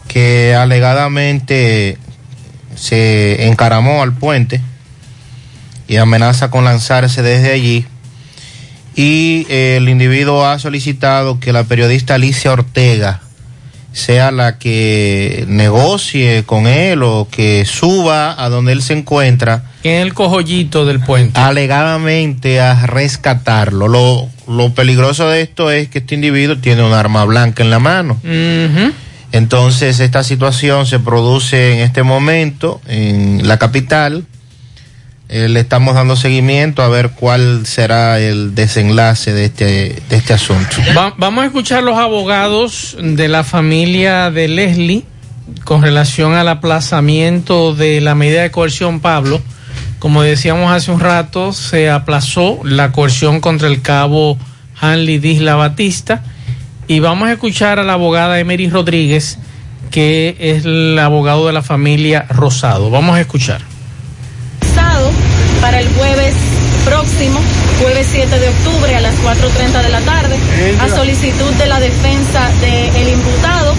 que 0.08 0.56
alegadamente 0.56 1.98
se 2.74 3.46
encaramó 3.46 4.02
al 4.02 4.12
puente 4.12 4.60
y 5.86 5.98
amenaza 5.98 6.50
con 6.50 6.64
lanzarse 6.64 7.22
desde 7.22 7.52
allí. 7.52 7.86
Y 8.96 9.46
eh, 9.50 9.76
el 9.76 9.88
individuo 9.88 10.44
ha 10.44 10.58
solicitado 10.58 11.38
que 11.38 11.52
la 11.52 11.62
periodista 11.62 12.16
Alicia 12.16 12.50
Ortega 12.50 13.20
sea 13.92 14.32
la 14.32 14.58
que 14.58 15.44
negocie 15.46 16.42
con 16.42 16.66
él 16.66 17.04
o 17.04 17.28
que 17.30 17.64
suba 17.64 18.34
a 18.36 18.48
donde 18.48 18.72
él 18.72 18.82
se 18.82 18.94
encuentra. 18.94 19.62
En 19.84 20.02
el 20.02 20.12
cojollito 20.12 20.86
del 20.86 20.98
puente. 20.98 21.38
Alegadamente 21.38 22.60
a 22.60 22.84
rescatarlo. 22.86 23.86
Lo, 23.86 24.28
lo 24.50 24.74
peligroso 24.74 25.28
de 25.28 25.42
esto 25.42 25.70
es 25.70 25.88
que 25.88 25.98
este 25.98 26.14
individuo 26.14 26.58
tiene 26.58 26.82
un 26.82 26.92
arma 26.92 27.24
blanca 27.24 27.62
en 27.62 27.70
la 27.70 27.78
mano. 27.78 28.20
Entonces 29.32 30.00
esta 30.00 30.24
situación 30.24 30.86
se 30.86 30.98
produce 30.98 31.74
en 31.74 31.78
este 31.80 32.02
momento 32.02 32.80
en 32.88 33.46
la 33.46 33.58
capital. 33.58 34.24
Eh, 35.28 35.48
le 35.48 35.60
estamos 35.60 35.94
dando 35.94 36.16
seguimiento 36.16 36.82
a 36.82 36.88
ver 36.88 37.10
cuál 37.10 37.64
será 37.64 38.18
el 38.18 38.56
desenlace 38.56 39.32
de 39.32 39.44
este, 39.44 39.64
de 40.08 40.16
este 40.16 40.32
asunto. 40.32 40.76
Va- 40.96 41.14
vamos 41.16 41.44
a 41.44 41.46
escuchar 41.46 41.84
los 41.84 41.96
abogados 41.96 42.96
de 43.00 43.28
la 43.28 43.44
familia 43.44 44.32
de 44.32 44.48
Leslie 44.48 45.04
con 45.64 45.82
relación 45.82 46.34
al 46.34 46.48
aplazamiento 46.48 47.74
de 47.76 48.00
la 48.00 48.16
medida 48.16 48.42
de 48.42 48.50
coerción 48.50 48.98
Pablo. 48.98 49.40
Como 50.00 50.22
decíamos 50.22 50.72
hace 50.72 50.90
un 50.90 50.98
rato, 50.98 51.52
se 51.52 51.90
aplazó 51.90 52.60
la 52.64 52.90
coerción 52.90 53.40
contra 53.40 53.68
el 53.68 53.82
cabo 53.82 54.38
Hanley 54.80 55.18
Disla 55.18 55.56
Batista. 55.56 56.22
Y 56.88 57.00
vamos 57.00 57.28
a 57.28 57.32
escuchar 57.32 57.78
a 57.78 57.84
la 57.84 57.92
abogada 57.92 58.40
Emery 58.40 58.70
Rodríguez, 58.70 59.38
que 59.90 60.36
es 60.40 60.64
el 60.64 60.98
abogado 60.98 61.46
de 61.46 61.52
la 61.52 61.60
familia 61.60 62.24
Rosado. 62.30 62.88
Vamos 62.90 63.14
a 63.14 63.20
escuchar. 63.20 63.60
para 65.60 65.80
el 65.80 65.88
jueves 65.88 66.34
próximo, 66.86 67.38
jueves 67.82 68.06
7 68.10 68.38
de 68.38 68.48
octubre 68.48 68.96
a 68.96 69.00
las 69.00 69.14
4.30 69.16 69.82
de 69.82 69.88
la 69.90 70.00
tarde, 70.00 70.36
a 70.80 70.88
solicitud 70.88 71.52
de 71.58 71.66
la 71.66 71.78
defensa 71.78 72.50
del 72.62 73.08
imputado, 73.08 73.74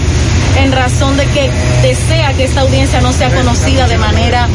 en 0.56 0.70
razón 0.70 1.16
de 1.16 1.24
que 1.26 1.50
desea 1.82 2.32
que 2.34 2.44
esta 2.44 2.60
audiencia 2.60 3.00
no 3.00 3.12
sea 3.12 3.30
conocida 3.34 3.88
de 3.88 3.98
manera 3.98 4.48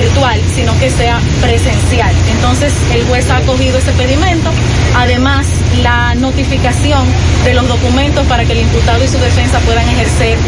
virtual, 0.00 0.40
sino 0.54 0.78
que 0.78 0.90
sea 0.90 1.20
presencial. 1.40 2.14
Entonces, 2.36 2.72
el 2.94 3.04
juez 3.06 3.28
ha 3.30 3.38
acogido 3.38 3.78
ese 3.78 3.92
pedimento, 3.92 4.50
además 4.96 5.46
la 5.82 6.14
notificación 6.14 7.06
de 7.44 7.54
los 7.54 7.66
documentos 7.68 8.26
para 8.26 8.44
que 8.44 8.52
el 8.52 8.60
imputado 8.60 9.02
y 9.02 9.08
su 9.08 9.18
defensa 9.18 9.58
puedan 9.60 9.88
ejercer 9.88 10.38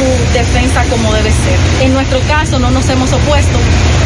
su 0.00 0.32
defensa 0.32 0.84
como 0.90 1.12
debe 1.12 1.30
ser. 1.30 1.84
En 1.86 1.92
nuestro 1.92 2.20
caso 2.20 2.58
no 2.58 2.70
nos 2.70 2.88
hemos 2.88 3.12
opuesto 3.12 3.58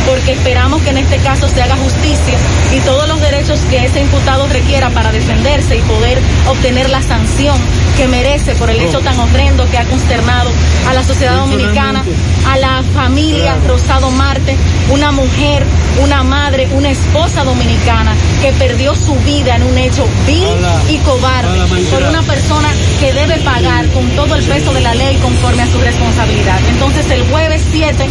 porque 0.07 0.33
esperamos 0.33 0.83
que 0.83 0.91
en 0.91 0.99
este 0.99 1.17
caso 1.19 1.49
se 1.49 1.63
haga 1.63 1.77
justicia 1.77 2.37
y 2.75 2.81
todos 2.81 3.09
los 3.09 3.21
derechos 3.21 3.61
que 3.71 3.85
ese 3.85 4.01
imputado 4.01 4.47
requiera 4.49 4.91
para 4.91 5.13
defenderse 5.13 5.77
y 5.77 5.81
poder 5.83 6.19
obtener 6.49 6.91
la 6.91 7.03
sanción 7.03 7.57
que 7.97 8.09
merece 8.09 8.55
por 8.57 8.71
el 8.71 8.81
hecho 8.81 9.01
tan 9.01 9.19
horrendo 9.19 9.69
que 9.71 9.79
ha 9.79 9.85
consternado 9.85 10.51
a 10.89 10.95
la 10.95 11.03
sociedad 11.03 11.37
dominicana, 11.37 12.05
a 12.51 12.59
la 12.59 12.83
familia 12.95 13.57
Rosado 13.67 14.11
Marte, 14.11 14.57
una 14.91 15.13
mujer, 15.13 15.65
una 16.03 16.23
madre, 16.23 16.69
una 16.73 16.91
esposa 16.91 17.45
dominicana 17.45 18.15
que 18.43 18.53
perdió 18.53 18.95
su 18.95 19.15
vida 19.21 19.57
en 19.57 19.63
un 19.63 19.79
hecho 19.79 20.07
vil 20.27 20.49
y 20.91 20.99
cobarde 20.99 21.85
por 21.91 22.03
una 22.03 22.23
persona 22.23 22.69
que 23.01 23.13
debe 23.13 23.39
pagar 23.39 23.87
con 23.89 24.09
todo 24.11 24.35
el 24.35 24.45
peso 24.45 24.73
de 24.73 24.81
la 24.81 24.95
ley 24.95 25.17
conforme 25.23 25.63
a 25.63 25.67
su 25.67 25.79
responsabilidad. 25.85 26.59
Entonces 26.71 27.09
el 27.11 27.23
jueves 27.31 27.63
7, 27.73 28.05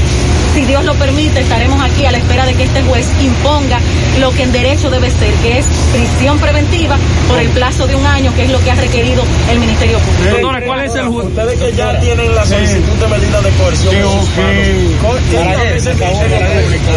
si 0.53 0.65
Dios 0.65 0.85
lo 0.85 0.93
permite, 0.95 1.39
estaremos 1.41 1.81
aquí 1.83 2.05
a 2.05 2.11
la 2.11 2.17
espera 2.19 2.45
de 2.45 2.53
que 2.53 2.63
este 2.63 2.81
juez 2.83 3.07
imponga 3.21 3.79
lo 4.19 4.31
que 4.31 4.43
en 4.43 4.51
derecho 4.51 4.89
debe 4.89 5.09
ser, 5.09 5.33
que 5.41 5.57
es 5.59 5.65
prisión 5.91 6.37
preventiva 6.39 6.97
por 7.27 7.39
el 7.39 7.49
plazo 7.49 7.87
de 7.87 7.95
un 7.95 8.05
año, 8.05 8.33
que 8.35 8.43
es 8.43 8.51
lo 8.51 8.59
que 8.63 8.71
ha 8.71 8.75
requerido 8.75 9.23
el 9.51 9.59
Ministerio 9.59 9.97
Público. 9.99 10.35
Doctora, 10.37 10.61
¿cuál 10.65 10.85
es 10.85 10.95
el 10.95 11.07
Ustedes 11.07 11.59
que 11.59 11.71
ya 11.73 11.99
tienen 11.99 12.33
la 12.35 12.45
solicitud 12.45 12.93
de 12.99 13.07
medida 13.07 13.41
de 13.41 13.49
coerción. 13.51 13.95
en 13.95 14.03
sus 14.03 14.37
manos, 14.37 15.21
¿qué 15.29 15.37
establece 15.37 15.89
el 15.91 15.97
Ministerio 15.97 16.43
Público 16.63 16.91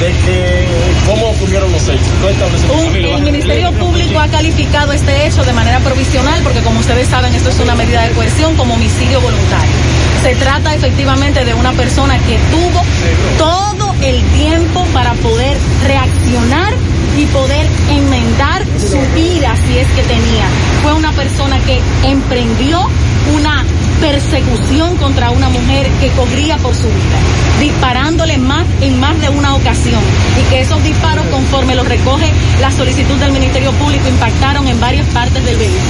de 0.00 0.10
que 0.24 0.66
cómo 1.06 1.26
ocurrieron 1.30 1.72
los 1.72 1.82
hechos? 1.88 2.08
¿Qué 2.22 2.30
establece 2.30 2.64
el 2.64 2.70
Un- 2.70 2.78
Ministerio 2.92 3.16
el 3.16 3.22
Ministerio 3.22 3.72
Público 3.72 4.20
ha 4.20 4.28
calificado 4.28 4.92
este 4.92 5.26
hecho 5.26 5.44
de 5.44 5.52
manera 5.52 5.78
provisional 5.80 6.40
porque 6.42 6.60
como 6.62 6.80
ustedes 6.80 7.08
saben 7.08 7.34
esto 7.34 7.50
es 7.50 7.58
una 7.60 7.74
medida 7.74 8.02
de 8.02 8.10
coerción 8.14 8.54
como 8.56 8.74
homicidio 8.74 9.20
voluntario. 9.20 9.72
Se 10.24 10.34
trata 10.36 10.74
efectivamente 10.74 11.44
de 11.44 11.52
una 11.52 11.72
persona 11.74 12.16
que 12.20 12.38
tuvo 12.50 12.82
todo 13.36 13.94
el 14.00 14.22
tiempo 14.32 14.82
para 14.94 15.12
poder 15.16 15.54
reaccionar 15.86 16.72
y 17.18 17.26
poder 17.26 17.66
enmendar 17.90 18.64
su 18.78 18.96
ira 19.18 19.54
si 19.54 19.76
es 19.76 19.86
que 19.88 20.02
tenía. 20.04 20.46
Fue 20.82 20.94
una 20.94 21.12
persona 21.12 21.58
que 21.66 21.78
emprendió 22.08 22.88
una 23.36 23.66
persecución 24.04 24.98
contra 24.98 25.30
una 25.30 25.48
mujer 25.48 25.86
que 25.98 26.10
corría 26.10 26.58
por 26.58 26.74
su 26.74 26.86
vida, 26.88 27.18
disparándole 27.58 28.36
más 28.36 28.66
en 28.82 29.00
más 29.00 29.18
de 29.18 29.30
una 29.30 29.54
ocasión 29.54 30.02
y 30.38 30.50
que 30.50 30.60
esos 30.60 30.82
disparos 30.84 31.24
conforme 31.28 31.74
los 31.74 31.88
recoge 31.88 32.30
la 32.60 32.70
solicitud 32.70 33.14
del 33.14 33.32
Ministerio 33.32 33.72
Público 33.72 34.06
impactaron 34.06 34.68
en 34.68 34.78
varias 34.78 35.06
partes 35.08 35.42
del 35.42 35.56
vehículo. 35.56 35.80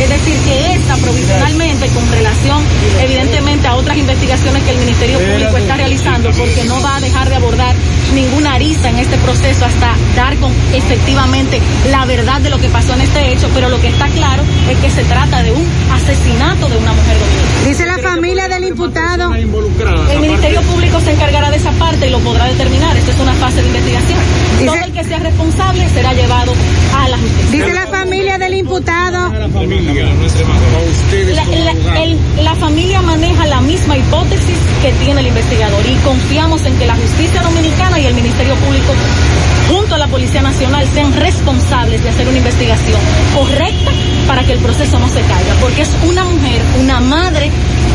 Es 0.00 0.08
decir, 0.08 0.36
que 0.46 0.74
esta 0.74 0.94
provisionalmente 0.94 1.88
con 1.88 2.08
relación 2.12 2.62
evidentemente 3.00 3.66
a 3.66 3.74
otras 3.74 3.96
investigaciones 3.96 4.62
que 4.62 4.70
el 4.70 4.78
Ministerio 4.78 5.18
Público 5.18 5.56
está 5.56 5.76
realizando 5.76 6.30
porque 6.38 6.64
no 6.64 6.80
va 6.82 6.96
a 6.96 7.00
dejar 7.00 7.28
de 7.28 7.34
abordar 7.34 7.74
ninguna 8.14 8.54
arista 8.54 8.90
en 8.90 8.98
este 8.98 9.16
proceso 9.18 9.64
hasta 9.64 9.96
dar 10.14 10.36
con 10.36 10.52
efectivamente 10.72 11.60
la 11.90 12.04
verdad 12.04 12.40
de 12.40 12.50
lo 12.50 12.58
que 12.58 12.68
pasó 12.68 12.94
en 12.94 13.00
este 13.00 13.32
hecho, 13.32 13.48
pero 13.54 13.68
lo 13.68 13.80
que 13.80 13.88
está 13.88 14.06
claro 14.08 14.44
es 14.70 14.78
que 14.78 14.90
se 14.90 15.02
trata 15.02 15.42
de 15.42 15.50
un 15.50 15.66
asesinato 15.92 16.68
de 16.68 16.76
una 16.76 16.92
mujer. 16.92 17.16
Dice 17.64 17.84
la 17.86 17.98
familia 17.98 18.48
del 18.48 18.64
imputado. 18.64 19.34
El 20.12 20.20
Ministerio 20.20 20.62
Público 20.62 21.00
se 21.00 21.12
encargará 21.12 21.50
de 21.50 21.56
esa 21.56 21.72
parte 21.72 22.06
y 22.06 22.10
lo 22.10 22.20
podrá 22.20 22.44
determinar. 22.46 22.96
Esto 22.96 23.10
es 23.10 23.18
una 23.20 23.32
fase 23.34 23.60
de 23.60 23.66
investigación. 23.68 24.18
Todo 24.66 24.84
el 24.84 24.92
que 24.92 25.04
sea 25.04 25.18
responsable 25.18 25.88
será 25.90 26.12
llevado 26.14 26.52
a 26.96 27.08
la 27.08 27.18
justicia. 27.18 27.50
Dice 27.50 27.72
la 27.74 27.86
familia 27.88 28.38
del 28.38 28.54
imputado. 28.54 29.32
La, 31.34 31.44
la- 31.44 32.02
el- 32.02 32.18
la 32.44 32.54
familia 32.54 33.02
maneja 33.02 33.46
la 33.46 33.60
misma 33.60 33.96
hipótesis 33.96 34.56
que 34.82 34.92
tiene 35.04 35.20
el 35.22 35.26
investigador 35.28 35.84
y 35.86 35.94
confiamos 36.04 36.64
en 36.64 36.78
que 36.78 36.86
la 36.86 36.94
justicia 36.94 37.42
dominicana 37.42 37.98
y 37.98 38.06
el 38.06 38.14
Ministerio 38.14 38.54
Público 38.56 38.92
junto 39.68 39.96
a 39.96 39.98
la 39.98 40.06
Policía 40.06 40.42
Nacional 40.42 40.86
sean 40.94 41.12
responsables 41.14 42.02
de 42.02 42.08
hacer 42.10 42.28
una 42.28 42.38
investigación 42.38 43.00
correcta 43.34 43.90
para 44.28 44.44
que 44.44 44.52
el 44.52 44.58
proceso 44.60 44.98
no 44.98 45.06
se 45.08 45.20
caiga, 45.22 45.54
porque 45.60 45.82
es 45.82 45.90
una 46.08 46.24
mujer, 46.24 46.60
una 46.80 47.00
madre 47.00 47.45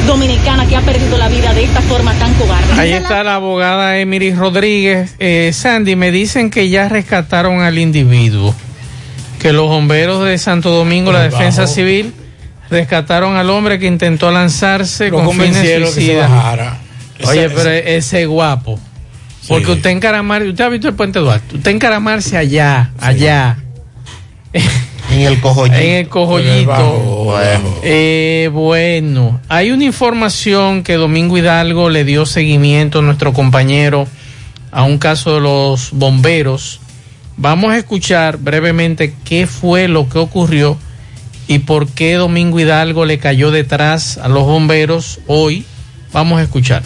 dominicana 0.07 0.65
que 0.67 0.75
ha 0.75 0.81
perdido 0.81 1.17
la 1.17 1.29
vida 1.29 1.53
de 1.53 1.63
esta 1.63 1.81
forma 1.81 2.13
tan 2.15 2.33
cobarde. 2.35 2.73
Ahí 2.79 2.91
está 2.93 3.23
la 3.23 3.35
abogada 3.35 3.97
Emily 3.99 4.33
Rodríguez. 4.33 5.15
Eh, 5.19 5.51
Sandy, 5.53 5.95
me 5.95 6.11
dicen 6.11 6.49
que 6.49 6.69
ya 6.69 6.89
rescataron 6.89 7.61
al 7.61 7.77
individuo, 7.77 8.55
que 9.39 9.53
los 9.53 9.67
bomberos 9.67 10.25
de 10.25 10.37
Santo 10.37 10.71
Domingo, 10.71 11.11
la 11.11 11.23
defensa 11.23 11.67
civil, 11.67 12.13
rescataron 12.69 13.35
al 13.35 13.49
hombre 13.49 13.79
que 13.79 13.87
intentó 13.87 14.31
lanzarse 14.31 15.09
Lo 15.09 15.23
con 15.23 15.31
fines 15.37 15.91
suicidas. 15.91 16.31
Oye, 17.25 17.45
Esa- 17.45 17.55
pero 17.55 17.69
ese 17.69 18.25
guapo. 18.25 18.79
Porque 19.47 19.65
Sí. 19.65 19.71
usted 19.71 19.89
encaramar, 19.89 20.43
usted 20.43 20.63
ha 20.63 20.69
visto 20.69 20.87
el 20.87 20.93
puente 20.93 21.19
Duarte, 21.19 21.55
usted 21.57 21.71
encaramarse 21.71 22.37
allá, 22.37 22.91
allá. 22.99 23.57
En 25.11 25.21
el 25.21 25.41
cojollito. 25.41 25.77
En 25.77 25.91
el 25.91 26.07
cojollito. 26.07 27.35
Eh, 27.83 28.49
bueno, 28.53 29.39
hay 29.49 29.71
una 29.71 29.83
información 29.83 30.83
que 30.83 30.95
Domingo 30.95 31.37
Hidalgo 31.37 31.89
le 31.89 32.05
dio 32.05 32.25
seguimiento 32.25 32.99
a 32.99 33.01
nuestro 33.01 33.33
compañero 33.33 34.07
a 34.71 34.83
un 34.83 34.97
caso 34.97 35.35
de 35.35 35.41
los 35.41 35.91
bomberos. 35.91 36.79
Vamos 37.37 37.71
a 37.73 37.77
escuchar 37.77 38.37
brevemente 38.37 39.13
qué 39.25 39.47
fue 39.47 39.87
lo 39.87 40.07
que 40.07 40.17
ocurrió 40.17 40.77
y 41.47 41.59
por 41.59 41.87
qué 41.87 42.13
Domingo 42.13 42.59
Hidalgo 42.59 43.05
le 43.05 43.19
cayó 43.19 43.51
detrás 43.51 44.17
a 44.17 44.29
los 44.29 44.45
bomberos 44.45 45.19
hoy. 45.27 45.65
Vamos 46.13 46.39
a 46.39 46.43
escuchar. 46.43 46.83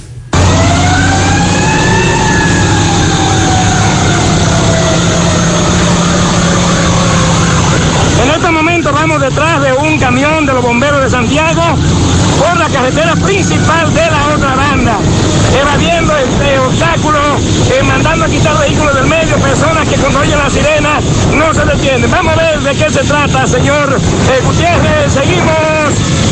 Este 8.45 8.57
momento 8.57 8.93
vamos 8.93 9.19
detrás 9.19 9.59
de 9.59 9.73
un 9.73 9.97
camión 9.97 10.45
de 10.45 10.53
los 10.53 10.61
bomberos 10.61 11.01
de 11.01 11.09
Santiago 11.09 11.63
por 12.37 12.55
la 12.55 12.69
carretera 12.69 13.15
principal 13.15 13.91
de 13.91 14.05
la 14.05 14.35
otra 14.35 14.53
banda, 14.53 14.99
evadiendo 15.59 16.15
este 16.15 16.59
obstáculo, 16.59 17.17
eh, 17.71 17.81
mandando 17.81 18.25
a 18.25 18.27
quitar 18.27 18.55
vehículos 18.59 18.93
del 18.93 19.07
medio, 19.07 19.35
personas 19.37 19.89
que 19.89 19.95
cuando 19.95 20.19
oyen 20.19 20.37
la 20.37 20.49
sirena 20.51 20.99
no 21.33 21.51
se 21.55 21.65
detienen. 21.65 22.11
Vamos 22.11 22.33
a 22.33 22.35
ver 22.35 22.59
de 22.59 22.75
qué 22.75 22.87
se 22.87 23.03
trata, 23.03 23.47
señor 23.47 23.97
eh, 24.29 24.41
Gutiérrez. 24.45 25.11
Seguimos. 25.11 26.24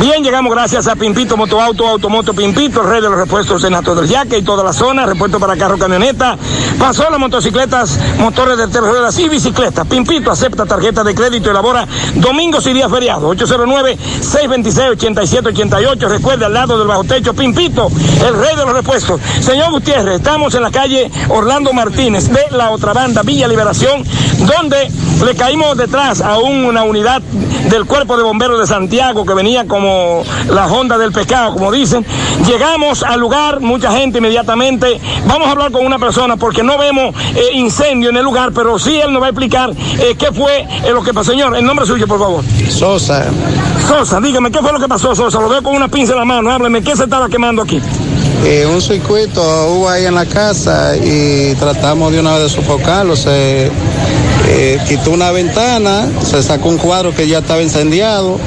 Bien, 0.00 0.24
llegamos 0.24 0.52
gracias 0.54 0.88
a 0.88 0.96
Pimpito 0.96 1.36
Motoauto, 1.36 1.86
Automoto 1.86 2.32
Pimpito, 2.32 2.82
rey 2.82 3.02
de 3.02 3.10
los 3.10 3.18
repuestos 3.18 3.62
en 3.64 3.74
Ato 3.74 3.94
del 3.94 4.08
Yaque 4.08 4.38
y 4.38 4.42
toda 4.42 4.64
la 4.64 4.72
zona, 4.72 5.04
repuesto 5.04 5.38
para 5.38 5.58
carro, 5.58 5.76
camioneta. 5.76 6.38
Pasó 6.78 7.10
las 7.10 7.20
motocicletas, 7.20 8.00
motores 8.18 8.56
de 8.56 8.68
tres 8.68 8.82
ruedas 8.82 9.18
y 9.18 9.28
bicicletas. 9.28 9.86
Pimpito 9.86 10.30
acepta 10.30 10.64
tarjeta 10.64 11.04
de 11.04 11.14
crédito 11.14 11.48
y 11.48 11.50
elabora 11.50 11.86
domingos 12.14 12.66
y 12.66 12.72
días 12.72 12.90
feriados. 12.90 13.36
809-626-8788. 13.36 16.08
Recuerde, 16.08 16.46
al 16.46 16.54
lado 16.54 16.78
del 16.78 16.88
bajo 16.88 17.04
techo, 17.04 17.34
Pimpito, 17.34 17.88
el 18.26 18.38
rey 18.38 18.56
de 18.56 18.64
los 18.64 18.72
repuestos. 18.72 19.20
Señor 19.40 19.70
Gutiérrez, 19.70 20.16
estamos 20.16 20.54
en 20.54 20.62
la 20.62 20.70
calle 20.70 21.10
Orlando 21.28 21.74
Martínez 21.74 22.30
de 22.30 22.46
la 22.52 22.70
otra 22.70 22.94
banda, 22.94 23.20
Villa 23.22 23.46
Liberación, 23.46 24.02
donde 24.38 24.90
le 25.24 25.34
caímos 25.34 25.76
detrás 25.76 26.20
a 26.20 26.38
un- 26.38 26.64
una 26.64 26.82
unidad 26.82 27.20
del 27.70 27.84
Cuerpo 27.84 28.16
de 28.16 28.22
Bomberos 28.22 28.58
de 28.58 28.66
Santiago 28.66 29.24
que 29.24 29.34
venía 29.34 29.66
como 29.66 30.22
la 30.48 30.66
Honda 30.66 30.96
del 30.98 31.12
pescado, 31.12 31.52
como 31.54 31.70
dicen. 31.70 32.04
Llegamos 32.46 33.02
al 33.02 33.20
lugar, 33.20 33.60
mucha 33.60 33.92
gente 33.92 34.18
inmediatamente. 34.18 34.98
Vamos 35.26 35.48
a 35.48 35.52
hablar 35.52 35.70
con 35.70 35.84
una 35.84 35.98
persona 35.98 36.36
porque 36.36 36.62
no 36.62 36.78
vemos 36.78 37.14
eh, 37.34 37.50
incendio 37.54 38.10
en 38.10 38.16
el 38.16 38.24
lugar, 38.24 38.52
pero 38.54 38.78
sí 38.78 38.96
él 38.96 39.12
nos 39.12 39.22
va 39.22 39.26
a 39.26 39.30
explicar 39.30 39.70
eh, 39.98 40.14
qué 40.18 40.32
fue 40.32 40.60
eh, 40.60 40.90
lo 40.92 41.02
que 41.02 41.12
pasó. 41.14 41.30
Señor, 41.30 41.54
el 41.56 41.64
nombre 41.64 41.86
suyo, 41.86 42.08
por 42.08 42.18
favor. 42.18 42.42
Sosa. 42.68 43.26
Sosa, 43.86 44.20
dígame, 44.20 44.50
¿qué 44.50 44.58
fue 44.60 44.72
lo 44.72 44.80
que 44.80 44.88
pasó, 44.88 45.14
Sosa? 45.14 45.38
Lo 45.40 45.48
veo 45.48 45.62
con 45.62 45.74
una 45.74 45.88
pinza 45.88 46.12
en 46.14 46.18
la 46.20 46.24
mano, 46.24 46.50
hábleme, 46.50 46.82
¿qué 46.82 46.96
se 46.96 47.04
estaba 47.04 47.28
quemando 47.28 47.62
aquí? 47.62 47.80
Eh, 48.44 48.66
un 48.66 48.80
circuito 48.80 49.42
hubo 49.68 49.88
ahí 49.88 50.06
en 50.06 50.14
la 50.14 50.24
casa 50.24 50.96
y 50.96 51.54
tratamos 51.56 52.10
de 52.12 52.20
una 52.20 52.32
vez 52.32 52.42
de 52.44 52.48
sofocarlo. 52.48 53.14
Se 53.14 53.70
eh, 54.52 54.78
quitó 54.88 55.12
una 55.12 55.30
ventana, 55.30 56.08
se 56.24 56.42
sacó 56.42 56.68
un 56.68 56.78
cuadro 56.78 57.14
que 57.14 57.28
ya 57.28 57.38
estaba 57.38 57.62
incendiado 57.62 58.38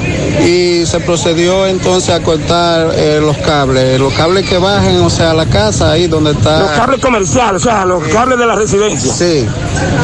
y 0.46 0.86
se 0.86 1.00
procedió 1.00 1.66
entonces 1.66 2.10
a 2.14 2.20
cortar 2.20 2.92
eh, 2.94 3.18
los 3.20 3.36
cables. 3.38 3.98
Los 3.98 4.12
cables 4.14 4.48
que 4.48 4.58
bajan, 4.58 4.96
o 5.02 5.10
sea, 5.10 5.30
a 5.30 5.34
la 5.34 5.46
casa, 5.46 5.90
ahí 5.92 6.06
donde 6.06 6.32
está. 6.32 6.60
Los 6.60 6.70
cables 6.72 7.00
comerciales, 7.00 7.62
o 7.62 7.64
sea, 7.64 7.84
los 7.84 8.02
cables 8.08 8.38
de 8.38 8.46
la 8.46 8.54
residencia. 8.56 9.12
Sí. 9.12 9.46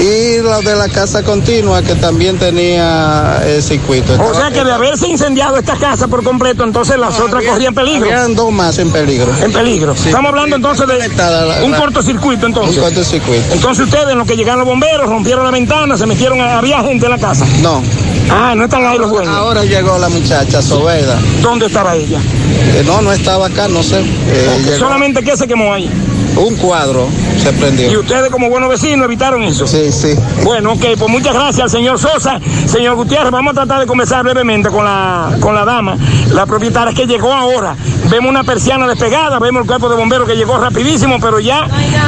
Y 0.01 0.43
los 0.43 0.65
de 0.65 0.77
la 0.77 0.89
casa 0.89 1.23
continua 1.23 1.83
que 1.83 1.95
también 1.95 2.39
tenía 2.39 3.43
el 3.47 3.63
circuito. 3.63 4.13
O 4.23 4.35
sea 4.35 4.51
que 4.51 4.65
de 4.65 4.73
haberse 4.73 5.09
incendiado 5.09 5.57
esta 5.57 5.77
casa 5.77 6.09
por 6.09 6.23
completo, 6.23 6.65
entonces 6.65 6.99
las 6.99 7.19
otras 7.19 7.45
corrían 7.45 7.75
peligro. 7.75 8.07
Habían 8.11 8.35
dos 8.35 8.53
más 8.53 8.79
en 8.79 8.91
peligro. 8.91 9.31
En 9.43 9.53
peligro. 9.53 9.93
Estamos 9.93 10.31
hablando 10.31 10.57
entonces 10.57 10.87
de 10.87 11.01
un 11.65 11.73
cortocircuito 11.75 12.47
entonces. 12.47 12.77
Un 12.77 12.83
cortocircuito. 12.85 13.45
Entonces 13.53 13.85
ustedes, 13.85 14.09
en 14.11 14.19
lo 14.19 14.25
que 14.25 14.37
llegaron 14.37 14.61
los 14.61 14.69
bomberos, 14.69 15.09
rompieron 15.09 15.45
la 15.45 15.51
ventana, 15.51 15.97
se 15.97 16.07
metieron, 16.07 16.41
a- 16.41 16.59
había 16.59 16.81
gente 16.83 17.07
en 17.07 17.11
la 17.13 17.19
casa. 17.19 17.45
No. 17.63 17.83
Ah, 18.33 18.55
no 18.57 18.65
están 18.65 18.87
ahí 18.87 18.97
los 18.99 19.11
dueños. 19.11 19.35
Ahora 19.35 19.65
llegó 19.65 19.99
la 19.99 20.09
muchacha, 20.09 20.63
Sobeda. 20.63 21.19
¿Dónde 21.43 21.67
estaba 21.67 21.97
ella? 21.97 22.21
Eh, 22.21 22.83
no, 22.87 23.03
no 23.03 23.13
estaba 23.13 23.47
acá, 23.47 23.67
no 23.69 23.83
sé. 23.83 24.01
Eh, 24.01 24.77
Solamente 24.79 25.23
que 25.23 25.37
se 25.37 25.47
quemó 25.49 25.75
ahí. 25.75 25.91
Un 26.37 26.57
cuadro 26.57 27.09
se 27.43 27.53
prendió. 27.53 27.91
Y 27.91 27.97
ustedes 27.97 28.31
como 28.31 28.49
buenos 28.49 28.69
vecinos 28.69 29.05
evitaron 29.05 29.43
eso. 29.43 29.67
Sí, 29.67 29.91
sí. 29.93 30.15
Bueno, 30.45 30.73
ok, 30.73 30.85
pues 30.99 31.11
muchas 31.11 31.35
gracias 31.35 31.65
al 31.65 31.71
señor 31.71 31.99
Sosa. 31.99 32.41
Señor 32.67 32.97
Gutiérrez, 32.97 33.31
vamos 33.31 33.53
a 33.53 33.55
tratar 33.55 33.81
de 33.81 33.87
conversar 33.87 34.23
brevemente 34.23 34.71
con 34.71 34.85
la, 34.85 35.37
con 35.41 35.55
la 35.55 35.65
dama, 35.65 35.97
la 36.33 36.47
propietaria 36.47 36.95
que 36.95 37.07
llegó 37.07 37.33
ahora. 37.33 37.77
Vemos 38.09 38.31
una 38.31 38.45
persiana 38.45 38.87
despegada, 38.87 39.39
vemos 39.39 39.63
el 39.63 39.67
cuerpo 39.67 39.89
de 39.89 39.97
bomberos 39.97 40.29
que 40.29 40.37
llegó 40.37 40.59
rapidísimo, 40.59 41.19
pero 41.21 41.41
ya 41.41 41.67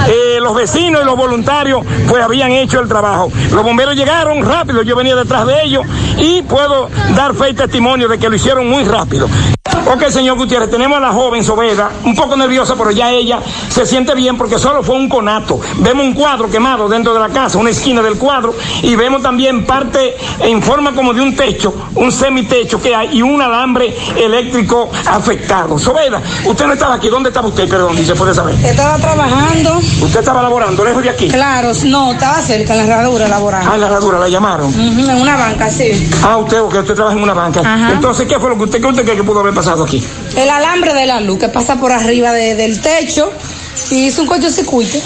eh, 0.08 0.38
los 0.40 0.54
vecinos 0.54 1.02
y 1.02 1.04
los 1.04 1.16
voluntarios 1.16 1.84
pues 2.08 2.22
habían 2.22 2.52
hecho 2.52 2.80
el 2.80 2.88
trabajo. 2.88 3.30
Los 3.50 3.62
bomberos 3.62 3.94
llegaron 3.94 4.44
rápido, 4.44 4.82
yo 4.82 4.96
venía 4.96 5.16
detrás 5.16 5.46
de 5.46 5.62
ellos 5.64 5.84
y 6.18 6.42
puedo 6.42 6.88
dar 7.16 7.34
fe 7.34 7.50
y 7.50 7.54
testimonio 7.54 8.08
de 8.08 8.18
que 8.18 8.28
lo 8.28 8.36
hicieron 8.36 8.68
muy 8.68 8.84
rápido. 8.84 9.28
Ok, 9.84 10.08
señor 10.08 10.36
Gutiérrez, 10.38 10.70
tenemos 10.70 10.96
a 10.98 11.00
la 11.00 11.12
joven 11.12 11.42
Sobeda, 11.42 11.90
un 12.04 12.14
poco 12.14 12.36
nerviosa, 12.36 12.76
pero 12.76 12.92
ya 12.92 13.10
ella 13.10 13.40
se 13.68 13.84
siente 13.84 14.14
bien 14.14 14.36
porque 14.38 14.58
solo 14.58 14.82
fue 14.82 14.94
un 14.94 15.08
conato. 15.08 15.60
Vemos 15.78 16.06
un 16.06 16.14
cuadro 16.14 16.48
quemado 16.48 16.88
dentro 16.88 17.12
de 17.12 17.18
la 17.18 17.28
casa, 17.28 17.58
una 17.58 17.70
esquina 17.70 18.00
del 18.00 18.16
cuadro, 18.16 18.54
y 18.82 18.94
vemos 18.94 19.22
también 19.22 19.66
parte 19.66 20.16
en 20.40 20.62
forma 20.62 20.94
como 20.94 21.12
de 21.12 21.20
un 21.20 21.34
techo, 21.34 21.74
un 21.96 22.12
semitecho 22.12 22.80
que 22.80 22.94
hay, 22.94 23.18
y 23.18 23.22
un 23.22 23.42
alambre 23.42 23.94
eléctrico 24.16 24.90
afectado. 25.06 25.78
Sobeda, 25.78 26.22
usted 26.44 26.66
no 26.66 26.74
estaba 26.74 26.94
aquí, 26.94 27.08
¿dónde 27.08 27.30
estaba 27.30 27.48
usted? 27.48 27.68
Perdón, 27.68 27.96
si 27.96 28.04
se 28.04 28.14
puede 28.14 28.32
saber. 28.32 28.54
Estaba 28.64 28.96
trabajando. 28.98 29.78
¿Usted 30.00 30.20
estaba 30.20 30.42
laborando 30.42 30.84
lejos 30.84 31.02
de 31.02 31.10
aquí? 31.10 31.28
Claro, 31.28 31.72
no, 31.86 32.12
estaba 32.12 32.40
cerca, 32.40 32.74
en 32.74 32.86
la 32.86 32.94
herradura 32.94 33.28
laborando. 33.28 33.68
Ah, 33.70 33.74
en 33.74 33.80
la 33.80 33.86
herradura, 33.88 34.18
la 34.20 34.28
llamaron. 34.28 34.72
En 34.72 35.20
una 35.20 35.36
banca, 35.36 35.68
sí. 35.70 36.08
Ah, 36.24 36.36
usted, 36.36 36.60
porque 36.62 36.78
usted 36.78 36.94
trabaja 36.94 37.16
en 37.16 37.22
una 37.22 37.34
banca. 37.34 37.60
Ajá. 37.60 37.92
Entonces, 37.92 38.28
¿qué 38.28 38.38
fue 38.38 38.48
lo 38.48 38.56
que 38.56 38.64
usted, 38.64 38.80
qué 38.80 38.86
usted 38.86 39.04
cree 39.04 39.16
que 39.16 39.24
pudo 39.24 39.40
haber 39.40 39.52
pasado 39.52 39.71
aquí? 39.80 40.02
El 40.36 40.48
alambre 40.50 40.92
de 40.94 41.06
la 41.06 41.20
luz 41.20 41.38
que 41.38 41.48
pasa 41.48 41.76
por 41.76 41.92
arriba 41.92 42.32
de- 42.32 42.54
del 42.54 42.80
techo 42.80 43.32
y 43.90 44.06
hizo 44.06 44.22
un 44.22 44.28
cortocircuito. 44.28 44.98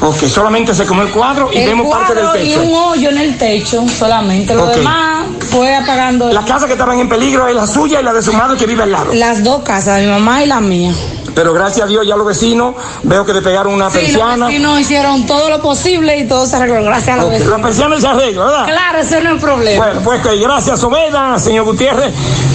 Ok, 0.00 0.24
solamente 0.26 0.74
se 0.74 0.84
quemó 0.84 1.02
el 1.02 1.10
cuadro 1.10 1.50
y 1.52 1.58
el 1.58 1.66
vemos 1.68 1.88
parte 1.94 2.14
del 2.14 2.24
cuadro 2.24 2.42
y 2.42 2.48
techo. 2.48 2.62
un 2.62 2.74
hoyo 2.74 3.08
en 3.10 3.18
el 3.18 3.38
techo 3.38 3.84
solamente. 3.88 4.54
Lo 4.54 4.66
demás 4.66 5.26
fue 5.50 5.74
apagando. 5.74 6.32
La 6.32 6.44
casa 6.44 6.66
que 6.66 6.72
estaban 6.72 6.98
en 6.98 7.08
peligro 7.08 7.46
es 7.46 7.54
la 7.54 7.66
suya 7.66 8.00
y 8.00 8.04
la 8.04 8.12
de 8.12 8.22
su 8.22 8.32
madre 8.32 8.56
que 8.56 8.66
vive 8.66 8.82
al 8.82 8.90
lado. 8.92 9.12
Las 9.14 9.42
dos 9.44 9.62
casas, 9.62 10.00
mi 10.00 10.06
mamá 10.08 10.42
y 10.42 10.46
la 10.46 10.60
mía. 10.60 10.92
Pero 11.34 11.52
gracias 11.54 11.86
a 11.86 11.88
Dios 11.88 12.06
ya 12.06 12.16
los 12.16 12.26
vecinos 12.26 12.74
veo 13.02 13.24
que 13.24 13.32
le 13.32 13.40
pegaron 13.42 13.72
una 13.72 13.90
Sí, 13.90 13.96
los 13.98 14.04
persiana. 14.06 14.46
vecinos 14.46 14.80
hicieron 14.80 15.26
todo 15.26 15.48
lo 15.48 15.60
posible 15.62 16.18
y 16.18 16.28
todo 16.28 16.46
se 16.46 16.56
arregló. 16.56 16.82
Gracias 16.84 17.18
a 17.18 17.20
los 17.22 17.30
vecinos. 17.30 17.58
La 17.58 17.64
persiana 17.66 18.00
se 18.00 18.06
arregla, 18.06 18.44
¿verdad? 18.44 18.66
Claro, 18.66 18.98
ese 18.98 19.20
no 19.22 19.28
es 19.30 19.34
el 19.36 19.40
problema. 19.40 19.84
Bueno, 19.86 20.00
pues 20.04 20.20
que 20.20 20.36
gracias 20.36 20.80
Sobeda, 20.80 21.38
señor 21.38 21.64
Gutiérrez. 21.64 22.12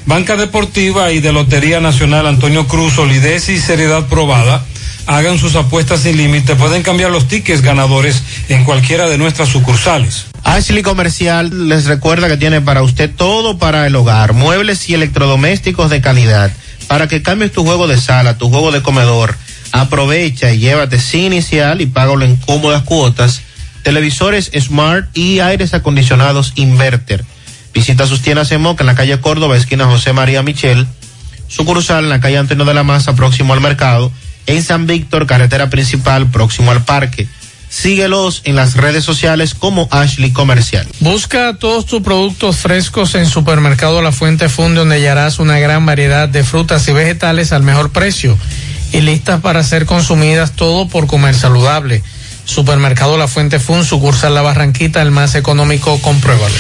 Banca 0.09 0.37
Deportiva 0.37 1.13
y 1.13 1.21
de 1.21 1.35
Lotería 1.35 1.81
Nacional 1.81 2.27
Antonio 2.27 2.67
Cruz, 2.67 2.95
solidez 2.95 3.51
y 3.51 3.59
seriedad 3.59 4.07
probada. 4.07 4.65
Hagan 5.07 5.39
sus 5.39 5.55
apuestas 5.55 6.01
sin 6.01 6.17
límite. 6.17 6.57
Pueden 6.57 6.83
cambiar 6.83 7.11
los 7.11 7.29
tickets 7.29 7.61
ganadores 7.61 8.23
en 8.49 8.65
cualquiera 8.65 9.07
de 9.07 9.19
nuestras 9.19 9.51
sucursales. 9.51 10.25
Ashley 10.45 10.83
Comercial 10.83 11.69
les 11.69 11.85
recuerda 11.85 12.27
que 12.27 12.39
tiene 12.39 12.63
para 12.63 12.83
usted 12.83 13.11
todo 13.15 13.59
para 13.59 13.87
el 13.87 13.95
hogar, 13.97 14.33
muebles 14.33 14.89
y 14.89 14.95
electrodomésticos 14.95 15.91
de 15.91 16.01
calidad, 16.01 16.51
para 16.87 17.07
que 17.07 17.21
cambies 17.21 17.53
tu 17.53 17.63
juego 17.63 17.87
de 17.87 18.01
sala, 18.01 18.39
tu 18.39 18.49
juego 18.49 18.73
de 18.73 18.81
comedor. 18.81 19.37
Aprovecha 19.73 20.51
y 20.55 20.59
llévate 20.59 20.99
sin 21.01 21.35
inicial 21.35 21.83
y 21.83 21.87
págalo 21.87 22.25
en 22.25 22.37
cómodas 22.37 22.83
cuotas. 22.85 23.43
Televisores 23.83 24.51
Smart 24.59 25.15
y 25.15 25.41
aires 25.41 25.75
acondicionados 25.75 26.55
Inverter. 26.57 27.27
Visita 27.79 28.09
sus 28.09 28.23
tiendas 28.23 28.51
en 28.51 28.61
Moca 28.61 28.83
en 28.83 28.89
la 28.89 28.97
calle 28.97 29.21
Córdoba, 29.21 29.57
esquina 29.57 29.85
José 29.85 30.13
María 30.13 30.43
Michel. 30.43 30.85
Sucursal 31.47 32.03
en 32.03 32.11
la 32.11 32.19
calle 32.19 32.37
Antonio 32.37 32.65
de 32.65 32.75
la 32.75 32.83
Maza, 32.83 33.15
próximo 33.15 33.53
al 33.53 33.61
mercado. 33.61 34.11
En 34.47 34.65
San 34.65 34.89
Víctor, 34.89 35.29
carretera 35.29 35.71
principal, 35.71 36.27
próximo 36.27 36.73
al 36.73 36.85
parque. 36.85 37.29
Síguelos 37.69 38.43
en 38.43 38.57
las 38.57 38.75
redes 38.75 39.05
sociales 39.05 39.55
como 39.55 39.87
Ashley 39.93 40.33
Comercial. 40.33 40.89
Busca 40.99 41.55
todos 41.55 41.87
tus 41.87 42.03
productos 42.03 42.57
frescos 42.57 43.15
en 43.15 43.27
Supermercado 43.27 44.03
La 44.03 44.11
Fuente 44.11 44.49
Fun, 44.49 44.75
donde 44.75 44.97
hallarás 44.97 45.39
una 45.39 45.61
gran 45.61 45.87
variedad 45.87 46.29
de 46.29 46.43
frutas 46.43 46.89
y 46.89 46.93
vegetales 46.93 47.53
al 47.53 47.63
mejor 47.63 47.93
precio 47.93 48.37
y 48.93 49.03
listas 49.03 49.41
para 49.41 49.63
ser 49.63 49.87
consumidas 49.87 50.51
todo 50.57 50.89
por 50.89 51.07
comer 51.07 51.37
saludable. 51.37 52.03
Supermercado 52.49 53.19
La 53.19 53.29
Fuente 53.29 53.61
Fun, 53.61 53.85
sucursal 53.85 54.35
La 54.35 54.41
Barranquita, 54.41 55.03
el 55.03 55.11
más 55.11 55.35
económico, 55.35 56.01
compruébalo. 56.01 56.55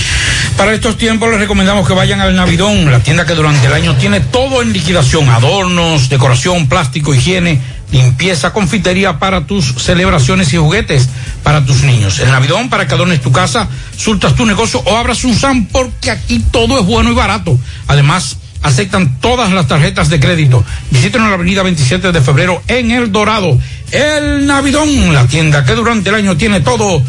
Para 0.58 0.74
estos 0.74 0.98
tiempos 0.98 1.30
les 1.30 1.40
recomendamos 1.40 1.88
que 1.88 1.94
vayan 1.94 2.20
al 2.20 2.36
Navidón, 2.36 2.90
la 2.90 3.00
tienda 3.00 3.24
que 3.24 3.34
durante 3.34 3.66
el 3.66 3.72
año 3.72 3.96
tiene 3.96 4.20
todo 4.20 4.60
en 4.60 4.74
liquidación, 4.74 5.30
adornos, 5.30 6.10
decoración, 6.10 6.68
plástico, 6.68 7.14
higiene, 7.14 7.62
limpieza, 7.90 8.52
confitería 8.52 9.18
para 9.18 9.46
tus 9.46 9.74
celebraciones 9.82 10.52
y 10.52 10.58
juguetes 10.58 11.08
para 11.42 11.64
tus 11.64 11.82
niños. 11.82 12.18
El 12.18 12.32
Navidón 12.32 12.68
para 12.68 12.86
que 12.86 12.92
adornes 12.92 13.22
tu 13.22 13.32
casa, 13.32 13.66
surtas 13.96 14.34
tu 14.34 14.44
negocio 14.44 14.82
o 14.84 14.94
abras 14.94 15.24
un 15.24 15.34
SAM 15.34 15.68
porque 15.72 16.10
aquí 16.10 16.44
todo 16.50 16.78
es 16.78 16.84
bueno 16.84 17.10
y 17.12 17.14
barato. 17.14 17.58
Además, 17.86 18.36
aceptan 18.62 19.18
todas 19.20 19.52
las 19.52 19.68
tarjetas 19.68 20.08
de 20.08 20.20
crédito. 20.20 20.64
Visítenos 20.90 21.26
en 21.26 21.30
la 21.30 21.36
avenida 21.36 21.62
27 21.62 22.12
de 22.12 22.20
febrero 22.20 22.62
en 22.68 22.90
El 22.90 23.12
Dorado. 23.12 23.58
El 23.90 24.46
Navidón, 24.46 25.14
la 25.14 25.26
tienda 25.26 25.64
que 25.64 25.74
durante 25.74 26.10
el 26.10 26.16
año 26.16 26.36
tiene 26.36 26.60
todo 26.60 27.02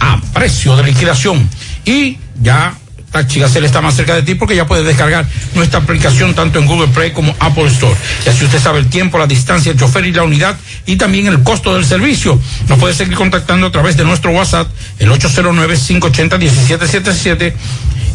a 0.00 0.20
precio 0.32 0.76
de 0.76 0.84
liquidación. 0.84 1.48
Y 1.84 2.18
ya 2.40 2.74
Taxi 3.14 3.38
Gacela 3.38 3.66
está 3.66 3.80
más 3.80 3.94
cerca 3.94 4.16
de 4.16 4.22
ti 4.22 4.34
porque 4.34 4.56
ya 4.56 4.66
puedes 4.66 4.84
descargar 4.84 5.24
nuestra 5.54 5.78
aplicación 5.78 6.34
tanto 6.34 6.58
en 6.58 6.66
Google 6.66 6.88
Play 6.88 7.12
como 7.12 7.32
Apple 7.38 7.66
Store. 7.66 7.94
Y 8.26 8.28
así 8.28 8.44
usted 8.44 8.58
sabe 8.58 8.80
el 8.80 8.88
tiempo, 8.88 9.18
la 9.18 9.28
distancia, 9.28 9.70
el 9.70 9.78
chofer 9.78 10.04
y 10.04 10.12
la 10.12 10.24
unidad 10.24 10.56
y 10.84 10.96
también 10.96 11.28
el 11.28 11.44
costo 11.44 11.74
del 11.74 11.84
servicio. 11.84 12.40
Nos 12.68 12.76
puede 12.76 12.92
seguir 12.92 13.14
contactando 13.14 13.68
a 13.68 13.70
través 13.70 13.96
de 13.96 14.02
nuestro 14.02 14.32
WhatsApp, 14.32 14.66
el 14.98 15.12
809-580-1777 15.12 17.54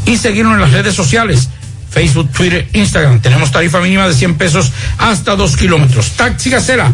y 0.05 0.17
seguirnos 0.17 0.55
en 0.55 0.61
las 0.61 0.73
redes 0.73 0.95
sociales. 0.95 1.47
Facebook, 1.89 2.31
Twitter, 2.31 2.67
Instagram. 2.73 3.19
Tenemos 3.19 3.51
tarifa 3.51 3.79
mínima 3.81 4.07
de 4.07 4.13
100 4.13 4.35
pesos 4.35 4.71
hasta 4.97 5.35
2 5.35 5.57
kilómetros. 5.57 6.11
Taxi 6.11 6.49
Gacela, 6.49 6.93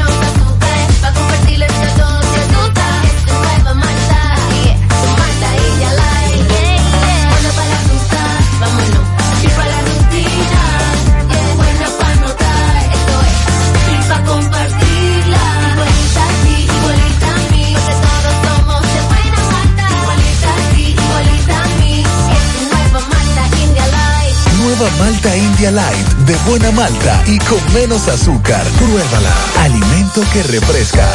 Malta 25.01 25.35
India 25.35 25.71
Light 25.71 26.07
de 26.27 26.35
buena 26.47 26.69
malta 26.73 27.23
y 27.25 27.39
con 27.39 27.59
menos 27.73 28.07
azúcar. 28.07 28.63
Pruébala. 28.77 29.33
Alimento 29.57 30.21
que 30.31 30.43
refresca. 30.43 31.07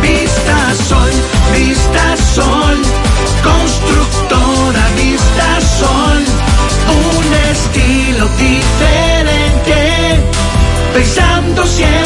Vista 0.00 0.72
Sol, 0.88 1.10
Vista 1.52 2.16
Sol, 2.36 2.76
constructora 3.42 4.86
Vista 4.94 5.60
Sol, 5.60 6.24
un 7.18 7.34
estilo 7.50 8.28
diferente, 8.38 10.20
pensando 10.94 11.66
siempre 11.66 12.05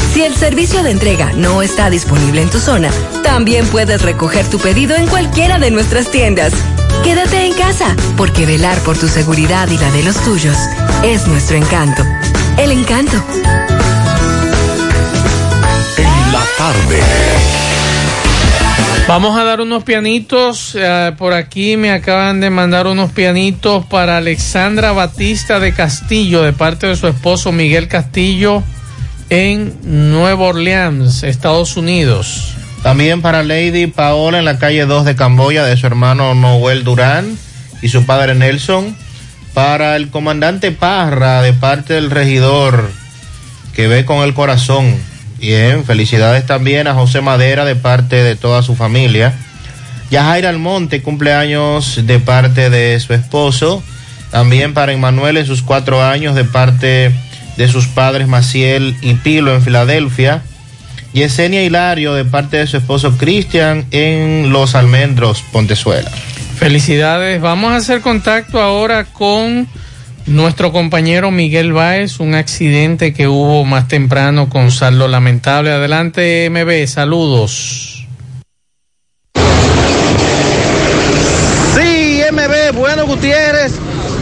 Si 0.13 0.21
el 0.21 0.35
servicio 0.35 0.83
de 0.83 0.91
entrega 0.91 1.31
no 1.35 1.61
está 1.61 1.89
disponible 1.89 2.41
en 2.41 2.49
tu 2.49 2.59
zona, 2.59 2.89
también 3.23 3.65
puedes 3.67 4.01
recoger 4.01 4.45
tu 4.49 4.59
pedido 4.59 4.95
en 4.95 5.07
cualquiera 5.07 5.57
de 5.57 5.71
nuestras 5.71 6.11
tiendas. 6.11 6.53
Quédate 7.01 7.45
en 7.45 7.53
casa, 7.53 7.95
porque 8.17 8.45
velar 8.45 8.77
por 8.79 8.97
tu 8.97 9.07
seguridad 9.07 9.69
y 9.69 9.77
la 9.77 9.89
de 9.91 10.03
los 10.03 10.17
tuyos 10.17 10.57
es 11.03 11.27
nuestro 11.27 11.55
encanto. 11.55 12.03
El 12.57 12.71
encanto. 12.71 13.15
En 15.97 16.33
la 16.33 16.43
tarde. 16.57 16.99
Vamos 19.07 19.37
a 19.37 19.43
dar 19.45 19.61
unos 19.61 19.83
pianitos. 19.83 20.75
eh, 20.75 21.13
por 21.17 21.33
aquí 21.33 21.77
me 21.77 21.91
acaban 21.91 22.41
de 22.41 22.49
mandar 22.49 22.85
unos 22.85 23.11
pianitos 23.11 23.85
para 23.85 24.17
Alexandra 24.17 24.91
Batista 24.91 25.59
de 25.61 25.73
Castillo, 25.73 26.41
de 26.43 26.51
parte 26.51 26.87
de 26.87 26.97
su 26.97 27.07
esposo 27.07 27.51
Miguel 27.51 27.87
Castillo, 27.87 28.61
en 29.31 29.77
Nueva 29.83 30.43
Orleans, 30.47 31.23
Estados 31.23 31.77
Unidos. 31.77 32.53
También 32.83 33.21
para 33.21 33.43
Lady 33.43 33.87
Paola 33.87 34.39
en 34.39 34.45
la 34.45 34.59
calle 34.59 34.85
2 34.85 35.05
de 35.05 35.15
Camboya 35.15 35.63
de 35.63 35.77
su 35.77 35.87
hermano 35.87 36.35
Noel 36.35 36.83
Durán 36.83 37.37
y 37.81 37.87
su 37.87 38.05
padre 38.05 38.35
Nelson. 38.35 38.95
Para 39.53 39.95
el 39.95 40.09
comandante 40.09 40.71
Parra 40.71 41.41
de 41.41 41.53
parte 41.53 41.93
del 41.93 42.11
regidor 42.11 42.91
que 43.73 43.87
ve 43.87 44.05
con 44.05 44.23
el 44.23 44.33
corazón 44.33 44.95
Bien, 45.39 45.85
felicidades 45.85 46.45
también 46.45 46.87
a 46.87 46.93
José 46.93 47.21
Madera 47.21 47.65
de 47.65 47.75
parte 47.75 48.17
de 48.17 48.35
toda 48.35 48.61
su 48.61 48.75
familia. 48.75 49.33
Yajaira 50.11 50.49
Almonte, 50.49 51.01
cumpleaños 51.01 52.05
de 52.05 52.19
parte 52.19 52.69
de 52.69 52.99
su 52.99 53.15
esposo. 53.15 53.81
También 54.29 54.75
para 54.75 54.91
Emanuel 54.91 55.37
en 55.37 55.47
sus 55.47 55.63
cuatro 55.63 56.03
años 56.03 56.35
de 56.35 56.43
parte 56.43 57.11
de 57.57 57.67
sus 57.67 57.87
padres 57.87 58.27
Maciel 58.27 58.95
y 59.01 59.15
Pilo 59.15 59.53
en 59.53 59.61
Filadelfia. 59.61 60.43
Yesenia 61.13 61.63
Hilario 61.63 62.13
de 62.13 62.25
parte 62.25 62.57
de 62.57 62.67
su 62.67 62.77
esposo 62.77 63.17
Cristian 63.17 63.85
en 63.91 64.51
Los 64.51 64.75
Almendros, 64.75 65.43
Pontezuela. 65.51 66.09
Felicidades. 66.57 67.41
Vamos 67.41 67.73
a 67.73 67.77
hacer 67.77 68.01
contacto 68.01 68.61
ahora 68.61 69.05
con 69.05 69.67
nuestro 70.25 70.71
compañero 70.71 71.31
Miguel 71.31 71.73
Báez, 71.73 72.19
un 72.19 72.35
accidente 72.35 73.13
que 73.13 73.27
hubo 73.27 73.65
más 73.65 73.87
temprano 73.87 74.49
con 74.49 74.71
saldo 74.71 75.07
lamentable. 75.07 75.71
Adelante, 75.71 76.49
MB, 76.49 76.87
saludos. 76.87 78.05
Sí, 81.75 82.21
MB, 82.31 82.75
bueno 82.75 83.05
Gutiérrez, 83.05 83.73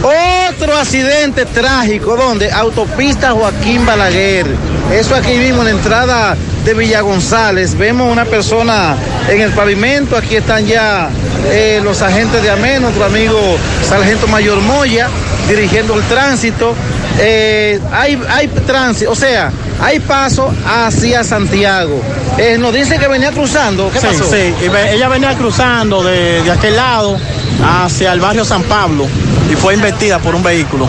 otro 0.02 0.76
accidente 0.76 1.44
trágico 1.44 2.16
donde 2.16 2.50
autopista 2.50 3.32
Joaquín 3.32 3.84
Balaguer. 3.84 4.46
Eso 4.92 5.14
aquí 5.14 5.34
mismo 5.34 5.62
en 5.62 5.64
la 5.66 5.70
entrada 5.70 6.36
de 6.64 6.74
Villa 6.74 7.00
González. 7.00 7.76
Vemos 7.76 8.10
una 8.10 8.24
persona 8.24 8.96
en 9.28 9.40
el 9.40 9.52
pavimento. 9.52 10.16
Aquí 10.16 10.36
están 10.36 10.66
ya 10.66 11.10
eh, 11.46 11.80
los 11.82 12.02
agentes 12.02 12.42
de 12.42 12.50
AMEN, 12.50 12.82
nuestro 12.82 13.04
amigo 13.04 13.38
Sargento 13.88 14.26
Mayor 14.26 14.60
Moya, 14.60 15.08
dirigiendo 15.48 15.94
el 15.94 16.02
tránsito. 16.04 16.74
Eh, 17.18 17.80
hay, 17.92 18.20
hay 18.28 18.48
tránsito, 18.48 19.10
o 19.10 19.16
sea, 19.16 19.52
hay 19.80 20.00
paso 20.00 20.52
hacia 20.66 21.24
Santiago. 21.24 22.00
Eh, 22.38 22.56
nos 22.58 22.72
dice 22.72 22.98
que 22.98 23.08
venía 23.08 23.32
cruzando. 23.32 23.90
¿Qué 23.90 24.00
sí, 24.00 24.06
pasó? 24.06 24.24
sí. 24.24 24.54
Ella 24.92 25.08
venía 25.08 25.34
cruzando 25.36 26.02
de, 26.02 26.42
de 26.42 26.50
aquel 26.50 26.76
lado 26.76 27.18
hacia 27.64 28.12
el 28.12 28.20
barrio 28.20 28.44
San 28.44 28.62
Pablo 28.64 29.06
y 29.50 29.56
fue 29.56 29.74
investida 29.74 30.18
por 30.18 30.34
un 30.34 30.42
vehículo. 30.42 30.88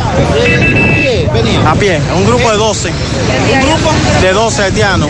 A 1.65 1.75
pie, 1.75 1.99
un 2.15 2.25
grupo 2.25 2.51
de 2.51 2.57
12. 2.57 2.89
¿Un 2.89 3.67
grupo? 3.69 3.91
De 4.21 4.33
12 4.33 4.63
haitianos. 4.63 5.09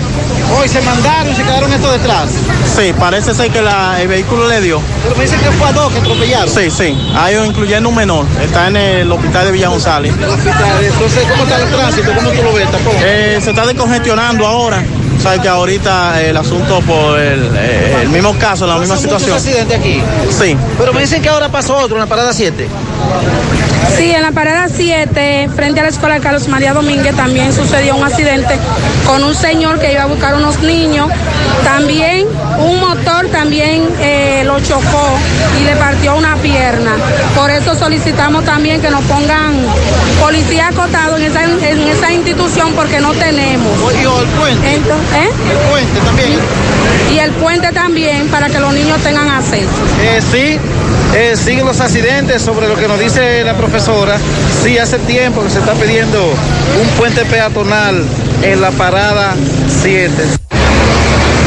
Hoy 0.59 0.67
se 0.67 0.81
mandaron 0.81 1.31
y 1.31 1.35
se 1.35 1.43
quedaron 1.43 1.71
estos 1.73 1.91
detrás. 1.93 2.29
Sí, 2.75 2.93
parece 2.99 3.33
ser 3.33 3.49
que 3.51 3.61
la- 3.61 4.01
el 4.01 4.07
vehículo 4.07 4.47
le 4.47 4.61
dio. 4.61 4.81
Pero 5.03 5.15
me 5.15 5.23
dicen 5.23 5.39
que 5.39 5.51
fue 5.51 5.67
a 5.67 5.71
dos 5.71 5.91
que 5.91 5.99
atropellaron. 5.99 6.49
Sí, 6.49 6.69
sí. 6.69 6.97
Hay 7.15 7.35
incluyendo 7.35 7.89
un 7.89 7.95
menor. 7.95 8.25
Está 8.41 8.67
en 8.67 8.75
el 8.75 9.11
hospital 9.11 9.45
de 9.45 9.51
Villa 9.53 9.69
González. 9.69 10.13
Entonces, 10.13 11.23
¿cómo 11.29 11.43
está 11.43 11.57
el 11.57 11.69
tránsito? 11.71 12.11
¿Cómo 12.15 12.29
tú 12.31 12.43
lo 12.43 12.53
ves? 12.53 12.67
Eh, 13.03 13.39
se 13.41 13.49
está 13.51 13.65
descongestionando 13.65 14.45
ahora. 14.45 14.83
Sabes 15.21 15.41
que 15.41 15.47
ahorita 15.49 16.19
el 16.21 16.35
asunto 16.35 16.81
por 16.81 17.19
el, 17.19 17.51
eh, 17.55 17.99
el 18.01 18.09
mismo 18.09 18.35
caso, 18.39 18.65
la 18.65 18.77
misma 18.77 18.95
¿Pasa 18.95 19.03
situación. 19.03 19.31
muchos 19.31 19.45
accidentes 19.45 19.79
aquí? 19.79 20.01
Sí. 20.31 20.57
Pero 20.79 20.93
me 20.93 21.01
dicen 21.01 21.21
que 21.21 21.29
ahora 21.29 21.49
pasó 21.49 21.77
otro 21.77 21.95
en 21.95 22.01
la 22.01 22.07
parada 22.07 22.33
7. 22.33 22.67
Sí, 23.97 24.11
en 24.11 24.21
la 24.21 24.31
parada 24.31 24.67
7, 24.73 25.49
frente 25.55 25.79
a 25.79 25.83
la 25.83 25.89
escuela 25.89 26.19
Carlos 26.19 26.47
María 26.47 26.73
Domínguez, 26.73 27.15
también 27.15 27.53
sucedió 27.53 27.95
un 27.95 28.03
accidente 28.03 28.55
con 29.05 29.23
un 29.23 29.35
señor 29.35 29.79
que 29.79 29.91
iba 29.91 30.03
a 30.03 30.05
buscar 30.07 30.33
unos 30.35 30.59
niños. 30.61 31.09
También 31.63 32.25
un 32.57 32.79
motor 32.79 33.27
también 33.27 33.87
eh, 33.99 34.43
lo 34.45 34.59
chocó 34.61 35.07
y 35.59 35.65
le 35.65 35.75
partió 35.75 36.15
una 36.15 36.35
pierna. 36.37 36.93
Por 37.35 37.51
eso 37.51 37.75
solicitamos 37.75 38.43
también 38.45 38.81
que 38.81 38.89
nos 38.89 39.03
pongan 39.03 39.53
policía 40.19 40.69
acotado 40.69 41.17
en 41.17 41.23
esa, 41.23 41.43
en 41.43 41.87
esa 41.87 42.11
institución 42.11 42.73
porque 42.73 42.99
no 42.99 43.13
tenemos. 43.13 43.77
Y 43.93 43.99
el 44.03 44.27
puente. 44.39 44.75
Entonces, 44.75 45.10
¿eh? 45.15 45.29
El 45.51 45.57
puente 45.69 45.99
también. 46.05 46.39
Y 47.13 47.19
el 47.19 47.31
puente 47.31 47.71
también 47.71 48.27
para 48.29 48.47
que 48.49 48.59
los 48.59 48.73
niños 48.73 48.99
tengan 49.03 49.29
acceso. 49.29 49.67
Eh, 50.01 50.21
sí, 50.31 50.57
eh, 51.15 51.35
siguen 51.35 51.65
los 51.65 51.79
accidentes 51.81 52.41
sobre 52.41 52.67
lo 52.67 52.75
que 52.75 52.87
nos 52.87 52.99
dice 52.99 53.43
la 53.43 53.55
profesora. 53.55 54.17
Sí, 54.63 54.77
hace 54.77 54.97
tiempo 54.99 55.43
que 55.43 55.49
se 55.49 55.59
está 55.59 55.73
pidiendo 55.73 56.23
un 56.23 56.87
puente 56.97 57.25
peatonal 57.25 58.03
en 58.43 58.61
la 58.61 58.71
parada 58.71 59.35
7. 59.81 60.11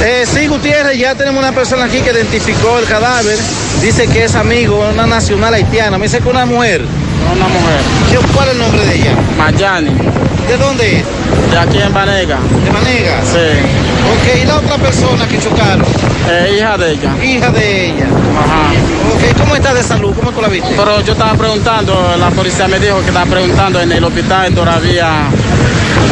Eh, 0.07 0.27
sí, 0.33 0.47
Gutiérrez, 0.49 0.99
ya 0.99 1.15
tenemos 1.15 1.43
una 1.43 1.53
persona 1.53 1.85
aquí 1.85 2.01
que 2.01 2.11
identificó 2.11 2.79
el 2.79 2.85
cadáver. 2.85 3.39
Dice 3.81 4.07
que 4.07 4.25
es 4.25 4.35
amigo, 4.35 4.87
una 4.93 5.07
nacional 5.07 5.55
haitiana. 5.55 5.97
Me 5.97 6.05
dice 6.05 6.21
que 6.21 6.29
una 6.29 6.45
mujer. 6.45 6.83
Una 7.35 7.49
mujer. 7.49 7.81
¿Qué- 8.11 8.33
¿Cuál 8.35 8.49
es 8.49 8.53
el 8.55 8.59
nombre 8.61 8.85
de 8.85 8.95
ella? 8.97 9.13
Mayani. 9.39 9.91
¿De 10.49 10.57
dónde 10.59 10.99
es? 10.99 11.05
De 11.55 11.61
aquí 11.61 11.79
en 11.79 11.95
Vanega. 11.95 12.39
¿De 12.65 12.71
Manega? 12.73 13.23
Sí. 13.23 13.39
Ok, 14.13 14.43
¿y 14.43 14.45
la 14.45 14.57
otra 14.57 14.77
persona 14.77 15.25
que 15.29 15.39
chocaron? 15.39 15.87
Eh, 16.29 16.57
hija 16.59 16.77
de 16.77 16.91
ella. 16.91 17.15
Hija 17.23 17.51
de 17.53 17.87
ella. 17.91 18.07
Ajá. 18.37 18.73
Ok, 19.15 19.39
¿cómo 19.39 19.55
está 19.55 19.73
de 19.73 19.85
salud? 19.85 20.13
¿Cómo 20.17 20.33
tú 20.33 20.43
la 20.43 20.49
viste? 20.49 20.75
Pero 20.77 21.01
yo 21.03 21.13
estaba 21.13 21.35
preguntando, 21.35 22.17
la 22.19 22.31
policía 22.31 22.67
me 22.67 22.81
dijo 22.81 22.99
que 23.03 23.07
estaba 23.07 23.27
preguntando 23.27 23.81
en 23.81 23.93
el 23.93 24.03
hospital 24.03 24.53
todavía, 24.53 25.29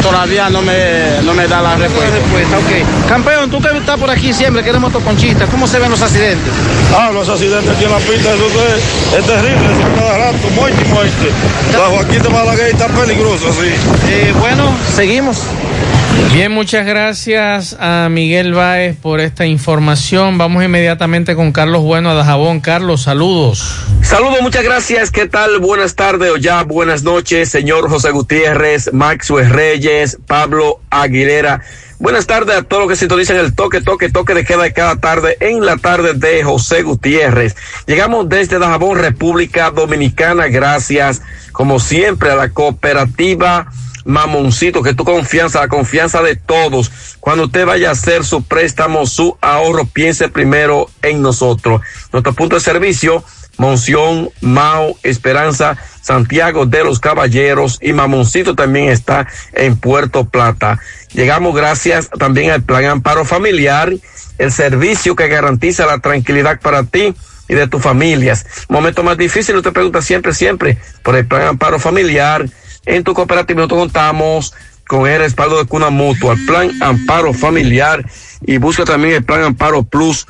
todavía 0.02 0.50
no 0.50 0.60
me, 0.62 1.22
no 1.22 1.32
me 1.32 1.46
da 1.46 1.62
la 1.62 1.76
respuesta. 1.76 2.16
respuesta, 2.16 2.58
ok. 2.58 3.08
Campeón, 3.08 3.50
tú 3.50 3.60
que 3.60 3.78
estás 3.78 3.98
por 3.98 4.10
aquí 4.10 4.32
siempre, 4.32 4.62
que 4.62 4.70
eres 4.70 4.80
motoconchista, 4.80 5.46
¿cómo 5.46 5.66
se 5.66 5.78
ven 5.78 5.90
los 5.90 6.02
accidentes? 6.02 6.52
Ah, 6.96 7.10
los 7.12 7.28
accidentes 7.28 7.74
aquí 7.74 7.84
en 7.84 7.90
la 7.90 7.98
pista, 7.98 8.34
eso 8.34 8.46
es, 8.46 9.18
es 9.18 9.26
terrible, 9.26 9.72
eso 9.72 9.94
cada 9.96 10.18
rato, 10.18 10.50
muerte 10.54 10.82
y 10.84 10.88
muerte. 10.92 11.30
La 11.72 11.86
Joaquín 11.86 12.22
de 12.22 12.28
Balaguer 12.28 12.66
está 12.68 12.88
peligroso, 12.88 13.48
así. 13.48 13.68
Eh, 14.08 14.34
bueno, 14.38 14.72
seguimos. 14.94 15.38
Bien, 16.32 16.50
muchas 16.50 16.86
gracias 16.86 17.76
a 17.78 18.08
Miguel 18.10 18.54
Báez 18.54 18.96
por 18.96 19.20
esta 19.20 19.46
información. 19.46 20.38
Vamos 20.38 20.64
inmediatamente 20.64 21.34
con 21.34 21.52
Carlos 21.52 21.82
Bueno 21.82 22.10
a 22.10 22.14
Dajabón. 22.14 22.60
Carlos, 22.60 23.02
saludos. 23.02 23.76
Saludos, 24.02 24.38
muchas 24.40 24.64
gracias. 24.64 25.10
¿Qué 25.10 25.28
tal? 25.28 25.58
Buenas 25.58 25.94
tardes 25.94 26.30
o 26.30 26.38
ya 26.38 26.62
buenas 26.62 27.02
noches, 27.02 27.50
señor 27.50 27.88
José 27.90 28.10
Gutiérrez, 28.10 28.92
Maxwell 28.92 29.50
Reyes, 29.50 30.18
Pablo 30.26 30.80
Aguilera. 30.90 31.60
Buenas 31.98 32.26
tardes 32.26 32.56
a 32.56 32.62
todos 32.62 32.82
los 32.82 32.90
que 32.90 32.96
sintonizan 32.96 33.36
el 33.36 33.54
toque, 33.54 33.80
toque, 33.80 34.08
toque 34.10 34.34
de 34.34 34.44
queda 34.44 34.64
de 34.64 34.72
cada 34.72 34.96
tarde 34.96 35.36
en 35.38 35.64
la 35.64 35.76
tarde 35.76 36.14
de 36.14 36.42
José 36.42 36.82
Gutiérrez. 36.82 37.54
Llegamos 37.86 38.28
desde 38.28 38.58
Dajabón, 38.58 38.98
República 38.98 39.70
Dominicana. 39.70 40.48
Gracias, 40.48 41.22
como 41.52 41.78
siempre, 41.78 42.30
a 42.30 42.34
la 42.34 42.48
cooperativa 42.48 43.70
Mamoncito, 44.04 44.82
que 44.82 44.94
tu 44.94 45.04
confianza, 45.04 45.60
la 45.60 45.68
confianza 45.68 46.22
de 46.22 46.36
todos. 46.36 46.90
Cuando 47.20 47.44
usted 47.44 47.66
vaya 47.66 47.90
a 47.90 47.92
hacer 47.92 48.24
su 48.24 48.42
préstamo, 48.42 49.06
su 49.06 49.36
ahorro, 49.40 49.86
piense 49.86 50.28
primero 50.28 50.88
en 51.02 51.22
nosotros. 51.22 51.80
Nuestro 52.12 52.32
punto 52.32 52.56
de 52.56 52.60
servicio, 52.60 53.24
Monción, 53.58 54.30
Mao, 54.40 54.96
Esperanza, 55.02 55.76
Santiago 56.00 56.66
de 56.66 56.84
los 56.84 56.98
Caballeros 56.98 57.78
y 57.80 57.92
Mamoncito 57.92 58.54
también 58.54 58.88
está 58.88 59.28
en 59.52 59.76
Puerto 59.76 60.24
Plata. 60.24 60.80
Llegamos 61.12 61.54
gracias 61.54 62.10
también 62.18 62.50
al 62.50 62.62
Plan 62.62 62.84
Amparo 62.86 63.24
Familiar, 63.24 63.92
el 64.38 64.52
servicio 64.52 65.14
que 65.14 65.28
garantiza 65.28 65.86
la 65.86 65.98
tranquilidad 65.98 66.60
para 66.60 66.84
ti 66.84 67.14
y 67.48 67.54
de 67.54 67.68
tus 67.68 67.82
familias. 67.82 68.46
Momento 68.68 69.02
más 69.02 69.18
difícil, 69.18 69.56
usted 69.56 69.72
pregunta 69.72 70.00
siempre, 70.02 70.32
siempre 70.32 70.78
por 71.02 71.14
el 71.16 71.26
Plan 71.26 71.42
Amparo 71.42 71.78
Familiar. 71.78 72.48
En 72.86 73.04
tu 73.04 73.14
cooperativa 73.14 73.58
nosotros 73.58 73.80
contamos 73.80 74.54
con 74.86 75.08
el 75.08 75.20
respaldo 75.20 75.58
de 75.58 75.66
Cuna 75.66 75.90
Mutua, 75.90 76.34
el 76.34 76.44
Plan 76.44 76.70
Amparo 76.80 77.32
Familiar 77.32 78.04
y 78.44 78.58
busca 78.58 78.84
también 78.84 79.14
el 79.14 79.24
Plan 79.24 79.42
Amparo 79.42 79.84
Plus 79.84 80.26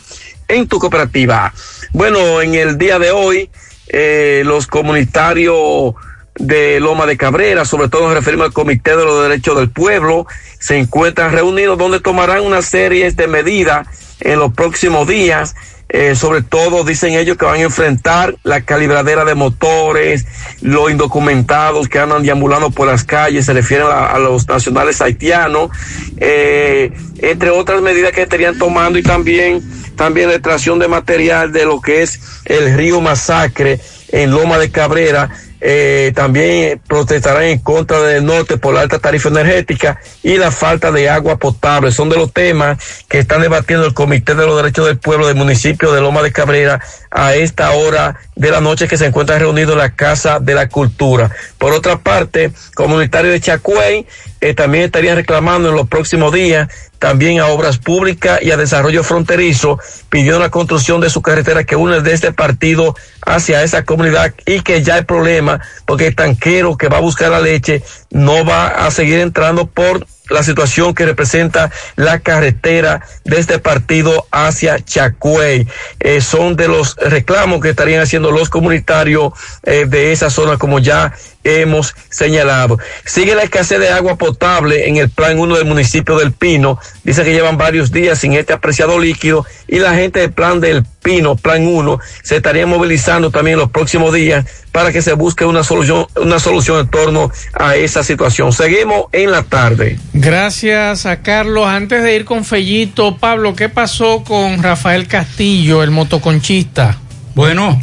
en 0.49 0.69
tu 0.69 0.79
cooperativa. 0.79 1.53
Bueno, 1.93 2.41
en 2.43 2.55
el 2.55 2.79
día 2.79 2.99
de 2.99 3.11
hoy, 3.11 3.51
eh, 3.89 4.43
los 4.45 4.67
comunitarios 4.67 5.95
de 6.35 6.81
Loma 6.81 7.07
de 7.07 7.17
Cabrera, 7.17 7.65
sobre 7.65 7.89
todo 7.89 8.07
nos 8.07 8.15
referimos 8.15 8.47
al 8.47 8.53
Comité 8.53 8.97
de 8.97 9.05
los 9.05 9.23
Derechos 9.23 9.57
del 9.57 9.71
Pueblo, 9.71 10.27
se 10.59 10.79
encuentran 10.79 11.33
reunidos 11.33 11.79
donde 11.79 12.01
tomarán 12.01 12.45
una 12.45 12.63
serie 12.63 13.11
de 13.11 13.27
medidas 13.27 13.87
en 14.25 14.39
los 14.39 14.53
próximos 14.53 15.07
días. 15.07 15.55
Eh, 15.95 16.15
sobre 16.15 16.41
todo 16.41 16.85
dicen 16.85 17.13
ellos 17.13 17.37
que 17.37 17.45
van 17.45 17.61
a 17.61 17.65
enfrentar 17.65 18.35
la 18.45 18.63
calibradera 18.63 19.27
de 19.27 19.35
motores, 19.35 20.25
los 20.63 20.91
indocumentados 20.91 21.87
que 21.87 21.99
andan 21.99 22.23
deambulando 22.23 22.71
por 22.71 22.87
las 22.87 23.05
calles, 23.05 23.45
se 23.45 23.53
refieren 23.53 23.89
a, 23.91 24.19
los 24.19 24.49
nacionales 24.49 25.03
haitianos, 25.03 25.69
eh, 26.17 26.93
entre 27.19 27.51
otras 27.51 27.83
medidas 27.83 28.13
que 28.13 28.23
estarían 28.23 28.57
tomando 28.57 28.99
y 28.99 29.03
también, 29.03 29.63
también 29.95 30.29
la 30.29 30.37
extracción 30.37 30.79
de 30.79 30.89
material 30.89 31.53
de 31.53 31.67
lo 31.67 31.83
que 31.83 32.01
es 32.01 32.19
el 32.47 32.75
río 32.75 33.03
Masacre 33.03 33.79
en 34.13 34.31
Loma 34.31 34.57
de 34.57 34.71
Cabrera, 34.71 35.29
eh, 35.65 36.11
también 36.17 36.81
protestarán 36.89 37.45
en 37.45 37.61
contra 37.61 38.01
del 38.01 38.27
norte 38.27 38.57
por 38.57 38.75
la 38.75 38.81
alta 38.81 38.99
tarifa 38.99 39.29
energética 39.29 40.01
y 40.25 40.37
la 40.37 40.51
falta 40.51 40.91
de 40.91 41.09
agua 41.09 41.37
potable. 41.37 41.93
Son 41.93 42.09
de 42.09 42.17
los 42.17 42.33
temas 42.33 42.79
que 43.09 43.21
están 43.21 43.43
debatiendo 43.43 43.87
el 43.87 43.95
Comité 43.95 44.35
de 44.35 44.45
los 44.45 44.57
Derechos 44.57 44.87
del 44.87 44.99
Pueblo 44.99 45.29
del 45.29 45.37
municipio 45.37 45.93
de 45.93 46.01
Loma 46.01 46.21
de 46.23 46.33
Cabrera 46.33 46.81
a 47.13 47.37
esta 47.37 47.71
hora 47.71 48.19
de 48.35 48.51
la 48.51 48.61
noche 48.61 48.89
que 48.89 48.97
se 48.97 49.07
encuentra 49.07 49.39
reunido 49.39 49.73
en 49.73 49.79
la 49.79 49.95
Casa 49.95 50.41
de 50.41 50.55
la 50.55 50.69
Cultura. 50.69 51.31
Por 51.63 51.75
otra 51.75 52.01
parte, 52.01 52.51
comunitarios 52.75 53.33
de 53.33 53.41
Chacuey 53.41 54.05
eh, 54.41 54.53
también 54.53 54.83
estarían 54.83 55.15
reclamando 55.15 55.69
en 55.69 55.77
los 55.77 55.87
próximos 55.87 56.33
días 56.33 56.69
también 56.99 57.39
a 57.39 57.47
obras 57.47 57.79
públicas 57.79 58.41
y 58.43 58.51
a 58.51 58.57
desarrollo 58.57 59.05
fronterizo, 59.05 59.79
pidiendo 60.11 60.41
la 60.41 60.51
construcción 60.51 61.01
de 61.01 61.09
su 61.09 61.23
carretera 61.23 61.63
que 61.63 61.77
une 61.77 62.01
de 62.01 62.15
este 62.15 62.33
partido 62.33 62.97
hacia 63.25 63.63
esa 63.63 63.85
comunidad 63.85 64.35
y 64.45 64.63
que 64.63 64.83
ya 64.83 64.97
hay 64.97 65.05
problema 65.05 65.61
porque 65.87 66.09
el 66.09 66.17
tanquero 66.17 66.77
que 66.77 66.89
va 66.89 66.97
a 66.97 67.01
buscar 67.01 67.31
la 67.31 67.39
leche 67.39 67.85
no 68.11 68.45
va 68.45 68.67
a 68.67 68.91
seguir 68.91 69.21
entrando 69.21 69.67
por 69.67 70.05
la 70.31 70.43
situación 70.43 70.95
que 70.95 71.07
representa 71.07 71.71
la 71.97 72.21
carretera 72.21 73.03
de 73.25 73.39
este 73.39 73.59
partido 73.59 74.27
hacia 74.31 74.79
Chacuey. 74.85 75.67
Eh, 76.01 76.21
son 76.21 76.57
de 76.57 76.69
los 76.69 76.97
reclamos 76.97 77.61
que 77.61 77.71
estarían 77.71 78.03
haciendo 78.03 78.31
los 78.31 78.49
comunitarios 78.49 79.33
eh, 79.65 79.87
de 79.87 80.13
esa 80.13 80.31
zona, 80.31 80.57
como 80.57 80.79
ya 80.79 81.13
hemos 81.45 81.95
señalado. 82.09 82.79
Sigue 83.05 83.35
la 83.35 83.43
escasez 83.43 83.81
de 83.81 83.89
agua 83.89 84.17
potable 84.17 84.89
en 84.89 84.97
el 84.97 85.11
plan 85.11 85.39
1 85.39 85.57
del 85.57 85.67
municipio 85.67 86.17
del 86.17 86.33
Pino. 86.33 86.79
Dice 87.05 87.25
que 87.25 87.33
llevan 87.33 87.59
varios 87.59 87.91
días 87.91 88.19
sin 88.19 88.35
este 88.35 88.53
apreciado 88.53 88.99
líquido 88.99 89.45
y 89.67 89.79
la 89.79 89.95
gente 89.95 90.21
del 90.21 90.33
plan 90.33 90.61
del 90.61 90.85
Pino, 91.03 91.35
plan 91.35 91.67
1, 91.67 91.99
se 92.23 92.37
estaría 92.37 92.65
movilizando 92.67 93.31
también 93.31 93.59
los 93.59 93.71
próximos 93.71 94.13
días 94.13 94.45
para 94.73 94.91
que 94.91 95.03
se 95.03 95.13
busque 95.13 95.45
una 95.45 95.63
solución, 95.63 96.07
una 96.17 96.39
solución 96.39 96.81
en 96.81 96.89
torno 96.89 97.31
a 97.53 97.77
esa 97.77 98.03
situación. 98.03 98.53
Seguimos 98.53 99.05
en 99.13 99.31
la 99.31 99.43
tarde. 99.43 99.99
Gracias 100.15 101.05
a 101.07 101.21
Carlos. 101.23 101.67
Antes 101.67 102.03
de 102.03 102.17
ir 102.17 102.25
con 102.25 102.45
Fellito, 102.45 103.19
Pablo, 103.19 103.55
¿qué 103.55 103.69
pasó 103.69 104.25
con 104.25 104.63
Rafael 104.63 105.07
Castillo, 105.07 105.83
el 105.83 105.91
motoconchista? 105.91 106.99
Bueno, 107.35 107.81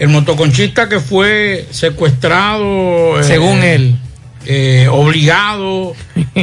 el 0.00 0.08
motoconchista 0.08 0.88
que 0.88 0.98
fue 1.00 1.66
secuestrado. 1.70 3.20
eh, 3.20 3.24
Según 3.24 3.62
él. 3.62 3.96
eh, 4.46 4.88
obligado 4.90 5.94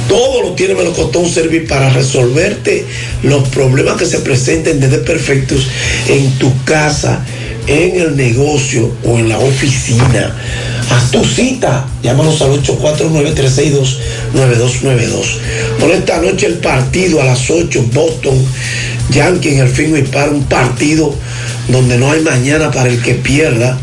Todo 0.07 0.41
lo 0.41 0.53
tiene 0.53 0.75
Melocotón 0.75 1.29
Service 1.29 1.67
para 1.67 1.89
resolverte 1.89 2.85
los 3.23 3.49
problemas 3.49 3.97
que 3.97 4.05
se 4.05 4.19
presenten 4.19 4.79
desde 4.79 4.99
perfectos 4.99 5.67
en 6.07 6.31
tu 6.39 6.53
casa, 6.63 7.25
en 7.67 7.99
el 7.99 8.15
negocio 8.15 8.89
o 9.03 9.17
en 9.17 9.27
la 9.27 9.39
oficina. 9.39 10.33
Haz 10.89 11.11
tu 11.11 11.25
cita, 11.25 11.85
llámanos 12.01 12.41
al 12.41 12.63
849-362-9292. 12.63 15.25
Por 15.79 15.91
esta 15.91 16.21
noche 16.21 16.45
el 16.45 16.59
partido 16.59 17.21
a 17.21 17.25
las 17.25 17.49
8, 17.49 17.87
Boston, 17.93 18.41
Yankee 19.11 19.49
en 19.49 19.59
el 19.59 19.67
Fenway 19.67 20.03
Park, 20.03 20.31
un 20.33 20.45
partido 20.45 21.13
donde 21.67 21.97
no 21.97 22.09
hay 22.11 22.21
mañana 22.21 22.71
para 22.71 22.87
el 22.87 23.01
que 23.01 23.15
pierda 23.15 23.77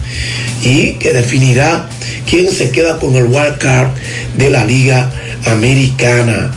y 0.65 0.95
que 0.95 1.13
definirá 1.13 1.89
quién 2.29 2.51
se 2.51 2.71
queda 2.71 2.99
con 2.99 3.15
el 3.15 3.25
wild 3.25 3.59
card 3.59 3.89
de 4.37 4.51
la 4.51 4.65
Liga 4.65 5.11
Americana. 5.47 6.51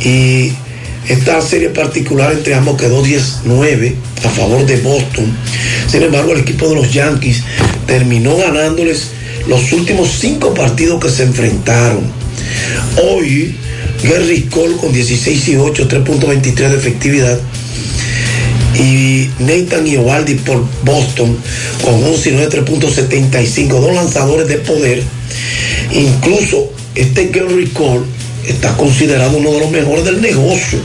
Y 0.00 0.52
esta 1.08 1.40
serie 1.40 1.68
particular 1.68 2.32
entre 2.32 2.54
ambos 2.54 2.76
quedó 2.76 3.04
10-9 3.04 3.94
a 4.24 4.28
favor 4.30 4.66
de 4.66 4.76
Boston. 4.78 5.26
Sin 5.88 6.02
embargo, 6.02 6.32
el 6.32 6.40
equipo 6.40 6.68
de 6.68 6.74
los 6.74 6.92
Yankees 6.92 7.42
terminó 7.86 8.36
ganándoles 8.36 9.10
los 9.46 9.72
últimos 9.72 10.10
cinco 10.18 10.52
partidos 10.54 11.02
que 11.02 11.10
se 11.10 11.24
enfrentaron. 11.24 12.04
Hoy, 13.02 13.54
Gary 14.02 14.42
Cole 14.50 14.76
con 14.76 14.92
16 14.92 15.48
y 15.48 15.56
8, 15.56 15.88
3.23 15.88 16.54
de 16.54 16.76
efectividad. 16.76 17.38
Y 18.78 19.28
Nathan 19.38 19.86
Iovaldi 19.86 20.34
por 20.34 20.64
Boston 20.84 21.36
con 21.82 22.02
11 22.02 22.30
y 22.30 22.32
9, 22.32 22.64
3.75. 22.64 23.68
Dos 23.80 23.94
lanzadores 23.94 24.48
de 24.48 24.56
poder. 24.56 25.02
Incluso 25.92 26.72
este 26.94 27.28
Gary 27.28 27.68
Cole 27.68 28.04
está 28.46 28.76
considerado 28.76 29.38
uno 29.38 29.52
de 29.52 29.60
los 29.60 29.70
mejores 29.70 30.04
del 30.04 30.20
negocio. 30.20 30.78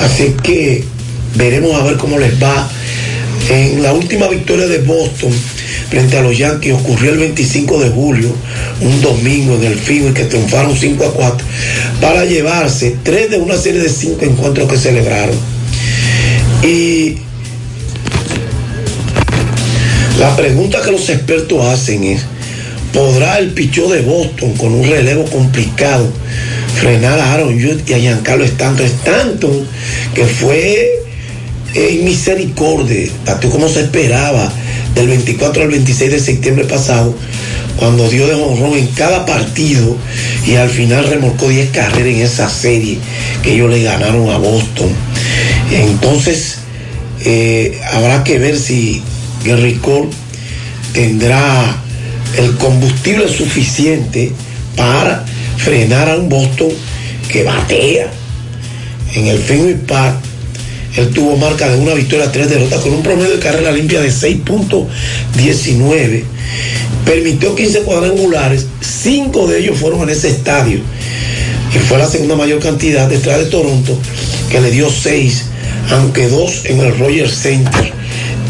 Así 0.00 0.34
que 0.42 0.84
veremos 1.34 1.74
a 1.74 1.84
ver 1.84 1.96
cómo 1.96 2.18
les 2.18 2.40
va. 2.42 2.70
En 3.48 3.82
la 3.82 3.92
última 3.92 4.28
victoria 4.28 4.66
de 4.66 4.78
Boston 4.78 5.32
frente 5.90 6.16
a 6.16 6.22
los 6.22 6.38
Yankees 6.38 6.74
ocurrió 6.74 7.10
el 7.10 7.18
25 7.18 7.80
de 7.80 7.90
julio, 7.90 8.32
un 8.80 9.02
domingo 9.02 9.56
en 9.56 9.64
el 9.64 9.78
Fenway 9.78 10.14
que 10.14 10.24
triunfaron 10.24 10.76
5 10.76 11.04
a 11.04 11.12
4 11.12 11.46
para 12.00 12.24
llevarse 12.24 12.96
tres 13.02 13.30
de 13.30 13.38
una 13.38 13.56
serie 13.56 13.82
de 13.82 13.88
cinco 13.88 14.24
encuentros 14.24 14.70
que 14.70 14.78
celebraron. 14.78 15.36
Y 16.62 17.16
la 20.18 20.36
pregunta 20.36 20.82
que 20.82 20.92
los 20.92 21.08
expertos 21.08 21.64
hacen 21.64 22.04
es, 22.04 22.20
¿podrá 22.92 23.38
el 23.38 23.52
pichó 23.52 23.88
de 23.88 24.02
Boston 24.02 24.52
con 24.54 24.74
un 24.74 24.86
relevo 24.86 25.24
complicado 25.24 26.06
frenar 26.78 27.18
a 27.18 27.32
Aaron 27.32 27.54
Judge 27.54 27.84
y 27.86 27.94
a 27.94 27.98
Giancarlo 27.98 28.44
Stanton? 28.44 28.84
Stanton, 28.84 29.66
que 30.14 30.26
fue 30.26 31.00
en 31.74 32.04
misericordia, 32.04 33.10
tanto 33.24 33.48
como 33.48 33.68
se 33.68 33.80
esperaba, 33.80 34.52
del 34.94 35.08
24 35.08 35.62
al 35.62 35.70
26 35.70 36.10
de 36.10 36.20
septiembre 36.20 36.64
pasado, 36.66 37.14
cuando 37.78 38.06
dio 38.10 38.26
de 38.26 38.34
honrón 38.34 38.74
en 38.74 38.88
cada 38.88 39.24
partido 39.24 39.96
y 40.46 40.56
al 40.56 40.68
final 40.68 41.06
remolcó 41.06 41.48
10 41.48 41.70
carreras 41.70 42.14
en 42.14 42.20
esa 42.20 42.50
serie 42.50 42.98
que 43.42 43.54
ellos 43.54 43.70
le 43.70 43.82
ganaron 43.82 44.28
a 44.28 44.36
Boston. 44.36 44.90
Entonces, 45.70 46.56
eh, 47.24 47.78
habrá 47.92 48.24
que 48.24 48.38
ver 48.38 48.58
si 48.58 49.02
Cole 49.80 50.08
tendrá 50.92 51.76
el 52.36 52.56
combustible 52.56 53.28
suficiente 53.28 54.32
para 54.76 55.24
frenar 55.56 56.08
a 56.08 56.16
un 56.16 56.28
Boston 56.28 56.70
que 57.30 57.44
batea 57.44 58.10
en 59.14 59.26
el 59.26 59.38
Fenway 59.38 59.74
Park 59.74 60.16
Él 60.96 61.10
tuvo 61.10 61.36
marca 61.36 61.68
de 61.68 61.78
una 61.78 61.94
victoria, 61.94 62.32
tres 62.32 62.50
derrotas, 62.50 62.80
con 62.80 62.92
un 62.92 63.02
promedio 63.02 63.32
de 63.32 63.38
carrera 63.38 63.70
limpia 63.70 64.00
de 64.00 64.10
6.19. 64.10 66.24
Permitió 67.04 67.54
15 67.54 67.82
cuadrangulares, 67.82 68.66
cinco 68.80 69.46
de 69.46 69.60
ellos 69.60 69.78
fueron 69.78 70.02
en 70.02 70.10
ese 70.10 70.30
estadio, 70.30 70.80
que 71.72 71.78
fue 71.78 71.98
la 71.98 72.08
segunda 72.08 72.34
mayor 72.34 72.60
cantidad 72.60 73.08
detrás 73.08 73.38
de 73.38 73.46
Toronto, 73.46 73.96
que 74.50 74.60
le 74.60 74.70
dio 74.70 74.90
seis, 74.90 75.44
aunque 75.90 76.28
dos 76.28 76.64
en 76.64 76.80
el 76.80 76.98
Rogers 76.98 77.34
Center 77.34 77.92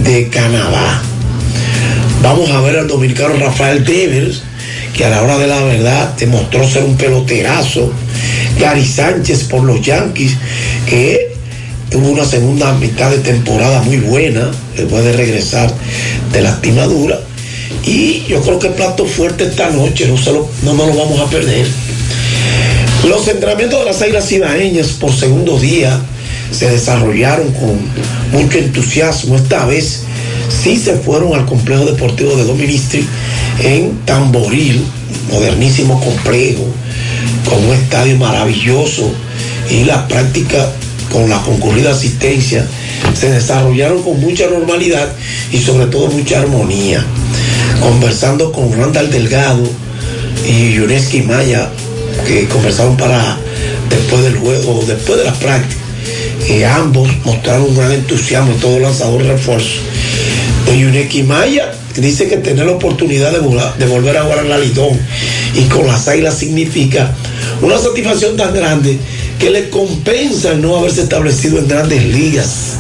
de 0.05 0.29
Canadá. 0.29 1.03
Vamos 2.23 2.51
a 2.51 2.61
ver 2.61 2.79
al 2.79 2.89
dominicano 2.89 3.35
Rafael 3.37 3.85
Devers, 3.85 4.43
que 4.95 5.05
a 5.05 5.11
la 5.11 5.23
hora 5.23 5.39
de 5.39 5.47
la 5.47 5.63
verdad 5.63 6.15
demostró 6.19 6.69
ser 6.69 6.85
un 6.85 6.97
peloterazo. 6.97 7.93
Gary 8.59 8.85
Sánchez 8.85 9.45
por 9.45 9.63
los 9.63 9.81
Yankees, 9.81 10.33
que 10.87 11.33
tuvo 11.91 12.11
una 12.11 12.25
segunda 12.25 12.75
mitad 12.75 13.11
de 13.11 13.19
temporada 13.19 13.81
muy 13.83 13.99
buena, 13.99 14.51
después 14.77 15.03
de 15.03 15.13
regresar 15.13 15.73
de 16.33 16.43
la 16.43 16.51
lastimadura. 16.51 17.21
Y 17.87 18.25
yo 18.29 18.43
creo 18.43 18.59
que 18.59 18.69
plato 18.69 19.07
fuerte 19.07 19.45
esta 19.45 19.71
noche, 19.71 20.07
no, 20.07 20.19
se 20.19 20.33
lo, 20.33 20.49
no 20.63 20.75
nos 20.75 20.89
lo 20.89 20.95
vamos 20.95 21.21
a 21.21 21.31
perder. 21.31 21.67
Los 23.09 23.27
entrenamientos 23.29 23.79
de 23.79 23.87
las 23.87 24.03
Águilas 24.03 24.29
Cibaeñas 24.29 24.89
por 24.89 25.11
segundo 25.11 25.59
día 25.59 25.99
se 26.51 26.71
desarrollaron 26.71 27.53
con 27.53 27.79
mucho 28.33 28.59
entusiasmo. 28.59 29.37
Esta 29.37 29.67
vez 29.67 30.05
sí 30.63 30.77
se 30.77 30.97
fueron 30.97 31.35
al 31.35 31.47
complejo 31.47 31.85
deportivo 31.85 32.37
de 32.37 32.45
Doministri 32.45 33.07
en 33.63 33.99
Tamboril, 34.05 34.85
modernísimo 35.31 36.01
complejo, 36.01 36.67
con 37.49 37.65
un 37.65 37.75
estadio 37.75 38.17
maravilloso 38.17 39.11
y 39.71 39.85
la 39.85 40.07
práctica 40.09 40.71
con 41.11 41.29
la 41.29 41.41
concurrida 41.43 41.91
asistencia 41.91 42.67
se 43.19 43.31
desarrollaron 43.31 44.03
con 44.03 44.21
mucha 44.21 44.49
normalidad 44.49 45.09
y 45.53 45.59
sobre 45.59 45.87
todo 45.87 46.09
mucha 46.09 46.41
armonía. 46.41 47.05
Conversando 47.81 48.53
con 48.53 48.73
Randall 48.73 49.11
Delgado 49.11 49.65
y 50.47 50.73
Yuneski 50.75 51.23
Maya, 51.23 51.69
que 52.27 52.47
conversaron 52.47 52.97
para 52.97 53.39
después 53.89 54.23
del 54.23 54.37
juego, 54.37 54.85
después 54.87 55.19
de 55.19 55.25
la 55.25 55.35
práctica, 55.35 55.81
que 56.47 56.67
ambos 56.67 57.09
mostraron 57.25 57.69
un 57.69 57.77
gran 57.77 57.93
entusiasmo, 57.93 58.55
todo 58.55 58.79
lanzador 58.79 59.23
refuerzo. 59.23 59.81
De 60.67 60.79
Yuneki 60.79 61.23
Maya 61.23 61.73
dice 61.97 62.29
que 62.29 62.37
tener 62.39 62.67
la 62.67 62.73
oportunidad 62.73 63.33
de 63.33 63.87
volver 63.87 64.17
a 64.17 64.23
jugar 64.23 64.39
en 64.41 64.49
la 64.49 64.59
Lidón 64.59 64.99
y 65.55 65.63
con 65.65 65.87
las 65.87 66.07
águilas 66.09 66.35
significa 66.35 67.13
una 67.61 67.79
satisfacción 67.79 68.37
tan 68.37 68.55
grande 68.55 68.99
que 69.39 69.51
le 69.51 69.71
compensa 69.71 70.53
el 70.53 70.63
no 70.63 70.77
haberse 70.77 71.03
establecido 71.03 71.59
en 71.59 71.69
grandes 71.69 72.05
ligas. 72.05 72.77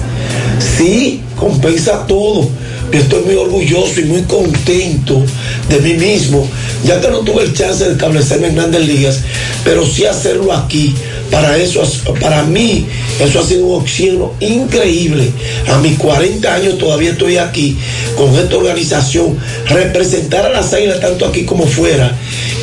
Sí, 0.77 1.21
compensa 1.37 2.07
todo. 2.07 2.49
Yo 2.93 2.99
estoy 2.99 3.23
muy 3.23 3.35
orgulloso 3.35 4.01
y 4.01 4.05
muy 4.05 4.23
contento 4.23 5.23
de 5.69 5.79
mí 5.79 5.95
mismo, 5.95 6.47
ya 6.85 7.01
que 7.01 7.09
no 7.09 7.21
tuve 7.21 7.45
el 7.45 7.55
chance 7.55 7.85
de 7.85 7.93
establecerme 7.93 8.49
en 8.49 8.57
grandes 8.57 8.87
ligas, 8.87 9.21
pero 9.65 9.87
sí 9.87 10.05
hacerlo 10.07 10.53
aquí. 10.53 10.95
Para 11.31 11.57
eso, 11.59 11.83
para 12.21 12.43
mí, 12.43 12.87
eso 13.21 13.41
ha 13.41 13.47
sido 13.47 13.67
un 13.67 13.83
oxígeno 13.83 14.33
increíble. 14.41 15.31
A 15.69 15.79
mis 15.79 15.97
40 15.97 16.55
años 16.55 16.79
todavía 16.79 17.13
estoy 17.13 17.37
aquí 17.37 17.77
con 18.17 18.37
esta 18.37 18.57
organización. 18.57 19.39
Representar 19.67 20.47
a 20.47 20.51
las 20.51 20.73
águilas 20.73 21.01
tanto 21.01 21.27
aquí 21.27 21.45
como 21.45 21.67
fuera 21.67 22.17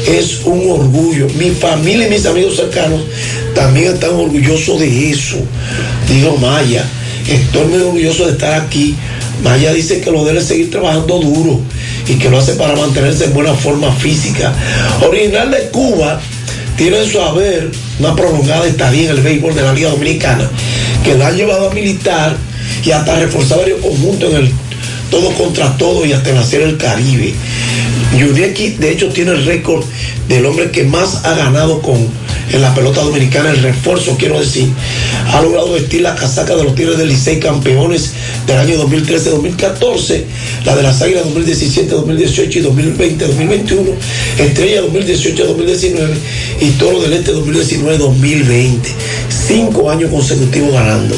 es 0.06 0.42
un 0.44 0.70
orgullo. 0.70 1.28
Mi 1.38 1.52
familia 1.52 2.08
y 2.08 2.12
mis 2.12 2.26
amigos 2.26 2.58
cercanos 2.58 3.02
también 3.56 3.94
están 3.94 4.12
orgullosos 4.12 4.80
de 4.80 5.12
eso. 5.12 5.38
Digo, 6.10 6.38
Maya, 6.38 6.86
estoy 7.28 7.68
muy 7.68 7.80
orgulloso 7.80 8.26
de 8.26 8.34
estar 8.34 8.54
aquí. 8.62 8.96
Maya 9.44 9.72
dice 9.72 10.02
que 10.02 10.12
lo 10.12 10.26
debe 10.26 10.42
seguir 10.42 10.72
trabajando 10.72 11.20
duro 11.20 11.62
y 12.08 12.16
que 12.16 12.30
lo 12.30 12.40
hace 12.40 12.54
para 12.54 12.76
mantenerse 12.76 13.26
en 13.26 13.34
buena 13.34 13.54
forma 13.54 13.92
física. 13.94 14.54
Original 15.08 15.52
de 15.52 15.70
Cuba, 15.70 16.20
tiene 16.76 17.00
en 17.00 17.10
su 17.10 17.22
haber 17.22 17.72
una 18.00 18.16
prolongada 18.16 18.68
estadía 18.68 19.10
en 19.10 19.18
el 19.18 19.24
béisbol 19.24 19.56
de 19.56 19.62
la 19.62 19.74
Liga 19.74 19.90
Dominicana, 19.90 20.50
que 21.04 21.16
lo 21.16 21.26
ha 21.26 21.32
llevado 21.32 21.70
a 21.70 21.74
militar 21.74 22.38
y 22.84 22.92
hasta 22.92 23.20
reforzar 23.20 23.60
varios 23.60 23.82
conjuntos 23.82 24.34
en 24.34 24.38
el 24.38 24.52
todo 25.10 25.32
contra 25.34 25.78
todo 25.78 26.06
y 26.06 26.14
hasta 26.14 26.30
en 26.30 26.36
la 26.36 26.44
Serie 26.44 26.68
del 26.68 26.78
Caribe. 26.78 27.34
Yurieki, 28.18 28.72
de 28.72 28.92
hecho, 28.92 29.10
tiene 29.10 29.32
el 29.32 29.46
récord 29.46 29.84
del 30.28 30.46
hombre 30.46 30.72
que 30.72 30.84
más 30.84 31.26
ha 31.26 31.36
ganado 31.36 31.82
con 31.82 32.08
en 32.52 32.62
la 32.62 32.74
pelota 32.74 33.02
dominicana, 33.02 33.50
el 33.50 33.62
refuerzo, 33.62 34.16
quiero 34.18 34.40
decir, 34.40 34.70
ha 35.34 35.42
logrado 35.42 35.74
vestir 35.74 36.02
la 36.02 36.16
casaca 36.16 36.56
de 36.56 36.64
los 36.64 36.76
Tigres 36.76 36.98
del 36.98 37.10
Licey 37.10 37.40
campeones 37.40 38.14
del 38.46 38.58
año 38.58 38.76
2013-2014, 38.88 40.24
la 40.66 40.76
de 40.76 40.84
las 40.84 41.02
Águilas 41.02 41.26
2017, 41.26 41.90
2018 41.90 42.60
y 42.60 42.64
2020-2021, 42.64 43.94
Estrella 44.40 44.82
2018-2019 44.84 46.10
y 46.62 46.70
Toro 46.72 47.02
del 47.02 47.14
Este 47.14 47.34
2019-2020. 47.34 48.80
Cinco 49.48 49.90
años 49.90 50.12
consecutivos 50.12 50.74
ganando. 50.74 51.16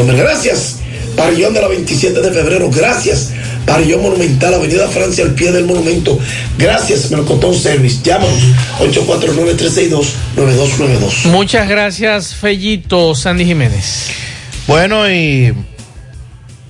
Hombre. 0.00 0.16
Gracias. 0.16 0.76
Parillón 1.16 1.54
de 1.54 1.60
la 1.60 1.68
27 1.68 2.20
de 2.20 2.30
febrero. 2.30 2.70
Gracias. 2.70 3.32
Parillón 3.66 4.02
Monumental, 4.02 4.54
Avenida 4.54 4.88
Francia, 4.88 5.24
al 5.24 5.34
pie 5.34 5.52
del 5.52 5.64
monumento. 5.64 6.18
Gracias, 6.58 7.10
Melocotón 7.10 7.54
Service. 7.54 8.00
Llámanos 8.02 8.42
849-362-9292. 8.80 11.30
Muchas 11.30 11.68
gracias, 11.68 12.34
Fellito 12.34 13.14
Sandy 13.14 13.44
Jiménez. 13.44 14.08
Bueno, 14.66 15.10
y 15.10 15.54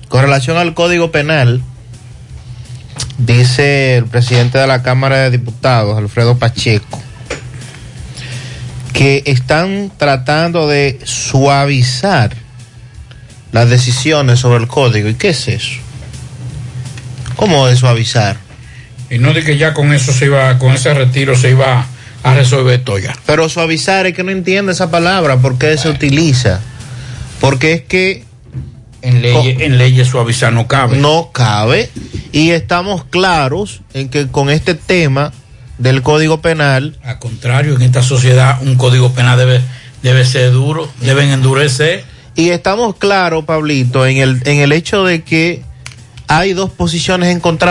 con 0.07 0.21
relación 0.21 0.57
al 0.57 0.73
Código 0.73 1.11
Penal, 1.11 1.61
dice 3.17 3.97
el 3.97 4.05
presidente 4.05 4.59
de 4.59 4.67
la 4.67 4.83
Cámara 4.83 5.23
de 5.23 5.31
Diputados, 5.31 5.97
Alfredo 5.97 6.37
Pacheco, 6.37 7.01
que 8.93 9.23
están 9.25 9.91
tratando 9.97 10.67
de 10.67 10.99
suavizar 11.03 12.35
las 13.51 13.69
decisiones 13.69 14.39
sobre 14.39 14.61
el 14.61 14.67
código. 14.67 15.09
¿Y 15.09 15.15
qué 15.15 15.29
es 15.29 15.47
eso? 15.47 15.82
¿Cómo 17.35 17.67
de 17.67 17.75
suavizar? 17.75 18.37
Y 19.09 19.17
no 19.19 19.33
de 19.33 19.43
que 19.43 19.57
ya 19.57 19.73
con 19.73 19.93
eso 19.93 20.11
se 20.13 20.25
iba, 20.25 20.57
con 20.59 20.73
ese 20.73 20.93
retiro 20.93 21.35
se 21.35 21.51
iba 21.51 21.85
a 22.23 22.33
resolver 22.33 22.83
todo 22.83 22.97
ya. 22.99 23.15
Pero 23.25 23.49
suavizar 23.49 24.05
es 24.07 24.13
que 24.15 24.23
no 24.23 24.31
entiende 24.31 24.71
esa 24.71 24.89
palabra, 24.89 25.37
¿por 25.37 25.57
qué 25.57 25.77
se 25.77 25.89
utiliza? 25.89 26.61
Porque 27.39 27.73
es 27.73 27.81
que 27.83 28.23
En 29.01 29.21
leyes, 29.21 29.59
en 29.61 29.77
leyes 29.77 30.07
suavizar 30.07 30.53
no 30.53 30.67
cabe. 30.67 30.97
no 30.97 31.31
cabe 31.33 31.89
y 32.31 32.51
estamos 32.51 33.03
claros 33.05 33.81
en 33.93 34.07
que 34.09 34.27
con 34.27 34.49
este 34.49 34.73
tema 34.75 35.33
del 35.77 36.01
Código 36.01 36.39
Penal, 36.41 36.97
Al 37.03 37.19
contrario, 37.19 37.75
en 37.75 37.81
esta 37.81 38.01
sociedad 38.01 38.59
un 38.61 38.75
código 38.75 39.11
penal 39.11 39.37
debe, 39.37 39.59
debe 40.01 40.23
ser 40.23 40.51
duro, 40.51 40.89
deben 41.01 41.29
endurecer. 41.29 42.05
y 42.35 42.49
estamos 42.49 42.95
claros, 42.95 43.43
Pablito, 43.45 44.05
en 44.07 44.17
el, 44.17 44.41
en 44.45 44.59
el 44.59 44.71
hecho 44.71 45.03
de 45.03 45.23
que 45.23 45.61
hay 46.37 46.53
dos 46.53 46.71
posiciones 46.71 47.35
encontradas. 47.35 47.63